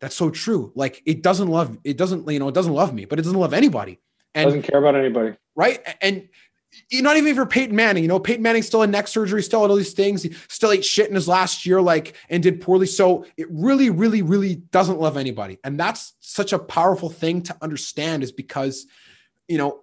that's 0.00 0.16
so 0.16 0.30
true. 0.30 0.72
Like 0.74 1.02
it 1.04 1.22
doesn't 1.22 1.48
love, 1.48 1.78
it 1.84 1.98
doesn't, 1.98 2.26
you 2.28 2.38
know, 2.38 2.48
it 2.48 2.54
doesn't 2.54 2.72
love 2.72 2.94
me, 2.94 3.04
but 3.04 3.18
it 3.18 3.22
doesn't 3.22 3.38
love 3.38 3.52
anybody. 3.52 4.00
And 4.34 4.46
doesn't 4.46 4.62
care 4.62 4.80
about 4.80 4.96
anybody. 4.96 5.36
Right. 5.54 5.80
And 6.00 6.26
you're 6.88 7.02
not 7.02 7.18
even 7.18 7.34
for 7.34 7.44
Peyton 7.44 7.76
Manning, 7.76 8.02
you 8.02 8.08
know, 8.08 8.18
Peyton 8.18 8.42
Manning 8.42 8.62
still 8.62 8.80
had 8.80 8.90
neck 8.90 9.08
surgery, 9.08 9.42
still 9.42 9.60
had 9.60 9.70
all 9.70 9.76
these 9.76 9.92
things. 9.92 10.22
He 10.22 10.32
still 10.48 10.72
ate 10.72 10.84
shit 10.86 11.08
in 11.08 11.16
his 11.16 11.28
last 11.28 11.66
year, 11.66 11.82
like, 11.82 12.14
and 12.30 12.42
did 12.42 12.62
poorly. 12.62 12.86
So 12.86 13.26
it 13.36 13.46
really, 13.50 13.90
really, 13.90 14.22
really 14.22 14.54
doesn't 14.54 14.98
love 14.98 15.18
anybody. 15.18 15.58
And 15.64 15.78
that's 15.78 16.14
such 16.20 16.54
a 16.54 16.58
powerful 16.58 17.10
thing 17.10 17.42
to 17.42 17.56
understand 17.60 18.22
is 18.22 18.32
because, 18.32 18.86
you 19.48 19.58
know, 19.58 19.82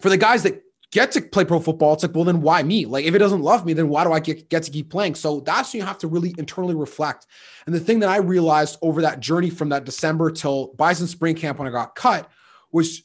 for 0.00 0.08
the 0.08 0.16
guys 0.16 0.42
that 0.42 0.62
get 0.96 1.12
to 1.12 1.20
play 1.20 1.44
pro 1.44 1.60
football, 1.60 1.92
it's 1.92 2.02
like, 2.02 2.14
well, 2.14 2.24
then 2.24 2.40
why 2.40 2.62
me? 2.62 2.86
Like, 2.86 3.04
if 3.04 3.14
it 3.14 3.18
doesn't 3.18 3.42
love 3.42 3.66
me, 3.66 3.74
then 3.74 3.90
why 3.90 4.02
do 4.02 4.12
I 4.12 4.18
get, 4.18 4.48
get 4.48 4.62
to 4.62 4.70
keep 4.70 4.88
playing? 4.88 5.14
So 5.14 5.40
that's 5.40 5.74
when 5.74 5.80
you 5.82 5.86
have 5.86 5.98
to 5.98 6.08
really 6.08 6.34
internally 6.38 6.74
reflect. 6.74 7.26
And 7.66 7.74
the 7.74 7.80
thing 7.80 7.98
that 7.98 8.08
I 8.08 8.16
realized 8.16 8.78
over 8.80 9.02
that 9.02 9.20
journey 9.20 9.50
from 9.50 9.68
that 9.68 9.84
December 9.84 10.30
till 10.30 10.72
Bison 10.78 11.06
Spring 11.06 11.34
Camp 11.34 11.58
when 11.58 11.68
I 11.68 11.70
got 11.70 11.96
cut 11.96 12.30
was 12.72 13.02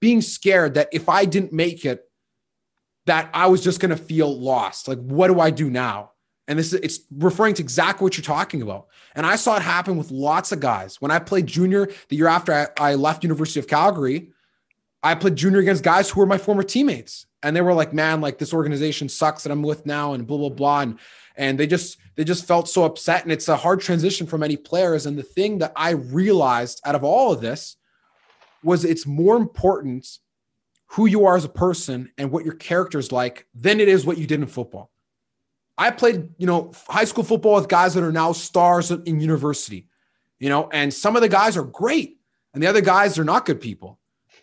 being 0.00 0.22
scared 0.22 0.74
that 0.74 0.88
if 0.92 1.08
I 1.08 1.24
didn't 1.24 1.52
make 1.52 1.84
it, 1.84 2.02
that 3.06 3.30
I 3.32 3.46
was 3.46 3.62
just 3.62 3.78
going 3.78 3.90
to 3.90 3.96
feel 3.96 4.36
lost. 4.36 4.88
Like, 4.88 4.98
what 4.98 5.28
do 5.28 5.38
I 5.38 5.50
do 5.50 5.70
now? 5.70 6.10
And 6.48 6.58
this 6.58 6.72
is 6.72 6.80
it's 6.80 6.98
referring 7.16 7.54
to 7.54 7.62
exactly 7.62 8.02
what 8.02 8.16
you're 8.16 8.24
talking 8.24 8.60
about. 8.60 8.88
And 9.14 9.24
I 9.24 9.36
saw 9.36 9.54
it 9.54 9.62
happen 9.62 9.96
with 9.96 10.10
lots 10.10 10.50
of 10.50 10.58
guys. 10.58 11.00
When 11.00 11.12
I 11.12 11.20
played 11.20 11.46
junior 11.46 11.88
the 12.08 12.16
year 12.16 12.26
after 12.26 12.52
I, 12.52 12.66
I 12.76 12.94
left 12.96 13.22
University 13.22 13.60
of 13.60 13.68
Calgary, 13.68 14.32
I 15.04 15.14
played 15.14 15.36
junior 15.36 15.60
against 15.60 15.84
guys 15.84 16.08
who 16.08 16.20
were 16.20 16.26
my 16.26 16.38
former 16.38 16.62
teammates. 16.62 17.26
And 17.42 17.54
they 17.54 17.60
were 17.60 17.74
like, 17.74 17.92
man, 17.92 18.22
like 18.22 18.38
this 18.38 18.54
organization 18.54 19.10
sucks 19.10 19.42
that 19.42 19.52
I'm 19.52 19.62
with 19.62 19.84
now, 19.84 20.14
and 20.14 20.26
blah, 20.26 20.38
blah, 20.38 20.48
blah. 20.48 20.80
And 20.80 20.98
and 21.36 21.60
they 21.60 21.66
just 21.66 21.98
they 22.16 22.24
just 22.24 22.46
felt 22.46 22.70
so 22.70 22.84
upset. 22.84 23.22
And 23.22 23.30
it's 23.30 23.48
a 23.48 23.56
hard 23.56 23.80
transition 23.80 24.26
for 24.26 24.38
many 24.38 24.56
players. 24.56 25.04
And 25.04 25.18
the 25.18 25.22
thing 25.22 25.58
that 25.58 25.72
I 25.76 25.90
realized 25.90 26.80
out 26.86 26.94
of 26.94 27.04
all 27.04 27.32
of 27.32 27.42
this 27.42 27.76
was 28.62 28.84
it's 28.84 29.06
more 29.06 29.36
important 29.36 30.08
who 30.86 31.04
you 31.04 31.26
are 31.26 31.36
as 31.36 31.44
a 31.44 31.50
person 31.50 32.10
and 32.16 32.30
what 32.30 32.44
your 32.44 32.54
character 32.54 32.98
is 32.98 33.12
like 33.12 33.46
than 33.54 33.78
it 33.80 33.88
is 33.88 34.06
what 34.06 34.16
you 34.16 34.26
did 34.26 34.40
in 34.40 34.46
football. 34.46 34.90
I 35.76 35.90
played, 35.90 36.30
you 36.38 36.46
know, 36.46 36.72
high 36.88 37.04
school 37.04 37.24
football 37.24 37.56
with 37.56 37.68
guys 37.68 37.92
that 37.94 38.04
are 38.04 38.12
now 38.12 38.32
stars 38.32 38.90
in 38.90 39.20
university, 39.20 39.88
you 40.38 40.48
know, 40.48 40.70
and 40.72 40.94
some 40.94 41.14
of 41.14 41.20
the 41.20 41.28
guys 41.28 41.56
are 41.58 41.64
great 41.64 42.20
and 42.54 42.62
the 42.62 42.68
other 42.68 42.80
guys 42.80 43.18
are 43.18 43.24
not 43.24 43.44
good 43.44 43.60
people. 43.60 43.98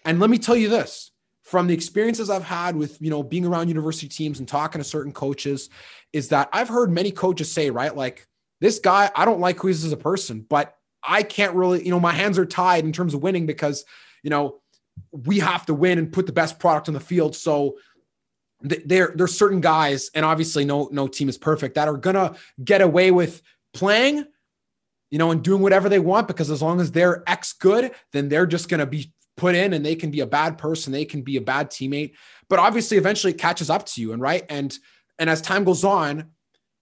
And 0.06 0.20
let 0.20 0.30
me 0.30 0.38
tell 0.38 0.56
you 0.56 0.70
this 0.70 1.12
from 1.44 1.68
the 1.68 1.74
experiences 1.74 2.30
I've 2.30 2.44
had 2.44 2.76
with, 2.76 3.02
you 3.02 3.10
know, 3.10 3.24
being 3.24 3.46
around 3.46 3.68
university 3.68 4.08
teams 4.08 4.40
and 4.40 4.48
talking 4.48 4.80
to 4.80 4.86
certain 4.86 5.12
coaches 5.12 5.70
is 6.14 6.30
that 6.30 6.50
I've 6.54 6.70
heard 6.70 6.92
many 6.92 7.12
coaches 7.12 7.52
say, 7.52 7.70
right, 7.70 7.96
like 7.96 8.28
this 8.60 8.80
guy, 8.80 9.12
I 9.16 9.26
don't 9.26 9.40
like 9.40 9.60
who 9.60 9.68
he 9.68 9.72
is 9.72 9.84
as 9.84 9.92
a 9.92 9.98
person, 9.98 10.46
but 10.48 10.76
I 11.04 11.24
can't 11.24 11.56
really, 11.56 11.84
you 11.84 11.90
know, 11.90 12.00
my 12.00 12.14
hands 12.14 12.38
are 12.38 12.46
tied 12.46 12.86
in 12.86 12.94
terms 12.94 13.14
of 13.14 13.24
winning 13.24 13.46
because, 13.46 13.86
you 14.24 14.30
know, 14.30 14.62
we 15.12 15.40
have 15.40 15.66
to 15.66 15.74
win 15.74 15.98
and 15.98 16.14
put 16.14 16.28
the 16.28 16.32
best 16.32 16.60
product 16.60 16.88
on 16.88 16.94
the 16.94 17.00
field. 17.00 17.36
So 17.36 17.78
there 18.62 19.12
there's 19.16 19.36
certain 19.36 19.62
guys, 19.62 20.12
and 20.14 20.24
obviously 20.24 20.66
no 20.66 20.88
no 20.92 21.08
team 21.08 21.30
is 21.30 21.38
perfect 21.38 21.76
that 21.76 21.88
are 21.88 21.98
gonna 21.98 22.36
get 22.64 22.82
away 22.82 23.10
with 23.12 23.42
playing, 23.74 24.26
you 25.10 25.18
know, 25.18 25.32
and 25.32 25.44
doing 25.44 25.62
whatever 25.62 25.90
they 25.90 26.00
want 26.00 26.28
because 26.28 26.52
as 26.52 26.62
long 26.62 26.80
as 26.80 26.92
they're 26.92 27.24
X 27.28 27.54
good, 27.54 27.92
then 28.14 28.30
they're 28.30 28.46
just 28.46 28.70
gonna 28.70 28.86
be 28.86 29.12
put 29.42 29.56
in 29.56 29.74
and 29.74 29.86
they 29.86 29.96
can 29.96 30.12
be 30.12 30.22
a 30.22 30.28
bad 30.28 30.58
person, 30.58 30.94
they 30.94 31.06
can 31.06 31.22
be 31.22 31.38
a 31.38 31.42
bad 31.42 31.70
teammate. 31.70 32.14
But 32.48 32.60
obviously, 32.60 32.98
eventually 32.98 33.34
it 33.34 33.40
catches 33.40 33.70
up 33.70 33.86
to 33.88 34.02
you, 34.02 34.14
and 34.14 34.22
right 34.22 34.46
and 34.50 34.78
and 35.20 35.30
as 35.30 35.42
time 35.42 35.64
goes 35.64 35.84
on, 35.84 36.32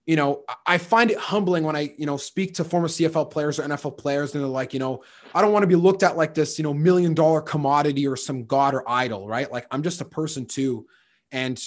you 0.06 0.16
know, 0.16 0.44
I 0.66 0.78
find 0.78 1.10
it 1.10 1.18
humbling 1.18 1.64
when 1.64 1.76
I, 1.76 1.94
you 1.98 2.06
know, 2.06 2.16
speak 2.16 2.54
to 2.54 2.64
former 2.64 2.88
CFL 2.88 3.30
players 3.30 3.58
or 3.58 3.64
NFL 3.64 3.98
players, 3.98 4.34
and 4.34 4.42
they're 4.42 4.48
like, 4.48 4.72
you 4.72 4.80
know, 4.80 5.02
I 5.34 5.42
don't 5.42 5.52
want 5.52 5.62
to 5.62 5.66
be 5.66 5.74
looked 5.74 6.02
at 6.02 6.16
like 6.16 6.34
this, 6.34 6.58
you 6.58 6.62
know, 6.62 6.72
million 6.72 7.14
dollar 7.14 7.40
commodity 7.40 8.06
or 8.06 8.16
some 8.16 8.44
god 8.44 8.74
or 8.74 8.88
idol, 8.88 9.26
right? 9.26 9.50
Like 9.50 9.66
I'm 9.70 9.82
just 9.82 10.00
a 10.00 10.04
person 10.04 10.46
too 10.46 10.86
and 11.32 11.62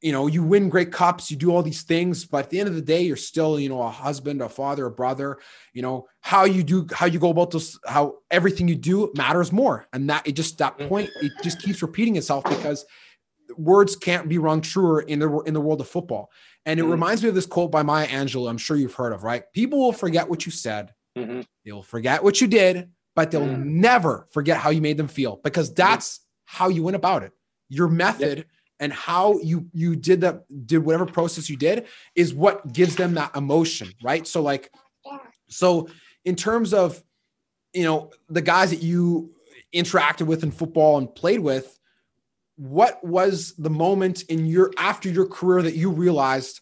you 0.00 0.12
know 0.12 0.26
you 0.26 0.42
win 0.42 0.68
great 0.68 0.92
cups 0.92 1.30
you 1.30 1.36
do 1.36 1.50
all 1.50 1.62
these 1.62 1.82
things 1.82 2.24
but 2.24 2.44
at 2.44 2.50
the 2.50 2.58
end 2.58 2.68
of 2.68 2.74
the 2.74 2.82
day 2.82 3.02
you're 3.02 3.16
still 3.16 3.58
you 3.58 3.68
know 3.68 3.82
a 3.82 3.90
husband 3.90 4.40
a 4.40 4.48
father 4.48 4.86
a 4.86 4.90
brother 4.90 5.38
you 5.72 5.82
know 5.82 6.06
how 6.20 6.44
you 6.44 6.62
do 6.62 6.86
how 6.92 7.06
you 7.06 7.18
go 7.18 7.30
about 7.30 7.50
this 7.50 7.78
how 7.86 8.16
everything 8.30 8.68
you 8.68 8.74
do 8.74 9.12
matters 9.16 9.52
more. 9.52 9.86
And 9.92 10.08
that 10.10 10.26
it 10.26 10.32
just 10.32 10.58
that 10.58 10.78
point 10.78 11.10
it 11.20 11.32
just 11.42 11.60
keeps 11.60 11.82
repeating 11.82 12.16
itself 12.16 12.44
because 12.44 12.84
words 13.56 13.96
can't 13.96 14.28
be 14.28 14.38
rung 14.38 14.60
truer 14.60 15.00
in 15.00 15.18
the 15.18 15.30
in 15.40 15.54
the 15.54 15.60
world 15.60 15.80
of 15.80 15.88
football. 15.88 16.30
And 16.66 16.78
it 16.78 16.82
mm-hmm. 16.82 16.92
reminds 16.92 17.22
me 17.22 17.30
of 17.30 17.34
this 17.34 17.46
quote 17.46 17.70
by 17.70 17.82
maya 17.82 18.06
angelou 18.06 18.48
i'm 18.48 18.58
sure 18.58 18.76
you've 18.76 18.94
heard 18.94 19.12
of 19.12 19.24
right? 19.24 19.44
People 19.54 19.78
will 19.78 19.92
forget 19.92 20.28
what 20.28 20.46
you 20.46 20.52
said. 20.52 20.94
Mm-hmm. 21.18 21.40
they'll 21.64 21.82
forget 21.82 22.22
what 22.22 22.40
you 22.40 22.46
did 22.46 22.88
but 23.16 23.32
they'll 23.32 23.40
mm-hmm. 23.40 23.80
never 23.80 24.28
forget 24.32 24.58
how 24.58 24.70
you 24.70 24.80
made 24.80 24.96
them 24.96 25.08
feel 25.08 25.40
because 25.42 25.74
that's 25.74 26.20
how 26.44 26.68
you 26.68 26.84
went 26.84 26.94
about 26.94 27.24
it. 27.24 27.32
Your 27.68 27.88
method 27.88 28.38
yep 28.38 28.46
and 28.80 28.92
how 28.92 29.38
you 29.40 29.68
you 29.72 29.94
did 29.94 30.22
that 30.22 30.42
did 30.66 30.78
whatever 30.78 31.06
process 31.06 31.48
you 31.48 31.56
did 31.56 31.86
is 32.16 32.34
what 32.34 32.72
gives 32.72 32.96
them 32.96 33.14
that 33.14 33.36
emotion 33.36 33.92
right? 34.02 34.26
So 34.26 34.42
like 34.42 34.72
so 35.48 35.88
in 36.24 36.36
terms 36.36 36.72
of 36.74 37.02
you 37.72 37.84
know 37.84 38.10
the 38.28 38.42
guys 38.42 38.70
that 38.70 38.82
you 38.82 39.32
interacted 39.74 40.26
with 40.26 40.42
in 40.42 40.50
football 40.50 40.98
and 40.98 41.14
played 41.14 41.40
with 41.40 41.78
what 42.60 43.02
was 43.02 43.54
the 43.56 43.70
moment 43.70 44.22
in 44.24 44.44
your 44.44 44.70
after 44.76 45.08
your 45.08 45.26
career 45.26 45.62
that 45.62 45.74
you 45.74 45.90
realized 45.90 46.60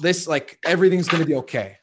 this 0.00 0.28
like 0.28 0.60
everything's 0.64 1.08
going 1.08 1.22
to 1.22 1.26
be 1.26 1.34
okay? 1.34 1.78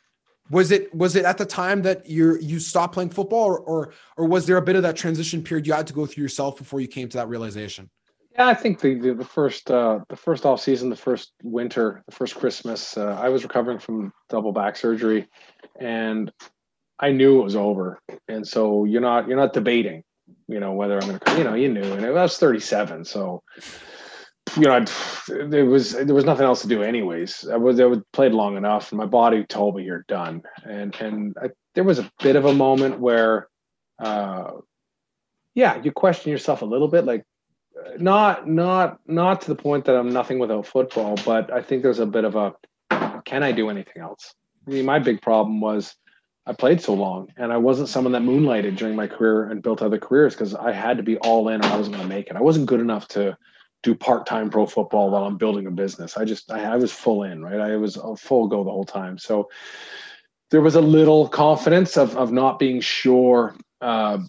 Was 0.49 0.72
it 0.72 0.93
was 0.95 1.16
it 1.16 1.26
at 1.26 1.38
the 1.38 1.45
time 1.45 1.82
that 1.82 2.07
you 2.07 2.38
you 2.39 2.59
stopped 2.59 2.93
playing 2.93 3.09
football 3.09 3.43
or, 3.43 3.59
or 3.59 3.93
or 4.16 4.26
was 4.26 4.45
there 4.45 4.57
a 4.57 4.61
bit 4.61 4.76
of 4.76 4.84
that 4.84 4.95
transition 4.95 5.43
period 5.43 5.68
you 5.68 5.74
had 5.74 5.88
to 5.88 5.93
go 5.93 6.05
through 6.05 6.22
yourself 6.22 6.57
before 6.57 6.80
you 6.80 6.88
came 6.88 7.09
to 7.09 7.18
that 7.18 7.28
realization? 7.28 7.89
Yeah, 8.34 8.47
I 8.47 8.53
think 8.53 8.80
the 8.80 8.95
the, 8.95 9.14
the 9.14 9.26
first 9.26 9.70
uh, 9.70 9.99
the 10.07 10.16
first 10.16 10.45
off 10.45 10.61
season, 10.61 10.89
the 10.89 10.95
first 10.95 11.34
winter, 11.43 12.03
the 12.05 12.16
first 12.16 12.36
Christmas, 12.36 12.97
uh, 12.97 13.20
I 13.22 13.30
was 13.30 13.43
recovering 13.43 13.80
from 13.80 14.14
double 14.30 14.53
back 14.53 14.78
surgery, 14.78 15.28
and 15.80 16.32
I 17.04 17.12
knew 17.12 17.41
it 17.41 17.43
was 17.43 17.56
over. 17.58 17.99
And 18.30 18.47
so 18.47 18.86
you're 18.86 19.01
not 19.01 19.28
you're 19.28 19.38
not 19.38 19.51
debating, 19.51 20.04
you 20.47 20.60
know, 20.60 20.72
whether 20.72 20.97
I'm 20.97 21.08
going 21.08 21.20
to, 21.20 21.38
you 21.38 21.43
know, 21.43 21.54
you 21.54 21.68
knew, 21.68 21.84
and 21.84 22.06
I 22.06 22.10
was 22.12 22.38
37, 22.38 23.04
so 23.04 23.43
you 24.56 24.64
know, 24.64 24.74
I'd, 24.74 24.89
there 25.49 25.66
was 25.66 25.91
there 25.91 26.16
was 26.16 26.24
nothing 26.24 26.45
else 26.45 26.62
to 26.62 26.68
do 26.68 26.82
anyways. 26.82 27.47
I 27.51 27.58
was 27.58 27.80
I 27.80 27.91
played 28.14 28.32
long 28.32 28.56
enough, 28.56 28.91
and 28.91 28.99
my 28.99 29.06
body 29.06 29.43
told 29.43 29.76
me 29.76 29.84
you're 29.84 30.06
done. 30.08 30.43
And 30.64 30.95
and 31.01 31.36
I, 31.41 31.49
there 31.76 31.84
was 31.84 31.99
a 31.99 32.10
bit 32.22 32.38
of 32.38 32.45
a 32.45 32.54
moment 32.54 32.99
where, 32.99 33.49
uh, 33.99 34.51
yeah, 35.56 35.82
you 35.82 35.91
question 35.91 36.32
yourself 36.32 36.62
a 36.62 36.66
little 36.66 36.88
bit, 36.88 37.04
like 37.04 37.26
not 37.97 38.47
not 38.47 38.99
not 39.08 39.41
to 39.41 39.47
the 39.47 39.56
point 39.56 39.86
that 39.86 39.95
I'm 39.95 40.12
nothing 40.12 40.39
without 40.39 40.68
football, 40.68 41.18
but 41.26 41.51
I 41.51 41.62
think 41.62 41.84
there's 41.84 41.99
a 41.99 42.06
bit 42.06 42.24
of 42.24 42.36
a 42.36 42.54
can 43.26 43.43
I 43.43 43.51
do 43.51 43.70
anything 43.70 44.01
else? 44.01 44.36
I 44.68 44.72
mean, 44.72 44.86
my 44.86 44.99
big 44.99 45.22
problem 45.22 45.60
was 45.60 45.95
I 46.45 46.53
played 46.53 46.81
so 46.81 46.93
long 46.93 47.29
and 47.37 47.53
I 47.53 47.57
wasn't 47.57 47.89
someone 47.89 48.11
that 48.13 48.21
moonlighted 48.21 48.75
during 48.75 48.95
my 48.95 49.07
career 49.07 49.45
and 49.45 49.61
built 49.61 49.81
other 49.81 49.97
careers 49.97 50.33
because 50.33 50.53
I 50.53 50.71
had 50.71 50.97
to 50.97 51.03
be 51.03 51.17
all 51.19 51.47
in 51.47 51.63
or 51.63 51.67
I 51.67 51.77
wasn't 51.77 51.95
going 51.95 52.07
to 52.07 52.15
make 52.15 52.27
it. 52.27 52.35
I 52.35 52.41
wasn't 52.41 52.65
good 52.65 52.81
enough 52.81 53.07
to 53.09 53.37
do 53.81 53.95
part-time 53.95 54.49
pro 54.49 54.65
football 54.65 55.09
while 55.09 55.25
I'm 55.25 55.37
building 55.37 55.67
a 55.67 55.71
business. 55.71 56.17
I 56.17 56.25
just 56.25 56.51
I, 56.51 56.63
I 56.63 56.75
was 56.75 56.91
full 56.91 57.23
in, 57.23 57.43
right? 57.43 57.59
I 57.59 57.77
was 57.77 57.95
a 57.95 58.15
full 58.15 58.47
go 58.47 58.63
the 58.63 58.71
whole 58.71 58.85
time. 58.85 59.17
So 59.17 59.49
there 60.51 60.61
was 60.61 60.75
a 60.75 60.81
little 60.81 61.27
confidence 61.29 61.97
of 61.97 62.15
of 62.17 62.31
not 62.31 62.59
being 62.59 62.81
sure 62.81 63.55
uh, 63.81 64.19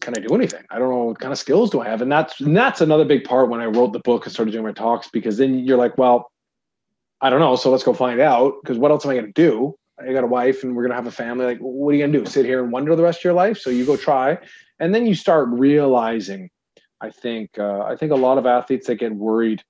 can 0.00 0.14
I 0.16 0.20
do 0.20 0.34
anything? 0.34 0.64
I 0.70 0.78
don't 0.78 0.90
know 0.90 1.04
what 1.04 1.18
kind 1.18 1.32
of 1.32 1.38
skills 1.38 1.70
do 1.70 1.80
I 1.80 1.88
have, 1.88 2.02
and 2.02 2.10
that's 2.10 2.40
and 2.40 2.56
that's 2.56 2.80
another 2.80 3.04
big 3.04 3.24
part 3.24 3.48
when 3.48 3.60
I 3.60 3.66
wrote 3.66 3.92
the 3.92 4.00
book 4.00 4.24
and 4.24 4.32
started 4.32 4.52
doing 4.52 4.64
my 4.64 4.72
talks 4.72 5.08
because 5.08 5.36
then 5.36 5.58
you're 5.60 5.78
like, 5.78 5.98
well, 5.98 6.30
I 7.20 7.30
don't 7.30 7.40
know, 7.40 7.56
so 7.56 7.70
let's 7.70 7.84
go 7.84 7.92
find 7.92 8.20
out 8.20 8.54
because 8.62 8.78
what 8.78 8.90
else 8.90 9.04
am 9.04 9.10
I 9.10 9.14
going 9.14 9.26
to 9.26 9.32
do? 9.32 9.76
I 10.00 10.12
got 10.12 10.24
a 10.24 10.28
wife 10.28 10.62
and 10.62 10.74
we're 10.74 10.84
to 10.88 10.94
have 10.94 11.06
a 11.06 11.12
family. 11.12 11.44
Like, 11.44 11.58
what 11.58 11.94
are 11.94 11.96
you 11.96 12.06
to 12.06 12.12
do? 12.12 12.26
Sit 12.26 12.46
here 12.46 12.62
and 12.62 12.72
wonder 12.72 12.94
the 12.96 13.02
rest 13.02 13.20
of 13.20 13.24
your 13.24 13.32
life? 13.34 13.58
So 13.58 13.70
you 13.70 13.84
go 13.84 13.96
try, 13.96 14.38
and 14.78 14.94
then 14.94 15.06
you 15.06 15.14
start 15.14 15.48
realizing. 15.50 16.50
I 17.02 17.10
think 17.10 17.58
uh, 17.58 17.80
I 17.80 17.96
think 17.96 18.12
a 18.12 18.16
lot 18.16 18.38
of 18.38 18.46
athletes 18.46 18.86
that 18.86 18.96
get 18.96 19.14
worried 19.14 19.62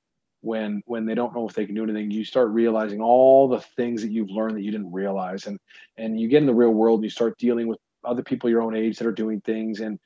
when 0.42 0.82
when 0.86 1.06
they 1.06 1.14
don't 1.14 1.34
know 1.34 1.46
if 1.46 1.54
they 1.54 1.66
can 1.66 1.74
do 1.74 1.82
anything 1.82 2.10
you 2.10 2.24
start 2.24 2.48
realizing 2.50 3.00
all 3.00 3.48
the 3.48 3.60
things 3.76 4.02
that 4.02 4.10
you've 4.10 4.30
learned 4.30 4.56
that 4.56 4.62
you 4.62 4.70
didn't 4.70 4.92
realize 4.92 5.46
and 5.46 5.58
and 5.98 6.18
you 6.18 6.28
get 6.28 6.38
in 6.38 6.46
the 6.46 6.54
real 6.54 6.70
world 6.70 6.98
and 6.98 7.04
you 7.04 7.10
start 7.10 7.36
dealing 7.38 7.68
with 7.68 7.78
other 8.04 8.22
people 8.22 8.48
your 8.48 8.62
own 8.62 8.74
age 8.74 8.98
that 8.98 9.06
are 9.06 9.12
doing 9.12 9.40
things 9.42 9.80
and 9.80 9.98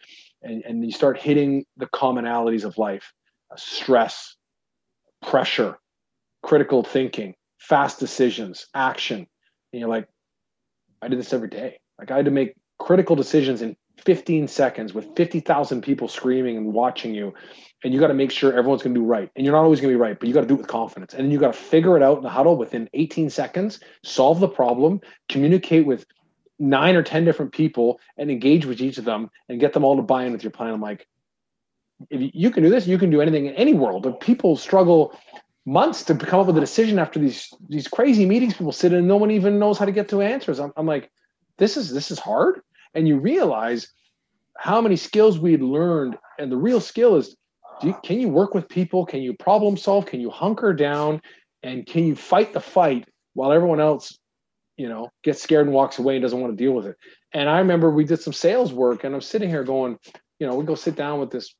and, 0.42 0.62
and 0.64 0.84
you 0.84 0.90
start 0.90 1.18
hitting 1.18 1.64
the 1.76 1.86
commonalities 1.86 2.64
of 2.64 2.76
life 2.78 3.12
uh, 3.52 3.56
stress 3.56 4.36
pressure 5.22 5.78
critical 6.42 6.82
thinking 6.82 7.34
fast 7.58 8.00
decisions 8.00 8.66
action 8.74 9.26
and 9.72 9.80
you're 9.80 9.88
like 9.88 10.08
i 11.04 11.08
did 11.08 11.18
this 11.18 11.32
every 11.32 11.48
day 11.48 11.78
like 11.98 12.10
i 12.10 12.16
had 12.16 12.24
to 12.24 12.30
make 12.30 12.54
critical 12.78 13.16
decisions 13.16 13.62
in 13.62 13.76
15 13.98 14.48
seconds 14.48 14.92
with 14.92 15.14
50,000 15.16 15.80
people 15.80 16.08
screaming 16.08 16.56
and 16.56 16.72
watching 16.72 17.14
you 17.14 17.32
and 17.84 17.94
you 17.94 18.00
got 18.00 18.08
to 18.08 18.14
make 18.14 18.32
sure 18.32 18.52
everyone's 18.52 18.82
going 18.82 18.94
to 18.94 19.00
do 19.00 19.06
right 19.06 19.30
and 19.36 19.44
you're 19.44 19.54
not 19.54 19.62
always 19.62 19.80
going 19.80 19.92
to 19.92 19.96
be 19.96 20.00
right 20.00 20.18
but 20.18 20.26
you 20.26 20.34
got 20.34 20.40
to 20.40 20.46
do 20.46 20.54
it 20.54 20.58
with 20.58 20.66
confidence 20.66 21.14
and 21.14 21.24
then 21.24 21.30
you 21.30 21.38
got 21.38 21.52
to 21.52 21.58
figure 21.58 21.96
it 21.96 22.02
out 22.02 22.16
in 22.16 22.22
the 22.24 22.28
huddle 22.28 22.56
within 22.56 22.88
18 22.92 23.30
seconds 23.30 23.78
solve 24.02 24.40
the 24.40 24.48
problem 24.48 25.00
communicate 25.28 25.86
with 25.86 26.04
nine 26.58 26.96
or 26.96 27.02
10 27.02 27.24
different 27.24 27.52
people 27.52 28.00
and 28.16 28.30
engage 28.30 28.66
with 28.66 28.80
each 28.80 28.98
of 28.98 29.04
them 29.04 29.30
and 29.48 29.60
get 29.60 29.72
them 29.72 29.84
all 29.84 29.96
to 29.96 30.02
buy 30.02 30.24
in 30.24 30.32
with 30.32 30.42
your 30.42 30.50
plan. 30.50 30.72
I'm 30.72 30.80
like, 30.80 31.06
if 32.10 32.30
you 32.34 32.50
can 32.50 32.62
do 32.62 32.70
this, 32.70 32.86
you 32.86 32.98
can 32.98 33.10
do 33.10 33.20
anything 33.20 33.46
in 33.46 33.54
any 33.54 33.74
world. 33.74 34.02
But 34.02 34.20
people 34.20 34.56
struggle 34.56 35.18
months 35.66 36.04
to 36.04 36.14
come 36.14 36.40
up 36.40 36.46
with 36.46 36.58
a 36.58 36.60
decision 36.60 36.98
after 36.98 37.18
these 37.18 37.52
these 37.68 37.88
crazy 37.88 38.26
meetings 38.26 38.54
people 38.54 38.72
sit 38.72 38.92
in 38.92 38.98
and 38.98 39.08
no 39.08 39.16
one 39.16 39.30
even 39.30 39.58
knows 39.58 39.78
how 39.78 39.84
to 39.84 39.92
get 39.92 40.08
to 40.10 40.20
answers. 40.20 40.60
I'm, 40.60 40.72
I'm 40.76 40.86
like, 40.86 41.10
this 41.58 41.76
is 41.76 41.92
this 41.92 42.10
is 42.10 42.18
hard. 42.18 42.60
And 42.94 43.08
you 43.08 43.18
realize 43.18 43.88
how 44.56 44.80
many 44.80 44.96
skills 44.96 45.38
we'd 45.38 45.62
learned. 45.62 46.16
And 46.38 46.50
the 46.50 46.56
real 46.56 46.80
skill 46.80 47.16
is 47.16 47.36
you, 47.82 47.96
can 48.04 48.20
you 48.20 48.28
work 48.28 48.54
with 48.54 48.68
people? 48.68 49.04
Can 49.04 49.22
you 49.22 49.34
problem 49.34 49.76
solve? 49.76 50.06
Can 50.06 50.20
you 50.20 50.30
hunker 50.30 50.72
down? 50.72 51.20
And 51.62 51.86
can 51.86 52.04
you 52.04 52.14
fight 52.14 52.52
the 52.52 52.60
fight 52.60 53.08
while 53.32 53.50
everyone 53.50 53.80
else 53.80 54.18
you 54.76 54.88
know, 54.88 55.10
gets 55.22 55.42
scared 55.42 55.66
and 55.66 55.74
walks 55.74 55.98
away 55.98 56.16
and 56.16 56.22
doesn't 56.22 56.40
want 56.40 56.56
to 56.56 56.62
deal 56.62 56.72
with 56.72 56.86
it. 56.86 56.96
And 57.32 57.48
I 57.48 57.58
remember 57.58 57.90
we 57.90 58.04
did 58.04 58.20
some 58.20 58.32
sales 58.32 58.72
work 58.72 59.04
and 59.04 59.14
I'm 59.14 59.20
sitting 59.20 59.48
here 59.48 59.64
going, 59.64 59.98
you 60.38 60.46
know, 60.46 60.54
we 60.54 60.64
go 60.64 60.74
sit 60.74 60.96
down 60.96 61.20
with 61.20 61.30
this, 61.30 61.54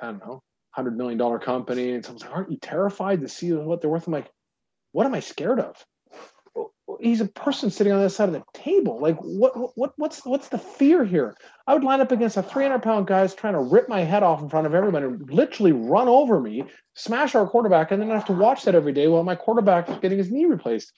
I 0.00 0.06
don't 0.06 0.24
know, 0.24 0.42
hundred 0.72 0.96
million 0.96 1.18
dollar 1.18 1.38
company. 1.38 1.92
And 1.92 2.04
someone's 2.04 2.24
like, 2.24 2.34
aren't 2.34 2.50
you 2.50 2.58
terrified 2.60 3.20
to 3.20 3.28
see 3.28 3.52
what 3.52 3.80
they're 3.80 3.90
worth? 3.90 4.06
I'm 4.06 4.12
like, 4.12 4.30
what 4.92 5.06
am 5.06 5.14
I 5.14 5.20
scared 5.20 5.60
of? 5.60 5.76
He's 7.00 7.20
a 7.20 7.26
person 7.26 7.70
sitting 7.70 7.92
on 7.92 7.98
the 7.98 8.04
other 8.04 8.14
side 8.14 8.28
of 8.28 8.34
the 8.34 8.44
table. 8.52 9.00
Like, 9.00 9.16
what, 9.18 9.76
what, 9.76 9.92
what's, 9.96 10.24
what's 10.26 10.48
the 10.48 10.58
fear 10.58 11.04
here? 11.04 11.34
I 11.66 11.72
would 11.72 11.84
line 11.84 12.00
up 12.00 12.12
against 12.12 12.36
a 12.36 12.42
300 12.42 12.82
pound 12.82 13.06
guy 13.06 13.26
trying 13.28 13.54
to 13.54 13.60
rip 13.60 13.88
my 13.88 14.00
head 14.00 14.22
off 14.22 14.42
in 14.42 14.50
front 14.50 14.66
of 14.66 14.74
everybody 14.74 15.06
and 15.06 15.30
literally 15.30 15.72
run 15.72 16.08
over 16.08 16.40
me, 16.40 16.64
smash 16.94 17.34
our 17.34 17.48
quarterback, 17.48 17.90
and 17.90 18.02
then 18.02 18.10
I 18.10 18.14
have 18.14 18.26
to 18.26 18.32
watch 18.32 18.64
that 18.64 18.74
every 18.74 18.92
day 18.92 19.08
while 19.08 19.24
my 19.24 19.34
quarterback 19.34 19.88
is 19.88 19.98
getting 19.98 20.18
his 20.18 20.30
knee 20.30 20.44
replaced. 20.44 20.92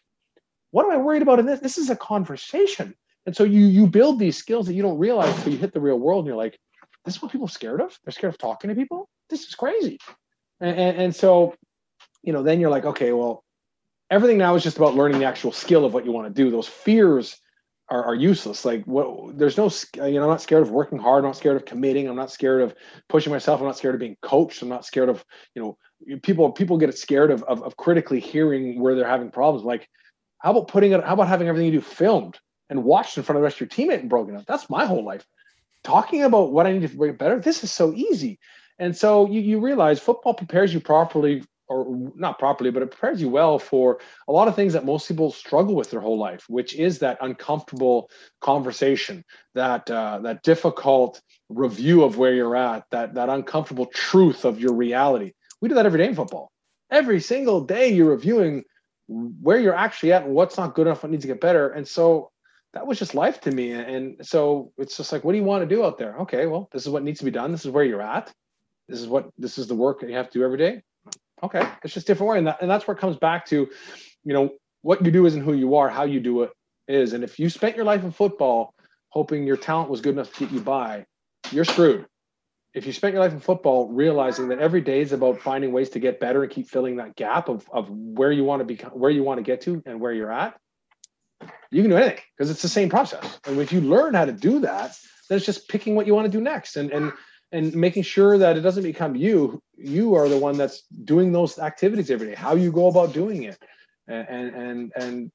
What 0.73 0.85
am 0.85 0.93
I 0.93 0.97
worried 0.97 1.23
about 1.23 1.39
in 1.39 1.47
this? 1.47 1.61
This 1.61 1.79
is 1.79 1.89
a 1.91 1.97
conversation. 1.97 2.95
And 3.27 3.35
so 3.37 3.45
you 3.45 3.67
you 3.67 3.87
build 3.87 4.19
these 4.19 4.37
skills 4.37 4.67
that 4.67 4.75
you 4.75 4.83
don't 4.83 4.99
realize 4.99 5.35
until 5.37 5.53
you 5.53 5.59
hit 5.59 5.73
the 5.73 5.81
real 5.81 5.99
world 5.99 6.25
and 6.25 6.27
you're 6.27 6.37
like, 6.37 6.59
this 7.05 7.17
is 7.17 7.23
what 7.23 7.33
people 7.33 7.47
are 7.47 7.51
scared 7.51 7.81
of? 7.81 7.99
They're 8.05 8.13
scared 8.13 8.33
of 8.33 8.39
talking 8.39 8.69
to 8.69 8.77
people? 8.77 9.09
This 9.29 9.47
is 9.47 9.55
crazy. 9.55 9.99
And, 10.61 10.79
and, 10.79 11.03
and 11.03 11.17
so, 11.17 11.55
you 12.23 12.33
know, 12.33 12.43
then 12.43 12.61
you're 12.61 12.71
like, 12.71 12.85
okay, 12.85 13.13
well, 13.13 13.45
everything 14.11 14.39
now 14.39 14.55
is 14.55 14.63
just 14.63 14.77
about 14.77 14.95
learning 14.95 15.19
the 15.19 15.27
actual 15.27 15.53
skill 15.53 15.85
of 15.85 15.93
what 15.93 16.05
you 16.05 16.13
want 16.13 16.27
to 16.35 16.43
do. 16.43 16.51
Those 16.51 16.69
fears 16.69 17.37
are, 17.89 18.05
are 18.05 18.15
useless. 18.15 18.65
Like 18.65 18.85
what 18.85 19.37
there's 19.37 19.57
no, 19.57 19.71
you 19.97 20.15
know, 20.15 20.23
I'm 20.23 20.31
not 20.31 20.41
scared 20.41 20.63
of 20.63 20.71
working 20.71 20.99
hard. 20.99 21.25
I'm 21.25 21.29
not 21.29 21.37
scared 21.37 21.57
of 21.57 21.65
committing. 21.65 22.09
I'm 22.09 22.17
not 22.17 22.31
scared 22.31 22.63
of 22.63 22.75
pushing 23.09 23.33
myself. 23.33 23.61
I'm 23.61 23.67
not 23.67 23.77
scared 23.77 23.95
of 23.95 24.01
being 24.01 24.17
coached. 24.23 24.63
I'm 24.63 24.69
not 24.69 24.87
scared 24.87 25.09
of, 25.09 25.25
you 25.55 25.63
know, 25.63 26.19
people, 26.23 26.51
people 26.53 26.79
get 26.79 26.97
scared 26.97 27.31
of, 27.31 27.43
of, 27.45 27.63
of 27.63 27.77
critically 27.77 28.21
hearing 28.21 28.81
where 28.81 28.95
they're 28.95 29.07
having 29.07 29.31
problems. 29.31 29.65
Like, 29.65 29.89
how 30.39 30.53
about 30.53 30.69
putting 30.69 30.93
it, 30.93 31.05
how 31.05 31.15
about 31.15 31.29
having 31.29 31.49
everything 31.49 31.73
you 31.73 31.81
do 31.81 31.85
filmed 31.85 32.39
and 32.71 32.85
watched 32.85 33.17
in 33.17 33.23
front 33.23 33.37
of 33.37 33.41
the 33.41 33.45
rest 33.45 33.61
of 33.61 33.61
your 33.61 33.69
teammate 33.69 34.01
and 34.01 34.11
broken 34.11 34.37
up? 34.37 34.47
That's 34.47 34.71
my 34.71 34.87
whole 34.87 35.05
life. 35.05 35.27
Talking 35.85 36.23
about 36.23 36.53
what 36.53 36.67
I 36.67 36.73
need 36.73 36.89
to 36.89 36.99
make 36.99 37.19
better. 37.19 37.39
This 37.39 37.63
is 37.63 37.71
so 37.71 37.93
easy. 37.93 38.39
And 38.79 38.97
so 38.97 39.29
you, 39.31 39.41
you 39.41 39.61
realize 39.61 40.01
football 40.01 40.35
prepares 40.35 40.75
you 40.75 40.81
properly 40.81 41.45
or 41.69 42.13
not 42.15 42.39
properly, 42.39 42.71
but 42.71 42.83
it 42.83 42.91
prepares 42.91 43.21
you 43.21 43.29
well 43.29 43.59
for 43.59 44.01
a 44.29 44.33
lot 44.33 44.49
of 44.49 44.55
things 44.55 44.73
that 44.73 44.85
most 44.85 45.09
people 45.09 45.31
struggle 45.31 45.75
with 45.75 45.91
their 45.91 46.01
whole 46.01 46.19
life, 46.19 46.45
which 46.49 46.75
is 46.75 46.99
that 46.99 47.19
uncomfortable 47.21 48.11
conversation, 48.41 49.25
that 49.55 49.91
uh, 49.91 50.19
that 50.21 50.43
difficult 50.43 51.23
review 51.49 52.05
of 52.05 52.19
where 52.19 52.35
you're 52.35 52.57
at, 52.57 52.85
that 52.91 53.15
that 53.15 53.29
uncomfortable 53.29 53.87
truth 53.87 54.45
of 54.45 54.61
your 54.61 54.75
reality. 54.75 55.33
We 55.61 55.69
do 55.69 55.75
that 55.77 55.87
every 55.87 55.99
day 55.99 56.09
in 56.09 56.15
football. 56.15 56.51
Every 56.91 57.21
single 57.21 57.63
day, 57.63 57.89
you're 57.89 58.11
reviewing 58.11 58.65
where 59.07 59.59
you're 59.59 59.75
actually 59.75 60.13
at 60.13 60.29
what's 60.29 60.57
not 60.57 60.75
good 60.75 60.87
enough, 60.87 61.03
what 61.03 61.13
needs 61.13 61.25
to 61.25 61.29
get 61.29 61.41
better. 61.41 61.71
And 61.71 61.87
so 61.87 62.31
that 62.75 62.87
was 62.87 62.99
just 62.99 63.15
life 63.15 63.41
to 63.43 63.51
me. 63.51 63.73
And 63.73 64.17
so 64.25 64.73
it's 64.77 64.97
just 64.97 65.13
like, 65.13 65.25
what 65.25 65.33
do 65.33 65.39
you 65.39 65.45
want 65.45 65.69
to 65.69 65.75
do 65.75 65.85
out 65.85 65.97
there? 65.97 66.19
Okay, 66.21 66.47
well, 66.47 66.69
this 66.73 66.83
is 66.83 66.89
what 66.89 67.03
needs 67.03 67.21
to 67.21 67.25
be 67.25 67.31
done. 67.31 67.51
This 67.51 67.65
is 67.65 67.71
where 67.71 67.85
you're 67.85 68.03
at. 68.03 68.33
This 68.89 69.01
is 69.01 69.09
what 69.09 69.31
this 69.39 69.57
is 69.57 69.67
the 69.67 69.75
work 69.75 70.01
that 70.01 70.11
you 70.11 70.17
have 70.17 70.31
to 70.31 70.39
do 70.39 70.45
every 70.45 70.59
day 70.59 70.83
okay 71.43 71.69
it's 71.83 71.95
just 71.95 72.07
different 72.07 72.31
way 72.31 72.39
and, 72.39 72.47
that, 72.47 72.61
and 72.61 72.71
that's 72.71 72.87
where 72.87 72.97
it 72.97 73.01
comes 73.01 73.17
back 73.17 73.45
to 73.47 73.69
you 74.25 74.33
know 74.33 74.51
what 74.83 75.05
you 75.05 75.11
do 75.11 75.27
isn't 75.27 75.43
who 75.43 75.53
you 75.53 75.77
are 75.77 75.89
how 75.89 76.05
you 76.05 76.21
do 76.21 76.43
it 76.43 76.51
is 76.89 77.13
and 77.13 77.23
if 77.23 77.39
you 77.39 77.49
spent 77.49 77.77
your 77.77 77.85
life 77.85 78.03
in 78.03 78.11
football 78.11 78.75
hoping 79.09 79.47
your 79.47 79.57
talent 79.57 79.91
was 79.91 80.01
good 80.01 80.15
enough 80.15 80.33
to 80.33 80.41
get 80.41 80.53
you 80.53 80.61
by 80.61 81.05
you're 81.51 81.65
screwed 81.65 82.07
if 82.73 82.87
you 82.87 82.93
spent 82.93 83.15
your 83.15 83.23
life 83.23 83.33
in 83.33 83.41
football 83.41 83.89
realizing 83.89 84.49
that 84.49 84.59
every 84.59 84.81
day 84.81 85.01
is 85.01 85.13
about 85.13 85.41
finding 85.41 85.71
ways 85.71 85.91
to 85.91 86.01
get 86.01 86.19
better 86.19 86.43
and 86.43 86.51
keep 86.51 86.69
filling 86.69 86.97
that 86.97 87.15
gap 87.15 87.49
of, 87.49 87.69
of 87.73 87.89
where 87.91 88.33
you 88.33 88.45
want 88.45 88.61
to 88.61 88.65
be 88.65 88.77
where 88.93 89.11
you 89.11 89.23
want 89.23 89.39
to 89.39 89.43
get 89.43 89.61
to 89.61 89.83
and 89.87 90.01
where 90.01 90.13
you're 90.13 90.33
at 90.33 90.57
you 91.71 91.83
can 91.83 91.91
do 91.91 91.97
anything 91.97 92.21
because 92.37 92.51
it's 92.51 92.63
the 92.63 92.69
same 92.69 92.89
process. 92.89 93.39
And 93.47 93.59
if 93.61 93.73
you 93.73 93.81
learn 93.81 94.15
how 94.15 94.25
to 94.25 94.33
do 94.33 94.61
that 94.61 94.97
then 95.29 95.37
it's 95.37 95.47
just 95.47 95.69
picking 95.69 95.95
what 95.95 96.07
you 96.07 96.15
want 96.15 96.27
to 96.27 96.31
do 96.31 96.43
next 96.43 96.77
and 96.77 96.91
and 96.91 97.13
and 97.53 97.75
making 97.75 98.03
sure 98.03 98.37
that 98.37 98.57
it 98.57 98.63
doesn't 98.63 98.83
become 98.83 99.15
you. 99.15 99.63
You 99.77 100.15
are 100.15 100.29
the 100.29 100.39
one 100.39 100.57
that's 100.57 100.83
doing 101.05 101.31
those 101.31 101.59
activities 101.59 102.11
every 102.11 102.29
day 102.29 102.35
how 102.35 102.55
you 102.55 102.73
go 102.73 102.89
about 102.89 103.13
doing 103.13 103.45
it. 103.45 103.59
And 104.09 104.29
and 104.29 104.55
and, 104.55 104.93
and 104.97 105.33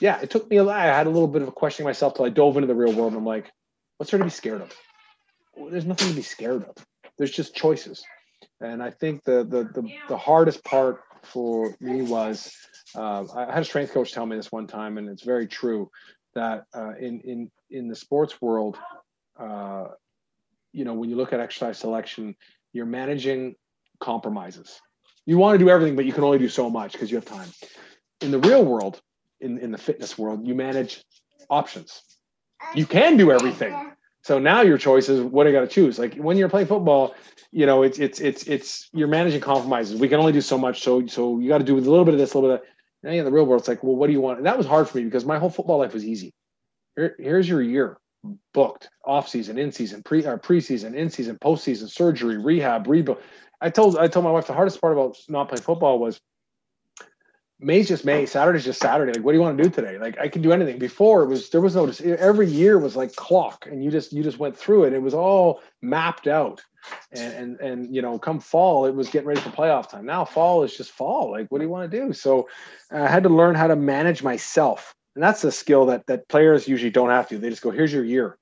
yeah 0.00 0.20
it 0.20 0.30
took 0.30 0.48
me 0.50 0.58
a 0.58 0.64
lot. 0.64 0.76
I 0.76 0.86
had 0.86 1.06
a 1.06 1.10
little 1.10 1.28
bit 1.28 1.42
of 1.42 1.48
a 1.48 1.52
questioning 1.52 1.86
myself 1.86 2.14
till 2.14 2.24
i 2.24 2.30
dove 2.30 2.56
into 2.56 2.66
the 2.66 2.74
real 2.74 2.92
world 2.92 3.14
i'm 3.14 3.24
like 3.24 3.50
what's 3.96 4.10
there 4.10 4.18
to 4.18 4.24
be 4.24 4.30
scared 4.30 4.60
of? 4.60 4.72
Well, 5.54 5.70
there's 5.70 5.84
nothing 5.84 6.08
to 6.08 6.14
be 6.14 6.22
scared 6.22 6.64
of. 6.64 6.74
There's 7.16 7.30
just 7.30 7.54
choices. 7.54 8.04
And 8.60 8.82
i 8.82 8.90
think 8.90 9.24
the 9.24 9.44
the 9.44 9.64
the, 9.64 9.88
the 10.08 10.16
hardest 10.16 10.64
part 10.64 11.00
for 11.26 11.74
me 11.80 12.02
was 12.02 12.54
uh, 12.94 13.24
i 13.34 13.52
had 13.52 13.62
a 13.62 13.64
strength 13.64 13.92
coach 13.92 14.12
tell 14.12 14.26
me 14.26 14.36
this 14.36 14.52
one 14.52 14.66
time 14.66 14.98
and 14.98 15.08
it's 15.08 15.24
very 15.24 15.46
true 15.46 15.90
that 16.34 16.64
uh, 16.74 16.92
in 16.98 17.20
in 17.20 17.50
in 17.70 17.88
the 17.88 17.96
sports 17.96 18.40
world 18.40 18.78
uh, 19.38 19.86
you 20.74 20.84
know, 20.84 20.92
when 20.92 21.08
you 21.08 21.16
look 21.16 21.32
at 21.32 21.40
exercise 21.40 21.78
selection, 21.78 22.34
you're 22.72 22.84
managing 22.84 23.54
compromises. 24.00 24.80
You 25.24 25.38
want 25.38 25.58
to 25.58 25.64
do 25.64 25.70
everything, 25.70 25.96
but 25.96 26.04
you 26.04 26.12
can 26.12 26.24
only 26.24 26.38
do 26.38 26.48
so 26.48 26.68
much 26.68 26.92
because 26.92 27.10
you 27.10 27.16
have 27.16 27.24
time. 27.24 27.48
In 28.20 28.30
the 28.30 28.40
real 28.40 28.64
world, 28.64 29.00
in, 29.40 29.58
in 29.58 29.70
the 29.70 29.78
fitness 29.78 30.18
world, 30.18 30.46
you 30.46 30.54
manage 30.54 31.02
options. 31.48 32.02
You 32.74 32.86
can 32.86 33.16
do 33.16 33.30
everything. 33.30 33.93
So 34.24 34.38
now 34.38 34.62
your 34.62 34.78
choice 34.78 35.10
is 35.10 35.20
what 35.20 35.46
I 35.46 35.52
got 35.52 35.60
to 35.60 35.66
choose. 35.66 35.98
Like 35.98 36.14
when 36.14 36.38
you're 36.38 36.48
playing 36.48 36.66
football, 36.66 37.14
you 37.52 37.66
know, 37.66 37.82
it's 37.82 37.98
it's 37.98 38.20
it's 38.20 38.44
it's 38.44 38.88
you're 38.94 39.06
managing 39.06 39.42
compromises. 39.42 40.00
We 40.00 40.08
can 40.08 40.18
only 40.18 40.32
do 40.32 40.40
so 40.40 40.56
much. 40.56 40.82
So 40.82 41.06
so 41.06 41.38
you 41.38 41.48
got 41.48 41.58
to 41.58 41.64
do 41.64 41.76
a 41.76 41.78
little 41.78 42.06
bit 42.06 42.14
of 42.14 42.20
this, 42.20 42.32
a 42.32 42.38
little 42.38 42.56
bit 42.56 42.60
of 42.60 42.66
that. 43.02 43.08
Now 43.10 43.14
in 43.14 43.26
the 43.26 43.30
real 43.30 43.44
world, 43.44 43.60
it's 43.60 43.68
like, 43.68 43.84
well, 43.84 43.96
what 43.96 44.06
do 44.06 44.14
you 44.14 44.22
want? 44.22 44.38
And 44.38 44.46
that 44.46 44.56
was 44.56 44.66
hard 44.66 44.88
for 44.88 44.96
me 44.96 45.04
because 45.04 45.26
my 45.26 45.38
whole 45.38 45.50
football 45.50 45.78
life 45.78 45.92
was 45.92 46.06
easy. 46.06 46.32
Here, 46.96 47.14
here's 47.18 47.46
your 47.46 47.60
year 47.60 47.98
booked 48.54 48.88
off 49.04 49.28
season, 49.28 49.58
in 49.58 49.70
season, 49.70 50.02
pre 50.02 50.24
or 50.24 50.38
preseason, 50.38 50.94
in 50.94 51.10
season, 51.10 51.36
postseason, 51.38 51.90
surgery, 51.90 52.38
rehab, 52.38 52.88
rebuild. 52.88 53.18
I 53.60 53.68
told 53.68 53.98
I 53.98 54.08
told 54.08 54.24
my 54.24 54.30
wife 54.30 54.46
the 54.46 54.54
hardest 54.54 54.80
part 54.80 54.94
about 54.94 55.18
not 55.28 55.50
playing 55.50 55.62
football 55.62 55.98
was 55.98 56.18
May's 57.60 57.88
just 57.88 58.04
May, 58.04 58.26
Saturday's 58.26 58.64
just 58.64 58.80
Saturday. 58.80 59.12
Like, 59.12 59.24
what 59.24 59.32
do 59.32 59.38
you 59.38 59.42
want 59.42 59.56
to 59.56 59.62
do 59.64 59.70
today? 59.70 59.96
Like, 59.98 60.18
I 60.18 60.28
can 60.28 60.42
do 60.42 60.52
anything. 60.52 60.78
Before 60.78 61.22
it 61.22 61.28
was 61.28 61.50
there 61.50 61.60
was 61.60 61.76
no 61.76 61.90
every 62.16 62.46
year 62.46 62.78
was 62.78 62.96
like 62.96 63.14
clock, 63.14 63.66
and 63.70 63.82
you 63.82 63.90
just 63.90 64.12
you 64.12 64.22
just 64.22 64.38
went 64.38 64.56
through 64.56 64.84
it. 64.84 64.92
It 64.92 65.02
was 65.02 65.14
all 65.14 65.60
mapped 65.80 66.26
out, 66.26 66.62
and 67.12 67.32
and 67.32 67.60
and 67.60 67.94
you 67.94 68.02
know, 68.02 68.18
come 68.18 68.40
fall, 68.40 68.86
it 68.86 68.94
was 68.94 69.08
getting 69.08 69.28
ready 69.28 69.40
for 69.40 69.50
playoff 69.50 69.88
time. 69.88 70.04
Now 70.04 70.24
fall 70.24 70.64
is 70.64 70.76
just 70.76 70.90
fall. 70.90 71.30
Like, 71.30 71.46
what 71.48 71.58
do 71.58 71.64
you 71.64 71.70
want 71.70 71.90
to 71.90 72.00
do? 72.00 72.12
So, 72.12 72.48
uh, 72.92 73.02
I 73.02 73.08
had 73.08 73.22
to 73.22 73.28
learn 73.28 73.54
how 73.54 73.68
to 73.68 73.76
manage 73.76 74.22
myself 74.22 74.94
and 75.14 75.22
that's 75.22 75.44
a 75.44 75.52
skill 75.52 75.86
that 75.86 76.06
that 76.06 76.28
players 76.28 76.68
usually 76.68 76.90
don't 76.90 77.10
have 77.10 77.28
to. 77.28 77.38
They 77.38 77.50
just 77.50 77.62
go, 77.62 77.70
here's 77.70 77.92
your 77.92 78.04
year. 78.04 78.38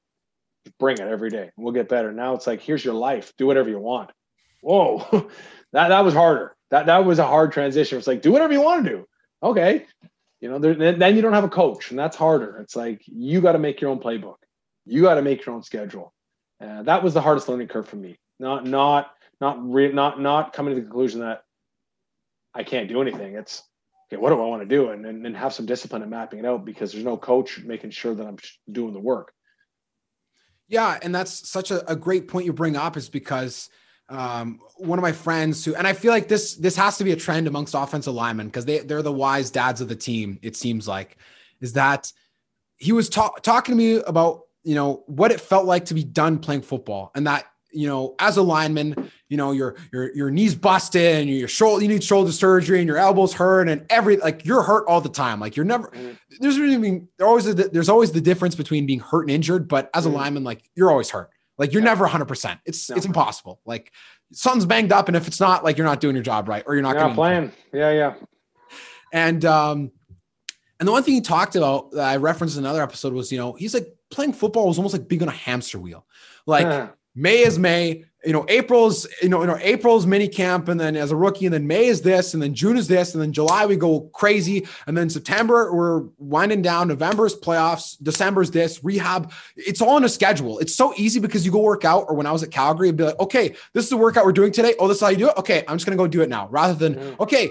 Bring 0.78 0.98
it 0.98 1.08
every 1.08 1.30
day. 1.30 1.50
We'll 1.56 1.72
get 1.72 1.88
better. 1.88 2.12
Now 2.12 2.34
it's 2.34 2.46
like, 2.46 2.62
here's 2.62 2.84
your 2.84 2.94
life. 2.94 3.32
Do 3.36 3.46
whatever 3.46 3.68
you 3.68 3.78
want. 3.78 4.10
Whoa. 4.62 4.98
that 5.72 5.88
that 5.88 6.04
was 6.04 6.14
harder. 6.14 6.56
That 6.72 6.86
that 6.86 7.04
was 7.04 7.20
a 7.20 7.26
hard 7.26 7.52
transition. 7.52 7.98
It's 7.98 8.06
like, 8.06 8.22
do 8.22 8.32
whatever 8.32 8.52
you 8.52 8.62
want 8.62 8.84
to 8.84 8.90
do. 8.90 9.08
Okay. 9.42 9.86
You 10.40 10.50
know, 10.50 10.58
there, 10.58 10.74
then 10.74 11.14
you 11.14 11.22
don't 11.22 11.34
have 11.34 11.44
a 11.44 11.48
coach, 11.48 11.90
and 11.90 11.98
that's 11.98 12.16
harder. 12.16 12.58
It's 12.58 12.74
like 12.74 13.02
you 13.06 13.40
got 13.40 13.52
to 13.52 13.58
make 13.60 13.80
your 13.80 13.90
own 13.90 14.00
playbook. 14.00 14.38
You 14.84 15.02
got 15.02 15.14
to 15.14 15.22
make 15.22 15.46
your 15.46 15.54
own 15.54 15.62
schedule. 15.62 16.12
Uh, 16.60 16.82
that 16.82 17.04
was 17.04 17.14
the 17.14 17.20
hardest 17.20 17.48
learning 17.48 17.68
curve 17.68 17.88
for 17.88 17.96
me. 17.96 18.18
Not 18.40 18.66
not 18.66 19.12
not 19.40 19.62
re- 19.62 19.92
not 19.92 20.18
not 20.20 20.52
coming 20.52 20.74
to 20.74 20.80
the 20.80 20.86
conclusion 20.86 21.20
that 21.20 21.44
I 22.54 22.64
can't 22.64 22.88
do 22.88 23.02
anything. 23.02 23.34
It's 23.34 23.62
okay, 24.08 24.20
what 24.20 24.30
do 24.30 24.42
I 24.42 24.46
want 24.46 24.62
to 24.62 24.68
do? 24.68 24.90
And, 24.90 25.04
and, 25.06 25.26
and 25.26 25.36
have 25.36 25.52
some 25.52 25.66
discipline 25.66 26.02
in 26.02 26.10
mapping 26.10 26.38
it 26.38 26.44
out 26.46 26.64
because 26.64 26.92
there's 26.92 27.04
no 27.04 27.16
coach 27.16 27.60
making 27.60 27.90
sure 27.90 28.14
that 28.14 28.26
I'm 28.26 28.38
doing 28.70 28.94
the 28.94 29.00
work. 29.00 29.32
Yeah. 30.68 30.98
And 31.02 31.14
that's 31.14 31.48
such 31.48 31.70
a, 31.70 31.88
a 31.90 31.96
great 31.96 32.28
point 32.28 32.46
you 32.46 32.52
bring 32.52 32.76
up 32.76 32.96
is 32.96 33.08
because 33.08 33.68
um, 34.12 34.60
one 34.76 34.98
of 34.98 35.02
my 35.02 35.12
friends 35.12 35.64
who, 35.64 35.74
and 35.74 35.86
I 35.86 35.92
feel 35.92 36.12
like 36.12 36.28
this, 36.28 36.54
this 36.56 36.76
has 36.76 36.98
to 36.98 37.04
be 37.04 37.12
a 37.12 37.16
trend 37.16 37.46
amongst 37.46 37.74
offensive 37.74 38.14
linemen 38.14 38.46
because 38.46 38.64
they, 38.64 38.80
they're 38.80 39.02
the 39.02 39.12
wise 39.12 39.50
dads 39.50 39.80
of 39.80 39.88
the 39.88 39.96
team. 39.96 40.38
It 40.42 40.54
seems 40.54 40.86
like 40.86 41.16
is 41.60 41.72
that 41.74 42.12
he 42.76 42.92
was 42.92 43.08
ta- 43.08 43.34
talking 43.42 43.72
to 43.72 43.76
me 43.76 43.94
about, 44.06 44.42
you 44.64 44.74
know, 44.74 45.02
what 45.06 45.32
it 45.32 45.40
felt 45.40 45.64
like 45.64 45.86
to 45.86 45.94
be 45.94 46.04
done 46.04 46.38
playing 46.38 46.62
football 46.62 47.10
and 47.14 47.26
that 47.26 47.46
you 47.72 47.88
know, 47.88 48.14
as 48.18 48.36
a 48.36 48.42
lineman, 48.42 49.10
you 49.28 49.36
know, 49.36 49.52
your 49.52 49.76
your 49.92 50.14
your 50.14 50.30
knees 50.30 50.54
busted 50.54 51.22
and 51.22 51.30
your 51.30 51.48
shoulder, 51.48 51.82
you 51.82 51.88
need 51.88 52.04
shoulder 52.04 52.30
surgery 52.30 52.78
and 52.78 52.86
your 52.86 52.98
elbows 52.98 53.32
hurt 53.32 53.68
and 53.68 53.86
every 53.88 54.18
like 54.18 54.44
you're 54.44 54.62
hurt 54.62 54.84
all 54.86 55.00
the 55.00 55.08
time. 55.08 55.40
Like 55.40 55.56
you're 55.56 55.64
never 55.64 55.88
mm-hmm. 55.88 56.12
there's 56.40 56.58
really 56.58 56.76
mean 56.76 57.08
there 57.16 57.26
always 57.26 57.46
a, 57.46 57.54
there's 57.54 57.88
always 57.88 58.12
the 58.12 58.20
difference 58.20 58.54
between 58.54 58.84
being 58.86 59.00
hurt 59.00 59.22
and 59.22 59.30
injured, 59.30 59.68
but 59.68 59.90
as 59.94 60.04
a 60.04 60.08
mm-hmm. 60.08 60.18
lineman, 60.18 60.44
like 60.44 60.68
you're 60.74 60.90
always 60.90 61.10
hurt. 61.10 61.30
Like 61.58 61.72
you're 61.72 61.82
yeah. 61.82 61.90
never 61.90 62.04
100. 62.04 62.24
percent 62.26 62.60
It's 62.64 62.88
no. 62.90 62.96
it's 62.96 63.06
impossible. 63.06 63.60
Like 63.64 63.92
something's 64.32 64.66
banged 64.66 64.92
up, 64.92 65.08
and 65.08 65.16
if 65.16 65.28
it's 65.28 65.40
not, 65.40 65.64
like 65.64 65.76
you're 65.76 65.86
not 65.86 66.00
doing 66.00 66.16
your 66.16 66.24
job 66.24 66.48
right, 66.48 66.62
or 66.66 66.74
you're 66.74 66.82
not, 66.82 66.96
you're 66.96 67.14
playing. 67.14 67.52
Yeah, 67.72 67.90
yeah. 67.90 68.14
And 69.12 69.44
um, 69.44 69.92
and 70.80 70.88
the 70.88 70.92
one 70.92 71.02
thing 71.02 71.14
he 71.14 71.20
talked 71.20 71.54
about 71.54 71.92
that 71.92 72.08
I 72.08 72.16
referenced 72.16 72.56
in 72.56 72.64
another 72.64 72.82
episode 72.82 73.12
was, 73.12 73.30
you 73.30 73.38
know, 73.38 73.52
he's 73.52 73.74
like 73.74 73.86
playing 74.10 74.32
football 74.32 74.66
was 74.66 74.78
almost 74.78 74.94
like 74.94 75.06
being 75.06 75.22
on 75.22 75.28
a 75.28 75.32
hamster 75.32 75.78
wheel. 75.78 76.06
Like 76.46 76.66
May 77.14 77.40
is 77.40 77.58
May. 77.58 78.04
You 78.24 78.32
know, 78.32 78.46
April's 78.48 79.08
you 79.20 79.28
know, 79.28 79.40
you 79.40 79.48
know, 79.48 79.58
April's 79.60 80.06
mini 80.06 80.28
camp, 80.28 80.68
and 80.68 80.78
then 80.78 80.94
as 80.96 81.10
a 81.10 81.16
rookie, 81.16 81.44
and 81.44 81.52
then 81.52 81.66
May 81.66 81.86
is 81.86 82.02
this, 82.02 82.34
and 82.34 82.42
then 82.42 82.54
June 82.54 82.76
is 82.76 82.86
this, 82.86 83.14
and 83.14 83.22
then 83.22 83.32
July 83.32 83.66
we 83.66 83.74
go 83.74 84.02
crazy, 84.12 84.66
and 84.86 84.96
then 84.96 85.10
September 85.10 85.74
we're 85.74 86.04
winding 86.18 86.62
down. 86.62 86.86
November's 86.86 87.34
playoffs, 87.34 87.96
December's 88.00 88.52
this 88.52 88.84
rehab. 88.84 89.32
It's 89.56 89.80
all 89.80 89.96
on 89.96 90.04
a 90.04 90.08
schedule. 90.08 90.60
It's 90.60 90.74
so 90.74 90.94
easy 90.96 91.18
because 91.18 91.44
you 91.44 91.50
go 91.50 91.58
work 91.58 91.84
out, 91.84 92.06
or 92.08 92.14
when 92.14 92.26
I 92.26 92.32
was 92.32 92.44
at 92.44 92.52
Calgary, 92.52 92.88
it'd 92.88 92.96
be 92.96 93.04
like, 93.04 93.18
okay, 93.18 93.56
this 93.72 93.84
is 93.84 93.90
the 93.90 93.96
workout 93.96 94.24
we're 94.24 94.32
doing 94.32 94.52
today. 94.52 94.76
Oh, 94.78 94.86
this 94.86 94.98
is 94.98 95.02
how 95.02 95.08
you 95.08 95.16
do 95.16 95.28
it. 95.28 95.36
Okay, 95.38 95.64
I'm 95.66 95.76
just 95.76 95.84
gonna 95.84 95.96
go 95.96 96.06
do 96.06 96.22
it 96.22 96.28
now, 96.28 96.46
rather 96.48 96.74
than 96.74 97.16
okay, 97.18 97.50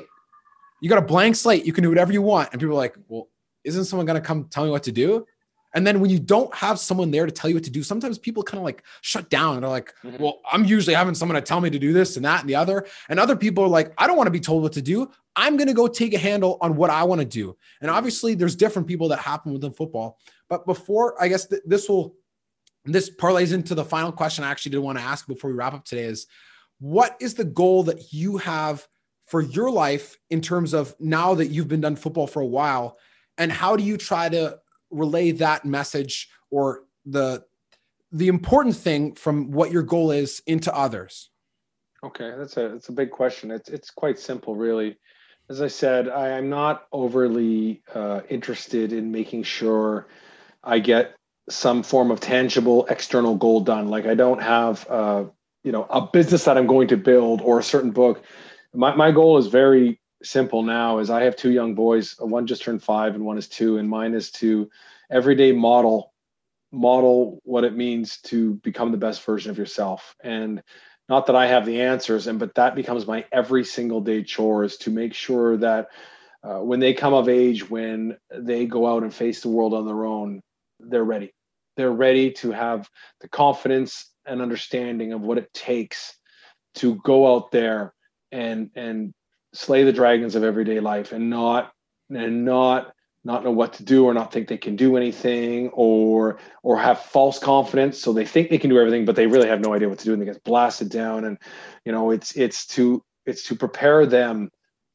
you 0.82 0.90
got 0.90 0.98
a 0.98 1.06
blank 1.06 1.36
slate. 1.36 1.66
You 1.66 1.74
can 1.74 1.84
do 1.84 1.90
whatever 1.90 2.12
you 2.12 2.22
want. 2.22 2.50
And 2.52 2.60
people 2.60 2.76
are 2.76 2.78
like, 2.78 2.96
well, 3.08 3.28
isn't 3.64 3.86
someone 3.86 4.08
going 4.08 4.20
to 4.20 4.26
come 4.26 4.46
tell 4.46 4.64
me 4.66 4.72
what 4.72 4.84
to 4.84 4.92
do? 4.92 5.28
And 5.74 5.88
then 5.88 6.00
when 6.02 6.10
you 6.10 6.20
don't 6.20 6.54
have 6.54 6.80
someone 6.80 7.12
there 7.12 7.26
to 7.26 7.32
tell 7.32 7.50
you 7.50 7.56
what 7.56 7.64
to 7.64 7.70
do, 7.70 7.82
sometimes 7.84 8.18
people 8.18 8.44
kind 8.44 8.60
of 8.60 8.66
like 8.66 8.84
shut 9.02 9.30
down 9.30 9.56
and 9.56 9.64
they're 9.64 9.70
like, 9.70 9.94
Mhm. 10.04 10.20
well, 10.20 10.42
I'm 10.52 10.66
usually 10.66 10.94
having 10.96 11.16
someone 11.16 11.36
to 11.36 11.42
tell 11.42 11.62
me 11.62 11.70
to 11.70 11.80
do 11.80 11.94
this 11.94 12.18
and 12.18 12.26
that 12.26 12.42
and 12.42 12.50
the 12.50 12.56
other. 12.56 12.86
And 13.08 13.20
other 13.20 13.36
people 13.36 13.64
are 13.64 13.70
like, 13.70 13.94
I 13.98 14.06
don't 14.08 14.18
want 14.18 14.28
to 14.28 14.32
be 14.32 14.40
told 14.40 14.64
what 14.64 14.74
to 14.74 14.82
do. 14.82 15.10
I'm 15.38 15.56
going 15.56 15.68
to 15.70 15.74
go 15.74 15.88
take 15.88 16.14
a 16.14 16.18
handle 16.18 16.58
on 16.62 16.76
what 16.76 16.90
I 16.90 17.04
want 17.04 17.20
to 17.22 17.26
do. 17.26 17.56
And 17.80 17.90
obviously, 17.90 18.36
there's 18.36 18.56
different 18.56 18.88
people 18.88 19.08
that 19.10 19.20
happen 19.20 19.54
within 19.54 19.72
football. 19.72 20.20
But 20.50 20.66
before, 20.66 21.16
I 21.22 21.30
guess 21.30 21.46
th- 21.48 21.62
this 21.66 21.88
will, 21.88 22.18
this 22.84 23.10
parlays 23.10 23.54
into 23.54 23.74
the 23.74 23.86
final 23.86 24.12
question 24.12 24.44
I 24.44 24.52
actually 24.52 24.72
did 24.72 24.80
want 24.80 24.98
to 24.98 25.04
ask 25.04 25.26
before 25.26 25.50
we 25.52 25.56
wrap 25.56 25.74
up 25.74 25.86
today 25.86 26.04
is 26.04 26.28
what 26.80 27.16
is 27.22 27.36
the 27.36 27.46
goal 27.46 27.84
that 27.84 28.12
you 28.12 28.38
have 28.38 28.86
for 29.28 29.40
your 29.40 29.72
life 29.72 30.18
in 30.30 30.42
terms 30.42 30.74
of 30.74 30.94
now 31.00 31.34
that 31.36 31.48
you've 31.48 31.70
been 31.70 31.80
done 31.80 31.96
football 31.96 32.28
for 32.28 32.42
a 32.42 32.46
while? 32.46 32.98
And 33.38 33.50
how 33.54 33.78
do 33.78 33.84
you 33.84 33.96
try 33.96 34.28
to 34.28 34.60
relay 34.92 35.32
that 35.32 35.66
message 35.66 36.30
or 36.50 36.84
the 37.06 37.44
the 38.12 38.28
important 38.28 38.76
thing 38.76 39.16
from 39.16 39.52
what 39.52 39.72
your 39.72 39.84
goal 39.84 40.12
is 40.12 40.42
into 40.46 40.74
others? 40.76 41.30
Okay, 42.04 42.34
that's 42.38 42.58
a 42.58 42.70
that's 42.70 42.90
a 42.90 42.94
big 42.94 43.12
question. 43.12 43.52
It's 43.52 43.70
it's 43.70 43.90
quite 43.90 44.20
simple, 44.20 44.56
really. 44.56 44.98
As 45.50 45.62
I 45.62 45.68
said, 45.68 46.10
I 46.10 46.30
am 46.30 46.50
not 46.50 46.88
overly 46.92 47.84
uh, 47.94 48.22
interested 48.30 48.94
in 48.94 49.12
making 49.12 49.44
sure 49.44 50.08
I 50.64 50.80
get 50.80 51.16
some 51.50 51.84
form 51.84 52.12
of 52.12 52.20
tangible 52.20 52.86
external 52.88 53.36
goal 53.36 53.62
done. 53.62 53.90
Like 53.90 54.06
I 54.06 54.16
don't 54.16 54.42
have, 54.42 54.88
uh, 54.90 55.26
you 55.64 55.72
know, 55.72 55.86
a 55.90 56.02
business 56.02 56.46
that 56.46 56.58
I'm 56.58 56.68
going 56.68 56.88
to 56.90 56.98
build 56.98 57.42
or 57.42 57.60
a 57.60 57.64
certain 57.64 57.92
book. 57.92 58.24
My 58.74 58.96
my 58.96 59.12
goal 59.12 59.38
is 59.38 59.48
very 59.48 60.01
simple 60.24 60.64
now. 60.64 61.00
Is 61.00 61.10
I 61.10 61.24
have 61.24 61.36
two 61.36 61.52
young 61.52 61.76
boys. 61.76 62.16
One 62.20 62.48
just 62.48 62.64
turned 62.64 62.84
five, 62.84 63.16
and 63.16 63.26
one 63.26 63.38
is 63.38 63.48
two. 63.48 63.78
And 63.78 63.90
mine 63.90 64.14
is 64.14 64.32
to 64.32 64.70
everyday 65.10 65.52
model 65.52 66.14
model 66.74 67.42
what 67.44 67.66
it 67.66 67.76
means 67.76 68.18
to 68.22 68.54
become 68.56 68.92
the 68.92 68.98
best 68.98 69.26
version 69.26 69.52
of 69.52 69.58
yourself 69.58 70.16
and 70.24 70.64
not 71.12 71.26
that 71.26 71.36
I 71.36 71.46
have 71.48 71.66
the 71.66 71.82
answers, 71.82 72.28
and 72.28 72.40
but 72.40 72.56
that 72.56 72.74
becomes 72.74 73.06
my 73.06 73.26
every 73.34 73.66
single 73.66 74.00
day 74.00 74.24
chores 74.24 74.78
to 74.78 74.90
make 74.90 75.14
sure 75.14 75.58
that 75.58 75.90
uh, 76.42 76.60
when 76.60 76.80
they 76.80 76.94
come 76.94 77.14
of 77.14 77.28
age, 77.28 77.70
when 77.70 78.18
they 78.34 78.66
go 78.66 78.88
out 78.88 79.04
and 79.04 79.14
face 79.14 79.42
the 79.42 79.50
world 79.50 79.74
on 79.74 79.86
their 79.86 80.06
own, 80.06 80.42
they're 80.80 81.04
ready. 81.04 81.34
They're 81.76 81.92
ready 81.92 82.32
to 82.36 82.52
have 82.52 82.90
the 83.20 83.28
confidence 83.28 84.10
and 84.26 84.42
understanding 84.42 85.12
of 85.12 85.20
what 85.20 85.38
it 85.38 85.54
takes 85.54 86.18
to 86.76 86.96
go 87.04 87.36
out 87.36 87.52
there 87.52 87.94
and 88.32 88.72
and 88.76 89.14
slay 89.54 89.84
the 89.84 89.94
dragons 89.94 90.36
of 90.36 90.44
everyday 90.44 90.80
life 90.80 91.12
and 91.12 91.30
not 91.30 91.72
and 92.10 92.46
not 92.46 92.94
not 93.24 93.44
know 93.44 93.52
what 93.52 93.74
to 93.74 93.84
do 93.84 94.06
or 94.06 94.14
not 94.14 94.34
think 94.34 94.48
they 94.48 94.58
can 94.58 94.76
do 94.76 94.98
anything 94.98 95.70
or 95.70 96.40
or 96.64 96.78
have 96.78 97.00
false 97.00 97.38
confidence. 97.38 98.00
So 98.00 98.14
they 98.14 98.26
think 98.26 98.50
they 98.50 98.58
can 98.58 98.70
do 98.70 98.80
everything 98.80 99.06
but 99.06 99.16
they 99.16 99.28
really 99.28 99.48
have 99.48 99.62
no 99.62 99.74
idea 99.74 99.90
what 99.90 100.00
to 100.00 100.06
do 100.06 100.14
and 100.14 100.22
they 100.22 100.26
get 100.26 100.44
blasted 100.44 100.90
down. 100.90 101.26
And 101.26 101.38
you 101.86 101.92
know 101.92 102.12
it's 102.12 102.36
it's 102.36 102.66
to 102.68 103.04
it's 103.26 103.44
to 103.48 103.56
prepare 103.56 104.06
them 104.06 104.50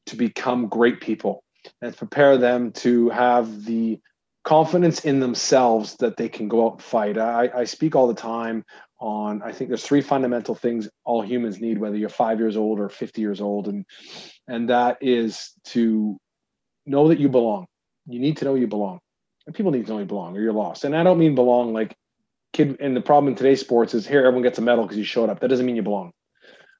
to 0.07 0.15
become 0.15 0.67
great 0.67 1.01
people 1.01 1.43
and 1.81 1.95
prepare 1.95 2.37
them 2.37 2.71
to 2.71 3.09
have 3.09 3.65
the 3.65 3.99
confidence 4.43 5.03
in 5.03 5.19
themselves 5.19 5.95
that 5.97 6.15
they 6.15 6.29
can 6.29 6.47
go 6.47 6.65
out 6.65 6.73
and 6.73 6.81
fight. 6.81 7.17
I, 7.17 7.49
I 7.53 7.63
speak 7.65 7.95
all 7.95 8.07
the 8.07 8.13
time 8.13 8.63
on 8.99 9.41
i 9.43 9.51
think 9.51 9.69
there's 9.69 9.85
three 9.85 10.01
fundamental 10.01 10.55
things 10.55 10.89
all 11.05 11.21
humans 11.21 11.59
need 11.59 11.77
whether 11.77 11.95
you're 11.95 12.09
five 12.09 12.39
years 12.39 12.57
old 12.57 12.79
or 12.79 12.89
50 12.89 13.21
years 13.21 13.41
old. 13.41 13.67
And 13.67 13.85
and 14.47 14.69
that 14.69 14.97
is 15.01 15.51
to 15.65 16.17
know 16.85 17.07
that 17.09 17.19
you 17.19 17.29
belong. 17.29 17.67
You 18.07 18.19
need 18.19 18.37
to 18.37 18.45
know 18.45 18.55
you 18.55 18.67
belong. 18.67 18.99
And 19.45 19.55
people 19.55 19.71
need 19.71 19.85
to 19.87 19.93
know 19.93 19.99
you 19.99 20.05
belong 20.05 20.35
or 20.35 20.41
you're 20.41 20.53
lost. 20.53 20.83
And 20.83 20.95
i 20.95 21.03
don't 21.03 21.19
mean 21.19 21.35
belong 21.35 21.73
like 21.73 21.95
kid 22.53 22.77
and 22.79 22.95
the 22.95 23.01
problem 23.01 23.29
in 23.29 23.35
today's 23.35 23.61
sports 23.61 23.93
is 23.93 24.07
here 24.07 24.19
everyone 24.19 24.43
gets 24.43 24.57
a 24.57 24.61
medal 24.61 24.83
because 24.83 24.97
you 24.97 25.03
showed 25.03 25.29
up. 25.29 25.39
That 25.39 25.49
doesn't 25.49 25.65
mean 25.65 25.75
you 25.75 25.83
belong. 25.83 26.11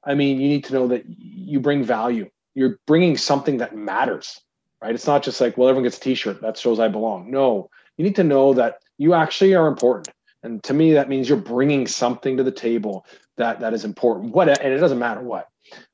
I 0.04 0.16
mean 0.16 0.40
you 0.40 0.50
need 0.50 0.66
to 0.66 0.74
know 0.74 0.88
that 0.90 1.04
you 1.08 1.60
bring 1.60 1.84
value. 1.84 2.30
You're 2.56 2.80
bringing 2.88 3.18
something 3.18 3.58
that 3.58 3.76
matters 3.76 4.42
right? 4.80 4.94
It's 4.94 5.08
not 5.08 5.24
just 5.24 5.42
like 5.42 5.58
well 5.58 5.70
everyone 5.70 5.86
gets 5.86 5.98
a 5.98 6.02
t-shirt. 6.02 6.42
That 6.42 6.58
shows 6.58 6.80
i 6.80 6.88
belong. 6.88 7.32
No. 7.32 7.70
You 7.98 8.04
need 8.04 8.16
to 8.18 8.24
know 8.24 8.54
that 8.54 8.80
you 9.00 9.14
actually 9.14 9.56
are 9.56 9.68
important 9.68 10.10
and 10.48 10.64
to 10.64 10.74
me 10.74 10.94
that 10.94 11.10
means 11.10 11.30
you're 11.30 11.38
bringing 11.40 11.88
something 11.88 12.38
to 12.38 12.44
the 12.44 12.52
table 12.54 13.06
that 13.38 13.62
that 13.62 13.74
is 13.76 13.86
important. 13.86 14.34
What 14.34 14.50
and 14.50 14.74
it 14.74 14.80
doesn't 14.80 15.00
matter 15.00 15.22
what 15.22 15.48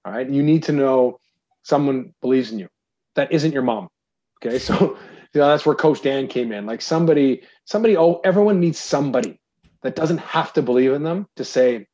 all 0.06 0.14
right? 0.14 0.30
You 0.30 0.44
need 0.44 0.64
to 0.66 0.74
know 0.74 1.20
someone 1.64 2.14
believes 2.22 2.52
in 2.54 2.60
you 2.60 2.70
that 3.16 3.34
isn't 3.34 3.54
your 3.54 3.64
mom 3.64 3.90
okay? 4.46 4.60
So 4.60 4.98
you 5.36 5.42
know 5.42 5.50
that's 5.50 5.66
where 5.66 5.76
coach 5.76 6.02
dan 6.04 6.28
came 6.28 6.52
in. 6.54 6.66
Like 6.68 6.82
somebody 6.82 7.44
somebody 7.66 7.98
oh 7.98 8.22
everyone 8.24 8.62
needs 8.62 8.80
somebody 8.80 9.40
that 9.84 9.96
doesn't 9.96 10.20
have 10.20 10.54
to 10.54 10.64
believe 10.64 10.94
in 10.94 11.04
them 11.04 11.28
to 11.38 11.46
say 11.46 11.88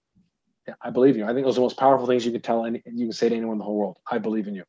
yeah, 0.67 0.75
i 0.81 0.91
believe 0.91 1.15
in 1.15 1.21
you. 1.21 1.25
I 1.27 1.33
think 1.33 1.45
those 1.45 1.55
are 1.55 1.61
the 1.61 1.61
most 1.61 1.77
powerful 1.79 2.07
things 2.07 2.25
you 2.25 2.33
can 2.33 2.41
tell 2.41 2.65
any 2.65 2.83
you 2.85 3.07
can 3.07 3.13
say 3.13 3.29
to 3.29 3.35
anyone 3.35 3.55
in 3.55 3.59
the 3.59 3.65
whole 3.65 3.77
world 3.77 3.97
i 4.11 4.19
believe 4.19 4.47
in 4.47 4.55
you. 4.55 4.65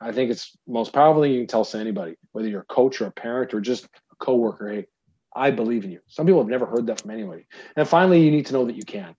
I 0.00 0.12
think 0.12 0.30
it's 0.32 0.56
most 0.68 0.92
powerful 0.94 1.22
thing 1.22 1.32
you 1.32 1.40
can 1.40 1.48
tell 1.48 1.64
to 1.66 1.78
anybody 1.78 2.16
whether 2.32 2.48
you're 2.48 2.62
a 2.62 2.74
coach 2.74 3.00
or 3.02 3.06
a 3.06 3.12
parent 3.12 3.54
or 3.54 3.60
just 3.60 3.86
a 3.86 4.16
coworker. 4.18 4.70
Hey 4.72 4.86
i 5.34 5.50
believe 5.50 5.84
in 5.84 5.90
you. 5.90 6.00
Some 6.06 6.26
people 6.26 6.40
have 6.40 6.48
never 6.48 6.66
heard 6.66 6.86
that 6.86 7.00
from 7.00 7.10
anybody. 7.10 7.46
And 7.76 7.88
finally 7.88 8.22
you 8.22 8.30
need 8.30 8.46
to 8.46 8.52
know 8.52 8.66
that 8.66 8.76
you 8.76 8.84
can. 8.84 9.14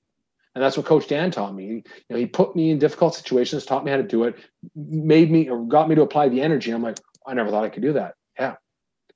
And 0.53 0.63
that's 0.63 0.77
what 0.77 0.85
coach 0.85 1.07
dan 1.07 1.31
taught 1.31 1.53
me. 1.53 1.65
You 1.65 1.83
know 2.09 2.17
he 2.17 2.25
put 2.25 2.55
me 2.55 2.71
in 2.71 2.79
difficult 2.79 3.15
situations 3.15 3.65
taught 3.65 3.83
me 3.83 3.91
how 3.91 3.97
to 3.97 4.03
do 4.03 4.23
it 4.23 4.35
made 4.75 5.31
me 5.31 5.49
or 5.49 5.65
got 5.65 5.89
me 5.89 5.95
to 5.95 6.01
apply 6.01 6.29
the 6.29 6.41
energy. 6.41 6.71
I'm 6.71 6.83
like 6.83 6.99
i 7.27 7.33
never 7.33 7.49
thought 7.49 7.63
i 7.63 7.69
could 7.69 7.83
do 7.83 7.93
that. 7.93 8.15
Yeah. 8.39 8.55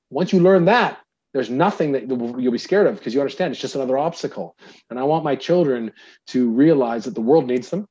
Once 0.09 0.33
you 0.33 0.39
learn 0.39 0.65
that 0.65 0.99
there's 1.33 1.49
nothing 1.49 1.91
that 1.91 2.07
you'll 2.07 2.51
be 2.51 2.57
scared 2.57 2.87
of 2.87 2.97
because 2.97 3.13
you 3.13 3.19
understand 3.19 3.51
it's 3.51 3.61
just 3.61 3.75
another 3.75 3.97
obstacle. 3.97 4.55
And 4.89 4.99
i 4.99 5.03
want 5.03 5.23
my 5.23 5.35
children 5.35 5.91
to 6.27 6.49
realize 6.49 7.05
that 7.05 7.15
the 7.15 7.21
world 7.21 7.47
needs 7.47 7.69
them 7.69 7.87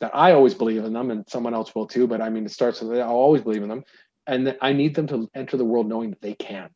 that 0.00 0.14
i 0.14 0.32
always 0.32 0.54
believe 0.54 0.84
in 0.84 0.92
them 0.92 1.10
and 1.10 1.24
someone 1.28 1.54
else 1.54 1.74
will 1.74 1.86
too 1.86 2.06
but 2.06 2.20
i 2.20 2.30
mean 2.30 2.46
it 2.46 2.52
starts 2.52 2.80
with 2.80 2.98
i'll 3.00 3.10
always 3.10 3.42
believe 3.42 3.62
in 3.62 3.68
them. 3.68 3.84
And 4.26 4.46
that 4.46 4.58
i 4.62 4.72
need 4.72 4.94
them 4.94 5.06
to 5.08 5.28
enter 5.34 5.56
the 5.56 5.64
world 5.64 5.88
knowing 5.88 6.10
that 6.10 6.20
they 6.20 6.34
can 6.34 6.70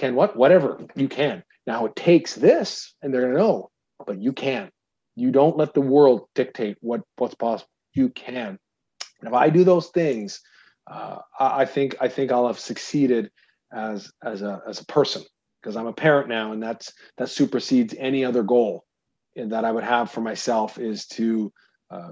can 0.00 0.14
what? 0.14 0.36
Whatever 0.36 0.80
you 0.94 1.08
can. 1.08 1.42
Now 1.66 1.86
it 1.86 1.96
takes 1.96 2.34
this 2.34 2.94
and 3.02 3.12
they're 3.12 3.22
going 3.22 3.34
to 3.34 3.38
know 3.38 3.70
but 4.06 4.20
you 4.20 4.32
can. 4.32 4.70
You 5.14 5.30
don't 5.30 5.56
let 5.56 5.74
the 5.74 5.80
world 5.80 6.26
dictate 6.34 6.76
what 6.80 7.02
what's 7.16 7.34
possible. 7.34 7.70
You 7.94 8.08
can. 8.08 8.58
And 9.20 9.28
if 9.28 9.34
i 9.34 9.50
do 9.50 9.64
those 9.64 9.88
things 9.88 10.40
uh, 10.90 11.18
I, 11.38 11.62
I 11.62 11.64
think 11.66 11.96
i 12.00 12.08
think 12.08 12.32
i'll 12.32 12.46
have 12.46 12.58
succeeded 12.58 13.30
as 13.70 14.10
as 14.24 14.40
a 14.40 14.62
as 14.66 14.80
a 14.80 14.86
person 14.86 15.22
because 15.60 15.76
I'm 15.76 15.86
a 15.86 15.92
parent 15.92 16.28
now, 16.28 16.52
and 16.52 16.62
that's 16.62 16.92
that 17.18 17.28
supersedes 17.28 17.94
any 17.98 18.24
other 18.24 18.42
goal 18.42 18.84
that 19.36 19.64
I 19.64 19.70
would 19.70 19.84
have 19.84 20.10
for 20.10 20.20
myself 20.20 20.78
is 20.78 21.06
to 21.06 21.52
uh, 21.90 22.10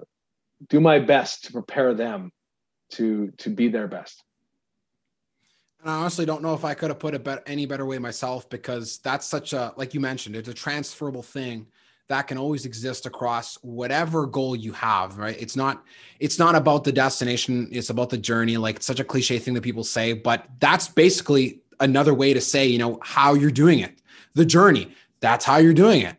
do 0.68 0.80
my 0.80 0.98
best 0.98 1.44
to 1.44 1.52
prepare 1.52 1.94
them 1.94 2.30
to 2.92 3.32
to 3.38 3.50
be 3.50 3.68
their 3.68 3.88
best. 3.88 4.22
And 5.80 5.90
I 5.90 5.96
honestly 5.96 6.26
don't 6.26 6.42
know 6.42 6.54
if 6.54 6.64
I 6.64 6.74
could 6.74 6.90
have 6.90 6.98
put 6.98 7.14
it 7.14 7.22
bet- 7.22 7.44
any 7.46 7.66
better 7.66 7.86
way 7.86 7.98
myself 7.98 8.48
because 8.48 8.98
that's 8.98 9.26
such 9.26 9.52
a 9.52 9.72
like 9.76 9.94
you 9.94 10.00
mentioned, 10.00 10.34
it's 10.36 10.48
a 10.48 10.54
transferable 10.54 11.22
thing 11.22 11.66
that 12.08 12.22
can 12.22 12.38
always 12.38 12.64
exist 12.64 13.04
across 13.06 13.56
whatever 13.56 14.26
goal 14.26 14.56
you 14.56 14.72
have 14.72 15.18
right? 15.18 15.36
It's 15.38 15.56
not 15.56 15.84
it's 16.18 16.38
not 16.38 16.54
about 16.54 16.84
the 16.84 16.92
destination 16.92 17.68
it's 17.70 17.90
about 17.90 18.10
the 18.10 18.18
journey 18.18 18.56
like 18.56 18.76
it's 18.76 18.86
such 18.86 19.00
a 19.00 19.04
cliche 19.04 19.38
thing 19.38 19.54
that 19.54 19.62
people 19.62 19.84
say 19.84 20.14
but 20.14 20.46
that's 20.58 20.88
basically 20.88 21.60
another 21.80 22.14
way 22.14 22.34
to 22.34 22.40
say 22.40 22.66
you 22.66 22.78
know 22.78 22.98
how 23.02 23.34
you're 23.34 23.50
doing 23.50 23.78
it. 23.78 23.98
The 24.34 24.44
journey 24.44 24.92
that's 25.20 25.44
how 25.44 25.58
you're 25.58 25.74
doing 25.74 26.02
it. 26.02 26.16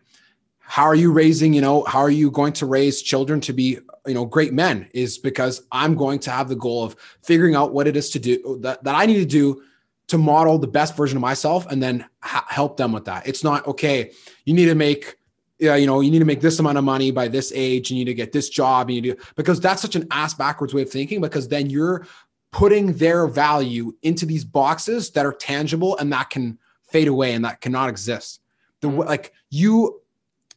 How 0.60 0.84
are 0.84 0.96
you 0.96 1.12
raising 1.12 1.54
you 1.54 1.62
know 1.62 1.84
how 1.84 2.00
are 2.00 2.12
you 2.12 2.32
going 2.32 2.54
to 2.54 2.66
raise 2.66 3.02
children 3.02 3.42
to 3.42 3.54
be 3.54 3.80
you 4.06 4.14
know 4.14 4.26
great 4.26 4.54
men 4.54 4.88
is 4.94 5.18
because 5.18 5.64
i'm 5.72 5.96
going 5.96 6.20
to 6.20 6.32
have 6.32 6.50
the 6.50 6.56
goal 6.56 6.84
of 6.84 6.96
figuring 7.22 7.56
out 7.56 7.74
what 7.74 7.88
it 7.88 7.96
is 7.96 8.10
to 8.10 8.20
do 8.20 8.58
that, 8.62 8.84
that 8.84 8.96
i 8.96 9.06
need 9.06 9.20
to 9.20 9.26
do 9.26 9.62
to 10.08 10.18
model 10.18 10.58
the 10.58 10.68
best 10.68 10.98
version 10.98 11.18
of 11.18 11.22
myself 11.22 11.68
and 11.68 11.82
then 11.82 12.06
ha- 12.22 12.46
help 12.50 12.78
them 12.78 12.92
with 12.92 13.06
that 13.06 13.28
it's 13.28 13.44
not 13.44 13.66
okay 13.68 14.12
you 14.46 14.54
need 14.54 14.66
to 14.66 14.76
make 14.76 15.16
yeah, 15.60 15.76
you 15.76 15.86
know, 15.86 16.00
you 16.00 16.10
need 16.10 16.20
to 16.20 16.26
make 16.26 16.40
this 16.40 16.58
amount 16.60 16.78
of 16.78 16.86
money 16.86 17.12
by 17.12 17.28
this 17.28 17.52
age. 17.54 17.92
You 17.92 17.98
need 17.98 18.06
to 18.06 18.14
get 18.14 18.32
this 18.32 18.48
job. 18.48 18.90
You 18.90 19.02
need 19.02 19.18
to, 19.18 19.26
because 19.36 19.60
that's 19.60 19.82
such 19.82 19.96
an 19.96 20.08
ass 20.10 20.34
backwards 20.34 20.74
way 20.74 20.84
of 20.84 20.90
thinking, 20.90 21.20
because 21.20 21.50
then 21.50 21.70
you're 21.70 22.08
putting 22.52 22.94
their 22.94 23.28
value 23.28 23.94
into 24.02 24.26
these 24.26 24.46
boxes 24.46 25.12
that 25.12 25.26
are 25.26 25.34
tangible 25.34 25.98
and 25.98 26.12
that 26.14 26.30
can 26.30 26.58
fade 26.84 27.08
away 27.10 27.34
and 27.34 27.46
that 27.46 27.62
cannot 27.62 27.90
exist. 27.90 28.42
The 28.80 28.88
like 28.88 29.34
you, 29.50 30.02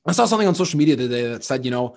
I 0.07 0.13
saw 0.13 0.27
something 0.27 0.49
on 0.49 0.55
social 0.55 0.79
media 0.79 0.97
today 0.97 1.27
that 1.29 1.45
said, 1.45 1.65
you 1.65 1.73
know, 1.73 1.97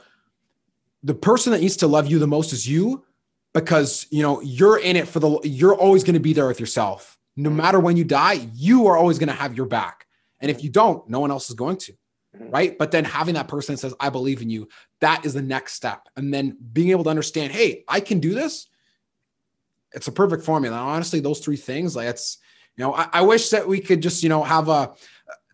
the 1.06 1.14
person 1.14 1.54
that 1.54 1.62
needs 1.62 1.78
to 1.78 1.88
love 1.88 2.08
you 2.08 2.20
the 2.20 2.28
most 2.28 2.52
is 2.52 2.68
you 2.68 3.06
because, 3.54 4.06
you 4.10 4.22
know, 4.22 4.42
you're 4.42 4.78
in 4.78 4.96
it 4.96 5.08
for 5.08 5.20
the, 5.20 5.40
you're 5.44 5.76
always 5.76 6.04
going 6.04 6.16
to 6.16 6.20
be 6.20 6.34
there 6.34 6.48
with 6.48 6.60
yourself. 6.60 7.18
No 7.38 7.50
mm-hmm. 7.50 7.58
matter 7.58 7.80
when 7.80 7.96
you 7.96 8.04
die, 8.04 8.50
you 8.54 8.88
are 8.88 8.98
always 8.98 9.18
going 9.20 9.30
to 9.30 9.36
have 9.36 9.56
your 9.56 9.66
back. 9.66 10.06
And 10.40 10.52
if 10.52 10.64
you 10.64 10.70
don't, 10.70 11.08
no 11.10 11.20
one 11.22 11.32
else 11.32 11.50
is 11.50 11.56
going 11.56 11.78
to 11.78 11.94
mm-hmm. 12.36 12.52
right? 12.52 12.78
But 12.78 12.92
then 12.92 13.06
having 13.06 13.36
that 13.36 13.48
person 13.48 13.76
that 13.76 13.80
says, 13.80 13.94
I 14.00 14.10
believe 14.10 14.42
in 14.42 14.50
you, 14.50 14.68
that 15.02 15.26
is 15.26 15.34
the 15.34 15.42
next 15.42 15.74
step. 15.74 16.08
And 16.16 16.34
then 16.34 16.58
being 16.74 16.90
able 16.90 17.04
to 17.06 17.10
understand, 17.10 17.54
hey, 17.54 17.84
I 17.88 18.00
can 18.00 18.20
do 18.20 18.34
this. 18.34 18.68
it's 19.94 20.08
a 20.08 20.12
perfect 20.12 20.44
formula. 20.44 20.78
And 20.78 20.90
honestly, 20.90 21.20
those 21.20 21.40
three 21.40 21.56
things, 21.56 21.96
like 21.96 22.08
it's, 22.08 22.38
you 22.76 22.84
know, 22.84 22.94
I, 22.94 23.08
I 23.14 23.22
wish 23.22 23.50
that 23.50 23.68
we 23.68 23.80
could 23.80 24.02
just, 24.02 24.24
you 24.24 24.30
know, 24.30 24.44
have 24.44 24.68
a 24.68 24.94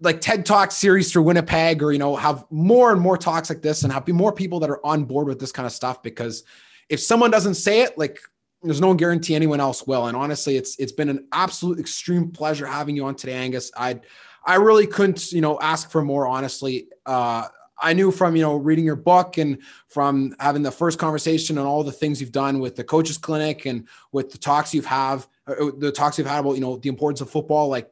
like 0.01 0.19
TED 0.19 0.45
Talk 0.45 0.71
series 0.71 1.11
through 1.11 1.23
Winnipeg 1.23 1.81
or, 1.81 1.91
you 1.91 1.99
know, 1.99 2.15
have 2.15 2.45
more 2.49 2.91
and 2.91 2.99
more 2.99 3.17
talks 3.17 3.49
like 3.49 3.61
this 3.61 3.83
and 3.83 3.93
have 3.93 4.07
more 4.09 4.33
people 4.33 4.59
that 4.59 4.69
are 4.69 4.85
on 4.85 5.05
board 5.05 5.27
with 5.27 5.39
this 5.39 5.51
kind 5.51 5.65
of 5.65 5.71
stuff. 5.71 6.01
Because 6.01 6.43
if 6.89 6.99
someone 6.99 7.31
doesn't 7.31 7.55
say 7.55 7.81
it, 7.81 7.97
like 7.97 8.19
there's 8.63 8.81
no 8.81 8.93
guarantee 8.93 9.35
anyone 9.35 9.59
else 9.59 9.85
will. 9.85 10.07
And 10.07 10.17
honestly, 10.17 10.57
it's 10.57 10.75
it's 10.77 10.91
been 10.91 11.09
an 11.09 11.27
absolute 11.31 11.79
extreme 11.79 12.31
pleasure 12.31 12.65
having 12.65 12.95
you 12.95 13.05
on 13.05 13.15
today, 13.15 13.33
Angus. 13.33 13.71
I 13.77 14.01
I 14.45 14.55
really 14.55 14.87
couldn't, 14.87 15.31
you 15.31 15.41
know, 15.41 15.59
ask 15.59 15.91
for 15.91 16.01
more, 16.01 16.27
honestly. 16.27 16.87
Uh 17.05 17.47
I 17.81 17.93
knew 17.93 18.11
from 18.11 18.35
you 18.35 18.43
know 18.43 18.55
reading 18.55 18.85
your 18.85 18.95
book 18.95 19.37
and 19.37 19.57
from 19.87 20.35
having 20.39 20.61
the 20.61 20.71
first 20.71 20.99
conversation 20.99 21.57
and 21.57 21.67
all 21.67 21.83
the 21.83 21.91
things 21.91 22.21
you've 22.21 22.31
done 22.31 22.59
with 22.59 22.75
the 22.75 22.83
coaches 22.83 23.17
clinic 23.17 23.65
and 23.65 23.87
with 24.11 24.31
the 24.31 24.37
talks 24.37 24.73
you've 24.73 24.85
have 24.85 25.27
uh, 25.47 25.71
the 25.77 25.91
talks 25.91 26.17
you've 26.17 26.27
had 26.27 26.39
about 26.39 26.53
you 26.53 26.61
know 26.61 26.77
the 26.77 26.89
importance 26.89 27.21
of 27.21 27.29
football 27.29 27.67
like 27.67 27.90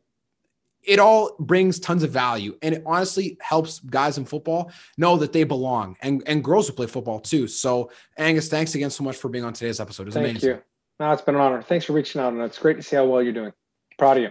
it 0.89 0.99
all 0.99 1.35
brings 1.39 1.79
tons 1.79 2.03
of 2.03 2.09
value 2.09 2.57
and 2.61 2.75
it 2.75 2.83
honestly 2.85 3.37
helps 3.39 3.79
guys 3.79 4.17
in 4.17 4.25
football 4.25 4.71
know 4.97 5.15
that 5.17 5.31
they 5.31 5.43
belong 5.43 5.95
and 6.01 6.23
and 6.25 6.43
girls 6.43 6.67
who 6.67 6.73
play 6.73 6.87
football 6.87 7.19
too 7.19 7.47
so 7.47 7.91
angus 8.17 8.49
thanks 8.49 8.75
again 8.75 8.89
so 8.89 9.03
much 9.03 9.15
for 9.15 9.29
being 9.29 9.43
on 9.43 9.53
today's 9.53 9.79
episode 9.79 10.07
it's 10.07 10.15
Thank 10.15 10.29
amazing 10.29 10.49
you. 10.49 10.61
No, 10.99 11.11
it's 11.13 11.21
been 11.21 11.35
an 11.35 11.41
honor. 11.41 11.61
Thanks 11.61 11.85
for 11.85 11.93
reaching 11.93 12.19
out, 12.19 12.33
and 12.33 12.41
it's 12.41 12.59
great 12.59 12.75
to 12.75 12.83
see 12.83 12.97
how 12.97 13.05
well 13.05 13.23
you're 13.23 13.31
doing. 13.31 13.53
Proud 13.97 14.17
of 14.17 14.23
you. 14.23 14.29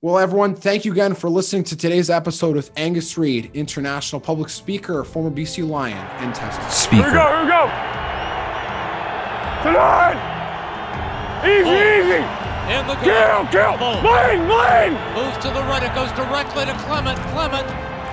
Well, 0.00 0.18
everyone, 0.18 0.54
thank 0.54 0.84
you 0.84 0.92
again 0.92 1.14
for 1.14 1.28
listening 1.28 1.64
to 1.64 1.76
today's 1.76 2.10
episode 2.10 2.56
with 2.56 2.72
Angus 2.76 3.16
Reid, 3.18 3.50
international 3.54 4.20
public 4.20 4.48
speaker, 4.48 5.04
former 5.04 5.30
BC 5.30 5.68
Lion, 5.68 5.96
and 6.18 6.34
TEDx 6.34 6.70
Speaker. 6.70 7.02
Here 7.02 7.06
we 7.06 7.12
go, 7.12 7.28
here 7.28 7.42
we 7.42 7.48
go. 7.50 7.66
Tonight. 9.62 10.18
Easy, 11.44 11.68
oh. 11.68 12.32
easy. 12.32 12.41
In 12.70 12.86
the 12.86 12.94
Kill, 13.02 13.46
kill. 13.50 13.74
Boom. 13.76 14.04
Lane, 14.06 14.46
lane. 14.46 14.94
Moves 15.18 15.36
to 15.42 15.50
the 15.50 15.62
right. 15.66 15.82
It 15.82 15.92
goes 15.96 16.12
directly 16.12 16.64
to 16.64 16.74
Clement. 16.86 17.18
Clement 17.34 17.66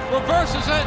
reverses 0.10 0.66
it. 0.66 0.86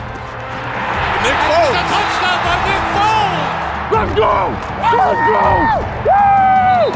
Nick 1.22 1.38
Foles. 1.46 1.70
It's 1.70 1.78
a 1.78 1.86
touchdown 1.94 2.38
by 2.42 2.58
Nick 2.66 2.84
Foles. 2.90 3.62
Let's 3.94 4.12
go. 4.18 4.50
Let's 4.82 5.22
go. 5.30 5.46
Woo! 6.10 6.90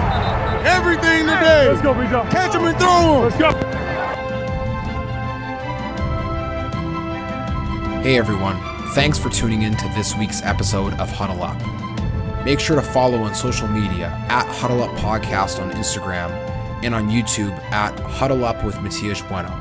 Everything 0.67 1.27
today. 1.27 1.69
Let's 1.69 1.83
go, 1.83 1.95
B-Dub. 1.95 2.31
Catch 2.31 2.55
him 2.57 2.65
and 2.65 2.77
throw 2.79 3.15
him. 3.15 3.23
Let's 3.23 3.39
go. 3.39 3.53
Hey 8.03 8.19
everyone, 8.19 8.57
thanks 8.95 9.19
for 9.19 9.31
tuning 9.31 9.63
in 9.63 9.77
to 9.77 9.89
this 9.97 10.17
week's 10.17 10.43
episode 10.43 10.95
of 10.95 11.11
Huddle 11.11 11.43
Up. 11.43 11.61
Make 12.45 12.61
sure 12.61 12.77
to 12.77 12.83
follow 12.83 13.19
on 13.19 13.35
social 13.35 13.67
media 13.67 14.09
at 14.29 14.47
Huddle 14.47 14.83
Up 14.83 14.91
Podcast 14.97 15.61
on 15.61 15.73
Instagram 15.73 16.31
and 16.83 16.95
on 16.95 17.09
YouTube 17.09 17.57
at 17.73 17.99
Huddle 18.01 18.45
Up 18.45 18.65
with 18.65 18.81
Matias 18.81 19.23
Bueno. 19.23 19.53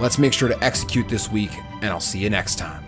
Let's 0.00 0.18
make 0.18 0.32
sure 0.32 0.48
to 0.48 0.64
execute 0.64 1.08
this 1.08 1.30
week, 1.30 1.52
and 1.80 1.86
I'll 1.86 2.00
see 2.00 2.18
you 2.18 2.30
next 2.30 2.56
time. 2.56 2.81